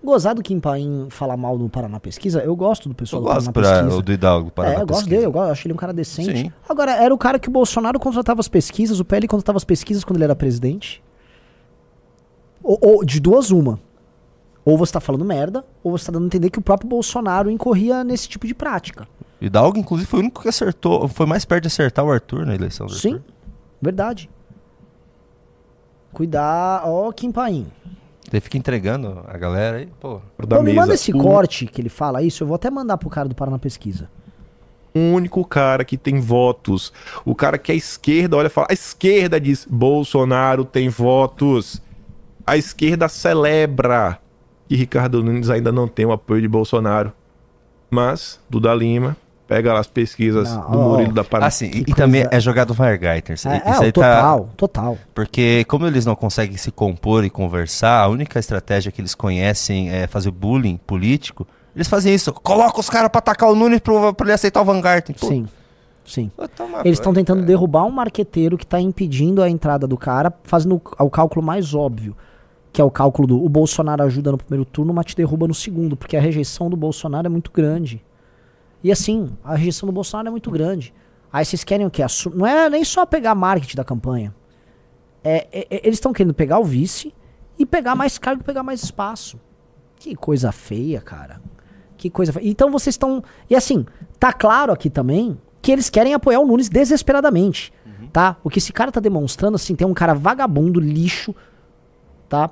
Gozado 0.03 0.41
que 0.41 0.59
Paim 0.59 1.07
falar 1.11 1.37
mal 1.37 1.55
do 1.59 1.69
Paraná 1.69 1.99
Pesquisa, 1.99 2.39
eu 2.39 2.55
gosto 2.55 2.89
do 2.89 2.95
pessoal 2.95 3.21
Eu 3.21 3.27
do 3.27 3.33
gosto 3.35 3.51
Paraná 3.51 3.73
pra, 3.73 3.83
Pesquisa. 3.83 4.01
do 4.01 4.11
Hidalgo, 4.11 4.51
Paraná 4.51 4.73
é, 4.73 4.81
eu 4.81 4.87
gosto 4.87 4.99
Pesquisa. 5.01 5.09
dele, 5.15 5.25
eu, 5.27 5.31
gosto, 5.31 5.51
acho 5.51 5.67
ele 5.67 5.73
um 5.75 5.77
cara 5.77 5.93
decente. 5.93 6.37
Sim. 6.37 6.51
Agora, 6.67 6.93
era 6.93 7.13
o 7.13 7.17
cara 7.19 7.37
que 7.37 7.47
o 7.47 7.51
Bolsonaro 7.51 7.99
contratava 7.99 8.39
as 8.39 8.47
pesquisas, 8.47 8.99
o 8.99 9.05
PL 9.05 9.27
contratava 9.27 9.57
as 9.57 9.63
pesquisas 9.63 10.03
quando 10.03 10.17
ele 10.17 10.23
era 10.23 10.35
presidente. 10.35 11.03
Ou, 12.63 12.79
ou 12.81 13.05
de 13.05 13.19
duas, 13.19 13.51
uma. 13.51 13.79
Ou 14.63 14.77
você 14.77 14.93
tá 14.93 14.99
falando 14.99 15.25
merda, 15.25 15.65
ou 15.83 15.91
você 15.97 16.05
tá 16.05 16.11
dando 16.11 16.23
a 16.23 16.25
entender 16.27 16.49
que 16.49 16.59
o 16.59 16.61
próprio 16.61 16.87
Bolsonaro 16.89 17.49
incorria 17.49 18.03
nesse 18.03 18.29
tipo 18.29 18.45
de 18.45 18.53
prática. 18.53 19.07
E 19.39 19.49
Dalgo, 19.49 19.77
inclusive, 19.79 20.07
foi 20.07 20.19
o 20.19 20.21
único 20.23 20.41
que 20.41 20.47
acertou, 20.49 21.07
foi 21.07 21.25
mais 21.25 21.43
perto 21.45 21.63
de 21.63 21.67
acertar 21.67 22.05
o 22.05 22.11
Arthur 22.11 22.45
na 22.45 22.53
eleição 22.53 22.85
do 22.85 22.93
Sim, 22.93 23.13
Arthur. 23.15 23.25
verdade. 23.81 24.29
Cuidar, 26.13 26.81
ó, 26.85 27.11
Kim 27.11 27.31
Paim. 27.31 27.67
Ele 28.31 28.39
fica 28.41 28.57
entregando 28.57 29.23
a 29.27 29.37
galera 29.37 29.77
aí, 29.77 29.87
pô. 29.99 30.21
Da 30.47 30.57
Pô, 30.57 30.63
me 30.63 30.69
mesa. 30.69 30.81
manda 30.81 30.93
esse 30.93 31.11
O 31.11 31.17
corte 31.17 31.65
que 31.65 31.81
ele 31.81 31.89
fala 31.89 32.21
isso, 32.21 32.43
eu 32.43 32.47
vou 32.47 32.55
até 32.55 32.69
mandar 32.69 32.97
pro 32.97 33.09
cara 33.09 33.27
do 33.27 33.35
Paraná 33.35 33.57
Pesquisa. 33.57 34.09
único 34.93 35.43
cara 35.45 35.83
que 35.83 35.97
tem 35.97 36.19
votos. 36.19 36.93
O 37.25 37.33
cara 37.33 37.57
que 37.57 37.71
a 37.71 37.75
esquerda 37.75 38.37
olha 38.37 38.47
e 38.47 38.49
fala. 38.49 38.67
A 38.69 38.73
esquerda 38.73 39.39
diz: 39.39 39.65
Bolsonaro 39.69 40.63
tem 40.65 40.87
votos. 40.89 41.81
A 42.45 42.57
esquerda 42.57 43.07
celebra 43.09 44.19
que 44.71 44.75
Ricardo 44.77 45.21
Nunes 45.21 45.49
ainda 45.49 45.69
não 45.69 45.85
tem 45.85 46.05
o 46.05 46.13
apoio 46.13 46.41
de 46.41 46.47
Bolsonaro. 46.47 47.11
Mas, 47.89 48.39
Duda 48.49 48.73
Lima, 48.73 49.17
pega 49.45 49.73
lá 49.73 49.81
as 49.81 49.87
pesquisas 49.87 50.49
Não, 50.49 50.71
do 50.71 50.79
ó, 50.79 50.89
Murilo 50.91 51.11
da 51.11 51.25
Paraná. 51.25 51.47
Ah, 51.47 51.51
sim, 51.51 51.69
e, 51.73 51.79
e 51.81 51.93
também 51.93 52.25
é 52.31 52.39
jogado 52.39 52.73
Vargeiter. 52.73 53.35
Isso, 53.35 53.49
É, 53.49 53.57
isso 53.57 53.67
é, 53.67 53.83
aí 53.83 53.89
o 53.89 53.91
tá. 53.91 54.15
total, 54.15 54.49
total. 54.55 54.97
Porque 55.13 55.65
como 55.65 55.85
eles 55.85 56.05
não 56.05 56.15
conseguem 56.15 56.55
se 56.55 56.71
compor 56.71 57.25
e 57.25 57.29
conversar, 57.29 57.99
a 58.01 58.07
única 58.07 58.39
estratégia 58.39 58.93
que 58.93 59.01
eles 59.01 59.13
conhecem 59.13 59.89
é 59.91 60.07
fazer 60.07 60.31
bullying 60.31 60.77
político. 60.77 61.45
Eles 61.75 61.89
fazem 61.89 62.15
isso. 62.15 62.31
Coloca 62.31 62.79
os 62.79 62.89
caras 62.89 63.09
pra 63.09 63.19
atacar 63.19 63.49
o 63.49 63.55
Nunes 63.55 63.81
pra, 63.81 64.13
pra 64.13 64.25
ele 64.25 64.33
aceitar 64.33 64.61
o 64.61 64.63
Vanguard. 64.63 65.03
Pô, 65.19 65.27
Sim, 65.27 65.47
sim. 66.05 66.31
Eles 66.85 66.97
estão 66.97 67.13
tentando 67.13 67.39
cara. 67.39 67.47
derrubar 67.47 67.83
um 67.83 67.91
marqueteiro 67.91 68.57
que 68.57 68.65
tá 68.65 68.79
impedindo 68.79 69.43
a 69.43 69.49
entrada 69.49 69.85
do 69.85 69.97
cara, 69.97 70.31
fazendo 70.45 70.75
o, 70.75 71.03
o 71.03 71.09
cálculo 71.09 71.45
mais 71.45 71.73
óbvio. 71.75 72.15
Que 72.71 72.81
é 72.81 72.83
o 72.83 72.91
cálculo 72.91 73.27
do 73.27 73.43
o 73.43 73.49
Bolsonaro 73.49 74.03
ajuda 74.03 74.31
no 74.31 74.37
primeiro 74.37 74.63
turno, 74.65 74.93
mas 74.93 75.05
te 75.07 75.15
derruba 75.15 75.47
no 75.47 75.53
segundo, 75.53 75.97
porque 75.97 76.15
a 76.15 76.21
rejeição 76.21 76.69
do 76.69 76.77
Bolsonaro 76.77 77.27
é 77.27 77.29
muito 77.29 77.51
grande. 77.51 78.03
E 78.83 78.91
assim, 78.91 79.29
a 79.43 79.55
rejeição 79.55 79.85
do 79.87 79.91
Bolsonaro 79.93 80.29
é 80.29 80.31
muito 80.31 80.49
grande. 80.49 80.93
Aí 81.31 81.45
vocês 81.45 81.63
querem 81.63 81.85
o 81.85 81.91
quê? 81.91 82.03
Não 82.33 82.45
é 82.47 82.69
nem 82.69 82.83
só 82.83 83.05
pegar 83.05 83.35
marketing 83.35 83.75
da 83.77 83.83
campanha. 83.83 84.33
É, 85.23 85.47
é- 85.51 85.67
é- 85.69 85.81
eles 85.83 85.97
estão 85.97 86.11
querendo 86.13 86.33
pegar 86.33 86.59
o 86.59 86.63
vice 86.63 87.13
e 87.59 87.65
pegar 87.65 87.95
mais 87.95 88.17
cargo 88.17 88.41
e 88.41 88.45
pegar 88.45 88.63
mais 88.63 88.83
espaço. 88.83 89.39
Que 89.97 90.15
coisa 90.15 90.51
feia, 90.51 90.99
cara. 90.99 91.39
Que 91.95 92.09
coisa 92.09 92.33
feia. 92.33 92.47
Então 92.49 92.71
vocês 92.71 92.93
estão. 92.95 93.23
E 93.49 93.55
assim, 93.55 93.85
tá 94.19 94.33
claro 94.33 94.73
aqui 94.73 94.89
também 94.89 95.37
que 95.61 95.71
eles 95.71 95.89
querem 95.89 96.13
apoiar 96.13 96.39
o 96.39 96.47
Nunes 96.47 96.69
desesperadamente. 96.69 97.71
Tá? 98.11 98.35
O 98.43 98.49
que 98.49 98.57
esse 98.57 98.73
cara 98.73 98.91
tá 98.91 98.99
demonstrando, 98.99 99.55
assim, 99.55 99.75
tem 99.75 99.85
um 99.87 99.93
cara 99.93 100.13
vagabundo, 100.15 100.79
lixo, 100.79 101.35
tá? 102.27 102.49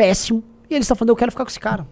Péssimo. 0.00 0.42
E 0.70 0.72
eles 0.72 0.86
estão 0.86 0.96
falando, 0.96 1.10
eu 1.10 1.16
quero 1.16 1.30
ficar 1.30 1.44
com 1.44 1.50
esse 1.50 1.60
cara. 1.60 1.86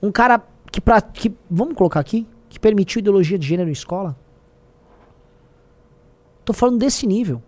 Um 0.00 0.12
cara 0.12 0.40
que, 0.70 0.80
pra, 0.80 1.00
que 1.00 1.34
vamos 1.50 1.74
colocar 1.74 1.98
aqui, 1.98 2.24
que 2.48 2.60
permitiu 2.60 3.00
ideologia 3.00 3.36
de 3.36 3.48
gênero 3.48 3.68
em 3.68 3.72
escola. 3.72 4.16
Tô 6.44 6.52
falando 6.52 6.78
desse 6.78 7.04
nível. 7.04 7.42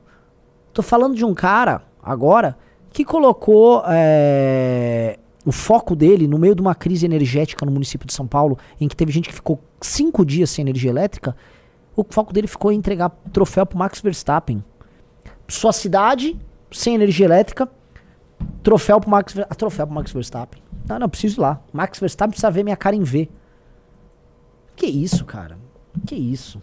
Tô 0.73 0.83
falando 0.83 1.15
de 1.15 1.25
um 1.25 1.33
cara, 1.33 1.83
agora, 2.03 2.59
que 2.93 3.05
colocou 3.05 3.85
é, 3.87 5.17
o 5.47 5.53
foco 5.53 5.95
dele 5.95 6.27
no 6.27 6.39
meio 6.39 6.57
de 6.57 6.61
uma 6.61 6.75
crise 6.75 7.07
energética 7.07 7.65
no 7.65 7.71
município 7.71 8.05
de 8.05 8.13
São 8.13 8.27
Paulo, 8.27 8.59
em 8.81 8.89
que 8.89 8.97
teve 8.97 9.13
gente 9.13 9.29
que 9.29 9.35
ficou 9.35 9.61
cinco 9.81 10.27
dias 10.27 10.51
sem 10.51 10.63
energia 10.63 10.91
elétrica. 10.91 11.37
O 11.95 12.05
foco 12.11 12.33
dele 12.33 12.49
ficou 12.49 12.73
em 12.73 12.79
entregar 12.79 13.11
troféu 13.33 13.65
pro 13.65 13.79
Max 13.79 14.01
Verstappen. 14.01 14.65
Sua 15.47 15.73
cidade, 15.73 16.37
sem 16.73 16.97
energia 16.97 17.27
elétrica, 17.27 17.71
troféu 18.63 19.01
pro 19.01 19.11
Max, 19.11 19.33
Ver- 19.33 19.47
ah, 19.49 19.55
troféu 19.55 19.87
pro 19.87 19.95
Max 19.95 20.13
Verstappen. 20.13 20.63
Não, 20.89 20.99
não, 20.99 21.09
preciso 21.09 21.41
ir 21.41 21.43
lá. 21.43 21.61
Max 21.73 21.99
Verstappen 21.99 22.31
precisa 22.31 22.51
ver 22.51 22.63
minha 22.65 22.77
cara 22.77 22.97
em 22.97 23.03
V. 23.03 23.29
Que 24.77 24.87
isso, 24.87 25.25
cara? 25.25 25.59
Que 26.07 26.15
isso? 26.15 26.61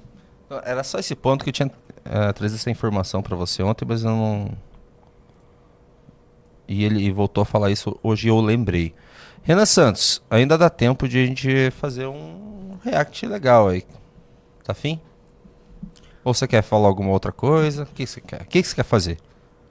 Era 0.63 0.83
só 0.83 0.97
esse 0.99 1.15
ponto 1.15 1.43
que 1.43 1.49
eu 1.49 1.53
tinha 1.53 1.71
eh, 2.05 2.33
trazido 2.33 2.57
essa 2.59 2.71
informação 2.71 3.21
pra 3.21 3.35
você 3.35 3.61
ontem, 3.61 3.85
mas 3.87 4.03
eu 4.03 4.09
não. 4.09 4.49
E 6.67 6.83
ele 6.83 7.11
voltou 7.11 7.41
a 7.41 7.45
falar 7.45 7.71
isso 7.71 7.97
hoje 8.03 8.27
eu 8.27 8.39
lembrei. 8.39 8.93
Renan 9.43 9.65
Santos, 9.65 10.21
ainda 10.29 10.57
dá 10.57 10.69
tempo 10.69 11.07
de 11.07 11.17
a 11.23 11.25
gente 11.25 11.71
fazer 11.71 12.05
um 12.07 12.77
react 12.83 13.25
legal 13.25 13.67
aí. 13.69 13.83
Tá 14.63 14.71
afim? 14.73 14.99
Ou 16.23 16.33
você 16.33 16.47
quer 16.47 16.61
falar 16.61 16.87
alguma 16.87 17.11
outra 17.11 17.31
coisa? 17.31 17.83
O 17.83 17.85
que 17.87 18.05
você 18.05 18.21
quer? 18.21 18.41
O 18.41 18.45
que 18.45 18.61
você 18.61 18.75
quer 18.75 18.83
fazer? 18.83 19.17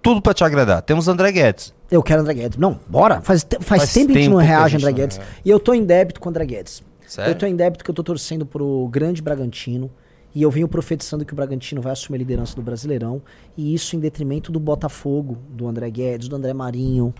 Tudo 0.02 0.22
pra 0.22 0.32
te 0.32 0.44
agradar. 0.44 0.82
Temos 0.82 1.08
André 1.08 1.32
Guedes. 1.32 1.74
Eu 1.90 2.02
quero 2.02 2.20
André 2.20 2.34
Guedes. 2.34 2.58
Não, 2.58 2.78
bora. 2.88 3.20
Faz, 3.20 3.46
faz, 3.60 3.80
Faz 3.80 3.92
tempo 3.92 4.12
que 4.12 4.18
a 4.18 4.22
gente 4.22 4.30
não 4.30 4.38
reage 4.38 4.76
a 4.76 4.78
André 4.78 4.92
Guedes. 4.92 5.20
E 5.44 5.50
eu 5.50 5.58
tô 5.58 5.74
em 5.74 5.84
débito 5.84 6.20
com 6.20 6.28
o 6.28 6.30
André 6.30 6.46
Guedes. 6.46 6.82
Sério? 7.06 7.32
Eu 7.32 7.34
tô 7.34 7.46
em 7.46 7.56
débito 7.56 7.82
que 7.82 7.90
eu 7.90 7.94
tô 7.94 8.02
torcendo 8.02 8.44
pro 8.44 8.88
grande 8.88 9.22
Bragantino. 9.22 9.90
E 10.34 10.42
eu 10.42 10.50
venho 10.50 10.68
profetizando 10.68 11.24
que 11.24 11.32
o 11.32 11.36
Bragantino 11.36 11.80
vai 11.80 11.92
assumir 11.92 12.16
a 12.16 12.18
liderança 12.18 12.54
do 12.54 12.62
Brasileirão. 12.62 13.22
E 13.56 13.74
isso 13.74 13.96
em 13.96 13.98
detrimento 13.98 14.52
do 14.52 14.60
Botafogo, 14.60 15.38
do 15.48 15.66
André 15.66 15.90
Guedes, 15.90 16.28
do 16.28 16.36
André 16.36 16.52
Marinho. 16.52 17.14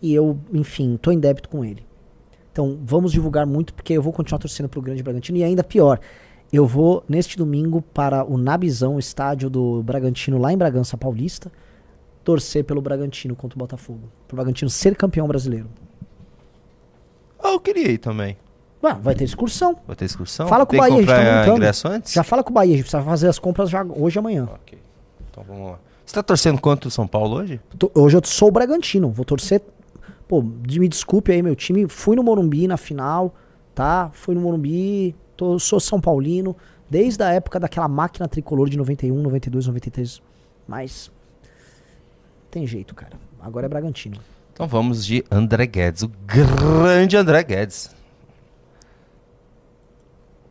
E 0.00 0.14
eu, 0.14 0.38
enfim, 0.52 0.96
tô 0.96 1.10
em 1.10 1.18
débito 1.18 1.48
com 1.48 1.64
ele. 1.64 1.84
Então 2.52 2.78
vamos 2.84 3.10
divulgar 3.10 3.44
muito, 3.44 3.74
porque 3.74 3.94
eu 3.94 4.02
vou 4.02 4.12
continuar 4.12 4.38
torcendo 4.38 4.68
pro 4.68 4.80
grande 4.80 5.02
Bragantino. 5.02 5.38
E 5.38 5.42
ainda 5.42 5.64
pior, 5.64 5.98
eu 6.56 6.66
vou 6.66 7.02
neste 7.08 7.36
domingo 7.36 7.82
para 7.82 8.24
o 8.24 8.36
Nabizão, 8.38 8.98
estádio 8.98 9.48
do 9.50 9.82
Bragantino 9.82 10.38
lá 10.38 10.52
em 10.52 10.56
Bragança 10.58 10.96
Paulista, 10.96 11.50
torcer 12.22 12.64
pelo 12.64 12.80
Bragantino 12.80 13.34
contra 13.36 13.56
o 13.56 13.58
Botafogo. 13.58 14.08
Pro 14.28 14.36
Bragantino 14.36 14.70
ser 14.70 14.94
campeão 14.96 15.26
brasileiro. 15.26 15.66
Ah, 17.42 17.52
eu 17.52 17.60
queria 17.60 17.90
ir 17.90 17.98
também. 17.98 18.36
Ué, 18.82 18.94
vai 19.00 19.14
ter 19.14 19.24
excursão. 19.24 19.76
Vai 19.86 19.96
ter 19.96 20.04
excursão? 20.04 20.46
Fala 20.46 20.64
com 20.66 20.70
Tem 20.72 20.80
o 20.80 20.82
Bahia, 20.82 20.96
a 20.96 21.00
gente 21.00 21.06
tá 21.08 21.38
montando. 21.40 21.56
ingresso 21.56 21.88
antes? 21.88 22.12
Já 22.12 22.22
fala 22.22 22.42
com 22.44 22.50
o 22.50 22.52
Bahia, 22.54 22.74
a 22.74 22.76
gente 22.76 22.84
precisa 22.84 23.02
fazer 23.02 23.28
as 23.28 23.38
compras 23.38 23.70
já 23.70 23.82
hoje 23.84 24.16
e 24.16 24.20
amanhã. 24.20 24.48
Ok. 24.54 24.78
Então 25.30 25.44
vamos 25.46 25.72
lá. 25.72 25.78
Você 26.04 26.14
tá 26.14 26.22
torcendo 26.22 26.60
contra 26.60 26.86
o 26.88 26.90
São 26.90 27.06
Paulo 27.06 27.36
hoje? 27.36 27.60
Tô- 27.78 27.90
Hoje 27.94 28.16
eu 28.16 28.20
sou 28.24 28.48
o 28.48 28.52
Bragantino, 28.52 29.10
vou 29.10 29.24
torcer. 29.24 29.62
Pô, 30.28 30.42
de- 30.62 30.78
me 30.80 30.88
desculpe 30.88 31.32
aí, 31.32 31.42
meu 31.42 31.56
time. 31.56 31.88
Fui 31.88 32.14
no 32.14 32.22
Morumbi 32.22 32.66
na 32.68 32.76
final, 32.76 33.34
tá? 33.74 34.10
Fui 34.12 34.34
no 34.34 34.40
Morumbi, 34.42 35.14
tô, 35.36 35.58
sou 35.58 35.80
São 35.80 36.00
Paulino, 36.00 36.56
desde 36.88 37.22
a 37.22 37.30
época 37.30 37.60
daquela 37.60 37.88
máquina 37.88 38.28
tricolor 38.28 38.68
de 38.68 38.76
91, 38.76 39.14
92, 39.20 39.66
93. 39.66 40.22
Mas. 40.66 41.10
Tem 42.50 42.66
jeito, 42.66 42.94
cara. 42.94 43.16
Agora 43.40 43.66
é 43.66 43.68
Bragantino. 43.68 44.18
Então 44.52 44.68
vamos 44.68 45.04
de 45.04 45.24
André 45.30 45.66
Guedes, 45.66 46.02
o 46.02 46.08
grande 46.08 47.16
André 47.16 47.42
Guedes. 47.42 47.90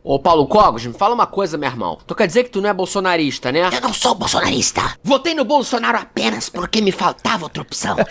Ô, 0.06 0.18
Paulo 0.18 0.46
Cogos, 0.46 0.84
me 0.84 0.92
fala 0.92 1.14
uma 1.14 1.26
coisa, 1.26 1.56
meu 1.56 1.66
irmão. 1.66 1.96
Tu 2.06 2.14
quer 2.14 2.26
dizer 2.26 2.44
que 2.44 2.50
tu 2.50 2.60
não 2.60 2.68
é 2.68 2.74
bolsonarista, 2.74 3.50
né? 3.50 3.70
Eu 3.72 3.80
não 3.80 3.94
sou 3.94 4.14
bolsonarista. 4.14 4.82
Votei 5.02 5.32
no 5.32 5.46
Bolsonaro 5.46 5.96
apenas 5.96 6.50
porque 6.50 6.82
me 6.82 6.92
faltava 6.92 7.44
outra 7.44 7.62
opção. 7.62 7.96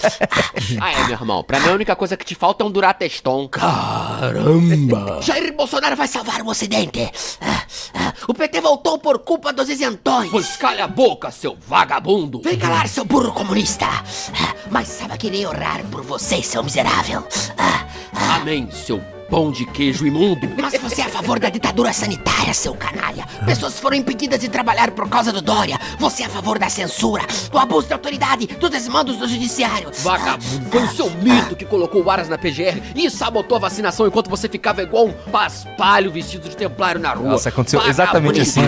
Ah, 0.82 0.92
é, 0.92 1.04
meu 1.04 1.12
irmão. 1.12 1.44
Pra 1.44 1.60
mim, 1.60 1.70
a 1.70 1.74
única 1.74 1.96
coisa 1.96 2.18
que 2.18 2.26
te 2.26 2.34
falta 2.36 2.64
é 2.64 2.68
um 2.68 2.72
Durateston. 2.72 3.48
Caramba! 3.48 5.20
Jair 5.22 5.54
Bolsonaro 5.56 5.96
vai 5.96 6.08
salvar 6.08 6.42
o 6.42 6.48
Ocidente. 6.48 7.12
Ah, 7.40 7.64
ah, 7.94 8.14
O 8.28 8.34
PT 8.34 8.60
voltou 8.60 8.98
por 8.98 9.20
culpa 9.20 9.54
dos 9.54 9.70
isentões. 9.70 10.32
Pois 10.32 10.56
calha 10.58 10.86
a 10.86 10.88
boca, 10.88 11.30
seu 11.32 11.56
vagabundo. 11.68 12.42
Vem 12.42 12.58
calar, 12.58 12.88
seu 12.88 13.06
burro 13.06 13.32
comunista. 13.34 13.86
Ah, 13.86 14.56
Mas 14.72 14.88
saiba 14.88 15.18
que 15.18 15.28
irei 15.28 15.46
orar 15.46 15.84
por 15.92 16.02
você, 16.02 16.42
seu 16.42 16.64
miserável. 16.64 17.24
Amém, 18.36 18.70
seu 18.72 19.00
pão 19.34 19.50
de 19.50 19.66
queijo 19.66 20.06
imundo. 20.06 20.48
Mas 20.62 20.80
você 20.80 21.02
é 21.02 21.06
a 21.06 21.10
favor 21.10 21.40
da 21.40 21.50
ditadura 21.50 21.92
sanitária, 21.92 22.54
seu 22.54 22.76
canalha. 22.76 23.26
Pessoas 23.48 23.80
foram 23.80 23.98
impedidas 23.98 24.40
de 24.40 24.48
trabalhar 24.48 24.92
por 24.92 25.10
causa 25.10 25.32
do 25.32 25.42
Dória. 25.42 25.80
Você 25.98 26.22
é 26.22 26.28
a 26.28 26.30
favor 26.30 26.60
da 26.60 26.70
censura, 26.70 27.24
do 27.52 27.58
abuso 27.58 27.88
de 27.88 27.94
autoridade, 27.94 28.46
dos 28.46 28.70
desmandos 28.70 29.18
do 29.18 29.28
judiciário. 29.28 29.90
Vagabundo, 30.04 30.70
foi 30.70 30.84
o 30.84 30.88
seu 30.88 31.10
mito 31.10 31.56
que 31.56 31.66
colocou 31.66 32.04
o 32.04 32.12
Aras 32.12 32.30
na 32.30 32.38
PGR 32.38 32.80
e 32.96 33.10
sabotou 33.10 33.58
a 33.58 33.62
vacinação 33.62 34.06
enquanto 34.06 34.30
você 34.30 34.48
ficava 34.48 34.84
igual 34.84 35.08
um 35.08 35.14
paspalho 35.32 36.12
vestido 36.12 36.48
de 36.48 36.56
templário 36.56 37.02
na 37.02 37.14
rua. 37.14 37.32
Nossa, 37.32 37.50
aconteceu 37.50 37.80
Vagabundo, 37.80 38.40
exatamente 38.40 38.42
assim. 38.42 38.62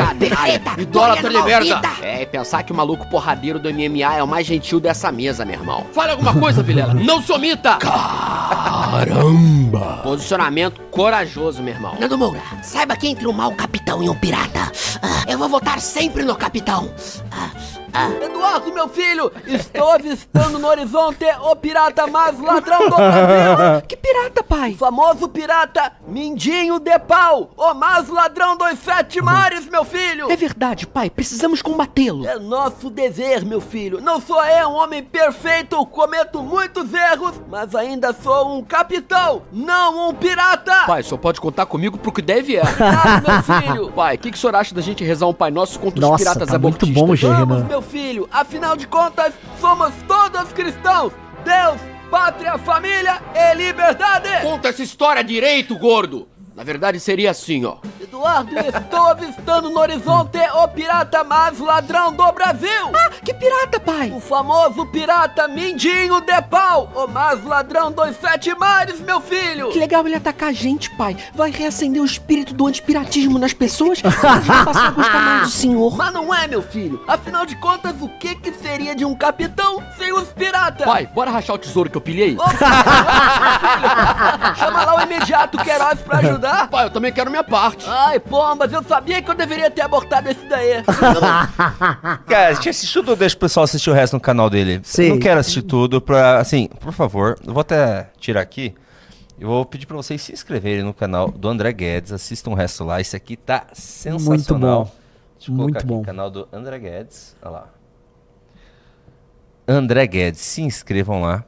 Idólatra 0.82 1.30
de 1.30 1.42
merda. 1.44 1.80
É, 2.02 2.24
e 2.24 2.26
pensar 2.26 2.64
que 2.64 2.72
o 2.72 2.76
maluco 2.76 3.08
porradeiro 3.08 3.60
do 3.60 3.72
MMA 3.72 4.18
é 4.18 4.24
o 4.24 4.28
mais 4.28 4.48
gentil 4.48 4.80
dessa 4.80 5.12
mesa, 5.12 5.46
meu 5.46 5.60
irmão. 5.60 5.86
Fale 5.94 6.14
alguma 6.14 6.34
coisa, 6.34 6.64
Vilela. 6.64 6.96
Não 6.98 7.22
se 7.22 7.32
omita. 7.32 7.78
Caramba! 7.78 10.00
Posicionamento 10.02 10.55
corajoso, 10.90 11.62
meu 11.62 11.74
irmão. 11.74 11.96
Nando 12.00 12.18
Moura, 12.18 12.42
saiba 12.64 12.96
que 12.96 13.08
entre 13.08 13.28
um 13.28 13.34
mau 13.34 13.52
capitão 13.54 14.02
e 14.02 14.10
um 14.10 14.16
pirata, 14.16 14.72
ah, 15.02 15.26
eu 15.28 15.38
vou 15.38 15.50
votar 15.50 15.80
sempre 15.82 16.24
no 16.24 16.36
capitão. 16.36 16.94
Ah, 17.32 17.52
Eduardo, 18.22 18.74
meu 18.74 18.90
filho, 18.90 19.32
estou 19.48 19.92
avistando 19.92 20.60
no 20.60 20.68
horizonte 20.68 21.26
o 21.42 21.56
pirata 21.56 22.06
mais 22.08 22.40
ladrão 22.40 22.90
do 22.90 22.96
Brasil. 22.96 23.82
Que 23.88 23.96
pirata, 23.96 24.44
pai? 24.44 24.72
O 24.72 24.78
famoso 24.78 25.28
pirata 25.30 25.94
Mindinho 26.08 26.80
de 26.80 26.98
Pau, 27.00 27.52
o 27.56 27.74
mais 27.74 28.10
ladrão 28.10 28.58
dos 28.58 28.80
sete 28.80 29.22
mares, 29.22 29.68
meu 29.68 29.84
filho. 29.86 30.32
É 30.32 30.36
verdade, 30.36 30.86
pai. 30.88 31.10
Precisamos 31.10 31.62
combatê-lo. 31.62 32.28
É 32.28 32.38
nosso 32.40 32.90
dever, 32.90 33.46
meu 33.46 33.62
filho. 33.62 34.02
Não 34.02 34.20
sou 34.20 34.44
eu 34.44 34.70
um 34.70 34.74
homem 34.76 35.04
perfeito, 35.04 35.84
cometo 35.86 36.42
muitos 36.42 36.94
erros, 36.94 37.40
mas 37.50 37.74
ainda 37.76 38.14
sou 38.14 38.58
um 38.58 38.64
capitão, 38.64 39.44
não 39.52 40.10
um 40.10 40.14
pirata. 40.14 40.86
Pai, 40.86 41.04
só 41.04 41.16
pode 41.18 41.40
contar 41.40 41.66
comigo 41.66 41.98
pro 41.98 42.12
que 42.12 42.22
deve 42.22 42.56
é. 42.58 42.62
Obrigado, 42.62 43.24
meu 43.28 43.44
filho. 43.44 43.92
Pai, 43.96 44.16
o 44.16 44.20
que, 44.20 44.32
que 44.32 44.38
o 44.38 44.40
senhor 44.40 44.56
acha 44.56 44.74
da 44.76 44.82
gente 44.82 45.04
rezar 45.04 45.28
um 45.28 45.34
Pai 45.34 45.52
Nosso 45.52 45.80
contra 45.80 46.00
os 46.00 46.10
Nossa, 46.10 46.18
piratas 46.24 46.48
tá 46.50 46.60
muito 46.60 46.86
abortistas? 46.86 47.08
bom, 47.08 47.16
Gê, 47.16 47.28
Vamos, 47.28 47.64
meu 47.64 47.82
filho. 47.86 48.28
Afinal 48.32 48.76
de 48.76 48.88
contas, 48.88 49.34
somos 49.60 49.94
todos 50.08 50.52
cristãos. 50.52 51.14
Deus, 51.44 51.80
pátria, 52.10 52.58
família 52.58 53.22
e 53.34 53.56
liberdade. 53.56 54.30
Conta 54.42 54.70
essa 54.70 54.84
história 54.84 55.24
direito, 55.24 55.78
gordo! 55.78 56.28
Na 56.56 56.64
verdade 56.64 57.02
seria 57.02 57.32
assim, 57.32 57.66
ó. 57.66 57.76
Eduardo, 58.02 58.58
estou 58.58 59.08
avistando 59.08 59.70
no 59.70 59.78
horizonte 59.78 60.38
o 60.64 60.68
pirata 60.70 61.22
mais 61.22 61.60
ladrão 61.60 62.14
do 62.14 62.32
Brasil. 62.32 62.92
Ah, 62.96 63.10
que 63.26 63.34
pirata, 63.34 63.78
pai? 63.78 64.10
O 64.16 64.22
famoso 64.22 64.86
pirata 64.86 65.50
Mindinho 65.50 66.22
de 66.22 66.42
Pau, 66.44 66.90
o 66.96 67.08
mais 67.08 67.44
ladrão 67.44 67.92
dos 67.92 68.16
sete 68.16 68.56
mares, 68.56 69.02
meu 69.02 69.20
filho. 69.20 69.70
Que 69.70 69.80
legal 69.80 70.08
ele 70.08 70.16
atacar 70.16 70.48
a 70.48 70.54
gente, 70.54 70.90
pai. 70.92 71.18
Vai 71.34 71.52
reacender 71.52 72.02
o 72.02 72.06
espírito 72.06 72.54
do 72.54 72.68
antipiratismo 72.68 73.38
nas 73.38 73.52
pessoas 73.52 74.00
e 74.00 74.04
vai 74.04 74.64
passar 74.64 74.88
a 74.88 74.92
gostar 74.92 75.20
mais 75.20 75.42
do 75.42 75.50
senhor. 75.50 75.98
Mas 75.98 76.14
não 76.14 76.34
é, 76.34 76.48
meu 76.48 76.62
filho. 76.62 77.04
Afinal 77.06 77.46
de 77.46 77.58
contas, 77.58 77.96
o 78.00 78.08
que 78.18 78.34
que 78.34 78.54
seria 78.54 78.96
de 78.96 79.04
um 79.04 79.14
capitão 79.14 79.84
sem 79.98 80.14
os 80.14 80.30
piratas? 80.30 80.88
Pai, 80.88 81.06
bora 81.14 81.32
rachar 81.32 81.58
o 81.58 81.60
tesouro 81.60 81.90
que 81.90 81.98
eu 81.98 82.02
pilhei? 82.02 82.38
Opa, 82.38 82.50
filho. 82.50 82.60
Chama 84.56 84.86
lá 84.86 84.96
o 84.96 85.02
imediato 85.02 85.58
Queiroz 85.58 86.00
pra 86.00 86.20
ajudar. 86.20 86.45
Pai, 86.70 86.86
eu 86.86 86.90
também 86.90 87.12
quero 87.12 87.30
minha 87.30 87.44
parte. 87.44 87.86
Ai, 87.88 88.20
pombas, 88.20 88.72
eu 88.72 88.84
sabia 88.84 89.22
que 89.22 89.30
eu 89.30 89.36
deveria 89.36 89.70
ter 89.70 89.82
abortado 89.82 90.30
esse 90.30 90.46
daí. 90.48 90.84
Cara, 92.28 92.50
a 92.50 92.54
gente 92.54 92.70
assistiu 92.70 93.04
tudo, 93.04 93.16
deixa 93.18 93.36
o 93.36 93.40
pessoal 93.40 93.64
assistir 93.64 93.90
o 93.90 93.94
resto 93.94 94.14
no 94.14 94.20
canal 94.20 94.50
dele. 94.50 94.82
Sim. 94.84 95.04
Eu 95.04 95.10
não 95.12 95.20
quero 95.20 95.40
assistir 95.40 95.62
tudo 95.62 96.02
pra, 96.02 96.40
assim, 96.40 96.68
por 96.80 96.94
favor, 96.94 97.38
eu 97.46 97.54
vou 97.54 97.62
até 97.62 98.10
tirar 98.20 98.42
aqui. 98.42 98.74
Eu 99.40 99.50
vou 99.50 99.66
pedir 99.66 99.86
pra 99.86 99.98
vocês 99.98 100.22
se 100.22 100.32
inscreverem 100.32 100.84
no 100.84 100.94
canal 100.94 101.30
do 101.30 101.50
André 101.50 101.74
Guedes, 101.74 102.12
assistam 102.14 102.52
o 102.52 102.54
resto 102.54 102.86
lá. 102.86 103.02
Esse 103.02 103.16
aqui 103.18 103.36
tá 103.36 103.68
sensacional. 103.74 104.30
Muito 104.30 104.56
bom. 104.56 104.92
Deixa 105.38 105.52
eu 105.52 105.56
Muito 105.56 105.74
colocar 105.74 105.80
aqui 105.80 105.88
bom. 105.88 106.00
o 106.00 106.06
canal 106.06 106.32
do 106.32 106.48
André 106.54 106.80
Guedes. 106.80 107.36
Olha 107.42 107.52
lá. 107.52 107.68
André 109.68 110.08
Guedes, 110.08 110.40
se 110.42 110.62
inscrevam 110.62 111.22
lá. 111.22 111.44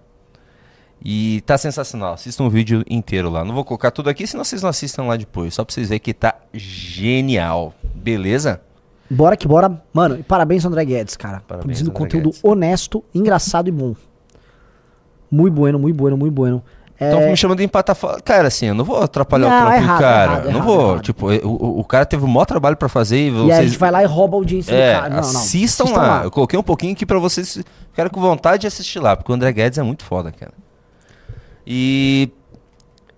E 1.03 1.41
tá 1.41 1.57
sensacional. 1.57 2.13
Assistam 2.13 2.43
o 2.45 2.49
vídeo 2.49 2.83
inteiro 2.89 3.29
lá. 3.29 3.45
Não 3.45 3.53
vou 3.53 3.63
colocar 3.63 3.91
tudo 3.91 4.09
aqui, 4.09 4.25
senão 4.25 4.43
vocês 4.43 4.61
não 4.61 4.69
assistam 4.69 5.03
lá 5.03 5.15
depois. 5.15 5.53
Só 5.53 5.63
pra 5.63 5.73
vocês 5.73 5.89
verem 5.89 5.99
que 5.99 6.13
tá 6.13 6.35
genial. 6.53 7.73
Beleza? 7.93 8.61
Bora 9.09 9.37
que 9.37 9.47
bora. 9.47 9.81
Mano, 9.93 10.19
e 10.19 10.23
parabéns, 10.23 10.65
André 10.65 10.83
Guedes, 10.83 11.15
cara. 11.15 11.41
Parabéns, 11.47 11.65
Produzindo 11.65 11.91
André 11.91 12.03
conteúdo 12.03 12.29
Guedes. 12.29 12.43
honesto, 12.43 13.03
engraçado 13.13 13.69
e 13.69 13.71
bom. 13.71 13.95
Muito 15.31 15.53
bueno, 15.53 15.79
muito 15.79 15.95
bueno, 15.95 16.17
muito 16.17 16.33
bueno. 16.33 16.63
É, 16.99 17.11
Estão 17.13 17.29
me 17.29 17.37
chamando 17.37 17.59
de 17.59 17.63
empatar. 17.63 17.95
Cara, 18.23 18.47
assim, 18.47 18.65
eu 18.65 18.73
não 18.73 18.83
vou 18.83 19.01
atrapalhar 19.01 19.47
Não, 19.47 19.55
o 19.55 19.59
trampo 19.59 19.73
é 19.73 19.77
errado, 19.77 19.97
do 19.97 20.01
cara. 20.01 20.31
errado, 20.31 20.43
não 20.45 20.51
errado, 20.51 20.65
vou. 20.65 20.99
Tipo, 20.99 21.31
o, 21.31 21.79
o, 21.79 21.83
cara 21.83 22.05
teve 22.07 22.25
o 22.25 22.27
maior 22.27 22.45
trabalho 22.45 22.75
pra 22.75 22.89
fazer 22.89 23.17
e 23.17 23.27
e 23.27 23.31
vocês. 23.31 23.51
aí 23.51 23.65
a 23.65 23.67
gente 23.67 23.77
vai 23.77 23.91
lá 23.91 24.01
e 24.01 24.05
rouba 24.07 24.35
a 24.35 24.39
audiência 24.39 24.73
é, 24.73 24.95
do 24.95 25.01
cara. 25.01 25.09
Não, 25.09 25.21
não. 25.21 25.39
assistam 25.39 25.83
lá. 25.91 26.23
Eu 26.23 26.31
coloquei 26.31 26.57
um 26.57 26.63
pouquinho 26.63 26.93
aqui 26.93 27.05
pra 27.05 27.19
vocês 27.19 27.59
ficarem 27.91 28.11
com 28.11 28.19
vontade 28.19 28.61
de 28.61 28.67
assistir 28.67 28.99
lá, 28.99 29.15
porque 29.15 29.31
o 29.31 29.35
André 29.35 29.51
Guedes 29.51 29.77
é 29.77 29.83
muito 29.83 30.03
foda, 30.03 30.31
cara. 30.31 30.53
E. 31.69 32.29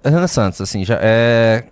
Renan 0.03 0.27
Santos, 0.27 0.59
assim, 0.61 0.84
já 0.84 0.97
é. 1.01 1.65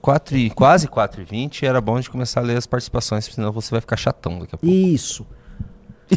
4 0.00 0.36
e, 0.36 0.50
quase 0.50 0.86
4 0.86 1.20
e 1.22 1.24
20 1.24 1.66
era 1.66 1.80
bom 1.80 1.98
de 1.98 2.08
começar 2.08 2.40
a 2.40 2.42
ler 2.42 2.56
as 2.56 2.64
participações, 2.66 3.24
senão 3.24 3.50
você 3.52 3.70
vai 3.72 3.80
ficar 3.80 3.96
chatão 3.96 4.38
daqui 4.38 4.54
a 4.54 4.58
pouco. 4.58 4.66
Isso. 4.74 5.26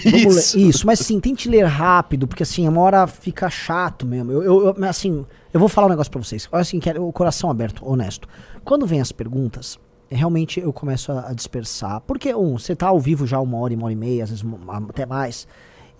Vamos 0.05 0.53
ler- 0.55 0.61
Isso, 0.69 0.85
mas 0.85 0.99
sim, 0.99 1.19
tente 1.19 1.49
ler 1.49 1.65
rápido, 1.65 2.27
porque 2.27 2.43
assim, 2.43 2.67
uma 2.67 2.81
hora 2.81 3.07
fica 3.07 3.49
chato 3.49 4.05
mesmo. 4.05 4.31
Eu, 4.31 4.43
eu- 4.43 4.75
eu- 4.77 4.85
assim, 4.85 5.25
eu 5.51 5.59
vou 5.59 5.67
falar 5.67 5.87
um 5.87 5.89
negócio 5.89 6.11
pra 6.11 6.21
vocês. 6.21 6.47
Assim, 6.51 6.79
quero 6.79 7.03
o 7.07 7.11
coração 7.11 7.49
aberto, 7.49 7.81
honesto. 7.83 8.27
Quando 8.63 8.85
vem 8.85 9.01
as 9.01 9.11
perguntas, 9.11 9.79
realmente 10.07 10.59
eu 10.59 10.71
começo 10.71 11.11
a, 11.11 11.29
a 11.29 11.33
dispersar. 11.33 11.99
Porque, 12.01 12.33
um, 12.35 12.59
você 12.59 12.75
tá 12.75 12.87
ao 12.89 12.99
vivo 12.99 13.25
já 13.25 13.39
uma 13.39 13.57
hora, 13.57 13.73
uma 13.73 13.85
hora 13.85 13.93
e 13.93 13.95
meia, 13.95 14.23
às 14.23 14.29
vezes 14.29 14.43
uma- 14.43 14.77
até 14.87 15.07
mais. 15.07 15.47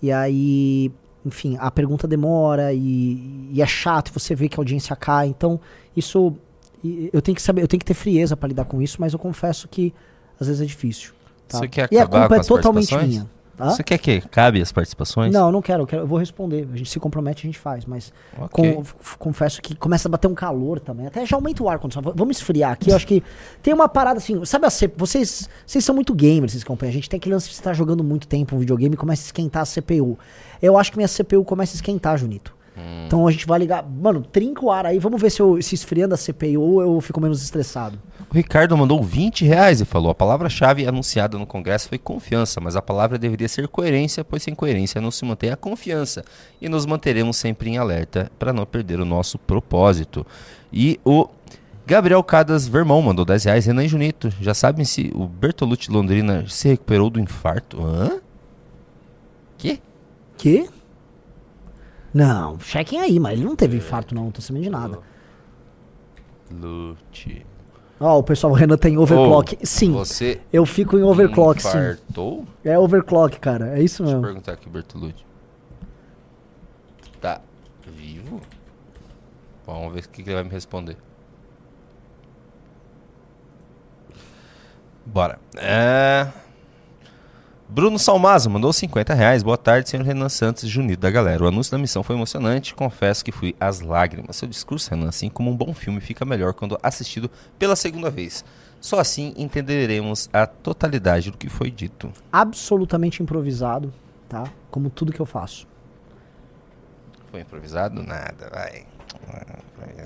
E 0.00 0.12
aí, 0.12 0.92
enfim, 1.24 1.56
a 1.60 1.70
pergunta 1.70 2.08
demora 2.08 2.72
e, 2.72 3.48
e 3.52 3.60
é 3.62 3.66
chato, 3.66 4.12
você 4.12 4.34
vê 4.34 4.48
que 4.48 4.58
a 4.58 4.60
audiência 4.60 4.94
cai. 4.96 5.28
Então, 5.28 5.60
isso. 5.96 6.34
Eu 7.12 7.20
tenho 7.20 7.34
que 7.36 7.42
saber, 7.42 7.62
eu 7.62 7.68
tenho 7.68 7.78
que 7.78 7.84
ter 7.84 7.92
frieza 7.92 8.34
pra 8.34 8.48
lidar 8.48 8.64
com 8.64 8.80
isso, 8.80 8.96
mas 8.98 9.12
eu 9.12 9.18
confesso 9.18 9.68
que 9.68 9.92
às 10.40 10.46
vezes 10.46 10.62
é 10.62 10.64
difícil. 10.64 11.12
tá? 11.46 11.58
Você 11.58 11.68
quer 11.68 11.88
e 11.90 11.98
a 11.98 12.04
acabar 12.04 12.28
culpa 12.28 12.36
é 12.36 12.44
totalmente 12.46 12.96
minha. 12.96 13.28
Tá? 13.66 13.70
Você 13.70 13.82
quer 13.82 13.98
que 13.98 14.20
cabe 14.22 14.60
as 14.60 14.72
participações? 14.72 15.32
Não, 15.32 15.52
não 15.52 15.60
quero, 15.62 15.82
eu 15.82 15.86
quero, 15.86 16.02
eu 16.02 16.06
vou 16.06 16.18
responder. 16.18 16.68
A 16.72 16.76
gente 16.76 16.90
se 16.90 16.98
compromete, 16.98 17.46
a 17.46 17.48
gente 17.48 17.58
faz, 17.58 17.84
mas 17.84 18.12
Ok. 18.38 18.74
com- 18.74 18.84
confesso 19.18 19.60
que 19.62 19.74
começa 19.74 20.08
a 20.08 20.10
bater 20.10 20.28
um 20.28 20.34
calor 20.34 20.80
também. 20.80 21.06
Até 21.06 21.24
já 21.26 21.36
aumenta 21.36 21.62
o 21.62 21.68
ar 21.68 21.78
condicionado. 21.78 22.14
Vamos 22.16 22.36
esfriar 22.38 22.72
aqui. 22.72 22.90
Eu 22.90 22.96
acho 22.96 23.06
que 23.06 23.22
tem 23.62 23.72
uma 23.74 23.88
parada 23.88 24.18
assim, 24.18 24.44
sabe 24.44 24.66
a 24.66 24.70
C- 24.70 24.90
vocês, 24.96 25.48
vocês 25.66 25.84
são 25.84 25.94
muito 25.94 26.14
gamers, 26.14 26.52
vocês 26.52 26.62
acompanham. 26.62 26.90
A 26.90 26.94
gente 26.94 27.08
tem 27.08 27.18
aquele 27.18 27.34
lance 27.34 27.48
de 27.48 27.54
estar 27.54 27.72
jogando 27.74 28.02
muito 28.02 28.26
tempo 28.26 28.56
um 28.56 28.58
videogame 28.58 28.94
e 28.94 28.98
começa 28.98 29.22
a 29.22 29.26
esquentar 29.26 29.62
a 29.62 29.66
CPU. 29.66 30.18
Eu 30.62 30.76
acho 30.78 30.90
que 30.90 30.96
minha 30.96 31.08
CPU 31.08 31.44
começa 31.44 31.74
a 31.74 31.76
esquentar, 31.76 32.16
Junito. 32.18 32.54
Hum. 32.76 33.04
Então 33.06 33.26
a 33.26 33.30
gente 33.30 33.46
vai 33.46 33.58
ligar, 33.58 33.84
mano, 33.84 34.22
trinca 34.22 34.64
o 34.64 34.70
ar 34.70 34.86
aí, 34.86 34.98
vamos 34.98 35.20
ver 35.20 35.30
se 35.30 35.40
eu 35.40 35.60
se 35.60 35.74
esfriando 35.74 36.14
a 36.14 36.18
CPU 36.18 36.80
eu 36.80 37.00
fico 37.00 37.20
menos 37.20 37.42
estressado. 37.42 37.98
O 38.30 38.34
Ricardo 38.34 38.76
mandou 38.76 39.02
20 39.02 39.44
reais 39.44 39.80
e 39.80 39.84
falou: 39.84 40.10
a 40.10 40.14
palavra-chave 40.14 40.86
anunciada 40.86 41.36
no 41.36 41.46
Congresso 41.46 41.88
foi 41.88 41.98
confiança, 41.98 42.60
mas 42.60 42.76
a 42.76 42.82
palavra 42.82 43.18
deveria 43.18 43.48
ser 43.48 43.66
coerência, 43.66 44.24
pois 44.24 44.42
sem 44.42 44.54
coerência 44.54 45.00
não 45.00 45.10
se 45.10 45.24
mantém 45.24 45.50
a 45.50 45.56
confiança. 45.56 46.24
E 46.60 46.68
nos 46.68 46.86
manteremos 46.86 47.36
sempre 47.36 47.70
em 47.70 47.78
alerta 47.78 48.30
para 48.38 48.52
não 48.52 48.64
perder 48.64 49.00
o 49.00 49.04
nosso 49.04 49.36
propósito. 49.36 50.24
E 50.72 51.00
o 51.04 51.28
Gabriel 51.84 52.22
Cadas 52.22 52.68
Vermão 52.68 53.02
mandou 53.02 53.24
10 53.24 53.44
reais. 53.44 53.66
Renan 53.66 53.84
e 53.84 53.88
Junito, 53.88 54.32
já 54.40 54.54
sabem 54.54 54.84
se 54.84 55.10
o 55.12 55.26
Bertolucci 55.26 55.90
Londrina 55.90 56.44
se 56.48 56.68
recuperou 56.68 57.10
do 57.10 57.18
infarto? 57.18 57.84
Hã? 57.84 58.20
Que? 59.58 59.80
Que? 60.38 60.68
Não, 62.12 62.58
chequem 62.58 63.00
aí, 63.00 63.20
mas 63.20 63.34
ele 63.34 63.44
não 63.44 63.54
teve 63.54 63.76
infarto 63.76 64.14
não, 64.14 64.24
não 64.24 64.30
tô 64.30 64.40
sabendo 64.40 64.64
de 64.64 64.70
nada. 64.70 64.98
Lute. 66.50 67.46
Ó, 68.00 68.18
o 68.18 68.22
pessoal, 68.22 68.52
o 68.52 68.56
Renan 68.56 68.76
tem 68.78 68.96
overclock. 68.98 69.54
Ô, 69.54 69.58
sim, 69.66 69.92
Você 69.92 70.40
eu 70.52 70.64
fico 70.66 70.98
em 70.98 71.02
overclock, 71.02 71.60
sim. 71.62 71.68
infartou? 71.68 72.44
É 72.64 72.78
overclock, 72.78 73.38
cara. 73.38 73.78
É 73.78 73.82
isso 73.82 74.02
Deixa 74.02 74.16
eu 74.16 74.20
mesmo. 74.20 74.22
perguntar 74.22 74.52
aqui, 74.52 74.68
Bertolucci. 74.68 75.24
Tá 77.20 77.40
vivo? 77.86 78.40
Vamos 79.66 79.92
ver 79.92 80.00
o 80.00 80.08
que 80.08 80.22
que 80.22 80.30
ele 80.30 80.34
vai 80.34 80.44
me 80.44 80.50
responder. 80.50 80.96
Bora. 85.04 85.38
É... 85.56 86.26
Bruno 87.70 88.00
Salmazo 88.00 88.50
mandou 88.50 88.72
50 88.72 89.14
reais. 89.14 89.44
Boa 89.44 89.56
tarde, 89.56 89.88
senhor 89.88 90.04
Renan 90.04 90.28
Santos, 90.28 90.68
Junito 90.68 91.00
da 91.00 91.10
galera. 91.10 91.44
O 91.44 91.46
anúncio 91.46 91.70
da 91.70 91.78
missão 91.78 92.02
foi 92.02 92.16
emocionante. 92.16 92.74
Confesso 92.74 93.24
que 93.24 93.30
fui 93.30 93.54
às 93.60 93.80
lágrimas. 93.80 94.34
Seu 94.36 94.48
discurso, 94.48 94.90
Renan, 94.90 95.08
assim 95.08 95.28
como 95.28 95.50
um 95.50 95.56
bom 95.56 95.72
filme, 95.72 96.00
fica 96.00 96.24
melhor 96.24 96.52
quando 96.52 96.76
assistido 96.82 97.30
pela 97.60 97.76
segunda 97.76 98.10
vez. 98.10 98.44
Só 98.80 98.98
assim 98.98 99.32
entenderemos 99.36 100.28
a 100.32 100.46
totalidade 100.48 101.30
do 101.30 101.38
que 101.38 101.48
foi 101.48 101.70
dito. 101.70 102.12
Absolutamente 102.32 103.22
improvisado, 103.22 103.92
tá? 104.28 104.44
Como 104.68 104.90
tudo 104.90 105.12
que 105.12 105.20
eu 105.20 105.26
faço. 105.26 105.68
Foi 107.30 107.42
improvisado? 107.42 108.02
Nada, 108.02 108.50
vai. 108.52 108.84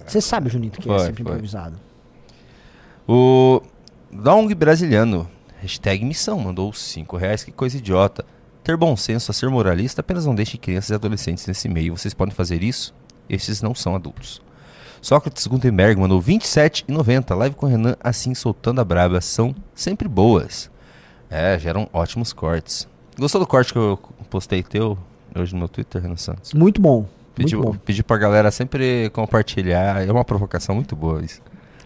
Você 0.06 0.20
sabe, 0.20 0.50
Junito, 0.50 0.82
que 0.82 0.88
é 0.88 0.92
Foi, 0.98 1.06
sempre 1.06 1.22
foi. 1.22 1.32
improvisado. 1.32 1.80
O 3.08 3.62
Long 4.12 4.48
Brasiliano, 4.54 5.26
hashtag 5.64 6.04
missão, 6.04 6.38
mandou 6.38 6.72
5 6.72 7.16
reais, 7.16 7.42
que 7.42 7.50
coisa 7.50 7.78
idiota. 7.78 8.24
Ter 8.62 8.76
bom 8.76 8.96
senso 8.96 9.30
a 9.30 9.34
ser 9.34 9.48
moralista, 9.48 10.00
apenas 10.00 10.26
não 10.26 10.34
deixe 10.34 10.58
crianças 10.58 10.90
e 10.90 10.94
adolescentes 10.94 11.46
nesse 11.46 11.68
meio. 11.68 11.96
Vocês 11.96 12.14
podem 12.14 12.34
fazer 12.34 12.62
isso? 12.62 12.94
Esses 13.28 13.62
não 13.62 13.74
são 13.74 13.94
adultos. 13.94 14.42
Sócrates 15.00 15.46
Gutenberg 15.46 16.00
mandou 16.00 16.20
27,90. 16.20 17.34
Live 17.34 17.56
com 17.56 17.66
o 17.66 17.68
Renan, 17.68 17.96
assim 18.00 18.34
soltando 18.34 18.80
a 18.80 18.84
braba, 18.84 19.20
são 19.20 19.54
sempre 19.74 20.08
boas. 20.08 20.70
É, 21.30 21.58
geram 21.58 21.88
ótimos 21.92 22.32
cortes. 22.32 22.86
Gostou 23.18 23.40
do 23.40 23.46
corte 23.46 23.72
que 23.72 23.78
eu 23.78 23.98
postei 24.30 24.62
teu 24.62 24.98
hoje 25.34 25.52
no 25.52 25.58
meu 25.60 25.68
Twitter, 25.68 26.00
Renan 26.00 26.16
Santos? 26.16 26.52
Muito 26.54 26.80
bom. 26.80 27.06
Pedi, 27.34 27.56
muito 27.56 27.72
bom. 27.72 27.78
pedi 27.84 28.02
pra 28.02 28.16
galera 28.16 28.50
sempre 28.50 29.10
compartilhar. 29.10 30.06
É 30.06 30.10
uma 30.12 30.24
provocação 30.24 30.74
muito 30.74 30.94
boa 30.94 31.22
isso. 31.22 31.40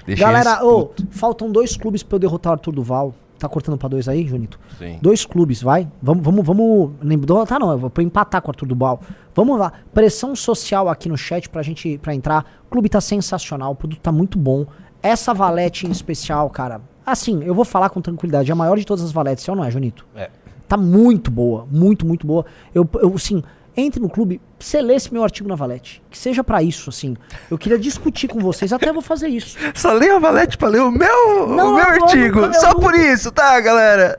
Deixei 0.07 0.25
Galera, 0.25 0.57
putos. 0.57 1.05
faltam 1.11 1.51
dois 1.51 1.77
clubes 1.77 2.03
pra 2.03 2.17
eu 2.17 2.21
derrotar 2.21 2.53
o 2.53 2.55
Arthur 2.55 2.73
Duval. 2.73 3.15
Tá 3.39 3.49
cortando 3.49 3.79
pra 3.79 3.89
dois 3.89 4.09
aí, 4.09 4.27
Junito? 4.27 4.59
Sim. 4.79 4.99
Dois 5.01 5.25
clubes, 5.25 5.63
vai. 5.63 5.89
Vamos, 6.03 6.25
vamos, 6.25 6.45
vamos. 6.45 6.91
Lembrou? 7.01 7.47
Tá, 7.47 7.59
não, 7.59 7.71
eu 7.71 7.79
vou 7.79 7.89
pra 7.89 8.03
empatar 8.03 8.43
com 8.43 8.49
o 8.49 8.51
Arthur 8.51 8.67
Dubal. 8.67 9.01
Vamos 9.35 9.59
lá. 9.59 9.73
Pressão 9.95 10.35
social 10.35 10.89
aqui 10.89 11.09
no 11.09 11.17
chat 11.17 11.49
pra 11.49 11.63
gente 11.63 11.99
pra 11.99 12.15
entrar. 12.15 12.45
O 12.67 12.71
clube 12.71 12.89
tá 12.89 13.01
sensacional, 13.01 13.73
o 13.73 13.77
produto 13.77 14.01
tá 14.01 14.11
muito 14.11 14.37
bom. 14.37 14.67
Essa 15.01 15.33
valete 15.33 15.87
em 15.87 15.91
especial, 15.91 16.51
cara. 16.51 16.81
Assim, 17.07 17.43
eu 17.45 17.55
vou 17.55 17.65
falar 17.65 17.91
com 17.91 18.01
tranquilidade. 18.01 18.51
É 18.51 18.53
a 18.53 18.57
maior 18.57 18.77
de 18.77 18.85
todas 18.85 19.05
as 19.05 19.13
valetes, 19.13 19.49
é 19.49 19.53
ou 19.53 19.57
não 19.57 19.65
é, 19.65 19.71
Junito? 19.71 20.05
É. 20.17 20.29
Tá 20.67 20.77
muito 20.77 21.31
boa, 21.31 21.67
muito, 21.71 22.05
muito 22.05 22.27
boa. 22.27 22.45
Eu, 22.75 22.87
eu 23.01 23.15
assim, 23.15 23.43
entre 23.81 24.01
no 24.01 24.09
clube, 24.09 24.41
você 24.59 24.83
lê 24.83 24.95
esse 24.95 25.13
meu 25.13 25.23
artigo 25.23 25.49
na 25.49 25.55
Valete. 25.55 26.03
Que 26.11 26.19
seja 26.19 26.43
pra 26.43 26.63
isso, 26.63 26.91
assim. 26.91 27.17
Eu 27.51 27.57
queria 27.57 27.79
discutir 27.79 28.29
com 28.29 28.39
vocês, 28.41 28.73
até 28.73 28.93
vou 28.93 29.03
fazer 29.03 29.29
isso. 29.29 29.57
Só 29.75 29.93
leia 29.93 30.17
a 30.17 30.19
Valete 30.19 30.59
pra 30.59 30.69
ler 30.69 30.83
o 30.83 30.91
meu, 30.91 31.47
Não, 31.47 31.73
o 31.73 31.75
meu 31.77 31.85
eu- 31.85 31.95
eu- 31.95 32.05
artigo. 32.05 32.41
eu- 32.41 32.55
Só 32.55 32.71
eu- 32.73 32.81
por 32.81 32.95
isso, 32.95 33.31
tá, 33.31 33.61
galera? 33.61 34.19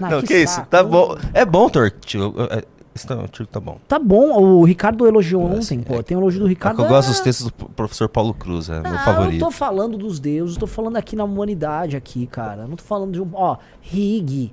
Não, 0.00 0.22
que, 0.22 0.36
isso? 0.42 0.54
saco. 0.56 0.68
Tá 0.68 0.82
bom. 0.82 1.16
É 1.32 1.44
bom, 1.44 1.68
teu 1.68 1.82
artigo. 1.82 2.34
É, 2.50 2.64
Esse 2.94 3.06
tá- 3.08 3.14
artigo 3.20 3.48
tá 3.48 3.58
bom. 3.58 3.78
Tá 3.88 3.98
bom, 3.98 4.40
o 4.40 4.62
Ricardo 4.64 5.04
elogiou 5.06 5.42
ontem, 5.42 5.80
pô. 5.80 6.00
Tem 6.02 6.16
um 6.16 6.20
elogio 6.20 6.40
do 6.40 6.46
É 6.46 6.50
Ricardo. 6.50 6.76
que 6.76 6.82
eu 6.82 6.86
gosto 6.88 7.08
é- 7.08 7.10
dos 7.10 7.20
textos 7.20 7.46
do 7.46 7.52
professor 7.70 8.08
Paulo 8.08 8.32
Cruz, 8.32 8.68
é 8.68 8.80
meu 8.80 8.92
Ah, 8.92 8.94
Eu 8.94 8.98
favorito. 9.00 9.40
não 9.40 9.48
tô 9.48 9.50
falando 9.52 9.98
dos 9.98 10.20
deuses, 10.20 10.54
eu 10.54 10.60
tô 10.60 10.66
falando 10.68 10.96
aqui 10.96 11.16
na 11.16 11.24
humanidade 11.24 11.96
aqui, 11.96 12.24
cara. 12.28 12.62
Eu 12.62 12.68
não 12.68 12.76
tô 12.76 12.84
falando 12.84 13.10
de 13.12 13.20
um, 13.20 13.28
ó, 13.34 13.56
Rig, 13.80 14.52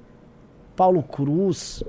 Paulo 0.75 1.03
Cruz. 1.03 1.83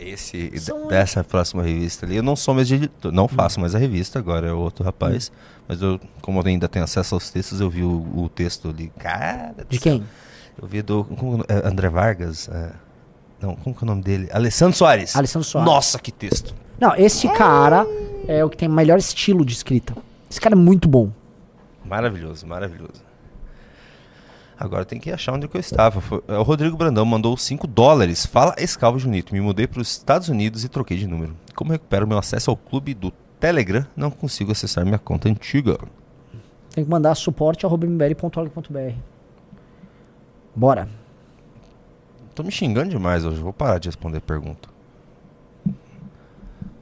Esse, 0.00 0.52
São- 0.60 0.86
dessa 0.88 1.24
próxima 1.24 1.62
revista 1.62 2.06
ali, 2.06 2.16
eu 2.16 2.22
não 2.22 2.36
sou 2.36 2.54
mais 2.54 2.70
editor, 2.70 3.10
não 3.10 3.26
faço 3.26 3.58
mais 3.60 3.74
a 3.74 3.78
revista, 3.78 4.18
agora 4.18 4.46
é 4.48 4.52
outro 4.52 4.84
rapaz. 4.84 5.32
Mas 5.66 5.82
eu, 5.82 6.00
como 6.22 6.40
eu 6.40 6.46
ainda 6.46 6.68
tenho 6.68 6.84
acesso 6.84 7.14
aos 7.14 7.30
textos, 7.30 7.60
eu 7.60 7.68
vi 7.68 7.82
o, 7.82 8.06
o 8.16 8.28
texto 8.28 8.68
ali. 8.68 8.92
Cara, 8.98 9.54
De 9.68 9.78
quem? 9.78 10.04
Eu 10.60 10.66
vi 10.68 10.82
do. 10.82 11.04
como- 11.04 11.44
é, 11.48 11.66
André 11.68 11.88
Vargas? 11.88 12.48
é, 12.48 12.70
não, 13.40 13.54
como 13.56 13.74
que 13.74 13.82
é 13.82 13.84
o 13.84 13.86
nome 13.86 14.02
dele? 14.02 14.28
Alessandro 14.32 14.76
Soares. 14.76 15.14
Alessandro 15.16 15.46
Soares. 15.48 15.70
Nossa, 15.70 15.98
que 15.98 16.10
texto. 16.12 16.54
Não, 16.80 16.94
esse 16.96 17.28
cara 17.30 17.84
é 18.28 18.44
o 18.44 18.48
que 18.50 18.56
tem 18.56 18.68
o 18.68 18.72
melhor 18.72 18.98
estilo 18.98 19.44
de 19.44 19.52
escrita. 19.52 19.96
Esse 20.30 20.40
cara 20.40 20.54
é 20.54 20.58
muito 20.58 20.88
bom. 20.88 21.10
Maravilhoso, 21.84 22.46
maravilhoso. 22.46 23.07
Agora 24.58 24.84
tem 24.84 24.98
que 24.98 25.10
achar 25.12 25.32
onde 25.34 25.46
que 25.46 25.56
eu 25.56 25.60
estava. 25.60 26.00
Foi- 26.00 26.22
é, 26.26 26.36
o 26.36 26.42
Rodrigo 26.42 26.76
Brandão 26.76 27.04
mandou 27.04 27.36
5 27.36 27.66
dólares. 27.66 28.26
Fala 28.26 28.54
Escalvo 28.58 28.98
Junito. 28.98 29.32
Me 29.32 29.40
mudei 29.40 29.66
para 29.66 29.80
os 29.80 29.88
Estados 29.90 30.28
Unidos 30.28 30.64
e 30.64 30.68
troquei 30.68 30.96
de 30.96 31.06
número. 31.06 31.36
Como 31.54 31.70
recupero 31.72 32.06
meu 32.08 32.18
acesso 32.18 32.50
ao 32.50 32.56
clube 32.56 32.92
do 32.94 33.12
Telegram? 33.38 33.86
Não 33.96 34.10
consigo 34.10 34.50
acessar 34.50 34.84
minha 34.84 34.98
conta 34.98 35.28
antiga. 35.28 35.78
Tem 36.74 36.84
que 36.84 36.90
mandar 36.90 37.14
suporte.mbl.org.br. 37.14 38.94
Bora. 40.54 40.88
Tô 42.34 42.42
me 42.42 42.50
xingando 42.50 42.90
demais 42.90 43.24
hoje. 43.24 43.40
Vou 43.40 43.52
parar 43.52 43.78
de 43.78 43.88
responder 43.88 44.20
pergunta. 44.20 44.68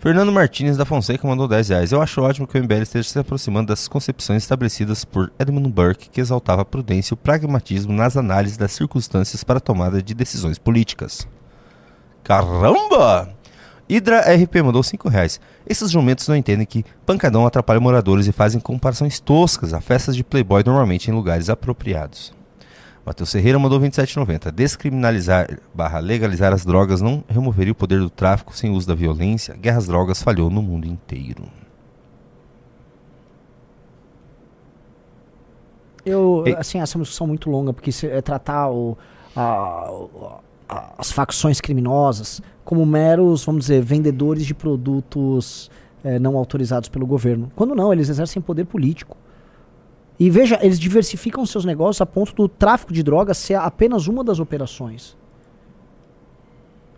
Fernando 0.07 0.31
Martins 0.31 0.77
da 0.77 0.85
Fonseca 0.85 1.27
mandou 1.27 1.49
10 1.49 1.71
reais. 1.71 1.91
Eu 1.91 2.01
acho 2.01 2.23
ótimo 2.23 2.47
que 2.47 2.57
o 2.57 2.63
MBL 2.63 2.83
esteja 2.83 3.09
se 3.09 3.19
aproximando 3.19 3.67
das 3.67 3.89
concepções 3.89 4.45
estabelecidas 4.45 5.05
por 5.05 5.33
Edmund 5.37 5.69
Burke, 5.69 6.09
que 6.09 6.21
exaltava 6.21 6.63
a 6.63 6.65
prudência 6.65 7.13
e 7.13 7.15
o 7.15 7.17
pragmatismo 7.17 7.93
nas 7.93 8.17
análises 8.17 8.57
das 8.57 8.71
circunstâncias 8.71 9.43
para 9.43 9.59
a 9.59 9.61
tomada 9.61 10.01
de 10.01 10.15
decisões 10.15 10.59
políticas. 10.59 11.27
Caramba! 12.23 13.31
Hydra 13.91 14.21
RP 14.21 14.63
mandou 14.63 14.81
5 14.81 15.09
reais. 15.09 15.41
Esses 15.69 15.91
jumentos 15.91 16.29
não 16.29 16.37
entendem 16.37 16.65
que 16.65 16.85
pancadão 17.05 17.45
atrapalha 17.45 17.81
moradores 17.81 18.29
e 18.29 18.33
fazem 18.33 18.61
comparações 18.61 19.19
toscas 19.19 19.75
a 19.75 19.81
festas 19.81 20.15
de 20.15 20.23
playboy 20.23 20.63
normalmente 20.65 21.11
em 21.11 21.15
lugares 21.15 21.51
apropriados. 21.51 22.33
Matheus 23.07 23.31
Ferreira 23.31 23.57
mandou 23.59 23.81
27,90. 23.81 24.51
Descriminalizar 24.51 25.61
barra 25.73 26.01
legalizar 26.01 26.53
as 26.53 26.65
drogas 26.65 27.01
não 27.01 27.23
removeria 27.29 27.71
o 27.73 27.75
poder 27.77 28.01
do 28.01 28.11
tráfico 28.11 28.55
sem 28.57 28.71
uso 28.73 28.89
da 28.89 28.97
violência. 28.97 29.55
Guerra 29.55 29.79
às 29.79 29.87
drogas 29.87 30.21
falhou 30.21 30.51
no 30.51 30.61
mundo 30.61 30.89
inteiro. 30.89 31.45
Eu, 36.05 36.45
Ei. 36.47 36.55
assim, 36.57 36.81
essa 36.81 36.97
é 36.97 36.99
uma 36.99 37.03
discussão 37.05 37.27
muito 37.27 37.51
longa, 37.51 37.73
porque 37.73 37.91
se- 37.91 38.07
é 38.09 38.21
tratar 38.23 38.71
o, 38.71 38.97
a- 39.35 39.91
a- 40.69 40.93
as 40.99 41.11
facções 41.11 41.61
criminosas 41.61 42.41
como 42.65 42.85
meros, 42.87 43.45
vamos 43.45 43.63
dizer, 43.67 43.83
vendedores 43.83 44.45
de 44.47 44.55
produtos 44.55 45.71
eh, 46.05 46.19
não 46.19 46.37
autorizados 46.37 46.89
pelo 46.89 47.07
governo. 47.07 47.51
Quando 47.57 47.75
não, 47.75 47.93
eles 47.93 48.09
exercem 48.09 48.41
poder 48.43 48.65
político. 48.67 49.17
E 50.19 50.31
veja, 50.31 50.59
eles 50.63 50.79
diversificam 50.79 51.45
seus 51.45 51.65
negócios 51.65 52.01
a 52.01 52.07
ponto 52.07 52.35
do 52.35 52.49
tráfico 52.49 52.93
de 52.93 53.03
drogas 53.03 53.37
ser 53.37 53.55
apenas 53.55 54.07
uma 54.07 54.25
das 54.25 54.41
operações. 54.41 55.17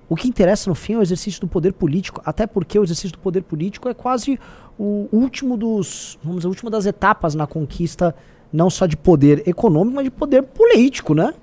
O 0.09 0.17
que 0.17 0.29
interessa 0.29 0.71
no 0.71 0.75
fim 0.75 0.95
é 0.95 0.99
o 0.99 1.03
exercício 1.03 1.41
do 1.41 1.49
poder 1.49 1.73
político, 1.73 2.23
até 2.25 2.47
porque 2.47 2.79
o 2.79 2.83
exercício 2.83 3.13
do 3.13 3.19
poder 3.19 3.43
político 3.43 3.89
é 3.89 3.95
quase 3.95 4.39
o 4.79 5.09
último 5.13 5.57
dos, 5.57 6.19
vamos 6.23 6.39
dizer, 6.39 6.47
a 6.47 6.51
última 6.51 6.71
das 6.71 6.87
etapas 6.87 7.35
na 7.35 7.47
conquista 7.47 8.15
não 8.51 8.71
só 8.71 8.87
de 8.87 8.97
poder 8.97 9.47
econômico, 9.47 9.97
mas 9.97 10.05
de 10.05 10.11
poder 10.11 10.43
político, 10.43 11.13
né? 11.13 11.35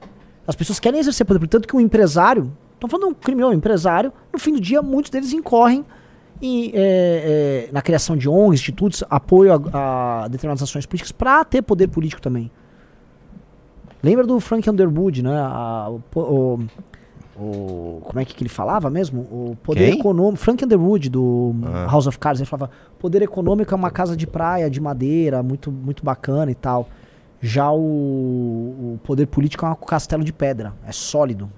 As 0.47 0.55
pessoas 0.55 0.79
querem 0.79 0.99
exercer 0.99 1.25
poder, 1.27 1.39
portanto 1.39 1.67
que 1.67 1.75
um 1.75 1.79
empresário, 1.79 2.51
estão 2.73 2.89
falando 2.89 3.09
de 3.09 3.11
um 3.11 3.13
criminoso, 3.13 3.53
um 3.53 3.57
empresário, 3.57 4.11
no 4.33 4.39
fim 4.39 4.53
do 4.53 4.59
dia 4.59 4.81
muitos 4.81 5.11
deles 5.11 5.31
incorrem 5.31 5.85
em, 6.41 6.71
é, 6.73 7.67
é, 7.67 7.69
na 7.71 7.81
criação 7.81 8.15
de 8.17 8.27
ONGs, 8.29 8.53
institutos, 8.61 9.03
apoio 9.09 9.53
a, 9.73 10.23
a 10.23 10.27
determinadas 10.27 10.63
ações 10.63 10.85
políticas 10.85 11.11
para 11.11 11.43
ter 11.45 11.61
poder 11.61 11.87
político 11.87 12.21
também. 12.21 12.51
Lembra 14.03 14.25
do 14.27 14.39
Frank 14.39 14.69
Underwood, 14.69 15.23
né? 15.23 15.35
A- 15.35 15.89
o, 15.89 16.01
o- 16.19 16.59
o- 17.37 18.01
como 18.03 18.19
é 18.19 18.25
que, 18.25 18.35
que 18.35 18.43
ele 18.43 18.49
falava 18.49 18.89
mesmo? 18.89 19.21
O 19.21 19.57
poder 19.63 19.89
econômico. 19.93 20.37
Frank 20.43 20.63
Underwood, 20.63 21.09
do 21.09 21.55
Ah. 21.65 21.87
House 21.89 22.05
of 22.07 22.19
Cards, 22.19 22.39
ele 22.39 22.49
falava: 22.49 22.71
poder 22.99 23.21
econômico 23.21 23.73
é 23.73 23.75
uma 23.75 23.89
casa 23.89 24.15
de 24.15 24.27
praia, 24.27 24.69
de 24.69 24.79
madeira, 24.79 25.41
muito, 25.41 25.71
muito 25.71 26.03
bacana 26.05 26.51
e 26.51 26.55
tal. 26.55 26.87
Já 27.41 27.71
o, 27.71 27.77
o 27.77 28.99
poder 29.03 29.25
político 29.27 29.65
é 29.65 29.69
um 29.69 29.75
castelo 29.75 30.23
de 30.23 30.31
pedra, 30.33 30.73
é 30.87 30.91
sólido. 30.91 31.49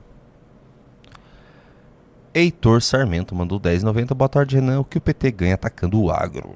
Heitor 2.37 2.83
Sarmento 2.83 3.33
mandou 3.33 3.59
10,90. 3.59 4.13
Boa 4.13 4.29
tarde, 4.29 4.57
Renan. 4.57 4.81
O 4.81 4.85
que 4.85 4.99
o 4.99 5.01
PT 5.01 5.31
ganha 5.31 5.55
atacando 5.55 5.99
o 5.99 6.11
agro? 6.11 6.55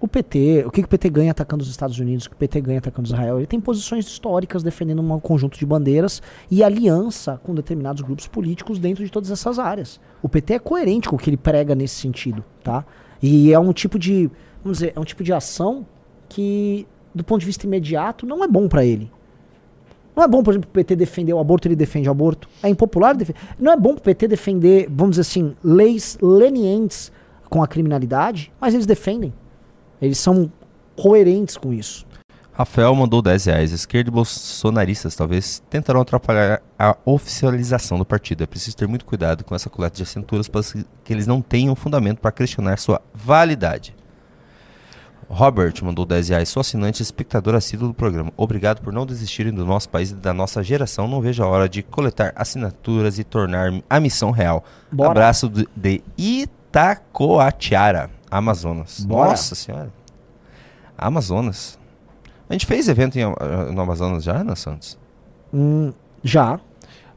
O 0.00 0.06
PT, 0.06 0.62
o 0.64 0.70
que, 0.70 0.82
que 0.82 0.86
o 0.86 0.88
PT 0.88 1.10
ganha 1.10 1.32
atacando 1.32 1.64
os 1.64 1.68
Estados 1.68 1.98
Unidos, 1.98 2.26
o 2.26 2.30
que 2.30 2.36
o 2.36 2.38
PT 2.38 2.60
ganha 2.60 2.78
atacando 2.78 3.08
Israel? 3.08 3.38
Ele 3.38 3.46
tem 3.48 3.60
posições 3.60 4.06
históricas 4.06 4.62
defendendo 4.62 5.02
um 5.02 5.18
conjunto 5.18 5.58
de 5.58 5.66
bandeiras 5.66 6.22
e 6.48 6.62
aliança 6.62 7.40
com 7.42 7.52
determinados 7.52 8.02
grupos 8.02 8.28
políticos 8.28 8.78
dentro 8.78 9.04
de 9.04 9.10
todas 9.10 9.32
essas 9.32 9.58
áreas. 9.58 10.00
O 10.22 10.28
PT 10.28 10.54
é 10.54 10.58
coerente 10.60 11.08
com 11.08 11.16
o 11.16 11.18
que 11.18 11.28
ele 11.28 11.36
prega 11.36 11.74
nesse 11.74 11.96
sentido, 11.96 12.44
tá? 12.62 12.86
E 13.20 13.52
é 13.52 13.58
um 13.58 13.72
tipo 13.72 13.98
de, 13.98 14.30
vamos 14.62 14.78
dizer, 14.78 14.92
é 14.94 15.00
um 15.00 15.04
tipo 15.04 15.24
de 15.24 15.32
ação 15.32 15.84
que, 16.28 16.86
do 17.12 17.24
ponto 17.24 17.40
de 17.40 17.46
vista 17.46 17.66
imediato, 17.66 18.24
não 18.24 18.44
é 18.44 18.46
bom 18.46 18.68
pra 18.68 18.84
ele. 18.84 19.10
Não 20.20 20.26
é 20.26 20.28
bom, 20.28 20.42
por 20.42 20.52
exemplo, 20.52 20.68
o 20.68 20.74
PT 20.74 20.96
defender 20.96 21.32
o 21.32 21.38
aborto, 21.38 21.66
ele 21.66 21.74
defende 21.74 22.06
o 22.06 22.12
aborto. 22.12 22.46
É 22.62 22.68
impopular 22.68 23.16
defender. 23.16 23.40
Não 23.58 23.72
é 23.72 23.76
bom 23.78 23.94
pro 23.94 24.02
PT 24.02 24.28
defender, 24.28 24.86
vamos 24.90 25.12
dizer 25.12 25.22
assim, 25.22 25.56
leis 25.64 26.18
lenientes 26.20 27.10
com 27.48 27.62
a 27.62 27.66
criminalidade, 27.66 28.52
mas 28.60 28.74
eles 28.74 28.84
defendem. 28.84 29.32
Eles 29.98 30.18
são 30.18 30.52
coerentes 30.94 31.56
com 31.56 31.72
isso. 31.72 32.06
Rafael 32.52 32.94
mandou 32.94 33.22
10 33.22 33.46
reais. 33.46 33.72
Esquerda 33.72 34.10
e 34.10 34.12
bolsonaristas 34.12 35.16
talvez 35.16 35.62
tentarão 35.70 36.02
atrapalhar 36.02 36.60
a 36.78 36.94
oficialização 37.06 37.96
do 37.96 38.04
partido. 38.04 38.44
É 38.44 38.46
preciso 38.46 38.76
ter 38.76 38.86
muito 38.86 39.06
cuidado 39.06 39.42
com 39.42 39.54
essa 39.54 39.70
coleta 39.70 39.96
de 39.96 40.02
assinaturas 40.02 40.48
para 40.48 40.60
que 41.02 41.14
eles 41.14 41.26
não 41.26 41.40
tenham 41.40 41.74
fundamento 41.74 42.18
para 42.18 42.30
questionar 42.30 42.76
sua 42.76 43.00
validade. 43.14 43.94
Robert 45.30 45.74
mandou 45.84 46.04
10 46.04 46.28
reais. 46.30 46.48
Sou 46.48 46.60
assinante 46.60 47.00
e 47.00 47.04
espectador 47.04 47.54
assíduo 47.54 47.86
do 47.88 47.94
programa. 47.94 48.32
Obrigado 48.36 48.82
por 48.82 48.92
não 48.92 49.06
desistirem 49.06 49.52
do 49.52 49.64
nosso 49.64 49.88
país 49.88 50.10
e 50.10 50.14
da 50.14 50.34
nossa 50.34 50.60
geração. 50.60 51.06
Não 51.06 51.20
vejo 51.20 51.40
a 51.44 51.46
hora 51.46 51.68
de 51.68 51.84
coletar 51.84 52.32
assinaturas 52.34 53.16
e 53.20 53.22
tornar 53.22 53.72
a 53.88 54.00
missão 54.00 54.32
real. 54.32 54.64
Bora. 54.90 55.10
Abraço 55.10 55.48
de 55.48 56.02
Itacoatiara, 56.18 58.10
Amazonas. 58.28 59.04
Bora. 59.04 59.30
Nossa 59.30 59.54
senhora. 59.54 59.92
Amazonas. 60.98 61.78
A 62.48 62.52
gente 62.52 62.66
fez 62.66 62.88
evento 62.88 63.16
em, 63.16 63.22
ah, 63.22 63.70
no 63.72 63.80
Amazonas 63.80 64.24
já, 64.24 64.38
Ana 64.38 64.56
Santos? 64.56 64.98
Hum, 65.54 65.92
já. 66.24 66.58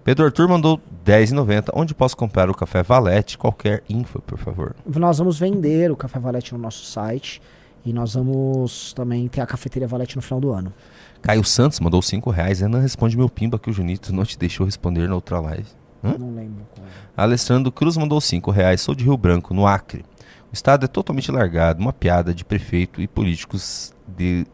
Pedro 0.04 0.26
Arthur 0.26 0.48
mandou 0.48 0.80
10,90. 1.04 1.70
Onde 1.74 1.96
posso 1.96 2.16
comprar 2.16 2.48
o 2.48 2.54
café 2.54 2.84
Valete? 2.84 3.38
Qualquer 3.40 3.84
info, 3.90 4.22
por 4.22 4.38
favor. 4.38 4.76
Nós 4.86 5.18
vamos 5.18 5.40
vender 5.40 5.90
o 5.90 5.96
Café 5.96 6.20
Valete 6.20 6.54
no 6.54 6.60
nosso 6.60 6.86
site. 6.86 7.42
E 7.86 7.92
nós 7.92 8.14
vamos 8.14 8.94
também 8.94 9.28
ter 9.28 9.42
a 9.42 9.46
cafeteria 9.46 9.88
Valete 9.88 10.16
no 10.16 10.22
final 10.22 10.40
do 10.40 10.52
ano. 10.54 10.74
Caio 11.22 11.44
Santos 11.44 11.80
mandou 11.80 12.02
5 12.02 12.30
reais. 12.30 12.60
Renan 12.62 12.80
responde 12.80 13.18
meu 13.18 13.30
pimba 13.30 13.60
que 13.60 13.70
o 13.70 13.74
Junito 13.74 14.14
não 14.14 14.24
te 14.24 14.38
deixou 14.38 14.66
responder 14.66 15.08
na 15.08 15.16
outra 15.16 15.40
live. 15.40 15.68
Hã? 16.04 16.16
Não 16.18 16.34
lembro 16.34 16.66
qual. 16.74 16.86
é. 16.88 16.90
Alessandro 17.16 17.72
Cruz 17.72 17.98
mandou 17.98 18.20
5 18.22 18.52
reais. 18.52 18.82
Sou 18.82 18.94
de 18.96 19.04
Rio 19.04 19.18
Branco, 19.18 19.54
no 19.54 19.68
Acre. 19.68 20.04
O 20.52 20.54
estado 20.54 20.86
é 20.86 20.88
totalmente 20.88 21.32
largado. 21.32 21.82
Uma 21.82 21.92
piada 21.94 22.34
de 22.34 22.46
prefeito 22.46 23.02
e 23.02 23.08
políticos 23.08 23.94
de 24.08 24.46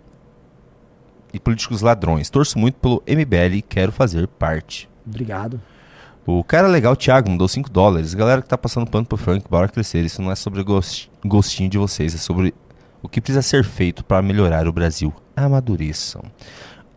e 1.33 1.39
políticos 1.39 1.81
ladrões. 1.81 2.29
Torço 2.29 2.57
muito 2.57 2.75
pelo 2.79 3.03
MBL 3.07 3.55
e 3.57 3.61
quero 3.61 3.91
fazer 3.91 4.27
parte. 4.27 4.89
Obrigado. 5.05 5.61
O 6.25 6.43
cara 6.43 6.67
legal, 6.67 6.95
Thiago, 6.95 7.29
mandou 7.29 7.47
5 7.47 7.69
dólares. 7.69 8.13
Galera 8.13 8.41
que 8.41 8.47
tá 8.47 8.57
passando 8.57 8.89
pano 8.89 9.05
pro 9.05 9.17
Frank, 9.17 9.45
bora 9.49 9.67
crescer. 9.67 10.03
Isso 10.03 10.21
não 10.21 10.31
é 10.31 10.35
sobre 10.35 10.63
gost- 10.63 11.09
gostinho 11.25 11.69
de 11.69 11.77
vocês, 11.77 12.13
é 12.13 12.17
sobre 12.17 12.53
o 13.01 13.09
que 13.09 13.21
precisa 13.21 13.41
ser 13.41 13.63
feito 13.63 14.03
para 14.03 14.21
melhorar 14.21 14.67
o 14.67 14.73
Brasil. 14.73 15.13
Amadureçam. 15.35 16.23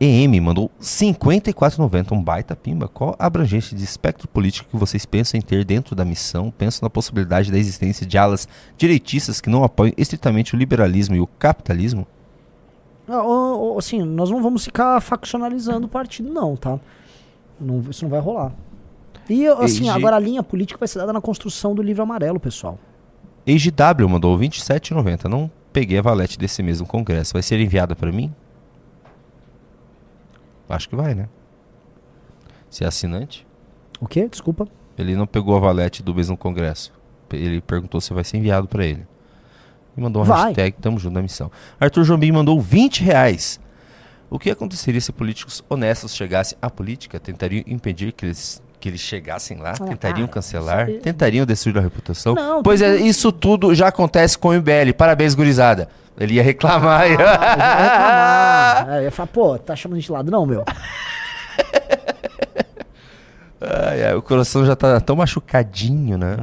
EM 0.01 0.41
mandou 0.41 0.69
54,90, 0.81 2.11
um 2.13 2.21
baita 2.23 2.57
pimba. 2.57 2.89
Qual 2.89 3.15
a 3.19 3.27
abrangência 3.27 3.77
de 3.77 3.85
espectro 3.85 4.27
político 4.27 4.69
que 4.69 4.77
vocês 4.77 5.07
pensam 5.07 5.39
em 5.39 5.41
ter 5.41 5.65
dentro 5.65 5.95
da 5.95 6.05
missão? 6.05 6.51
Pensam 6.51 6.81
na 6.85 6.91
possibilidade 6.91 7.53
da 7.53 7.59
existência 7.59 8.05
de 8.05 8.19
alas 8.19 8.49
direitistas 8.77 9.41
que 9.41 9.49
não 9.49 9.63
apoiam 9.63 9.95
estritamente 9.97 10.57
o 10.57 10.59
liberalismo 10.59 11.15
e 11.15 11.21
o 11.21 11.27
capitalismo? 11.27 12.05
Ah, 13.09 13.23
Assim, 13.79 14.03
nós 14.03 14.29
não 14.29 14.43
vamos 14.43 14.65
ficar 14.65 15.01
faccionalizando 15.01 15.87
o 15.87 15.89
partido, 15.91 16.33
não, 16.33 16.57
tá? 16.57 16.81
Não- 17.61 17.85
isso 17.89 18.05
não 18.05 18.11
vai 18.11 18.21
rolar. 18.21 18.53
E, 19.31 19.47
assim, 19.47 19.89
agora 19.89 20.17
a 20.17 20.19
linha 20.21 20.43
política 20.43 20.79
vai 20.79 20.89
ser 20.89 20.99
dada 20.99 21.13
na 21.13 21.21
construção 21.21 21.75
do 21.77 21.83
livro 21.83 22.03
amarelo, 22.03 22.41
pessoal. 22.41 22.77
EGW 23.47 24.09
mandou 24.09 24.37
27,90. 24.37 25.29
Não 25.29 25.49
peguei 25.73 25.99
a 25.99 26.03
valete 26.03 26.39
desse 26.39 26.63
mesmo 26.63 26.87
congresso. 26.87 27.33
Vai 27.33 27.43
ser 27.43 27.61
enviada 27.61 27.97
para 27.97 28.13
mim? 28.13 28.33
Acho 30.69 30.89
que 30.89 30.97
vai, 30.97 31.15
né? 31.15 31.29
Se 32.71 32.85
é 32.85 32.87
assinante. 32.87 33.47
O 34.01 34.07
quê? 34.07 34.29
Desculpa. 34.29 34.67
Ele 34.97 35.15
não 35.15 35.27
pegou 35.27 35.57
a 35.57 35.61
valete 35.61 36.03
do 36.03 36.15
mesmo 36.15 36.37
congresso. 36.37 36.93
Ele 37.31 37.61
perguntou 37.61 38.01
se 38.01 38.13
vai 38.13 38.25
ser 38.25 38.39
enviado 38.39 38.69
para 38.69 38.85
ele. 38.85 39.07
E 39.97 40.01
mandou 40.01 40.23
uma 40.23 40.29
Vai. 40.29 40.45
hashtag 40.47 40.77
Tamo 40.81 40.99
junto 40.99 41.15
na 41.15 41.23
missão. 41.23 41.51
Arthur 41.79 42.05
Jobim 42.05 42.33
mandou 42.33 42.61
20 42.61 43.03
reais. 43.03 43.61
O 44.31 44.39
que 44.39 44.51
aconteceria 44.51 45.01
se 45.01 45.13
políticos 45.13 45.63
honestos 45.69 46.15
chegassem 46.15 46.57
à 46.63 46.71
política? 46.71 47.21
Tentariam 47.21 47.63
impedir 47.67 48.13
que 48.13 48.25
eles, 48.25 48.63
que 48.83 48.89
eles 48.89 49.01
chegassem 49.01 49.59
lá? 49.59 49.75
Ah, 49.81 49.85
Tentariam 49.85 50.27
cancelar? 50.27 50.91
isso 50.91 51.01
Tentariam 51.01 51.47
destruir 51.47 51.79
a 51.79 51.81
reputação? 51.81 52.35
Não, 52.35 52.63
pois 52.63 52.83
é, 52.83 52.97
isso 52.97 53.31
tudo 53.31 53.73
já 53.75 53.87
acontece 53.89 54.37
com 54.37 54.49
o 54.49 54.53
MBL. 54.53 54.93
Parabéns, 54.99 55.35
gurizada. 55.37 55.89
Ele 56.19 56.35
ia 56.35 56.43
reclamar. 56.43 56.81
Ah, 56.83 56.99
vai 56.99 57.09
reclamar. 57.09 58.89
É, 58.89 58.99
eu 58.99 59.03
ia 59.05 59.11
falar, 59.13 59.27
pô, 59.29 59.57
tá 59.59 59.77
chamando 59.77 60.01
de 60.01 60.11
lado, 60.13 60.31
não, 60.33 60.45
meu. 60.45 60.65
Ai, 63.61 64.03
ai, 64.05 64.15
o 64.15 64.23
coração 64.23 64.67
já 64.67 64.75
tá 64.75 65.01
tão 65.01 65.15
machucadinho, 65.17 66.19
né? 66.19 66.37
Ó, 66.39 66.43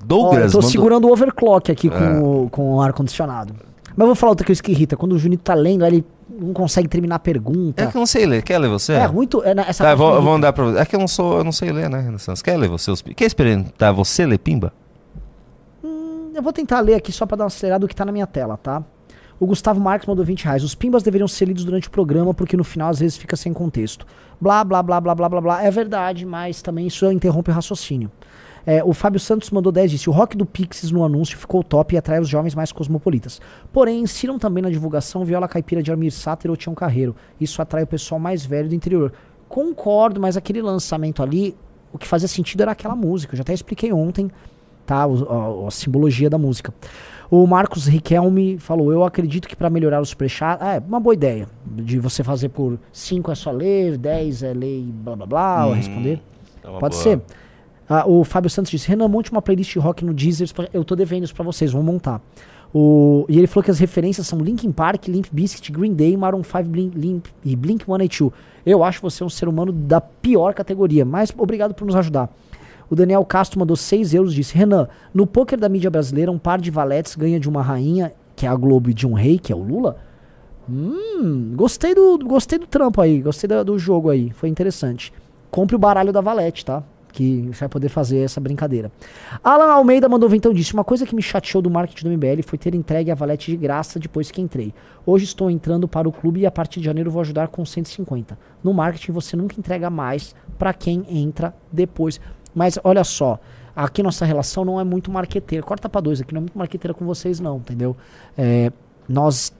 eu 0.00 0.06
Douglas 0.06 0.52
tô 0.52 0.58
mandou- 0.58 0.70
segurando 0.70 1.06
o 1.08 1.12
overclock 1.12 1.70
aqui 1.70 1.90
com, 1.90 1.96
Ah. 1.96 2.18
o, 2.20 2.48
com 2.50 2.74
o 2.76 2.80
ar-condicionado. 2.80 3.54
Mas 3.90 3.98
eu 3.98 4.06
vou 4.06 4.14
falar 4.14 4.30
outra 4.30 4.46
coisa 4.46 4.62
que 4.62 4.72
irrita. 4.72 4.96
Quando 4.96 5.12
o 5.12 5.18
Junito 5.18 5.42
tá 5.42 5.52
lendo, 5.54 5.84
ele 5.84 6.04
não 6.40 6.52
consegue 6.52 6.88
terminar 6.88 7.16
a 7.16 7.18
pergunta. 7.18 7.82
É 7.84 7.86
que 7.88 7.96
eu 7.96 8.00
não 8.00 8.06
sei 8.06 8.24
ler. 8.26 8.42
Quer 8.42 8.58
ler 8.58 8.68
você? 8.68 8.92
É, 8.94 9.08
muito. 9.08 9.42
É, 9.44 9.54
na- 9.54 9.62
essa 9.62 9.82
Tá, 9.84 9.94
vou, 9.94 10.22
vou 10.22 10.34
andar 10.34 10.52
pra 10.52 10.64
você. 10.64 10.78
É 10.78 10.84
que 10.86 10.94
eu 10.94 11.00
não 11.00 11.08
sou, 11.08 11.38
eu 11.38 11.44
não 11.44 11.52
sei 11.52 11.72
ler, 11.72 11.90
né, 11.90 12.00
Renaissance? 12.00 12.42
Quer 12.42 12.56
ler 12.56 12.68
você? 12.68 12.92
Quer 13.16 13.24
experimentar 13.26 13.92
você 13.92 14.24
ler 14.24 14.38
Pimba? 14.38 14.72
Eu 16.34 16.42
vou 16.42 16.52
tentar 16.52 16.80
ler 16.80 16.94
aqui 16.94 17.10
só 17.10 17.26
pra 17.26 17.36
dar 17.36 17.44
uma 17.44 17.48
acelerada 17.48 17.84
o 17.84 17.88
que 17.88 17.96
tá 17.96 18.04
na 18.04 18.12
minha 18.12 18.26
tela, 18.26 18.56
tá? 18.56 18.82
O 19.40 19.46
Gustavo 19.46 19.80
Marques 19.80 20.06
mandou 20.06 20.24
20 20.24 20.44
reais. 20.44 20.62
Os 20.64 20.74
pimbas 20.74 21.02
deveriam 21.02 21.26
ser 21.28 21.46
lidos 21.46 21.64
durante 21.64 21.88
o 21.88 21.90
programa, 21.90 22.32
porque 22.34 22.56
no 22.56 22.64
final 22.64 22.90
às 22.90 22.98
vezes 22.98 23.16
fica 23.16 23.36
sem 23.36 23.52
contexto. 23.52 24.06
Blá, 24.40 24.62
blá, 24.64 24.82
blá, 24.82 25.00
blá, 25.00 25.14
blá, 25.14 25.28
blá, 25.28 25.40
blá. 25.40 25.62
É 25.64 25.70
verdade, 25.70 26.24
mas 26.26 26.60
também 26.62 26.86
isso 26.86 27.10
interrompe 27.10 27.50
o 27.50 27.54
raciocínio. 27.54 28.10
É, 28.70 28.84
o 28.84 28.92
Fábio 28.92 29.18
Santos 29.18 29.50
mandou 29.50 29.72
10 29.72 29.90
disse: 29.92 30.10
O 30.10 30.12
rock 30.12 30.36
do 30.36 30.44
Pixies 30.44 30.90
no 30.90 31.02
anúncio 31.02 31.38
ficou 31.38 31.64
top 31.64 31.94
e 31.94 31.98
atrai 31.98 32.20
os 32.20 32.28
jovens 32.28 32.54
mais 32.54 32.70
cosmopolitas. 32.70 33.40
Porém, 33.72 34.00
insiram 34.02 34.38
também 34.38 34.62
na 34.62 34.68
divulgação 34.68 35.24
viola 35.24 35.48
caipira 35.48 35.82
de 35.82 35.90
Armir 35.90 36.12
Sater 36.12 36.50
ou 36.50 36.56
Tião 36.56 36.74
Carreiro. 36.74 37.16
Isso 37.40 37.62
atrai 37.62 37.84
o 37.84 37.86
pessoal 37.86 38.18
mais 38.18 38.44
velho 38.44 38.68
do 38.68 38.74
interior. 38.74 39.10
Concordo, 39.48 40.20
mas 40.20 40.36
aquele 40.36 40.60
lançamento 40.60 41.22
ali, 41.22 41.56
o 41.90 41.96
que 41.96 42.06
fazia 42.06 42.28
sentido 42.28 42.60
era 42.60 42.72
aquela 42.72 42.94
música. 42.94 43.32
Eu 43.32 43.38
já 43.38 43.42
até 43.42 43.54
expliquei 43.54 43.90
ontem 43.90 44.30
tá? 44.84 45.06
O- 45.06 45.64
a, 45.64 45.68
a 45.68 45.70
simbologia 45.70 46.28
da 46.28 46.36
música. 46.36 46.72
O 47.30 47.46
Marcos 47.46 47.86
Riquelme 47.86 48.58
falou: 48.58 48.92
Eu 48.92 49.02
acredito 49.02 49.48
que 49.48 49.56
para 49.56 49.70
melhorar 49.70 50.00
o 50.00 50.04
superchat. 50.04 50.58
Ah, 50.62 50.74
é 50.74 50.78
uma 50.78 51.00
boa 51.00 51.14
ideia. 51.14 51.48
De 51.64 51.98
você 51.98 52.22
fazer 52.24 52.48
por 52.50 52.78
5 52.92 53.30
é 53.30 53.34
só 53.34 53.50
ler, 53.50 53.96
10 53.96 54.42
é 54.42 54.52
ler 54.52 54.80
e 54.80 54.92
blá 54.92 55.16
blá 55.16 55.26
blá, 55.26 55.66
ou 55.66 55.72
responder. 55.74 56.20
é 56.62 56.78
Pode 56.78 56.94
boa. 56.96 57.02
ser. 57.02 57.20
Ah, 57.88 58.04
o 58.06 58.22
Fábio 58.24 58.50
Santos 58.50 58.70
disse: 58.70 58.88
Renan, 58.88 59.08
monte 59.08 59.30
uma 59.32 59.40
playlist 59.40 59.74
rock 59.76 60.04
no 60.04 60.12
Deezer. 60.12 60.48
Eu 60.72 60.84
tô 60.84 60.94
devendo 60.94 61.24
isso 61.24 61.34
pra 61.34 61.44
vocês, 61.44 61.72
vamos 61.72 61.86
montar. 61.86 62.20
O, 62.74 63.24
e 63.30 63.38
ele 63.38 63.46
falou 63.46 63.64
que 63.64 63.70
as 63.70 63.78
referências 63.78 64.26
são 64.26 64.38
Linkin 64.40 64.70
Park, 64.70 65.08
Limp 65.08 65.26
Bizkit, 65.32 65.72
Green 65.72 65.94
Day, 65.94 66.14
Maroon 66.16 66.42
5 66.44 66.64
Blink, 66.64 66.98
Limp, 66.98 67.26
e 67.42 67.56
Blink 67.56 67.84
182. 67.86 68.30
Eu 68.66 68.84
acho 68.84 69.00
você 69.00 69.24
um 69.24 69.28
ser 69.30 69.48
humano 69.48 69.72
da 69.72 70.02
pior 70.02 70.52
categoria, 70.52 71.02
mas 71.04 71.32
obrigado 71.36 71.72
por 71.72 71.86
nos 71.86 71.96
ajudar. 71.96 72.28
O 72.90 72.94
Daniel 72.94 73.24
Castro 73.24 73.58
mandou 73.58 73.76
6 73.76 74.12
euros 74.12 74.34
disse: 74.34 74.54
Renan, 74.54 74.86
no 75.14 75.26
poker 75.26 75.58
da 75.58 75.68
mídia 75.68 75.90
brasileira, 75.90 76.30
um 76.30 76.38
par 76.38 76.60
de 76.60 76.70
valetes 76.70 77.16
ganha 77.16 77.40
de 77.40 77.48
uma 77.48 77.62
rainha, 77.62 78.12
que 78.36 78.44
é 78.44 78.48
a 78.50 78.54
Globo, 78.54 78.90
e 78.90 78.94
de 78.94 79.06
um 79.06 79.14
rei, 79.14 79.38
que 79.38 79.50
é 79.50 79.56
o 79.56 79.62
Lula. 79.62 79.96
Hum, 80.68 81.54
gostei 81.56 81.94
do, 81.94 82.18
gostei 82.18 82.58
do 82.58 82.66
trampo 82.66 83.00
aí, 83.00 83.22
gostei 83.22 83.48
da- 83.48 83.62
do 83.62 83.78
jogo 83.78 84.10
aí, 84.10 84.30
foi 84.30 84.50
interessante. 84.50 85.12
Compre 85.50 85.74
o 85.74 85.78
baralho 85.78 86.12
da 86.12 86.20
valete, 86.20 86.64
tá? 86.64 86.82
Que 87.18 87.48
você 87.52 87.58
vai 87.58 87.68
poder 87.68 87.88
fazer 87.88 88.18
essa 88.18 88.40
brincadeira. 88.40 88.92
Alan 89.42 89.72
Almeida 89.72 90.08
mandou 90.08 90.32
então 90.32 90.54
disse: 90.54 90.72
Uma 90.72 90.84
coisa 90.84 91.04
que 91.04 91.16
me 91.16 91.20
chateou 91.20 91.60
do 91.60 91.68
marketing 91.68 92.04
do 92.04 92.16
MBL 92.16 92.42
foi 92.46 92.56
ter 92.56 92.76
entregue 92.76 93.10
a 93.10 93.14
valete 93.16 93.50
de 93.50 93.56
graça 93.56 93.98
depois 93.98 94.30
que 94.30 94.40
entrei. 94.40 94.72
Hoje 95.04 95.24
estou 95.24 95.50
entrando 95.50 95.88
para 95.88 96.08
o 96.08 96.12
clube 96.12 96.38
e 96.38 96.46
a 96.46 96.50
partir 96.52 96.78
de 96.78 96.86
janeiro 96.86 97.10
vou 97.10 97.20
ajudar 97.20 97.48
com 97.48 97.64
150. 97.64 98.38
No 98.62 98.72
marketing 98.72 99.10
você 99.10 99.36
nunca 99.36 99.58
entrega 99.58 99.90
mais 99.90 100.32
para 100.56 100.72
quem 100.72 101.04
entra 101.08 101.52
depois. 101.72 102.20
Mas 102.54 102.78
olha 102.84 103.02
só, 103.02 103.40
aqui 103.74 104.00
nossa 104.00 104.24
relação 104.24 104.64
não 104.64 104.78
é 104.78 104.84
muito 104.84 105.10
marqueteira. 105.10 105.66
Corta 105.66 105.88
para 105.88 106.00
dois 106.00 106.20
aqui, 106.20 106.32
não 106.32 106.38
é 106.38 106.42
muito 106.42 106.56
marqueteira 106.56 106.94
com 106.94 107.04
vocês, 107.04 107.40
não, 107.40 107.56
entendeu? 107.56 107.96
É, 108.36 108.70
nós 109.08 109.52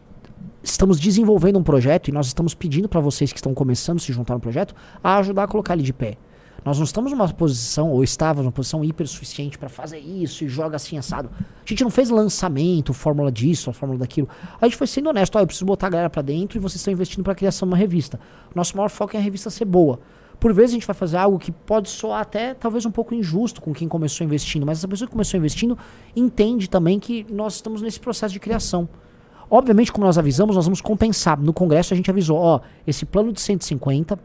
estamos 0.62 1.00
desenvolvendo 1.00 1.58
um 1.58 1.64
projeto 1.64 2.06
e 2.06 2.12
nós 2.12 2.28
estamos 2.28 2.54
pedindo 2.54 2.88
para 2.88 3.00
vocês 3.00 3.32
que 3.32 3.38
estão 3.38 3.52
começando 3.52 3.96
a 3.96 4.00
se 4.00 4.12
juntar 4.12 4.34
no 4.34 4.40
projeto 4.40 4.76
a 5.02 5.18
ajudar 5.18 5.42
a 5.42 5.48
colocar 5.48 5.74
ele 5.74 5.82
de 5.82 5.92
pé. 5.92 6.18
Nós 6.64 6.76
não 6.76 6.84
estamos 6.84 7.12
numa 7.12 7.28
posição, 7.28 7.90
ou 7.90 8.02
estávamos 8.02 8.44
numa 8.44 8.52
posição 8.52 8.84
hiper 8.84 9.06
suficiente 9.06 9.56
para 9.56 9.68
fazer 9.68 9.98
isso 9.98 10.44
e 10.44 10.48
joga 10.48 10.76
assim 10.76 10.98
assado. 10.98 11.30
A 11.38 11.68
gente 11.68 11.82
não 11.82 11.90
fez 11.90 12.10
lançamento, 12.10 12.92
fórmula 12.92 13.30
disso, 13.30 13.72
fórmula 13.72 14.00
daquilo. 14.00 14.28
A 14.60 14.66
gente 14.66 14.76
foi 14.76 14.86
sendo 14.86 15.08
honesto, 15.08 15.36
ó, 15.36 15.40
eu 15.40 15.46
preciso 15.46 15.64
botar 15.64 15.86
a 15.86 15.90
galera 15.90 16.10
para 16.10 16.22
dentro 16.22 16.58
e 16.58 16.60
vocês 16.60 16.76
estão 16.80 16.92
investindo 16.92 17.22
para 17.22 17.32
a 17.32 17.36
criação 17.36 17.66
de 17.66 17.72
uma 17.72 17.78
revista. 17.78 18.18
Nosso 18.54 18.76
maior 18.76 18.88
foco 18.88 19.16
é 19.16 19.18
a 19.18 19.22
revista 19.22 19.50
ser 19.50 19.64
boa. 19.64 20.00
Por 20.40 20.52
vezes 20.52 20.72
a 20.72 20.74
gente 20.74 20.86
vai 20.86 20.94
fazer 20.94 21.16
algo 21.16 21.38
que 21.38 21.50
pode 21.50 21.88
soar 21.88 22.20
até 22.20 22.54
talvez 22.54 22.86
um 22.86 22.90
pouco 22.90 23.14
injusto 23.14 23.60
com 23.60 23.72
quem 23.72 23.88
começou 23.88 24.24
investindo, 24.24 24.64
mas 24.64 24.78
essa 24.78 24.86
pessoa 24.86 25.06
que 25.06 25.12
começou 25.12 25.38
investindo 25.38 25.76
entende 26.14 26.68
também 26.68 27.00
que 27.00 27.26
nós 27.30 27.54
estamos 27.54 27.82
nesse 27.82 27.98
processo 27.98 28.32
de 28.32 28.40
criação. 28.40 28.88
Obviamente, 29.50 29.90
como 29.90 30.04
nós 30.04 30.18
avisamos, 30.18 30.54
nós 30.54 30.66
vamos 30.66 30.80
compensar. 30.80 31.40
No 31.40 31.52
congresso 31.52 31.94
a 31.94 31.96
gente 31.96 32.10
avisou, 32.10 32.36
ó, 32.36 32.60
esse 32.86 33.06
plano 33.06 33.32
de 33.32 33.40
150, 33.40 34.18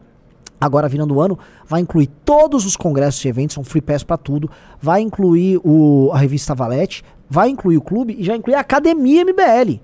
agora 0.60 0.88
virando 0.88 1.14
o 1.14 1.20
ano, 1.20 1.38
vai 1.66 1.80
incluir 1.80 2.08
todos 2.24 2.64
os 2.64 2.76
congressos 2.76 3.24
e 3.24 3.28
eventos, 3.28 3.54
são 3.54 3.64
free 3.64 3.80
pass 3.80 4.02
pra 4.02 4.16
tudo, 4.16 4.50
vai 4.80 5.00
incluir 5.00 5.60
o, 5.64 6.10
a 6.12 6.18
revista 6.18 6.54
Valete, 6.54 7.02
vai 7.28 7.48
incluir 7.48 7.76
o 7.76 7.82
clube 7.82 8.16
e 8.18 8.24
já 8.24 8.36
inclui 8.36 8.54
a 8.54 8.60
Academia 8.60 9.24
MBL, 9.24 9.80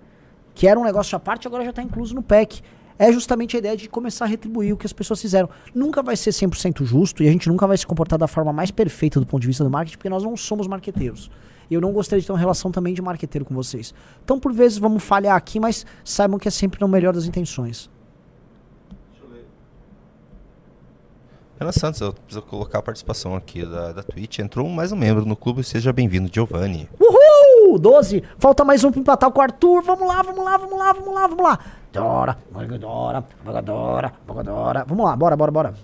que 0.55 0.67
era 0.67 0.79
um 0.79 0.85
negócio 0.85 1.17
à 1.17 1.21
parte, 1.21 1.47
agora 1.47 1.65
já 1.65 1.73
tá 1.73 1.83
incluso 1.83 2.15
no 2.15 2.23
PEC. 2.23 2.63
É 2.99 3.11
justamente 3.11 3.57
a 3.57 3.59
ideia 3.59 3.77
de 3.77 3.89
começar 3.89 4.27
a 4.27 4.29
retribuir 4.29 4.75
o 4.75 4.77
que 4.77 4.85
as 4.85 4.93
pessoas 4.93 5.23
fizeram. 5.23 5.49
Nunca 5.75 6.03
vai 6.03 6.15
ser 6.17 6.31
100% 6.31 6.85
justo 6.85 7.23
e 7.23 7.29
a 7.29 7.33
gente 7.33 7.49
nunca 7.49 7.67
vai 7.67 7.79
se 7.79 7.87
comportar 7.87 8.19
da 8.19 8.27
forma 8.27 8.53
mais 8.53 8.71
perfeita 8.71 9.19
do 9.19 9.25
ponto 9.25 9.41
de 9.41 9.47
vista 9.47 9.65
do 9.65 9.71
marketing, 9.71 9.97
porque 9.97 10.11
nós 10.11 10.23
não 10.23 10.37
somos 10.37 10.67
marqueteiros. 10.67 11.31
E 11.71 11.75
eu 11.75 11.81
não 11.81 11.93
gostaria 11.93 12.21
de 12.21 12.27
ter 12.27 12.33
uma 12.33 12.39
relação 12.39 12.71
também 12.71 12.93
de 12.93 13.01
marqueteiro 13.01 13.47
com 13.47 13.55
vocês. 13.55 13.95
Então, 14.23 14.39
por 14.39 14.53
vezes, 14.53 14.77
vamos 14.77 15.03
falhar 15.03 15.35
aqui, 15.35 15.59
mas 15.59 15.87
saibam 16.05 16.39
que 16.39 16.47
é 16.47 16.51
sempre 16.51 16.79
no 16.79 16.89
melhor 16.89 17.15
das 17.15 17.25
intenções. 17.25 17.89
Ana 21.61 21.73
Santos, 21.73 22.01
eu 22.01 22.15
preciso 22.15 22.41
colocar 22.47 22.79
a 22.79 22.83
participação 22.83 23.37
aqui 23.37 23.67
da, 23.67 23.93
da 23.93 24.03
Twitch. 24.03 24.39
Entrou 24.39 24.67
mais 24.67 24.93
um 24.93 24.97
membro 24.97 25.27
no 25.27 25.37
clube, 25.37 25.63
seja 25.63 25.93
bem-vindo, 25.93 26.31
Giovanni. 26.33 26.89
Uhul! 26.99 27.79
12. 27.79 28.23
Falta 28.39 28.65
mais 28.65 28.83
um 28.83 28.91
pra 28.91 28.99
empatar 28.99 29.31
com 29.31 29.39
o 29.39 29.43
Arthur. 29.43 29.83
Vamos 29.83 30.09
lá, 30.09 30.23
vamos 30.23 30.43
lá, 30.43 30.57
vamos 30.57 30.79
lá, 30.79 30.93
vamos 30.95 31.15
lá, 31.15 31.27
vamos 31.27 31.45
lá. 31.45 31.59
Dora, 31.93 32.39
Dora, 32.79 33.25
Dora, 33.63 34.43
Dora. 34.43 34.85
Vamos 34.89 35.05
lá, 35.05 35.15
bora, 35.15 35.37
bora, 35.37 35.53
bora. 35.53 35.75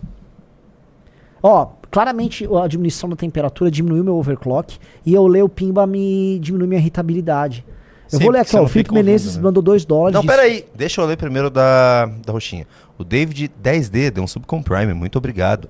Ó, 1.42 1.68
claramente 1.90 2.48
a 2.56 2.66
diminuição 2.66 3.10
da 3.10 3.16
temperatura 3.16 3.70
diminuiu 3.70 4.02
meu 4.02 4.16
overclock 4.16 4.78
e 5.04 5.12
eu 5.12 5.26
ler 5.26 5.42
o 5.42 5.48
Pimba 5.48 5.86
me 5.86 6.38
diminui 6.40 6.68
minha 6.68 6.80
irritabilidade. 6.80 7.62
Eu 8.10 8.18
Sim, 8.18 8.24
vou 8.24 8.32
ler 8.32 8.40
aqui, 8.40 8.56
ó. 8.56 8.62
O 8.62 8.68
Felipe 8.68 8.94
Menezes 8.94 9.36
né? 9.36 9.42
mandou 9.42 9.62
2 9.62 9.84
dólares. 9.84 10.14
Não, 10.14 10.22
disse- 10.22 10.34
peraí. 10.34 10.64
Deixa 10.74 11.00
eu 11.00 11.06
ler 11.06 11.16
primeiro 11.16 11.50
da, 11.50 12.06
da 12.24 12.32
roxinha. 12.32 12.66
O 12.98 13.04
David 13.04 13.50
10D 13.62 14.10
deu 14.10 14.24
um 14.24 14.26
sub 14.26 14.46
com 14.46 14.62
Prime. 14.62 14.94
Muito 14.94 15.16
obrigado. 15.18 15.68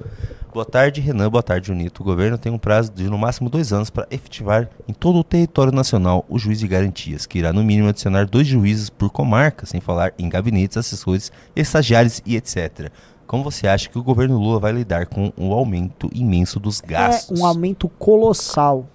Boa 0.52 0.64
tarde, 0.64 1.00
Renan. 1.00 1.28
Boa 1.28 1.42
tarde, 1.42 1.66
Junito. 1.66 2.02
O 2.02 2.04
governo 2.04 2.38
tem 2.38 2.50
um 2.50 2.56
prazo 2.58 2.90
de 2.92 3.04
no 3.10 3.18
máximo 3.18 3.50
dois 3.50 3.72
anos 3.72 3.90
para 3.90 4.06
efetivar 4.10 4.70
em 4.88 4.92
todo 4.92 5.18
o 5.18 5.24
território 5.24 5.72
nacional 5.72 6.24
o 6.28 6.38
juiz 6.38 6.58
de 6.58 6.66
garantias, 6.66 7.26
que 7.26 7.38
irá 7.38 7.52
no 7.52 7.62
mínimo 7.62 7.88
adicionar 7.88 8.26
dois 8.26 8.46
juízes 8.46 8.88
por 8.88 9.10
comarca, 9.10 9.66
sem 9.66 9.80
falar 9.80 10.12
em 10.18 10.28
gabinetes, 10.28 10.76
assessores, 10.78 11.30
estagiários 11.54 12.22
e 12.24 12.36
etc. 12.36 12.90
Como 13.26 13.44
você 13.44 13.66
acha 13.66 13.88
que 13.90 13.98
o 13.98 14.02
governo 14.04 14.38
Lula 14.38 14.58
vai 14.60 14.72
lidar 14.72 15.06
com 15.06 15.30
o 15.36 15.52
aumento 15.52 16.08
imenso 16.14 16.58
dos 16.60 16.80
gastos? 16.80 17.38
É 17.38 17.42
um 17.42 17.44
aumento 17.46 17.88
colossal. 17.88 18.86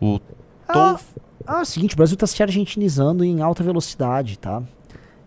O 0.00 0.20
Ah, 0.68 0.72
Tolf... 0.72 1.02
ah, 1.46 1.58
é 1.60 1.62
o 1.62 1.64
seguinte, 1.64 1.94
o 1.94 1.96
Brasil 1.96 2.14
está 2.14 2.26
se 2.26 2.42
argentinizando 2.42 3.24
em 3.24 3.40
alta 3.40 3.62
velocidade, 3.62 4.38
tá? 4.38 4.62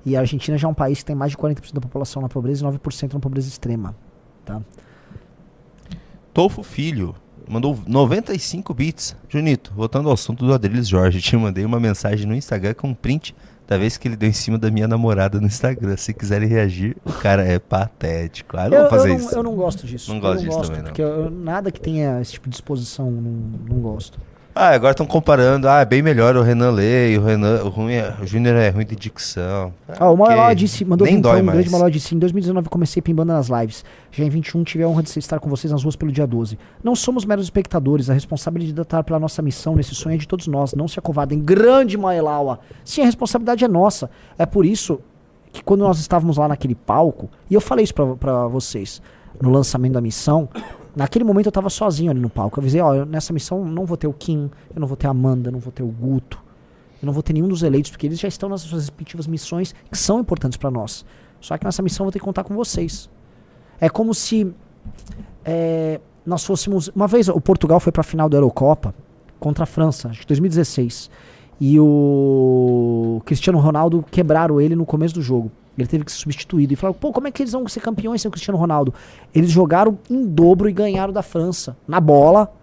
E 0.06 0.16
a 0.18 0.20
Argentina 0.20 0.58
já 0.58 0.68
é 0.68 0.72
um 0.72 0.74
país 0.74 1.00
que 1.00 1.06
tem 1.06 1.16
mais 1.16 1.32
de 1.32 1.38
40% 1.38 1.74
da 1.74 1.82
população 1.82 2.22
na 2.22 2.28
pobreza 2.30 2.66
e 2.66 2.70
9% 2.70 3.14
na 3.14 3.20
pobreza 3.20 3.48
extrema, 3.48 3.96
tá? 4.46 4.62
Tolfo 6.34 6.64
Filho 6.64 7.16
mandou 7.48 7.78
95 7.88 8.74
bits. 8.74 9.16
Junito, 9.30 9.72
voltando 9.76 10.08
ao 10.08 10.14
assunto 10.14 10.46
do 10.46 10.54
Adriles 10.54 10.88
Jorge, 10.88 11.22
te 11.22 11.36
mandei 11.38 11.64
uma 11.66 11.80
mensagem 11.80 12.26
no 12.28 12.36
Instagram 12.36 12.74
com 12.74 12.90
um 12.90 12.94
print 12.94 13.36
da 13.68 13.78
vez 13.78 13.98
que 13.98 14.08
ele 14.08 14.16
deu 14.18 14.28
em 14.30 14.34
cima 14.34 14.58
da 14.58 14.70
minha 14.70 14.88
namorada 14.88 15.40
no 15.40 15.48
Instagram. 15.48 15.96
Se 15.96 16.14
quiserem 16.14 16.50
reagir, 16.50 16.98
o 17.06 17.14
cara 17.14 17.44
é 17.46 17.60
patético. 17.60 18.58
Ah, 18.58 18.66
eu 18.66 18.72
não 18.72 18.80
vou 18.82 18.90
fazer 18.90 19.10
eu 19.12 19.16
isso. 19.16 19.32
Não, 19.32 19.38
eu 19.38 19.44
não 19.44 19.56
gosto 19.56 19.88
disso. 19.88 20.14
Não 20.14 20.20
gosto 20.20 20.44
disso 20.44 20.62
também, 20.62 20.78
não. 20.80 20.86
Porque 20.88 21.02
eu- 21.02 21.30
nada 21.32 21.72
que 21.72 21.80
tenha 21.80 22.20
esse 22.20 22.34
tipo 22.34 22.50
de 22.50 22.56
exposição, 22.56 23.10
não, 23.10 23.32
não 23.70 23.80
gosto. 23.80 24.20
Ah, 24.56 24.70
agora 24.70 24.92
estão 24.92 25.06
comparando. 25.06 25.68
Ah, 25.68 25.80
é 25.82 25.86
bem 25.86 26.04
melhor 26.04 26.36
o 26.36 26.44
Renan 26.44 26.70
ler, 26.72 27.18
o 27.20 27.24
Renan, 27.24 27.64
o, 27.64 27.70
ruim 27.70 27.94
é- 27.94 28.14
o 28.22 28.26
Júnior 28.28 28.56
é 28.56 28.70
ruim 28.70 28.86
de 28.86 28.96
dicção. 28.96 29.74
Ah, 30.00 30.12
o 30.12 30.16
Maloá 30.16 30.46
ok. 30.46 30.56
disse, 30.56 30.86
mandou 30.86 31.08
Nem 31.08 31.20
dói 31.20 31.42
um 31.42 31.46
grande. 31.48 31.70
Maloá 31.72 31.90
disse, 31.90 32.14
em 32.14 32.20
2019 32.20 32.70
comecei 32.70 33.02
pimbando 33.02 33.34
nas 33.34 33.48
lives. 33.48 33.84
Já 34.12 34.24
em 34.24 34.30
21 34.30 34.64
tive 34.64 34.84
a 34.84 34.88
honra 34.88 35.02
de 35.02 35.18
estar 35.18 35.40
com 35.40 35.50
vocês 35.50 35.72
nas 35.72 35.82
ruas 35.82 35.96
pelo 35.96 36.12
dia 36.12 36.28
12. 36.28 36.60
Não 36.84 36.96
somos 36.96 37.26
meros 37.26 37.46
espectadores, 37.46 38.12
a 38.12 38.14
responsabilidade 38.14 38.74
de 38.76 38.82
estar 38.82 39.04
pela 39.04 39.20
nossa 39.20 39.42
missão 39.42 39.76
nesse 39.76 39.96
sonho 39.96 40.14
é 40.14 40.18
de 40.18 40.28
todos 40.28 40.46
nós. 40.46 40.76
Não 40.76 40.88
se 40.88 41.00
acovardem. 41.00 41.40
Grande 41.40 41.98
Maelaua. 41.98 42.60
Sim, 42.86 43.02
a 43.02 43.06
responsabilidade 43.06 43.66
é 43.66 43.68
nossa. 43.68 44.08
É 44.38 44.46
por 44.46 44.68
isso 44.68 45.00
que 45.52 45.64
quando 45.64 45.82
nós 45.82 46.00
estávamos 46.00 46.38
lá 46.38 46.48
naquele 46.48 46.76
palco, 46.76 47.28
e 47.50 47.56
eu 47.56 47.62
falei 47.62 47.84
isso 47.86 47.94
pra 47.94 48.48
vocês, 48.48 49.02
no 49.42 49.50
lançamento 49.50 49.94
da 49.94 50.02
missão, 50.02 50.48
naquele 50.96 51.24
momento 51.26 51.48
eu 51.48 51.52
tava 51.52 51.70
sozinho 51.70 52.12
ali 52.12 52.20
no 52.20 52.30
palco. 52.30 52.60
Eu 52.60 52.62
avisei, 52.62 52.82
ó, 52.82 52.94
eu- 52.94 53.06
nessa 53.06 53.34
missão 53.34 53.64
não 53.66 53.86
vou 53.86 53.98
ter 53.98 54.08
o 54.08 54.14
Kim, 54.14 54.50
eu 54.74 54.80
não 54.80 54.88
vou 54.88 54.98
ter 54.98 55.08
a 55.08 55.10
Amanda, 55.12 55.50
eu 55.50 55.52
não 55.52 55.60
vou 55.60 55.72
ter 55.72 55.84
o 55.84 55.88
Guto, 55.88 56.40
eu 57.02 57.06
não 57.06 57.14
vou 57.14 57.22
ter 57.24 57.34
nenhum 57.34 57.48
dos 57.48 57.64
eleitos, 57.64 57.92
porque 57.92 58.08
eles 58.08 58.20
já 58.20 58.28
estão 58.28 58.48
nas 58.50 58.62
suas 58.62 58.82
respectivas 58.84 59.28
missões 59.28 59.74
que 59.92 59.98
são 59.98 60.20
importantes 60.20 60.58
pra 60.58 60.70
nós. 60.72 61.06
Só 61.42 61.58
que 61.58 61.66
nessa 61.66 61.82
missão 61.82 62.04
eu 62.04 62.06
vou 62.06 62.12
ter 62.12 62.20
que 62.20 62.26
contar 62.26 62.44
com 62.44 62.56
vocês. 62.56 63.10
É 63.82 63.90
como 63.90 64.14
se 64.14 64.54
é, 65.44 66.00
nós 66.26 66.46
fôssemos. 66.46 66.90
Uma 66.96 67.08
vez 67.08 67.28
o 67.28 67.42
Portugal 67.42 67.80
foi 67.80 67.92
pra 67.92 68.04
final 68.04 68.30
da 68.30 68.38
Eurocopa 68.38 68.94
contra 69.40 69.64
a 69.64 69.68
França, 69.68 70.10
acho 70.10 70.22
que 70.22 70.28
2016. 70.28 71.10
E 71.60 71.80
o 71.80 73.22
Cristiano 73.26 73.60
Ronaldo 73.60 74.04
quebraram 74.10 74.60
ele 74.60 74.76
no 74.76 74.86
começo 74.86 75.14
do 75.14 75.22
jogo. 75.22 75.52
Ele 75.78 75.88
teve 75.88 76.04
que 76.04 76.12
ser 76.12 76.20
substituído. 76.20 76.74
E 76.74 76.76
falaram, 76.76 76.98
pô, 77.00 77.12
como 77.12 77.28
é 77.28 77.32
que 77.32 77.42
eles 77.42 77.54
vão 77.54 77.68
ser 77.68 77.80
campeões 77.80 78.22
sem 78.22 78.30
o 78.30 78.32
Cristiano 78.32 78.58
Ronaldo? 78.58 78.94
Eles 79.34 79.50
jogaram 79.50 79.98
em 80.10 80.26
dobro 80.26 80.70
e 80.70 80.74
ganharam 80.74 81.12
da 81.12 81.24
França 81.24 81.76
na 81.88 82.00
bola 82.00 82.54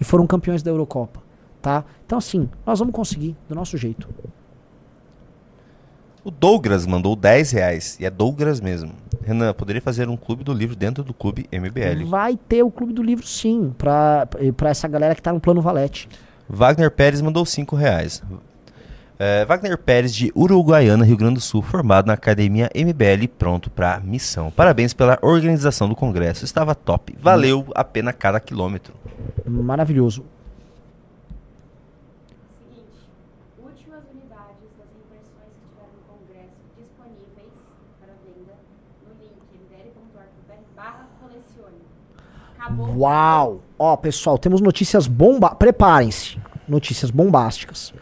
e 0.00 0.04
foram 0.04 0.26
campeões 0.26 0.62
da 0.62 0.70
Eurocopa. 0.70 1.22
Tá? 1.60 1.84
Então, 2.04 2.18
assim, 2.18 2.48
nós 2.66 2.78
vamos 2.78 2.94
conseguir, 2.94 3.36
do 3.48 3.54
nosso 3.54 3.76
jeito. 3.76 4.08
O 6.22 6.30
Douglas 6.30 6.86
mandou 6.86 7.14
10 7.14 7.50
reais. 7.52 7.98
E 8.00 8.06
é 8.06 8.10
Douglas 8.10 8.60
mesmo. 8.60 8.92
Renan, 9.22 9.52
poderia 9.52 9.80
fazer 9.80 10.08
um 10.08 10.16
clube 10.16 10.44
do 10.44 10.52
livro 10.52 10.74
dentro 10.76 11.04
do 11.04 11.12
clube 11.12 11.46
MBL. 11.52 12.06
Vai 12.06 12.36
ter 12.36 12.62
o 12.62 12.70
Clube 12.70 12.92
do 12.92 13.02
Livro, 13.02 13.26
sim, 13.26 13.74
pra, 13.76 14.28
pra 14.56 14.70
essa 14.70 14.86
galera 14.86 15.14
que 15.14 15.22
tá 15.22 15.32
no 15.32 15.40
plano 15.40 15.62
Valete. 15.62 16.08
Wagner 16.48 16.90
Pérez 16.90 17.22
mandou 17.22 17.44
5 17.44 17.74
reais. 17.74 18.22
É, 19.16 19.44
Wagner 19.44 19.78
Pérez 19.78 20.12
de 20.12 20.32
Uruguaiana, 20.34 21.04
Rio 21.04 21.16
Grande 21.16 21.34
do 21.34 21.40
Sul, 21.40 21.62
formado 21.62 22.06
na 22.06 22.14
Academia 22.14 22.68
MBL, 22.74 23.28
pronto 23.38 23.70
para 23.70 24.00
missão. 24.00 24.50
Parabéns 24.50 24.92
pela 24.92 25.18
organização 25.22 25.88
do 25.88 25.94
congresso, 25.94 26.44
estava 26.44 26.74
top. 26.74 27.14
Valeu 27.20 27.66
a 27.74 27.84
pena 27.84 28.12
cada 28.12 28.40
quilômetro. 28.40 28.92
Maravilhoso. 29.46 30.24
Uau! 42.96 43.60
Ó, 43.78 43.96
pessoal, 43.96 44.38
temos 44.38 44.60
notícias 44.60 45.06
bomba. 45.06 45.54
Preparem-se. 45.54 46.38
Notícias 46.66 47.10
bombásticas. 47.10 47.92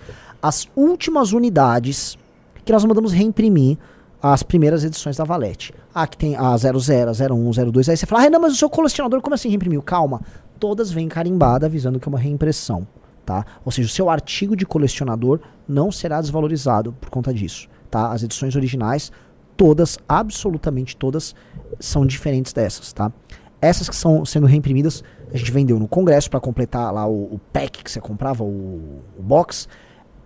As 0.43 0.69
últimas 0.75 1.33
unidades 1.33 2.19
que 2.65 2.73
nós 2.73 2.85
mandamos 2.85 3.13
reimprimir 3.13 3.79
as 4.23 4.43
primeiras 4.43 4.85
edições 4.85 5.17
da 5.17 5.25
Valete. 5.25 5.75
Ah, 5.93 6.07
que 6.07 6.17
tem 6.17 6.37
a 6.37 6.57
00, 6.57 6.79
a 7.09 7.35
01, 7.35 7.71
02. 7.73 7.89
Aí 7.89 7.97
você 7.97 8.07
fala, 8.07 8.25
ah, 8.25 8.31
não, 8.31 8.41
mas 8.41 8.53
o 8.53 8.57
seu 8.57 8.71
colecionador, 8.71 9.21
como 9.21 9.35
assim 9.35 9.49
reimprimiu? 9.49 9.83
Calma. 9.83 10.21
Todas 10.61 10.93
vêm 10.93 11.09
carimbadas 11.09 11.67
avisando 11.67 11.99
que 11.99 12.09
é 12.09 12.11
uma 12.11 12.19
reimpressão. 12.19 12.87
Tá? 13.27 13.45
Ou 13.65 13.73
seja, 13.73 13.87
o 13.87 13.91
seu 13.91 14.11
artigo 14.11 14.57
de 14.57 14.67
colecionador 14.67 15.41
não 15.67 15.91
será 15.91 16.21
desvalorizado 16.21 16.93
por 17.01 17.11
conta 17.11 17.33
disso. 17.33 17.69
Tá? 17.91 18.13
As 18.13 18.23
edições 18.23 18.55
originais, 18.55 19.11
todas, 19.57 19.99
absolutamente 20.09 20.97
todas, 20.97 21.35
são 21.81 22.07
diferentes 22.07 22.53
dessas. 22.53 22.93
Tá? 22.93 23.13
Essas 23.61 23.89
que 23.89 23.95
são 23.95 24.25
sendo 24.25 24.47
reimprimidas, 24.47 25.03
a 25.33 25.37
gente 25.37 25.53
vendeu 25.53 25.79
no 25.79 25.89
congresso 25.89 26.31
para 26.31 26.41
completar 26.41 26.93
lá 26.93 27.07
o, 27.07 27.35
o 27.35 27.41
pack 27.53 27.83
que 27.83 27.91
você 27.91 28.01
comprava, 28.01 28.45
o, 28.45 29.03
o 29.19 29.23
box. 29.23 29.69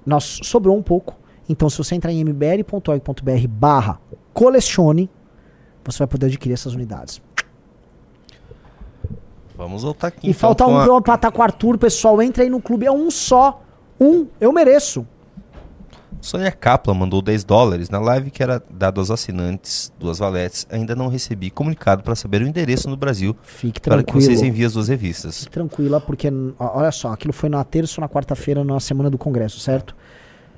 Nós 0.06 0.40
sobrou 0.44 0.76
um 0.76 0.82
pouco. 0.82 1.14
Então, 1.48 1.68
se 1.68 1.76
você 1.78 1.94
entrar 1.94 2.12
em 2.12 2.20
mbl.org.br 2.20 3.48
barra 3.48 4.00
colecione, 4.32 5.10
você 5.84 5.98
vai 5.98 6.06
poder 6.06 6.26
adquirir 6.26 6.54
essas 6.54 6.74
unidades. 6.74 7.20
Vamos 9.56 9.82
voltar 9.82 10.08
aqui. 10.08 10.26
E 10.26 10.30
então, 10.30 10.40
falta 10.40 10.66
um 10.66 10.78
a- 10.78 10.84
pra 10.84 10.96
empatar 10.98 11.32
com 11.32 11.40
o 11.40 11.42
Arthur, 11.42 11.78
pessoal. 11.78 12.20
Entra 12.20 12.42
aí 12.42 12.50
no 12.50 12.60
clube, 12.60 12.84
é 12.86 12.92
um 12.92 13.10
só. 13.10 13.62
Um, 14.00 14.26
eu 14.40 14.52
mereço. 14.52 15.06
Sônia 16.20 16.50
Kaplan 16.50 16.94
mandou 16.94 17.22
10 17.22 17.44
dólares 17.44 17.90
na 17.90 17.98
live 17.98 18.30
que 18.30 18.42
era 18.42 18.62
dado 18.70 19.00
aos 19.00 19.10
assinantes 19.10 19.92
duas 19.98 20.18
valetes. 20.18 20.66
Ainda 20.70 20.94
não 20.94 21.08
recebi 21.08 21.50
comunicado 21.50 22.02
para 22.02 22.14
saber 22.14 22.42
o 22.42 22.46
endereço 22.46 22.88
no 22.88 22.96
Brasil 22.96 23.36
Fique 23.42 23.80
para 23.80 24.02
que 24.02 24.12
vocês 24.12 24.42
enviem 24.42 24.66
as 24.66 24.72
duas 24.72 24.88
revistas. 24.88 25.40
Fique 25.40 25.52
tranquila, 25.52 26.00
porque, 26.00 26.28
ó, 26.58 26.78
olha 26.78 26.90
só, 26.90 27.12
aquilo 27.12 27.32
foi 27.32 27.48
na 27.48 27.62
terça 27.64 28.00
ou 28.00 28.02
na 28.02 28.08
quarta-feira, 28.08 28.64
na 28.64 28.80
semana 28.80 29.08
do 29.10 29.18
congresso, 29.18 29.60
certo? 29.60 29.94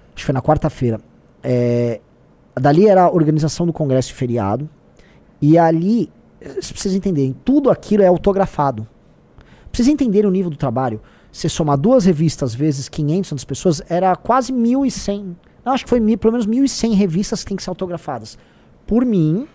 Acho 0.08 0.16
que 0.16 0.24
foi 0.24 0.32
na 0.32 0.42
quarta-feira. 0.42 1.00
É, 1.42 2.00
dali 2.54 2.88
era 2.88 3.04
a 3.04 3.10
organização 3.10 3.66
do 3.66 3.72
congresso 3.72 4.10
e 4.10 4.14
feriado. 4.14 4.68
E 5.40 5.58
ali, 5.58 6.10
vocês 6.40 6.72
precisam 6.72 6.98
entenderem, 6.98 7.34
tudo 7.44 7.70
aquilo 7.70 8.02
é 8.02 8.06
autografado. 8.06 8.86
Vocês 9.72 9.86
entenderem 9.86 10.28
o 10.28 10.32
nível 10.32 10.50
do 10.50 10.56
trabalho, 10.56 11.00
você 11.30 11.48
somar 11.48 11.76
duas 11.76 12.04
revistas 12.04 12.54
vezes 12.54 12.88
500 12.88 13.32
das 13.32 13.44
pessoas, 13.44 13.82
era 13.88 14.14
quase 14.16 14.52
1.100. 14.52 15.36
Acho 15.72 15.84
que 15.84 15.90
foi 15.90 16.00
mil, 16.00 16.18
pelo 16.18 16.32
menos 16.32 16.46
1.100 16.46 16.94
revistas 16.94 17.42
que 17.42 17.48
tem 17.48 17.56
que 17.56 17.62
ser 17.62 17.70
autografadas. 17.70 18.38
Por 18.86 19.04
mim, 19.04 19.46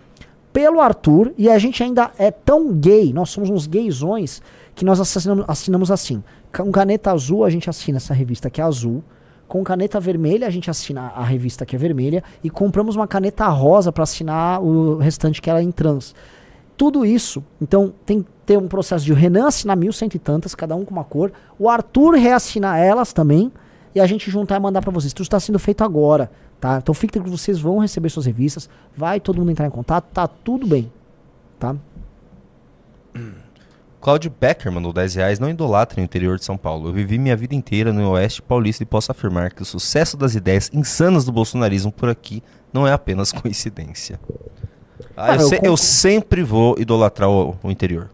pelo 0.51 0.79
Arthur, 0.79 1.33
e 1.37 1.49
a 1.49 1.57
gente 1.57 1.81
ainda 1.81 2.11
é 2.17 2.29
tão 2.29 2.71
gay, 2.71 3.11
nós 3.11 3.31
somos 3.31 3.49
uns 3.49 3.65
gaysões, 3.65 4.41
que 4.75 4.85
nós 4.85 4.99
assinamos, 4.99 5.45
assinamos 5.47 5.91
assim. 5.91 6.23
Com 6.55 6.71
caneta 6.71 7.11
azul, 7.11 7.43
a 7.43 7.49
gente 7.49 7.69
assina 7.69 7.97
essa 7.97 8.13
revista 8.13 8.49
que 8.49 8.61
é 8.61 8.63
azul. 8.63 9.03
Com 9.47 9.63
caneta 9.63 9.99
vermelha, 9.99 10.47
a 10.47 10.49
gente 10.49 10.69
assina 10.69 11.11
a 11.15 11.23
revista 11.23 11.65
que 11.65 11.75
é 11.75 11.79
vermelha. 11.79 12.23
E 12.43 12.49
compramos 12.49 12.95
uma 12.95 13.07
caneta 13.07 13.47
rosa 13.47 13.91
para 13.91 14.03
assinar 14.03 14.61
o 14.61 14.97
restante 14.97 15.41
que 15.41 15.49
era 15.49 15.61
em 15.61 15.71
trans. 15.71 16.13
Tudo 16.75 17.05
isso, 17.05 17.43
então 17.61 17.93
tem 18.05 18.21
que 18.23 18.29
ter 18.45 18.57
um 18.57 18.67
processo 18.67 19.05
de 19.05 19.13
Renan 19.13 19.47
assinar 19.47 19.77
mil 19.77 19.93
cento 19.93 20.15
e 20.15 20.19
tantas, 20.19 20.55
cada 20.55 20.75
um 20.75 20.83
com 20.83 20.91
uma 20.91 21.03
cor. 21.03 21.31
O 21.57 21.69
Arthur 21.69 22.15
reassinar 22.15 22.79
elas 22.79 23.13
também. 23.13 23.51
E 23.95 23.99
a 23.99 24.05
gente 24.07 24.29
juntar 24.31 24.55
e 24.55 24.59
mandar 24.59 24.81
para 24.81 24.91
vocês. 24.91 25.13
Tudo 25.13 25.25
está 25.25 25.39
sendo 25.39 25.59
feito 25.59 25.83
agora, 25.83 26.31
tá? 26.59 26.77
Então 26.81 26.93
fique 26.95 27.13
tranquilo, 27.13 27.37
vocês 27.37 27.59
vão 27.59 27.77
receber 27.79 28.09
suas 28.09 28.25
revistas. 28.25 28.69
Vai 28.95 29.19
todo 29.19 29.37
mundo 29.37 29.51
entrar 29.51 29.67
em 29.67 29.71
contato, 29.71 30.05
tá 30.13 30.27
tudo 30.27 30.65
bem, 30.67 30.91
tá? 31.59 31.75
Cláudio 34.01 34.33
Becker 34.37 34.71
mandou 34.71 34.91
10 34.91 35.15
reais. 35.15 35.39
Não 35.39 35.49
idolatra 35.49 36.01
o 36.01 36.03
interior 36.03 36.37
de 36.37 36.43
São 36.43 36.57
Paulo. 36.57 36.89
Eu 36.89 36.93
vivi 36.93 37.17
minha 37.17 37.35
vida 37.37 37.55
inteira 37.55 37.93
no 37.93 38.09
Oeste 38.11 38.41
Paulista 38.41 38.83
e 38.83 38.85
posso 38.85 39.11
afirmar 39.11 39.53
que 39.53 39.61
o 39.61 39.65
sucesso 39.65 40.17
das 40.17 40.35
ideias 40.35 40.69
insanas 40.73 41.23
do 41.23 41.31
bolsonarismo 41.31 41.91
por 41.91 42.09
aqui 42.09 42.43
não 42.73 42.85
é 42.87 42.91
apenas 42.91 43.31
coincidência. 43.31 44.19
Ah, 45.15 45.31
Ah, 45.31 45.35
eu, 45.35 45.41
eu 45.41 45.47
se- 45.47 45.59
eu 45.63 45.77
sempre 45.77 46.43
vou 46.43 46.75
idolatrar 46.77 47.29
o, 47.29 47.55
o 47.63 47.71
interior. 47.71 48.09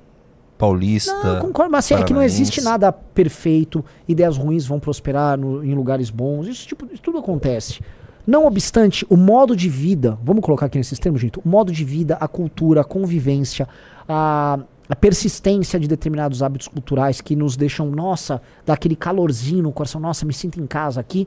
Paulista. 0.59 1.13
Não, 1.23 1.35
eu 1.35 1.41
concordo, 1.41 1.71
mas 1.71 1.85
assim, 1.85 1.93
é 1.95 2.03
que 2.03 2.13
não 2.13 2.21
existe 2.21 2.61
nada 2.61 2.91
perfeito, 2.91 3.83
ideias 4.07 4.37
ruins 4.37 4.65
vão 4.67 4.77
prosperar 4.79 5.37
no- 5.37 5.63
em 5.63 5.73
lugares 5.73 6.09
bons, 6.09 6.47
isso, 6.47 6.67
tipo, 6.67 6.85
isso 6.93 7.01
tudo 7.01 7.17
acontece. 7.17 7.79
Não 8.27 8.45
obstante, 8.45 9.05
o 9.09 9.15
modo 9.17 9.55
de 9.55 9.69
vida, 9.69 10.19
vamos 10.23 10.43
colocar 10.43 10.65
aqui 10.65 10.77
nesses 10.77 10.99
termos, 10.99 11.21
gente, 11.21 11.39
o 11.39 11.47
modo 11.47 11.71
de 11.71 11.83
vida, 11.85 12.17
a 12.19 12.27
cultura, 12.27 12.81
a 12.81 12.83
convivência, 12.83 13.67
a, 14.07 14.59
a 14.89 14.95
persistência 14.95 15.79
de 15.79 15.87
determinados 15.87 16.43
hábitos 16.43 16.67
culturais 16.67 17.21
que 17.21 17.35
nos 17.37 17.55
deixam, 17.55 17.89
nossa, 17.89 18.41
dá 18.65 18.73
aquele 18.73 18.95
calorzinho 18.97 19.63
no 19.63 19.71
coração, 19.71 19.99
nossa, 20.01 20.25
me 20.25 20.33
sinto 20.33 20.59
em 20.61 20.67
casa 20.67 20.99
aqui. 20.99 21.25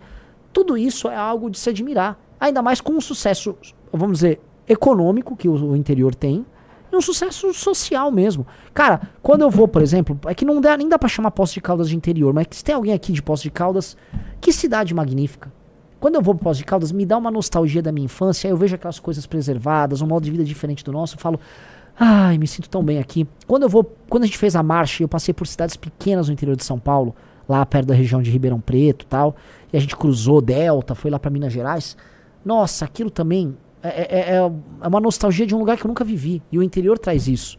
Tudo 0.53 0.77
isso 0.77 1.09
é 1.09 1.17
algo 1.17 1.51
de 1.51 1.59
se 1.59 1.71
admirar. 1.71 2.21
Ainda 2.39 2.61
mais 2.61 2.81
com 2.83 2.93
um 2.93 3.01
sucesso, 3.01 3.57
vamos 3.91 4.19
dizer, 4.19 4.41
econômico 4.69 5.35
que 5.35 5.49
o, 5.49 5.71
o 5.71 5.75
interior 5.77 6.15
tem 6.15 6.45
e 6.93 6.97
um 6.97 7.01
sucesso 7.01 7.53
social 7.55 8.11
mesmo. 8.11 8.47
Cara, 8.75 9.01
quando 9.23 9.41
eu 9.41 9.51
vou, 9.51 9.67
por 9.67 9.81
exemplo, 9.81 10.19
é 10.27 10.35
que 10.35 10.45
não 10.45 10.61
dá, 10.61 10.77
nem 10.77 10.89
dá 10.89 10.99
pra 10.99 11.09
chamar 11.09 11.31
Poços 11.31 11.55
de 11.55 11.61
Caldas 11.61 11.89
de 11.89 11.97
interior, 11.97 12.35
mas 12.35 12.47
se 12.51 12.63
tem 12.63 12.75
alguém 12.75 12.93
aqui 12.93 13.13
de 13.13 13.23
Poços 13.23 13.43
de 13.43 13.51
Caldas, 13.51 13.97
que 14.41 14.53
cidade 14.53 14.95
magnífica. 14.95 15.51
Quando 15.99 16.17
eu 16.17 16.23
vou 16.23 16.35
pro 16.35 16.45
Poços 16.45 16.59
de 16.59 16.65
Caldas, 16.65 16.93
me 16.93 17.07
dá 17.07 17.17
uma 17.17 17.31
nostalgia 17.31 17.81
da 17.81 17.91
minha 17.91 18.05
infância, 18.05 18.49
eu 18.49 18.57
vejo 18.57 18.75
aquelas 18.75 19.01
coisas 19.01 19.27
preservadas, 19.27 20.03
um 20.03 20.07
modo 20.07 20.25
de 20.25 20.31
vida 20.31 20.45
diferente 20.45 20.85
do 20.85 20.93
nosso, 20.93 21.15
eu 21.17 21.21
falo, 21.21 21.41
ai, 21.99 22.37
me 22.37 22.47
sinto 22.47 22.69
tão 22.69 22.85
bem 22.85 22.99
aqui. 22.99 23.27
Quando 23.47 23.63
eu 23.63 23.69
vou, 23.69 23.85
quando 24.09 24.25
a 24.25 24.27
gente 24.27 24.39
fez 24.39 24.55
a 24.55 24.63
marcha, 24.63 25.03
eu 25.03 25.09
passei 25.09 25.33
por 25.33 25.47
cidades 25.47 25.77
pequenas 25.77 26.29
no 26.29 26.35
interior 26.35 26.57
de 26.57 26.65
São 26.65 26.79
Paulo, 26.79 27.15
lá 27.49 27.65
perto 27.65 27.87
da 27.87 27.95
região 27.95 28.21
de 28.21 28.31
Ribeirão 28.31 28.61
Preto, 28.61 29.07
tal, 29.07 29.35
e 29.73 29.77
a 29.77 29.81
gente 29.81 29.97
cruzou 29.97 30.43
Delta, 30.43 30.95
foi 30.95 31.11
lá 31.11 31.19
pra 31.19 31.31
Minas 31.31 31.53
Gerais. 31.53 31.97
Nossa, 32.45 32.85
aquilo 32.85 33.11
também 33.11 33.57
é, 33.83 33.89
é, 33.89 34.35
é- 34.35 34.37
é 34.37 34.87
uma 34.89 35.01
nostalgia 35.01 35.47
de 35.47 35.55
um 35.55 35.59
lugar 35.59 35.77
que 35.77 35.85
eu 35.85 35.89
nunca 35.89 36.05
vivi. 36.05 36.43
E 36.51 36.59
o 36.59 36.63
interior 36.63 36.99
traz 36.99 37.27
isso. 37.29 37.57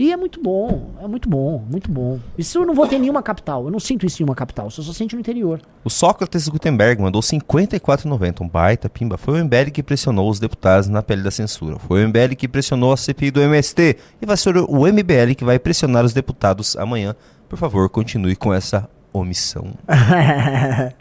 E 0.00 0.12
é 0.12 0.16
muito 0.16 0.40
bom, 0.40 0.90
é 1.02 1.08
muito 1.08 1.28
bom, 1.28 1.58
muito 1.68 1.90
bom. 1.90 2.20
Isso 2.38 2.56
eu 2.58 2.64
não 2.64 2.72
vou 2.72 2.86
ter 2.86 2.94
em 2.94 3.00
nenhuma 3.00 3.20
capital. 3.20 3.64
Eu 3.64 3.70
não 3.72 3.80
sinto 3.80 4.06
isso 4.06 4.18
em 4.18 4.22
nenhuma 4.22 4.36
capital, 4.36 4.70
você 4.70 4.80
só 4.80 4.92
sente 4.92 5.16
no 5.16 5.20
interior. 5.20 5.60
O 5.82 5.90
Sócrates 5.90 6.46
Gutenberg 6.48 7.02
mandou 7.02 7.20
54,90, 7.20 8.42
um 8.42 8.48
baita 8.48 8.88
pimba. 8.88 9.18
Foi 9.18 9.34
o 9.34 9.44
MBL 9.44 9.72
que 9.72 9.82
pressionou 9.82 10.30
os 10.30 10.38
deputados 10.38 10.88
na 10.88 11.02
pele 11.02 11.22
da 11.24 11.32
censura. 11.32 11.80
Foi 11.80 12.04
o 12.04 12.08
MBL 12.08 12.36
que 12.36 12.46
pressionou 12.46 12.92
a 12.92 12.96
CPI 12.96 13.32
do 13.32 13.40
MST. 13.40 13.96
E 14.22 14.26
vai 14.26 14.36
ser 14.36 14.56
o 14.56 14.86
MBL 14.86 15.34
que 15.36 15.44
vai 15.44 15.58
pressionar 15.58 16.04
os 16.04 16.12
deputados 16.12 16.76
amanhã. 16.76 17.16
Por 17.48 17.58
favor, 17.58 17.88
continue 17.90 18.36
com 18.36 18.54
essa 18.54 18.88
omissão. 19.12 19.72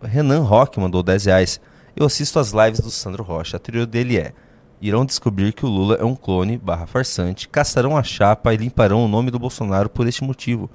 Renan 0.00 0.40
Roque 0.42 0.78
mandou 0.78 1.02
10 1.02 1.24
reais. 1.24 1.60
Eu 1.98 2.06
assisto 2.06 2.38
as 2.38 2.52
lives 2.52 2.80
do 2.80 2.90
Sandro 2.90 3.22
Rocha. 3.22 3.56
A 3.56 3.60
teoria 3.60 3.86
dele 3.86 4.16
é: 4.18 4.32
irão 4.80 5.04
descobrir 5.04 5.52
que 5.52 5.66
o 5.66 5.68
Lula 5.68 5.96
é 5.96 6.04
um 6.04 6.14
clone 6.14 6.56
barra 6.56 6.86
farsante, 6.86 7.48
caçarão 7.48 7.96
a 7.96 8.02
chapa 8.02 8.54
e 8.54 8.56
limparão 8.56 9.04
o 9.04 9.08
nome 9.08 9.30
do 9.30 9.38
Bolsonaro 9.38 9.88
por 9.88 10.06
este 10.06 10.22
motivo. 10.22 10.70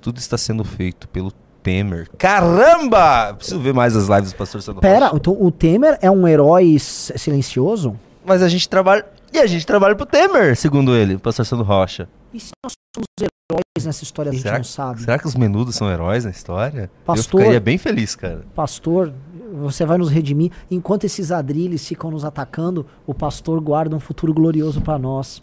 Tudo 0.00 0.18
está 0.18 0.38
sendo 0.38 0.64
feito 0.64 1.08
pelo 1.08 1.32
Temer. 1.62 2.08
Caramba! 2.16 3.34
Preciso 3.34 3.58
ver 3.58 3.74
mais 3.74 3.96
as 3.96 4.06
lives 4.08 4.32
do 4.32 4.36
pastor 4.36 4.62
Sandro 4.62 4.80
Pera, 4.80 5.06
Rocha. 5.06 5.16
então 5.16 5.36
o 5.40 5.50
Temer 5.50 5.98
é 6.00 6.08
um 6.10 6.26
herói 6.28 6.76
silencioso? 6.78 7.98
Mas 8.24 8.42
a 8.42 8.48
gente 8.48 8.68
trabalha. 8.68 9.04
E 9.32 9.38
a 9.38 9.46
gente 9.46 9.66
trabalha 9.66 9.94
pro 9.96 10.06
Temer, 10.06 10.56
segundo 10.56 10.94
ele, 10.94 11.14
o 11.16 11.20
pastor 11.20 11.44
Sandro 11.44 11.66
Rocha. 11.66 12.08
E 12.32 12.38
se 12.40 12.52
nós 12.64 12.72
somos 12.94 13.06
heróis 13.20 13.84
nessa 13.84 14.02
história, 14.04 14.30
a 14.30 14.32
gente 14.32 14.42
Será, 14.42 14.56
não 14.58 14.64
sabe? 14.64 15.00
será 15.00 15.18
que 15.18 15.26
os 15.26 15.34
menudos 15.34 15.74
são 15.76 15.90
heróis 15.90 16.24
na 16.24 16.30
história? 16.30 16.90
Pastor- 17.04 17.40
Eu 17.40 17.44
ficaria 17.44 17.60
bem 17.60 17.76
feliz, 17.76 18.14
cara. 18.14 18.44
Pastor, 18.54 19.12
você 19.52 19.84
vai 19.84 19.98
nos 19.98 20.10
redimir. 20.10 20.52
Enquanto 20.70 21.04
esses 21.04 21.30
adrilles 21.32 21.86
ficam 21.86 22.10
nos 22.10 22.24
atacando, 22.24 22.86
o 23.06 23.14
pastor 23.14 23.60
guarda 23.60 23.94
um 23.96 24.00
futuro 24.00 24.32
glorioso 24.32 24.80
pra 24.80 24.98
nós. 24.98 25.42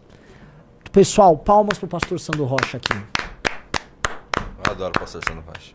Pessoal, 0.91 1.37
palmas 1.37 1.77
pro 1.77 1.87
pastor 1.87 2.19
Sandro 2.19 2.45
Rocha 2.45 2.77
aqui. 2.77 2.93
Eu 4.65 4.71
adoro 4.71 4.93
o 4.95 4.99
pastor 4.99 5.21
Sandro 5.27 5.43
Rocha. 5.45 5.73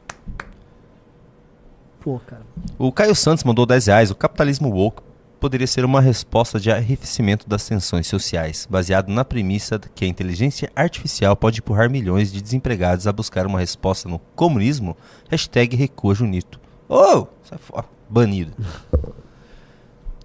Pô, 2.00 2.18
cara. 2.26 2.42
O 2.78 2.90
Caio 2.90 3.14
Santos 3.14 3.44
mandou 3.44 3.66
10 3.66 3.86
reais. 3.86 4.10
O 4.10 4.14
capitalismo 4.14 4.70
woke 4.70 5.02
poderia 5.38 5.66
ser 5.66 5.84
uma 5.84 6.00
resposta 6.00 6.58
de 6.58 6.70
arrefecimento 6.70 7.48
das 7.48 7.66
tensões 7.66 8.06
sociais, 8.06 8.66
baseado 8.70 9.08
na 9.08 9.24
premissa 9.24 9.78
que 9.94 10.04
a 10.04 10.08
inteligência 10.08 10.70
artificial 10.76 11.36
pode 11.36 11.60
empurrar 11.60 11.90
milhões 11.90 12.32
de 12.32 12.40
desempregados 12.40 13.06
a 13.06 13.12
buscar 13.12 13.46
uma 13.46 13.58
resposta 13.58 14.08
no 14.08 14.18
comunismo. 14.34 14.96
Hashtag 15.30 15.76
recua 15.76 16.14
Junito. 16.14 16.60
Oh, 16.88 17.26
sai 17.42 17.58
fora. 17.58 17.99
Banido. 18.10 18.52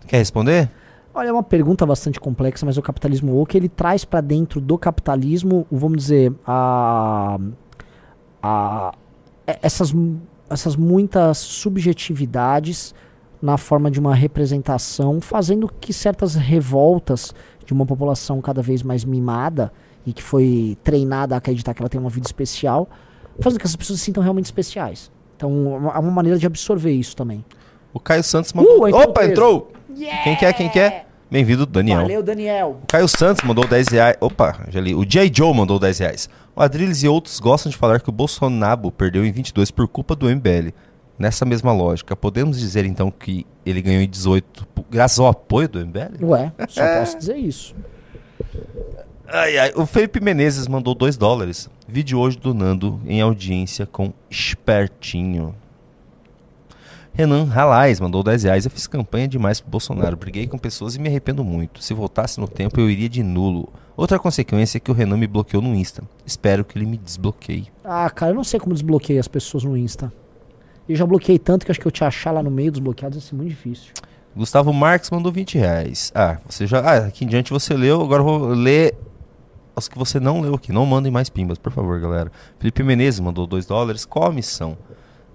Quer 0.08 0.18
responder? 0.18 0.70
Olha, 1.14 1.30
é 1.30 1.32
uma 1.32 1.44
pergunta 1.44 1.86
bastante 1.86 2.20
complexa, 2.20 2.66
mas 2.66 2.78
o 2.78 2.82
capitalismo 2.82 3.34
woke, 3.34 3.56
ele 3.56 3.70
traz 3.70 4.04
pra 4.04 4.20
dentro 4.22 4.60
do 4.60 4.78
capitalismo, 4.78 5.66
vamos 5.72 5.98
dizer, 5.98 6.34
a, 6.46 7.40
a 8.44 8.94
e- 9.48 9.58
essas, 9.62 9.94
essas 10.50 10.76
muitas 10.76 11.38
subjetividades 11.38 12.94
na 13.42 13.58
forma 13.58 13.90
de 13.90 14.00
uma 14.00 14.14
representação, 14.14 15.22
fazendo 15.22 15.70
que 15.80 15.94
certas 15.94 16.36
revoltas 16.36 17.34
de 17.66 17.72
uma 17.74 17.86
população 17.86 18.42
cada 18.42 18.62
vez 18.62 18.84
mais 18.84 19.06
mimada 19.06 19.72
e 20.06 20.12
que 20.14 20.22
foi 20.22 20.78
treinada 20.84 21.34
a 21.36 21.38
acreditar 21.38 21.74
que 21.74 21.82
ela 21.82 21.90
tem 21.90 22.00
uma 22.02 22.10
vida 22.10 22.28
especial, 22.28 22.90
fazendo 23.40 23.60
que 23.60 23.66
essas 23.66 23.76
pessoas 23.76 24.00
se 24.00 24.06
sintam 24.06 24.22
realmente 24.22 24.46
especiais. 24.46 25.12
Então, 25.38 25.50
é 25.74 25.78
uma- 25.78 25.92
é 25.94 26.00
uma 26.00 26.12
maneira 26.12 26.38
de 26.38 26.46
absorver 26.46 26.92
isso 26.92 27.16
também. 27.16 27.44
O 27.96 28.00
Caio 28.02 28.22
Santos 28.26 28.52
mandou. 28.52 28.82
Uh, 28.84 28.88
entrou 28.90 29.04
Opa, 29.04 29.22
mesmo. 29.22 29.32
entrou! 29.32 29.72
Quem 30.26 30.36
quer? 30.36 30.52
Quem 30.54 30.68
quer? 30.70 31.08
Bem-vindo, 31.32 31.66
Daniel. 31.66 32.02
Valeu, 32.02 32.22
Daniel. 32.22 32.80
O 32.84 32.88
Caio 32.88 33.08
Santos 33.08 33.42
mandou 33.46 33.66
10 33.66 33.88
reais. 33.88 34.18
Opa, 34.20 34.66
já 34.68 34.82
li. 34.82 34.94
O 34.94 35.06
J. 35.06 35.32
Joe 35.34 35.54
mandou 35.56 35.80
10 35.80 36.00
reais. 36.00 36.30
O 36.54 36.62
Adrilles 36.62 37.04
e 37.04 37.08
outros 37.08 37.40
gostam 37.40 37.70
de 37.70 37.78
falar 37.78 38.02
que 38.02 38.10
o 38.10 38.12
Bolsonaro 38.12 38.92
perdeu 38.92 39.26
em 39.26 39.32
22 39.32 39.72
por 39.72 39.88
culpa 39.88 40.14
do 40.14 40.28
MBL. 40.30 40.74
Nessa 41.18 41.46
mesma 41.46 41.72
lógica, 41.72 42.18
podemos 42.18 42.60
dizer 42.60 42.84
então 42.84 43.10
que 43.10 43.48
ele 43.66 43.82
ganhou 43.82 44.02
em 44.02 44.10
18 44.10 44.68
p- 44.68 44.84
graças 44.92 45.18
ao 45.18 45.28
apoio 45.28 45.70
do 45.70 45.80
MBL? 45.80 46.22
Ué, 46.22 46.52
só 46.68 47.00
posso 47.00 47.18
dizer 47.18 47.38
isso. 47.38 47.74
Ai, 49.26 49.58
ai. 49.58 49.72
O 49.76 49.86
Felipe 49.86 50.20
Menezes 50.20 50.68
mandou 50.68 50.94
2 50.94 51.16
dólares. 51.16 51.70
Vídeo 51.88 52.20
hoje 52.20 52.38
do 52.38 52.54
Nando 52.54 53.00
em 53.08 53.22
audiência 53.22 53.86
com 53.86 54.12
Espertinho. 54.30 55.56
Renan 57.18 57.46
Ralais 57.46 58.02
mandou 58.02 58.22
10 58.22 58.44
reais. 58.44 58.66
Eu 58.66 58.72
fiz 58.72 58.88
campanha 58.88 59.26
demais 59.26 59.62
pro 59.62 59.72
Bolsonaro. 59.72 60.18
Briguei 60.18 60.48
com 60.48 60.58
pessoas 60.58 60.96
e 60.96 61.00
me 61.00 61.08
arrependo 61.08 61.46
muito. 61.46 61.82
Se 61.82 61.94
voltasse 61.94 62.42
no 62.42 62.48
tempo, 62.48 62.78
eu 62.78 62.90
iria 62.90 63.08
de 63.08 63.24
nulo. 63.24 63.70
Outra 63.96 64.20
consequência 64.20 64.78
é 64.78 64.82
que 64.82 64.92
o 64.92 64.94
Renan 64.94 65.16
me 65.16 65.26
bloqueou 65.26 65.64
no 65.64 65.74
Insta. 65.74 66.04
Espero 66.26 66.66
que 66.66 66.78
ele 66.78 66.86
me 66.86 66.98
desbloqueie. 66.98 67.68
Ah, 67.86 68.10
cara, 68.10 68.34
eu 68.34 68.36
não 68.36 68.44
sei 68.44 68.60
como 68.60 68.74
desbloqueia 68.74 69.22
as 69.22 69.30
pessoas 69.30 69.64
no 69.64 69.78
Insta. 69.78 70.12
Eu 70.90 70.96
já 70.98 71.06
bloqueei 71.06 71.40
tanto 71.40 71.66
que 71.66 71.72
acho 71.72 71.80
que 71.80 71.88
eu 71.88 71.92
te 71.92 72.04
achar 72.04 72.32
lá 72.32 72.44
no 72.44 72.52
meio 72.52 72.70
dos 72.70 72.82
bloqueados 72.82 73.18
vai 73.18 73.26
ser 73.26 73.36
muito 73.36 73.50
difícil. 73.50 73.94
Gustavo 74.36 74.74
Marques 74.74 75.10
mandou 75.10 75.32
20 75.32 75.58
reais. 75.58 76.12
Ah, 76.14 76.38
você 76.46 76.68
já. 76.68 76.80
Ah, 76.82 76.98
aqui 77.06 77.24
em 77.24 77.28
diante 77.30 77.50
você 77.54 77.74
leu. 77.76 78.02
Agora 78.02 78.24
eu 78.24 78.26
vou 78.26 78.48
ler 78.50 78.94
os 79.74 79.88
que 79.88 79.98
você 79.98 80.20
não 80.20 80.42
leu 80.42 80.56
aqui. 80.56 80.74
Não 80.74 80.86
mandem 80.86 81.14
mais 81.14 81.30
pimbas, 81.30 81.58
por 81.58 81.72
favor, 81.72 81.98
galera. 82.02 82.30
Felipe 82.60 82.84
Menezes 82.84 83.22
mandou 83.22 83.48
2 83.48 83.66
dólares. 83.66 84.04
Qual 84.04 84.26
a 84.26 84.34
missão? 84.34 84.78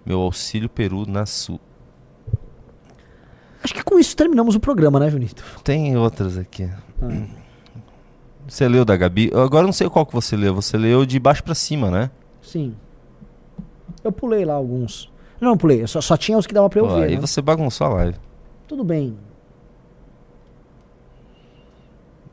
Meu 0.05 0.21
auxílio 0.21 0.69
Peru 0.69 1.07
na 1.07 1.25
Sul. 1.25 1.59
Acho 3.63 3.75
que 3.75 3.83
com 3.83 3.99
isso 3.99 4.17
terminamos 4.17 4.55
o 4.55 4.61
programa, 4.61 4.99
né, 4.99 5.11
Junito? 5.11 5.45
Tem 5.63 5.97
outras 5.97 6.39
aqui. 6.39 6.69
Você 8.49 8.67
leu 8.69 8.85
da 8.85 8.97
Gabi? 8.97 9.31
Eu 9.33 9.43
Agora 9.43 9.65
não 9.67 9.73
sei 9.73 9.89
qual 9.89 10.07
que 10.07 10.13
você 10.13 10.37
leu. 10.37 10.55
Você 10.55 10.77
leu 10.77 11.05
de 11.05 11.19
baixo 11.19 11.45
pra 11.45 11.55
cima, 11.55 11.91
né? 11.91 12.11
Sim. 12.41 12.75
Eu 14.03 14.11
pulei 14.11 14.45
lá 14.45 14.55
alguns. 14.55 15.11
Não, 15.41 15.57
pulei. 15.57 15.87
Só, 15.87 16.01
só 16.01 16.17
tinha 16.17 16.37
os 16.39 16.47
que 16.47 16.55
dava 16.55 16.69
pra 16.69 16.81
eu 16.81 16.87
Ó, 16.87 16.97
ver. 16.97 17.05
aí 17.05 17.15
né? 17.15 17.21
você 17.21 17.41
bagunçou 17.43 17.87
a 17.87 17.91
live. 17.91 18.17
Tudo 18.67 18.83
bem. 18.83 19.17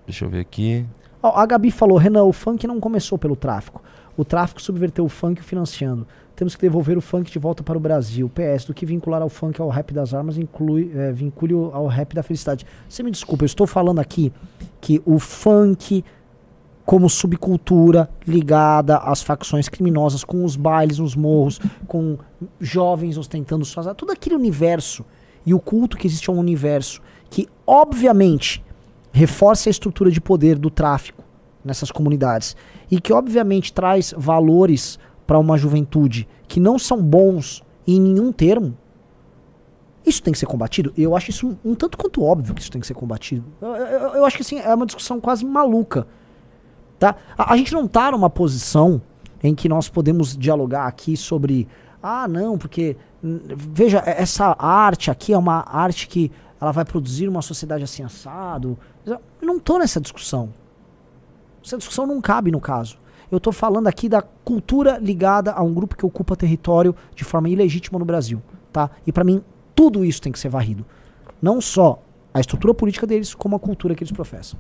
Deixa 0.06 0.26
eu 0.26 0.30
ver 0.30 0.40
aqui. 0.40 0.86
Ó, 1.22 1.38
a 1.38 1.46
Gabi 1.46 1.72
falou, 1.72 1.98
Renan, 1.98 2.24
o 2.24 2.32
funk 2.34 2.66
não 2.66 2.80
começou 2.80 3.18
pelo 3.18 3.36
tráfico. 3.36 3.82
O 4.16 4.24
tráfico 4.24 4.62
subverteu 4.62 5.04
o 5.06 5.10
funk 5.10 5.44
financiando. 5.44 6.08
Temos 6.38 6.56
que 6.56 6.62
devolver 6.62 6.96
o 6.96 7.02
funk 7.02 7.32
de 7.32 7.40
volta 7.40 7.64
para 7.64 7.76
o 7.76 7.82
Brasil. 7.82 8.30
PS, 8.30 8.66
do 8.66 8.74
que 8.74 8.86
vincular 8.86 9.24
ao 9.24 9.28
funk 9.28 9.60
ao 9.60 9.70
rap 9.70 9.92
das 9.92 10.14
armas, 10.14 10.38
inclui, 10.38 10.92
é, 10.96 11.12
vincule 11.12 11.56
ao 11.56 11.88
rap 11.88 12.14
da 12.14 12.22
felicidade. 12.22 12.64
Você 12.88 13.02
me 13.02 13.10
desculpa, 13.10 13.44
eu 13.44 13.48
estou 13.48 13.66
falando 13.66 13.98
aqui 13.98 14.32
que 14.80 15.02
o 15.04 15.18
funk 15.18 16.06
como 16.86 17.10
subcultura 17.10 18.08
ligada 18.26 18.98
às 18.98 19.24
facções 19.24 19.68
criminosas, 19.68 20.24
com 20.24 20.46
os 20.46 20.56
bailes 20.56 21.00
nos 21.00 21.16
morros, 21.16 21.60
com 21.88 22.20
jovens 22.62 23.18
ostentando 23.18 23.66
suas 23.66 23.88
todo 23.96 24.12
aquele 24.12 24.36
universo 24.36 25.04
e 25.44 25.56
o 25.56 25.60
culto 25.60 25.98
que 25.98 26.06
existe 26.06 26.30
a 26.30 26.34
um 26.34 26.38
universo 26.38 27.02
que 27.32 27.50
obviamente 27.66 28.64
reforça 29.12 29.70
a 29.70 29.72
estrutura 29.72 30.12
de 30.12 30.22
poder 30.22 30.56
do 30.56 30.70
tráfico 30.70 31.24
nessas 31.66 31.92
comunidades 31.92 32.56
e 32.92 33.02
que 33.02 33.12
obviamente 33.12 33.74
traz 33.74 34.14
valores 34.16 35.00
para 35.28 35.38
uma 35.38 35.58
juventude 35.58 36.28
que 36.48 36.60
não 36.60 36.80
são 36.80 37.00
bons 37.04 37.62
em 37.86 38.00
nenhum 38.02 38.32
termo. 38.32 38.76
Isso 40.06 40.24
tem 40.24 40.32
que 40.32 40.40
ser 40.40 40.46
combatido? 40.46 40.94
Eu 40.98 41.16
acho 41.18 41.30
isso 41.32 41.58
um, 41.66 41.76
tanto 41.76 41.98
quanto 41.98 42.24
óbvio 42.24 42.56
que 42.56 42.62
isso 42.62 42.72
tem 42.72 42.80
que 42.80 42.88
ser 42.88 42.94
combatido. 42.94 43.44
Eu, 43.62 43.68
eu- 43.76 44.14
eu 44.16 44.26
acho 44.26 44.38
que 44.38 44.42
assim, 44.42 44.58
é 44.60 44.74
uma 44.74 44.86
discussão 44.86 45.20
quase 45.20 45.46
maluca. 45.46 46.08
Tá? 46.98 47.16
A, 47.38 47.54
a 47.54 47.58
gente 47.58 47.74
não 47.74 47.88
tá 47.88 48.10
numa 48.12 48.30
posição 48.30 49.02
em 49.44 49.54
que 49.54 49.68
nós 49.68 49.90
podemos 49.90 50.36
dialogar 50.38 50.88
aqui 50.88 51.18
sobre 51.18 51.68
ah, 52.02 52.26
não, 52.28 52.58
porque 52.58 52.96
veja, 53.22 54.02
é- 54.06 54.22
essa 54.22 54.56
arte 54.58 55.12
aqui 55.12 55.34
é 55.34 55.38
uma 55.38 55.66
arte 55.68 56.08
que 56.08 56.32
ela 56.60 56.72
vai 56.72 56.86
produzir 56.86 57.28
uma 57.28 57.42
sociedade 57.42 57.84
assim 57.84 58.02
assado. 58.02 58.78
Eu 59.06 59.20
não 59.42 59.60
tô 59.60 59.78
nessa 59.78 60.00
discussão. 60.00 60.54
Essa 61.64 61.78
discussão 61.78 62.08
não 62.08 62.22
cabe 62.22 62.50
no 62.50 62.62
caso. 62.62 62.98
Eu 63.32 63.40
tô 63.40 63.52
falando 63.52 63.88
aqui 63.88 64.08
da 64.08 64.22
cultura 64.22 64.98
ligada 64.98 65.52
a 65.52 65.62
um 65.62 65.74
grupo 65.74 65.98
que 65.98 66.06
ocupa 66.06 66.36
território 66.36 66.96
de 67.14 67.24
forma 67.24 67.50
ilegítima 67.50 68.00
no 68.00 68.06
Brasil, 68.06 68.42
tá? 68.72 68.90
E 69.06 69.12
pra 69.12 69.24
mim, 69.24 69.44
tudo 69.76 70.06
isso 70.06 70.22
tem 70.22 70.32
que 70.32 70.40
ser 70.40 70.50
varrido. 70.50 70.86
Não 71.42 71.60
só 71.60 72.02
a 72.34 72.40
estrutura 72.40 72.74
política 72.74 73.06
deles, 73.06 73.34
como 73.34 73.56
a 73.56 73.60
cultura 73.60 73.94
que 73.96 74.04
eles 74.04 74.12
professam. 74.12 74.60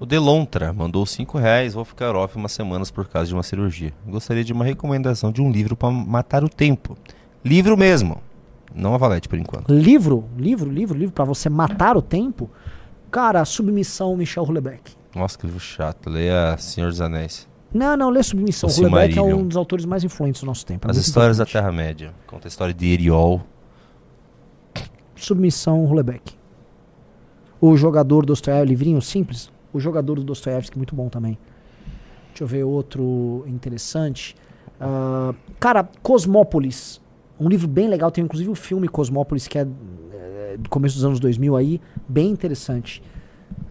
O 0.00 0.06
Delontra 0.06 0.72
mandou 0.72 1.04
5 1.04 1.36
reais. 1.36 1.74
Vou 1.74 1.84
ficar 1.84 2.16
off 2.16 2.34
umas 2.34 2.52
semanas 2.52 2.90
por 2.90 3.06
causa 3.06 3.28
de 3.28 3.34
uma 3.34 3.42
cirurgia. 3.42 3.92
Gostaria 4.06 4.42
de 4.42 4.50
uma 4.50 4.64
recomendação 4.64 5.30
de 5.30 5.42
um 5.42 5.50
livro 5.50 5.76
para 5.76 5.90
matar 5.90 6.42
o 6.42 6.48
tempo. 6.48 6.96
Livro 7.44 7.76
mesmo. 7.76 8.18
Não 8.74 8.94
a 8.94 8.98
Valete 8.98 9.28
por 9.28 9.38
enquanto. 9.38 9.70
Livro, 9.70 10.24
livro, 10.38 10.70
livro, 10.70 10.98
livro 10.98 11.14
pra 11.14 11.24
você 11.24 11.50
matar 11.50 11.98
o 11.98 12.02
tempo. 12.02 12.48
Cara, 13.10 13.44
Submissão, 13.44 14.16
Michel 14.16 14.44
Houellebecq. 14.44 14.92
Nossa, 15.14 15.36
que 15.38 15.46
livro 15.46 15.60
chato. 15.60 16.08
Leia 16.08 16.56
Senhor 16.58 16.88
dos 16.90 17.00
Anéis. 17.00 17.48
Não, 17.72 17.96
não, 17.96 18.10
lê 18.10 18.22
Submissão. 18.22 18.68
O 18.68 18.72
Houellebecq 18.72 19.18
é 19.18 19.22
um 19.22 19.46
dos 19.46 19.56
autores 19.56 19.84
mais 19.84 20.04
influentes 20.04 20.40
do 20.40 20.46
nosso 20.46 20.64
tempo. 20.64 20.86
é 20.86 20.90
As 20.90 20.96
histórias 20.96 21.38
da 21.38 21.42
importante. 21.44 21.62
Terra-média. 21.62 22.14
Conta 22.26 22.46
a 22.46 22.50
história 22.50 22.74
de 22.74 22.86
Eriol. 22.86 23.42
Submissão 25.16 25.84
Houellebecq. 25.84 26.34
O 27.60 27.76
jogador 27.76 28.24
Dostoiévski, 28.24 28.68
livrinho 28.68 29.02
simples. 29.02 29.50
O 29.72 29.78
jogador 29.78 30.14
do 30.16 30.24
Dostoiévski, 30.24 30.76
muito 30.76 30.94
bom 30.94 31.08
também. 31.08 31.38
Deixa 32.28 32.44
eu 32.44 32.46
ver 32.46 32.64
outro 32.64 33.44
interessante. 33.46 34.34
Ah, 34.80 35.34
cara, 35.58 35.88
Cosmópolis. 36.02 37.00
Um 37.38 37.48
livro 37.48 37.68
bem 37.68 37.88
legal. 37.88 38.10
Tem 38.10 38.24
inclusive 38.24 38.50
o 38.50 38.54
filme 38.54 38.88
Cosmópolis, 38.88 39.46
que 39.46 39.58
é, 39.58 39.66
do 40.58 40.68
começo 40.70 40.94
dos 40.96 41.04
anos 41.04 41.20
2000 41.20 41.56
aí. 41.56 41.80
Bem 42.08 42.30
interessante. 42.30 43.02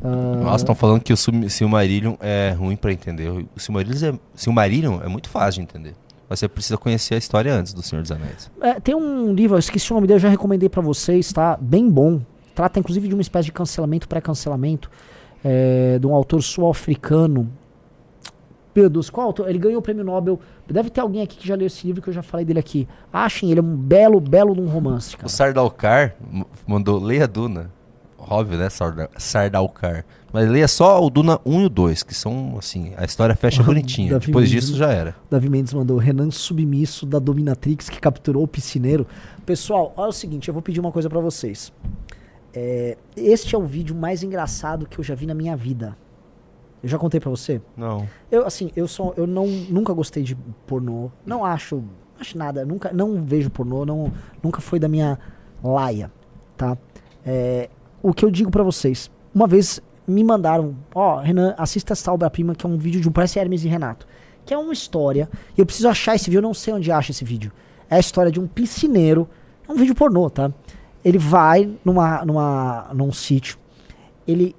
Ah, 0.03 0.38
Nossa, 0.43 0.57
estão 0.64 0.76
falando 0.76 1.01
que 1.01 1.11
o 1.14 1.18
Sil- 1.18 1.49
Silmarillion 1.49 2.15
é 2.19 2.51
ruim 2.57 2.76
pra 2.76 2.91
entender. 2.91 3.30
O 3.30 3.60
Silmarillion 3.60 4.14
é, 4.15 4.19
Silmarillion 4.35 4.99
é 5.03 5.07
muito 5.07 5.30
fácil 5.30 5.61
de 5.61 5.69
entender. 5.69 5.93
Mas 6.30 6.39
você 6.39 6.47
precisa 6.47 6.77
conhecer 6.77 7.15
a 7.15 7.18
história 7.18 7.53
antes 7.53 7.73
do 7.73 7.81
Senhor 7.81 8.01
dos 8.01 8.11
Anéis. 8.11 8.51
É, 8.61 8.80
tem 8.80 8.93
um 8.95 9.34
livro, 9.34 9.56
eu 9.56 9.60
esqueci 9.60 9.91
o 9.91 9.95
nome 9.95 10.06
dele, 10.07 10.18
eu 10.18 10.22
já 10.22 10.30
recomendei 10.30 10.69
pra 10.69 10.81
vocês, 10.81 11.34
tá? 11.34 11.57
Bem 11.60 11.89
bom. 11.89 12.22
Trata 12.53 12.80
inclusive 12.80 13.07
de 13.07 13.15
uma 13.15 13.22
espécie 13.22 13.45
de 13.45 13.51
cancelamento, 13.51 14.07
pré-cancelamento, 14.07 14.91
é, 15.43 15.97
de 15.97 16.06
um 16.06 16.14
autor 16.14 16.43
sul-africano. 16.43 17.49
Qual 19.12 19.28
autor? 19.28 19.50
Ele 19.50 19.60
ganhou 19.60 19.80
o 19.80 19.82
prêmio 19.82 20.04
Nobel. 20.04 20.40
Deve 20.68 20.90
ter 20.90 21.02
alguém 21.02 21.22
aqui 21.22 21.38
que 21.38 21.48
já 21.48 21.56
leu 21.56 21.68
esse 21.68 21.86
livro 21.86 22.02
que 22.02 22.10
eu 22.10 22.14
já 22.14 22.22
falei 22.22 22.46
dele 22.46 22.60
aqui. 22.60 22.88
Achem, 23.12 23.50
ele 23.52 23.60
é 23.60 23.64
um 23.64 23.76
belo, 23.76 24.20
belo 24.22 24.54
de 24.54 24.62
um 24.62 24.68
romance, 24.68 25.16
O 25.16 25.18
cara. 25.18 25.30
Sardaukar 25.30 26.16
m- 26.32 26.46
mandou 26.68 27.00
leia 27.00 27.28
Duna. 27.28 27.72
Óbvio, 28.18 28.58
né? 28.60 28.70
Sarda- 28.70 29.10
Sardaukar. 29.18 30.06
Mas 30.32 30.48
leia 30.48 30.68
só 30.68 31.04
o 31.04 31.10
Duna 31.10 31.40
1 31.44 31.62
e 31.62 31.66
o 31.66 31.70
2, 31.70 32.04
que 32.04 32.14
são, 32.14 32.56
assim, 32.60 32.94
a 32.96 33.04
história 33.04 33.36
fecha 33.36 33.64
bonitinha. 33.64 34.12
Davi 34.12 34.28
Depois 34.28 34.50
Mendes- 34.50 34.68
disso 34.68 34.78
já 34.78 34.91
era. 34.91 35.16
Davi 35.30 35.50
Mendes 35.50 35.74
mandou 35.74 35.98
Renan 35.98 36.30
submisso 36.30 37.06
da 37.08 37.18
dominatrix 37.18 37.90
que 37.90 38.00
capturou 38.00 38.44
o 38.44 38.48
piscineiro. 38.48 39.08
Pessoal, 39.46 39.91
olha 39.98 40.10
o 40.10 40.14
seguinte, 40.14 40.48
eu 40.48 40.54
vou 40.54 40.62
pedir 40.62 40.80
uma 40.80 40.91
coisa 40.91 41.10
pra 41.10 41.20
vocês. 41.20 41.74
É, 42.54 42.98
este 43.18 43.56
é 43.56 43.58
o 43.58 43.64
vídeo 43.66 43.96
mais 43.96 44.22
engraçado 44.22 44.86
que 44.88 45.00
eu 45.00 45.04
já 45.04 45.16
vi 45.16 45.26
na 45.26 45.34
minha 45.34 45.56
vida. 45.56 45.98
Eu 46.81 46.88
já 46.89 46.97
contei 46.97 47.19
pra 47.19 47.30
você? 47.30 47.61
Não. 47.76 48.07
Eu, 48.31 48.45
assim, 48.45 48.72
eu 48.76 48.88
sou, 48.88 49.14
eu 49.18 49.27
não, 49.27 49.45
nunca 49.47 49.91
gostei 49.93 50.23
de 50.23 50.35
pornô. 50.65 51.11
Não 51.26 51.43
acho, 51.43 51.84
acho 52.19 52.38
nada. 52.38 52.64
Nunca, 52.65 52.91
não 52.93 53.22
vejo 53.23 53.49
pornô. 53.49 53.85
Não, 53.85 54.11
nunca 54.41 54.61
foi 54.61 54.80
da 54.80 54.88
minha 54.88 55.19
laia, 55.64 56.10
tá? 56.56 56.77
É, 57.26 57.69
o 58.01 58.14
que 58.14 58.23
eu 58.23 58.31
digo 58.31 58.49
pra 58.49 58.64
vocês. 58.64 59.11
Uma 59.35 59.45
vez 59.45 59.81
me 60.07 60.23
mandaram, 60.23 60.76
ó, 60.95 61.19
Renan, 61.19 61.53
assista 61.57 61.93
essa 61.93 62.11
obra-prima 62.14 62.56
que 62.56 62.65
é 62.65 62.69
um 62.69 62.77
vídeo 62.77 63.01
de 63.01 63.10
um 63.10 63.11
parece 63.11 63.38
Hermes 63.38 63.64
e 63.64 63.68
Renato, 63.68 64.07
que 64.45 64.53
é 64.53 64.57
uma 64.57 64.72
história. 64.73 65.30
E 65.57 65.61
eu 65.61 65.65
preciso 65.65 65.89
achar 65.89 66.15
esse 66.15 66.26
vídeo. 66.26 66.38
Eu 66.39 66.43
não 66.43 66.53
sei 66.53 66.73
onde 66.73 66.91
acha 66.91 67.11
esse 67.11 67.26
vídeo. 67.26 67.51
É 67.89 67.97
a 67.97 67.99
história 67.99 68.31
de 68.31 68.39
um 68.39 68.47
piscineiro. 68.47 69.27
É 69.68 69.72
um 69.72 69.76
vídeo 69.76 69.93
pornô, 69.93 70.30
tá? 70.30 70.51
Ele 71.03 71.18
vai 71.18 71.69
numa, 71.84 72.23
numa, 72.26 72.88
num 72.93 73.11
sítio. 73.11 73.57
Ele 74.27 74.56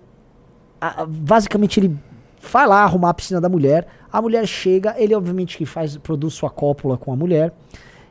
a- 0.80 1.04
basicamente 1.06 1.80
ele 1.80 1.96
vai 2.40 2.66
lá 2.66 2.82
arrumar 2.82 3.10
a 3.10 3.14
piscina 3.14 3.40
da 3.40 3.48
mulher, 3.48 3.86
a 4.12 4.20
mulher 4.20 4.46
chega, 4.46 4.94
ele 4.98 5.14
obviamente 5.14 5.56
que 5.58 5.66
faz, 5.66 5.96
produz 5.96 6.34
sua 6.34 6.50
cópula 6.50 6.96
com 6.96 7.12
a 7.12 7.16
mulher, 7.16 7.52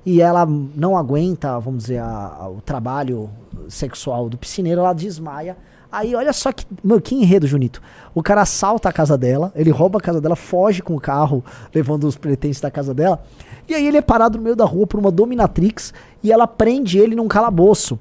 e 0.06 0.22
ela 0.22 0.46
não 0.46 0.98
aguenta, 0.98 1.60
vamos 1.60 1.84
dizer, 1.84 1.98
a- 2.00 2.38
a- 2.42 2.50
o 2.50 2.62
trabalho 2.62 3.30
sexual 3.68 4.30
do 4.30 4.38
piscineiro, 4.38 4.82
ela 4.82 4.94
desmaia. 4.94 5.58
Aí 5.92 6.16
olha 6.16 6.32
só 6.32 6.52
que, 6.52 6.66
mano, 6.84 7.02
que 7.02 7.16
enredo, 7.16 7.48
Junito. 7.48 7.82
O 8.14 8.22
cara 8.22 8.42
assalta 8.42 8.88
a 8.90 8.94
casa 8.94 9.18
dela, 9.18 9.52
ele 9.56 9.72
rouba 9.72 9.98
a 9.98 10.02
casa 10.02 10.22
dela, 10.22 10.36
foge 10.36 10.82
com 10.82 10.96
o 10.96 11.02
carro, 11.02 11.44
levando 11.74 12.04
os 12.06 12.16
pertences 12.16 12.62
da 12.62 12.70
casa 12.72 12.94
dela, 12.94 13.22
e 13.68 13.74
aí 13.74 13.86
ele 13.88 13.98
é 13.98 14.02
parado 14.02 14.38
no 14.38 14.44
meio 14.44 14.56
da 14.56 14.66
rua 14.66 14.86
por 14.88 15.00
uma 15.00 15.12
dominatrix, 15.12 15.94
e 16.24 16.32
ela 16.32 16.48
prende 16.48 17.00
ele 17.00 17.16
num 17.16 17.28
calabouço. 17.28 18.00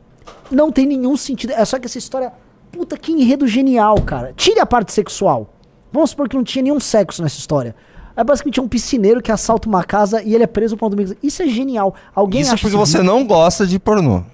Não 0.51 0.71
tem 0.71 0.87
nenhum 0.87 1.17
sentido, 1.17 1.53
é 1.53 1.65
só 1.65 1.79
que 1.79 1.87
essa 1.87 1.99
história 1.99 2.33
Puta, 2.71 2.99
que 2.99 3.11
enredo 3.13 3.47
genial, 3.49 3.97
cara. 4.03 4.35
Tire 4.37 4.61
a 4.61 4.67
parte 4.67 4.93
sexual. 4.93 5.49
Vamos 5.93 6.11
supor 6.11 6.29
que 6.29 6.37
não 6.37 6.45
tinha 6.45 6.63
nenhum 6.63 6.81
sexo 6.81 7.23
nessa 7.23 7.39
história. 7.39 7.75
É 8.17 8.25
basicamente 8.25 8.61
um 8.61 8.67
piscineiro 8.67 9.23
que 9.23 9.31
assalta 9.31 9.69
uma 9.69 9.85
casa 9.85 10.23
e 10.23 10.35
ele 10.35 10.43
é 10.43 10.47
preso 10.47 10.77
por 10.77 10.87
um 10.87 10.91
domingo. 10.91 11.15
Isso 11.23 11.43
é 11.43 11.47
genial. 11.47 11.95
Alguém 12.15 12.41
Isso 12.41 12.53
acha 12.53 12.63
porque 12.63 12.77
você 12.77 13.03
não 13.03 13.25
gosta 13.25 13.67
de 13.67 13.79
pornô. 13.79 14.25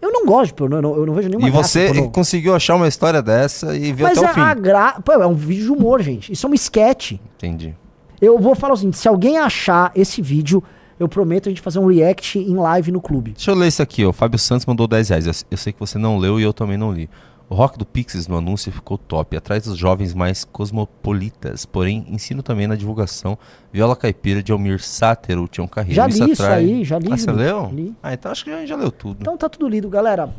Eu 0.00 0.12
não 0.12 0.26
gosto 0.26 0.48
de 0.48 0.54
pornô, 0.54 0.76
eu 0.76 0.82
não, 0.82 0.96
eu 0.96 1.06
não 1.06 1.14
vejo 1.14 1.28
nenhuma 1.28 1.48
E 1.48 1.50
você 1.50 2.08
conseguiu 2.08 2.54
achar 2.54 2.76
uma 2.76 2.86
história 2.86 3.22
dessa 3.22 3.74
e 3.76 3.92
Mas 3.94 4.18
até 4.18 4.26
é 4.26 4.30
o 4.30 4.34
fim. 4.34 4.40
a 4.40 4.54
gra... 4.54 4.92
Pô, 5.04 5.12
é 5.12 5.26
um 5.26 5.34
vídeo 5.34 5.64
de 5.64 5.72
humor, 5.72 6.02
gente. 6.02 6.30
Isso 6.30 6.46
é 6.46 6.50
um 6.50 6.54
sketch. 6.54 7.12
Entendi. 7.36 7.74
Eu 8.20 8.38
vou 8.38 8.54
falar 8.54 8.74
o 8.74 8.76
seguinte, 8.76 8.98
se 8.98 9.08
alguém 9.08 9.38
achar 9.38 9.90
esse 9.94 10.22
vídeo, 10.22 10.62
eu 11.00 11.08
prometo 11.08 11.48
a 11.48 11.50
gente 11.50 11.60
fazer 11.60 11.78
um 11.78 11.86
react 11.86 12.38
em 12.38 12.54
live 12.54 12.92
no 12.92 13.00
clube. 13.00 13.32
Deixa 13.32 13.50
eu 13.50 13.54
ler 13.54 13.68
isso 13.68 13.82
aqui, 13.82 14.04
ó. 14.04 14.10
O 14.10 14.12
Fábio 14.12 14.38
Santos 14.38 14.66
mandou 14.66 14.86
10 14.86 15.08
reais. 15.08 15.26
Eu, 15.26 15.32
eu 15.50 15.56
sei 15.56 15.72
que 15.72 15.80
você 15.80 15.98
não 15.98 16.18
leu 16.18 16.38
e 16.38 16.42
eu 16.42 16.52
também 16.52 16.76
não 16.76 16.92
li. 16.92 17.08
O 17.48 17.54
rock 17.54 17.78
do 17.78 17.84
Pixies 17.84 18.26
no 18.26 18.36
anúncio 18.38 18.72
ficou 18.72 18.96
top, 18.96 19.36
atrás 19.36 19.64
dos 19.64 19.76
jovens 19.76 20.14
mais 20.14 20.44
cosmopolitas, 20.44 21.66
porém 21.66 22.04
ensino 22.08 22.42
também 22.42 22.66
na 22.66 22.74
divulgação. 22.74 23.38
Viola 23.72 23.94
Caipira 23.94 24.42
de 24.42 24.50
Almir 24.50 24.82
Sátero, 24.82 25.46
Tião 25.46 25.66
Carreiro. 25.68 25.94
Já 25.94 26.06
li 26.06 26.12
isso 26.32 26.42
atrai- 26.42 26.58
aí, 26.64 26.84
já 26.84 26.98
li, 26.98 27.08
Ah, 27.12 27.16
você 27.16 27.30
leu? 27.30 27.70
li. 27.72 27.94
Ah, 28.02 28.14
então 28.14 28.32
acho 28.32 28.44
que 28.44 28.50
a 28.50 28.58
gente 28.58 28.68
já 28.68 28.76
leu 28.76 28.90
tudo. 28.90 29.18
Então 29.20 29.36
tá 29.36 29.48
tudo 29.48 29.68
lido, 29.68 29.88
galera. 29.90 30.30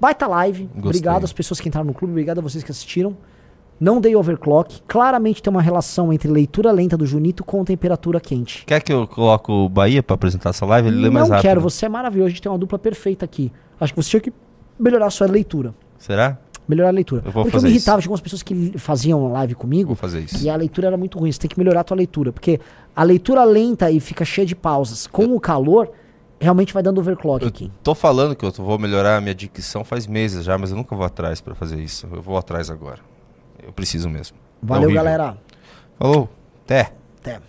Baita 0.00 0.26
live. 0.26 0.64
Gostei. 0.64 0.88
Obrigado 0.88 1.24
às 1.24 1.32
pessoas 1.32 1.60
que 1.60 1.68
entraram 1.68 1.86
no 1.86 1.94
clube, 1.94 2.12
obrigado 2.12 2.38
a 2.38 2.42
vocês 2.42 2.64
que 2.64 2.70
assistiram. 2.72 3.16
Não 3.80 4.00
dei 4.00 4.14
overclock. 4.14 4.82
Claramente 4.86 5.42
tem 5.42 5.50
uma 5.50 5.62
relação 5.62 6.12
entre 6.12 6.28
leitura 6.28 6.70
lenta 6.72 6.96
do 6.96 7.06
Junito 7.06 7.42
com 7.44 7.64
temperatura 7.64 8.20
quente. 8.20 8.64
Quer 8.66 8.80
que 8.82 8.92
eu 8.92 9.06
coloque 9.06 9.50
o 9.50 9.68
Bahia 9.68 10.02
pra 10.02 10.14
apresentar 10.14 10.50
essa 10.50 10.64
live? 10.66 10.88
Ele 10.88 10.96
lê 11.02 11.10
mais 11.10 11.28
Não 11.28 11.36
rápido. 11.36 11.48
quero, 11.48 11.60
você 11.60 11.86
é 11.86 11.88
maravilhoso, 11.88 12.26
a 12.26 12.30
gente 12.30 12.42
tem 12.42 12.50
uma 12.52 12.58
dupla 12.58 12.78
perfeita 12.78 13.24
aqui. 13.24 13.50
Acho 13.80 13.92
que 13.94 14.02
você 14.02 14.10
tinha 14.10 14.20
que 14.20 14.32
melhorar 14.78 15.06
a 15.06 15.10
sua 15.10 15.26
leitura. 15.26 15.74
Será? 16.02 16.36
Melhorar 16.66 16.88
a 16.88 16.92
leitura. 16.92 17.22
Eu 17.24 17.30
vou 17.32 17.42
Porque 17.44 17.56
eu 17.56 17.60
fazer 17.60 17.66
me 17.68 17.76
isso. 17.76 17.82
irritava 17.84 18.00
de 18.00 18.06
algumas 18.06 18.20
pessoas 18.20 18.42
que 18.42 18.76
faziam 18.78 19.32
live 19.32 19.54
comigo 19.54 19.88
Vou 19.88 19.96
fazer 19.96 20.20
isso. 20.20 20.44
e 20.44 20.50
a 20.50 20.56
leitura 20.56 20.88
era 20.88 20.96
muito 20.96 21.18
ruim. 21.18 21.30
Você 21.30 21.38
tem 21.38 21.48
que 21.48 21.58
melhorar 21.58 21.80
a 21.80 21.84
tua 21.84 21.96
leitura. 21.96 22.32
Porque 22.32 22.60
a 22.94 23.02
leitura 23.02 23.44
lenta 23.44 23.90
e 23.90 24.00
fica 24.00 24.24
cheia 24.24 24.46
de 24.46 24.54
pausas. 24.56 25.06
Com 25.06 25.26
o 25.34 25.40
calor, 25.40 25.90
realmente 26.40 26.72
vai 26.74 26.82
dando 26.82 26.98
overclock 26.98 27.42
Eu 27.42 27.48
aqui. 27.48 27.70
tô 27.82 27.94
falando 27.94 28.34
que 28.34 28.44
eu 28.44 28.50
vou 28.52 28.78
melhorar 28.78 29.16
a 29.16 29.20
minha 29.20 29.34
dicção 29.34 29.84
faz 29.84 30.06
meses 30.06 30.44
já, 30.44 30.56
mas 30.58 30.70
eu 30.70 30.76
nunca 30.76 30.94
vou 30.96 31.04
atrás 31.04 31.40
pra 31.40 31.54
fazer 31.54 31.78
isso. 31.80 32.08
Eu 32.12 32.20
vou 32.22 32.36
atrás 32.36 32.68
agora. 32.70 32.98
Eu 33.62 33.72
preciso 33.72 34.08
mesmo. 34.08 34.36
É 34.62 34.66
Valeu, 34.66 34.84
horrível. 34.88 35.04
galera. 35.04 35.36
Falou. 35.98 36.28
Até. 36.64 36.92
Até. 37.20 37.40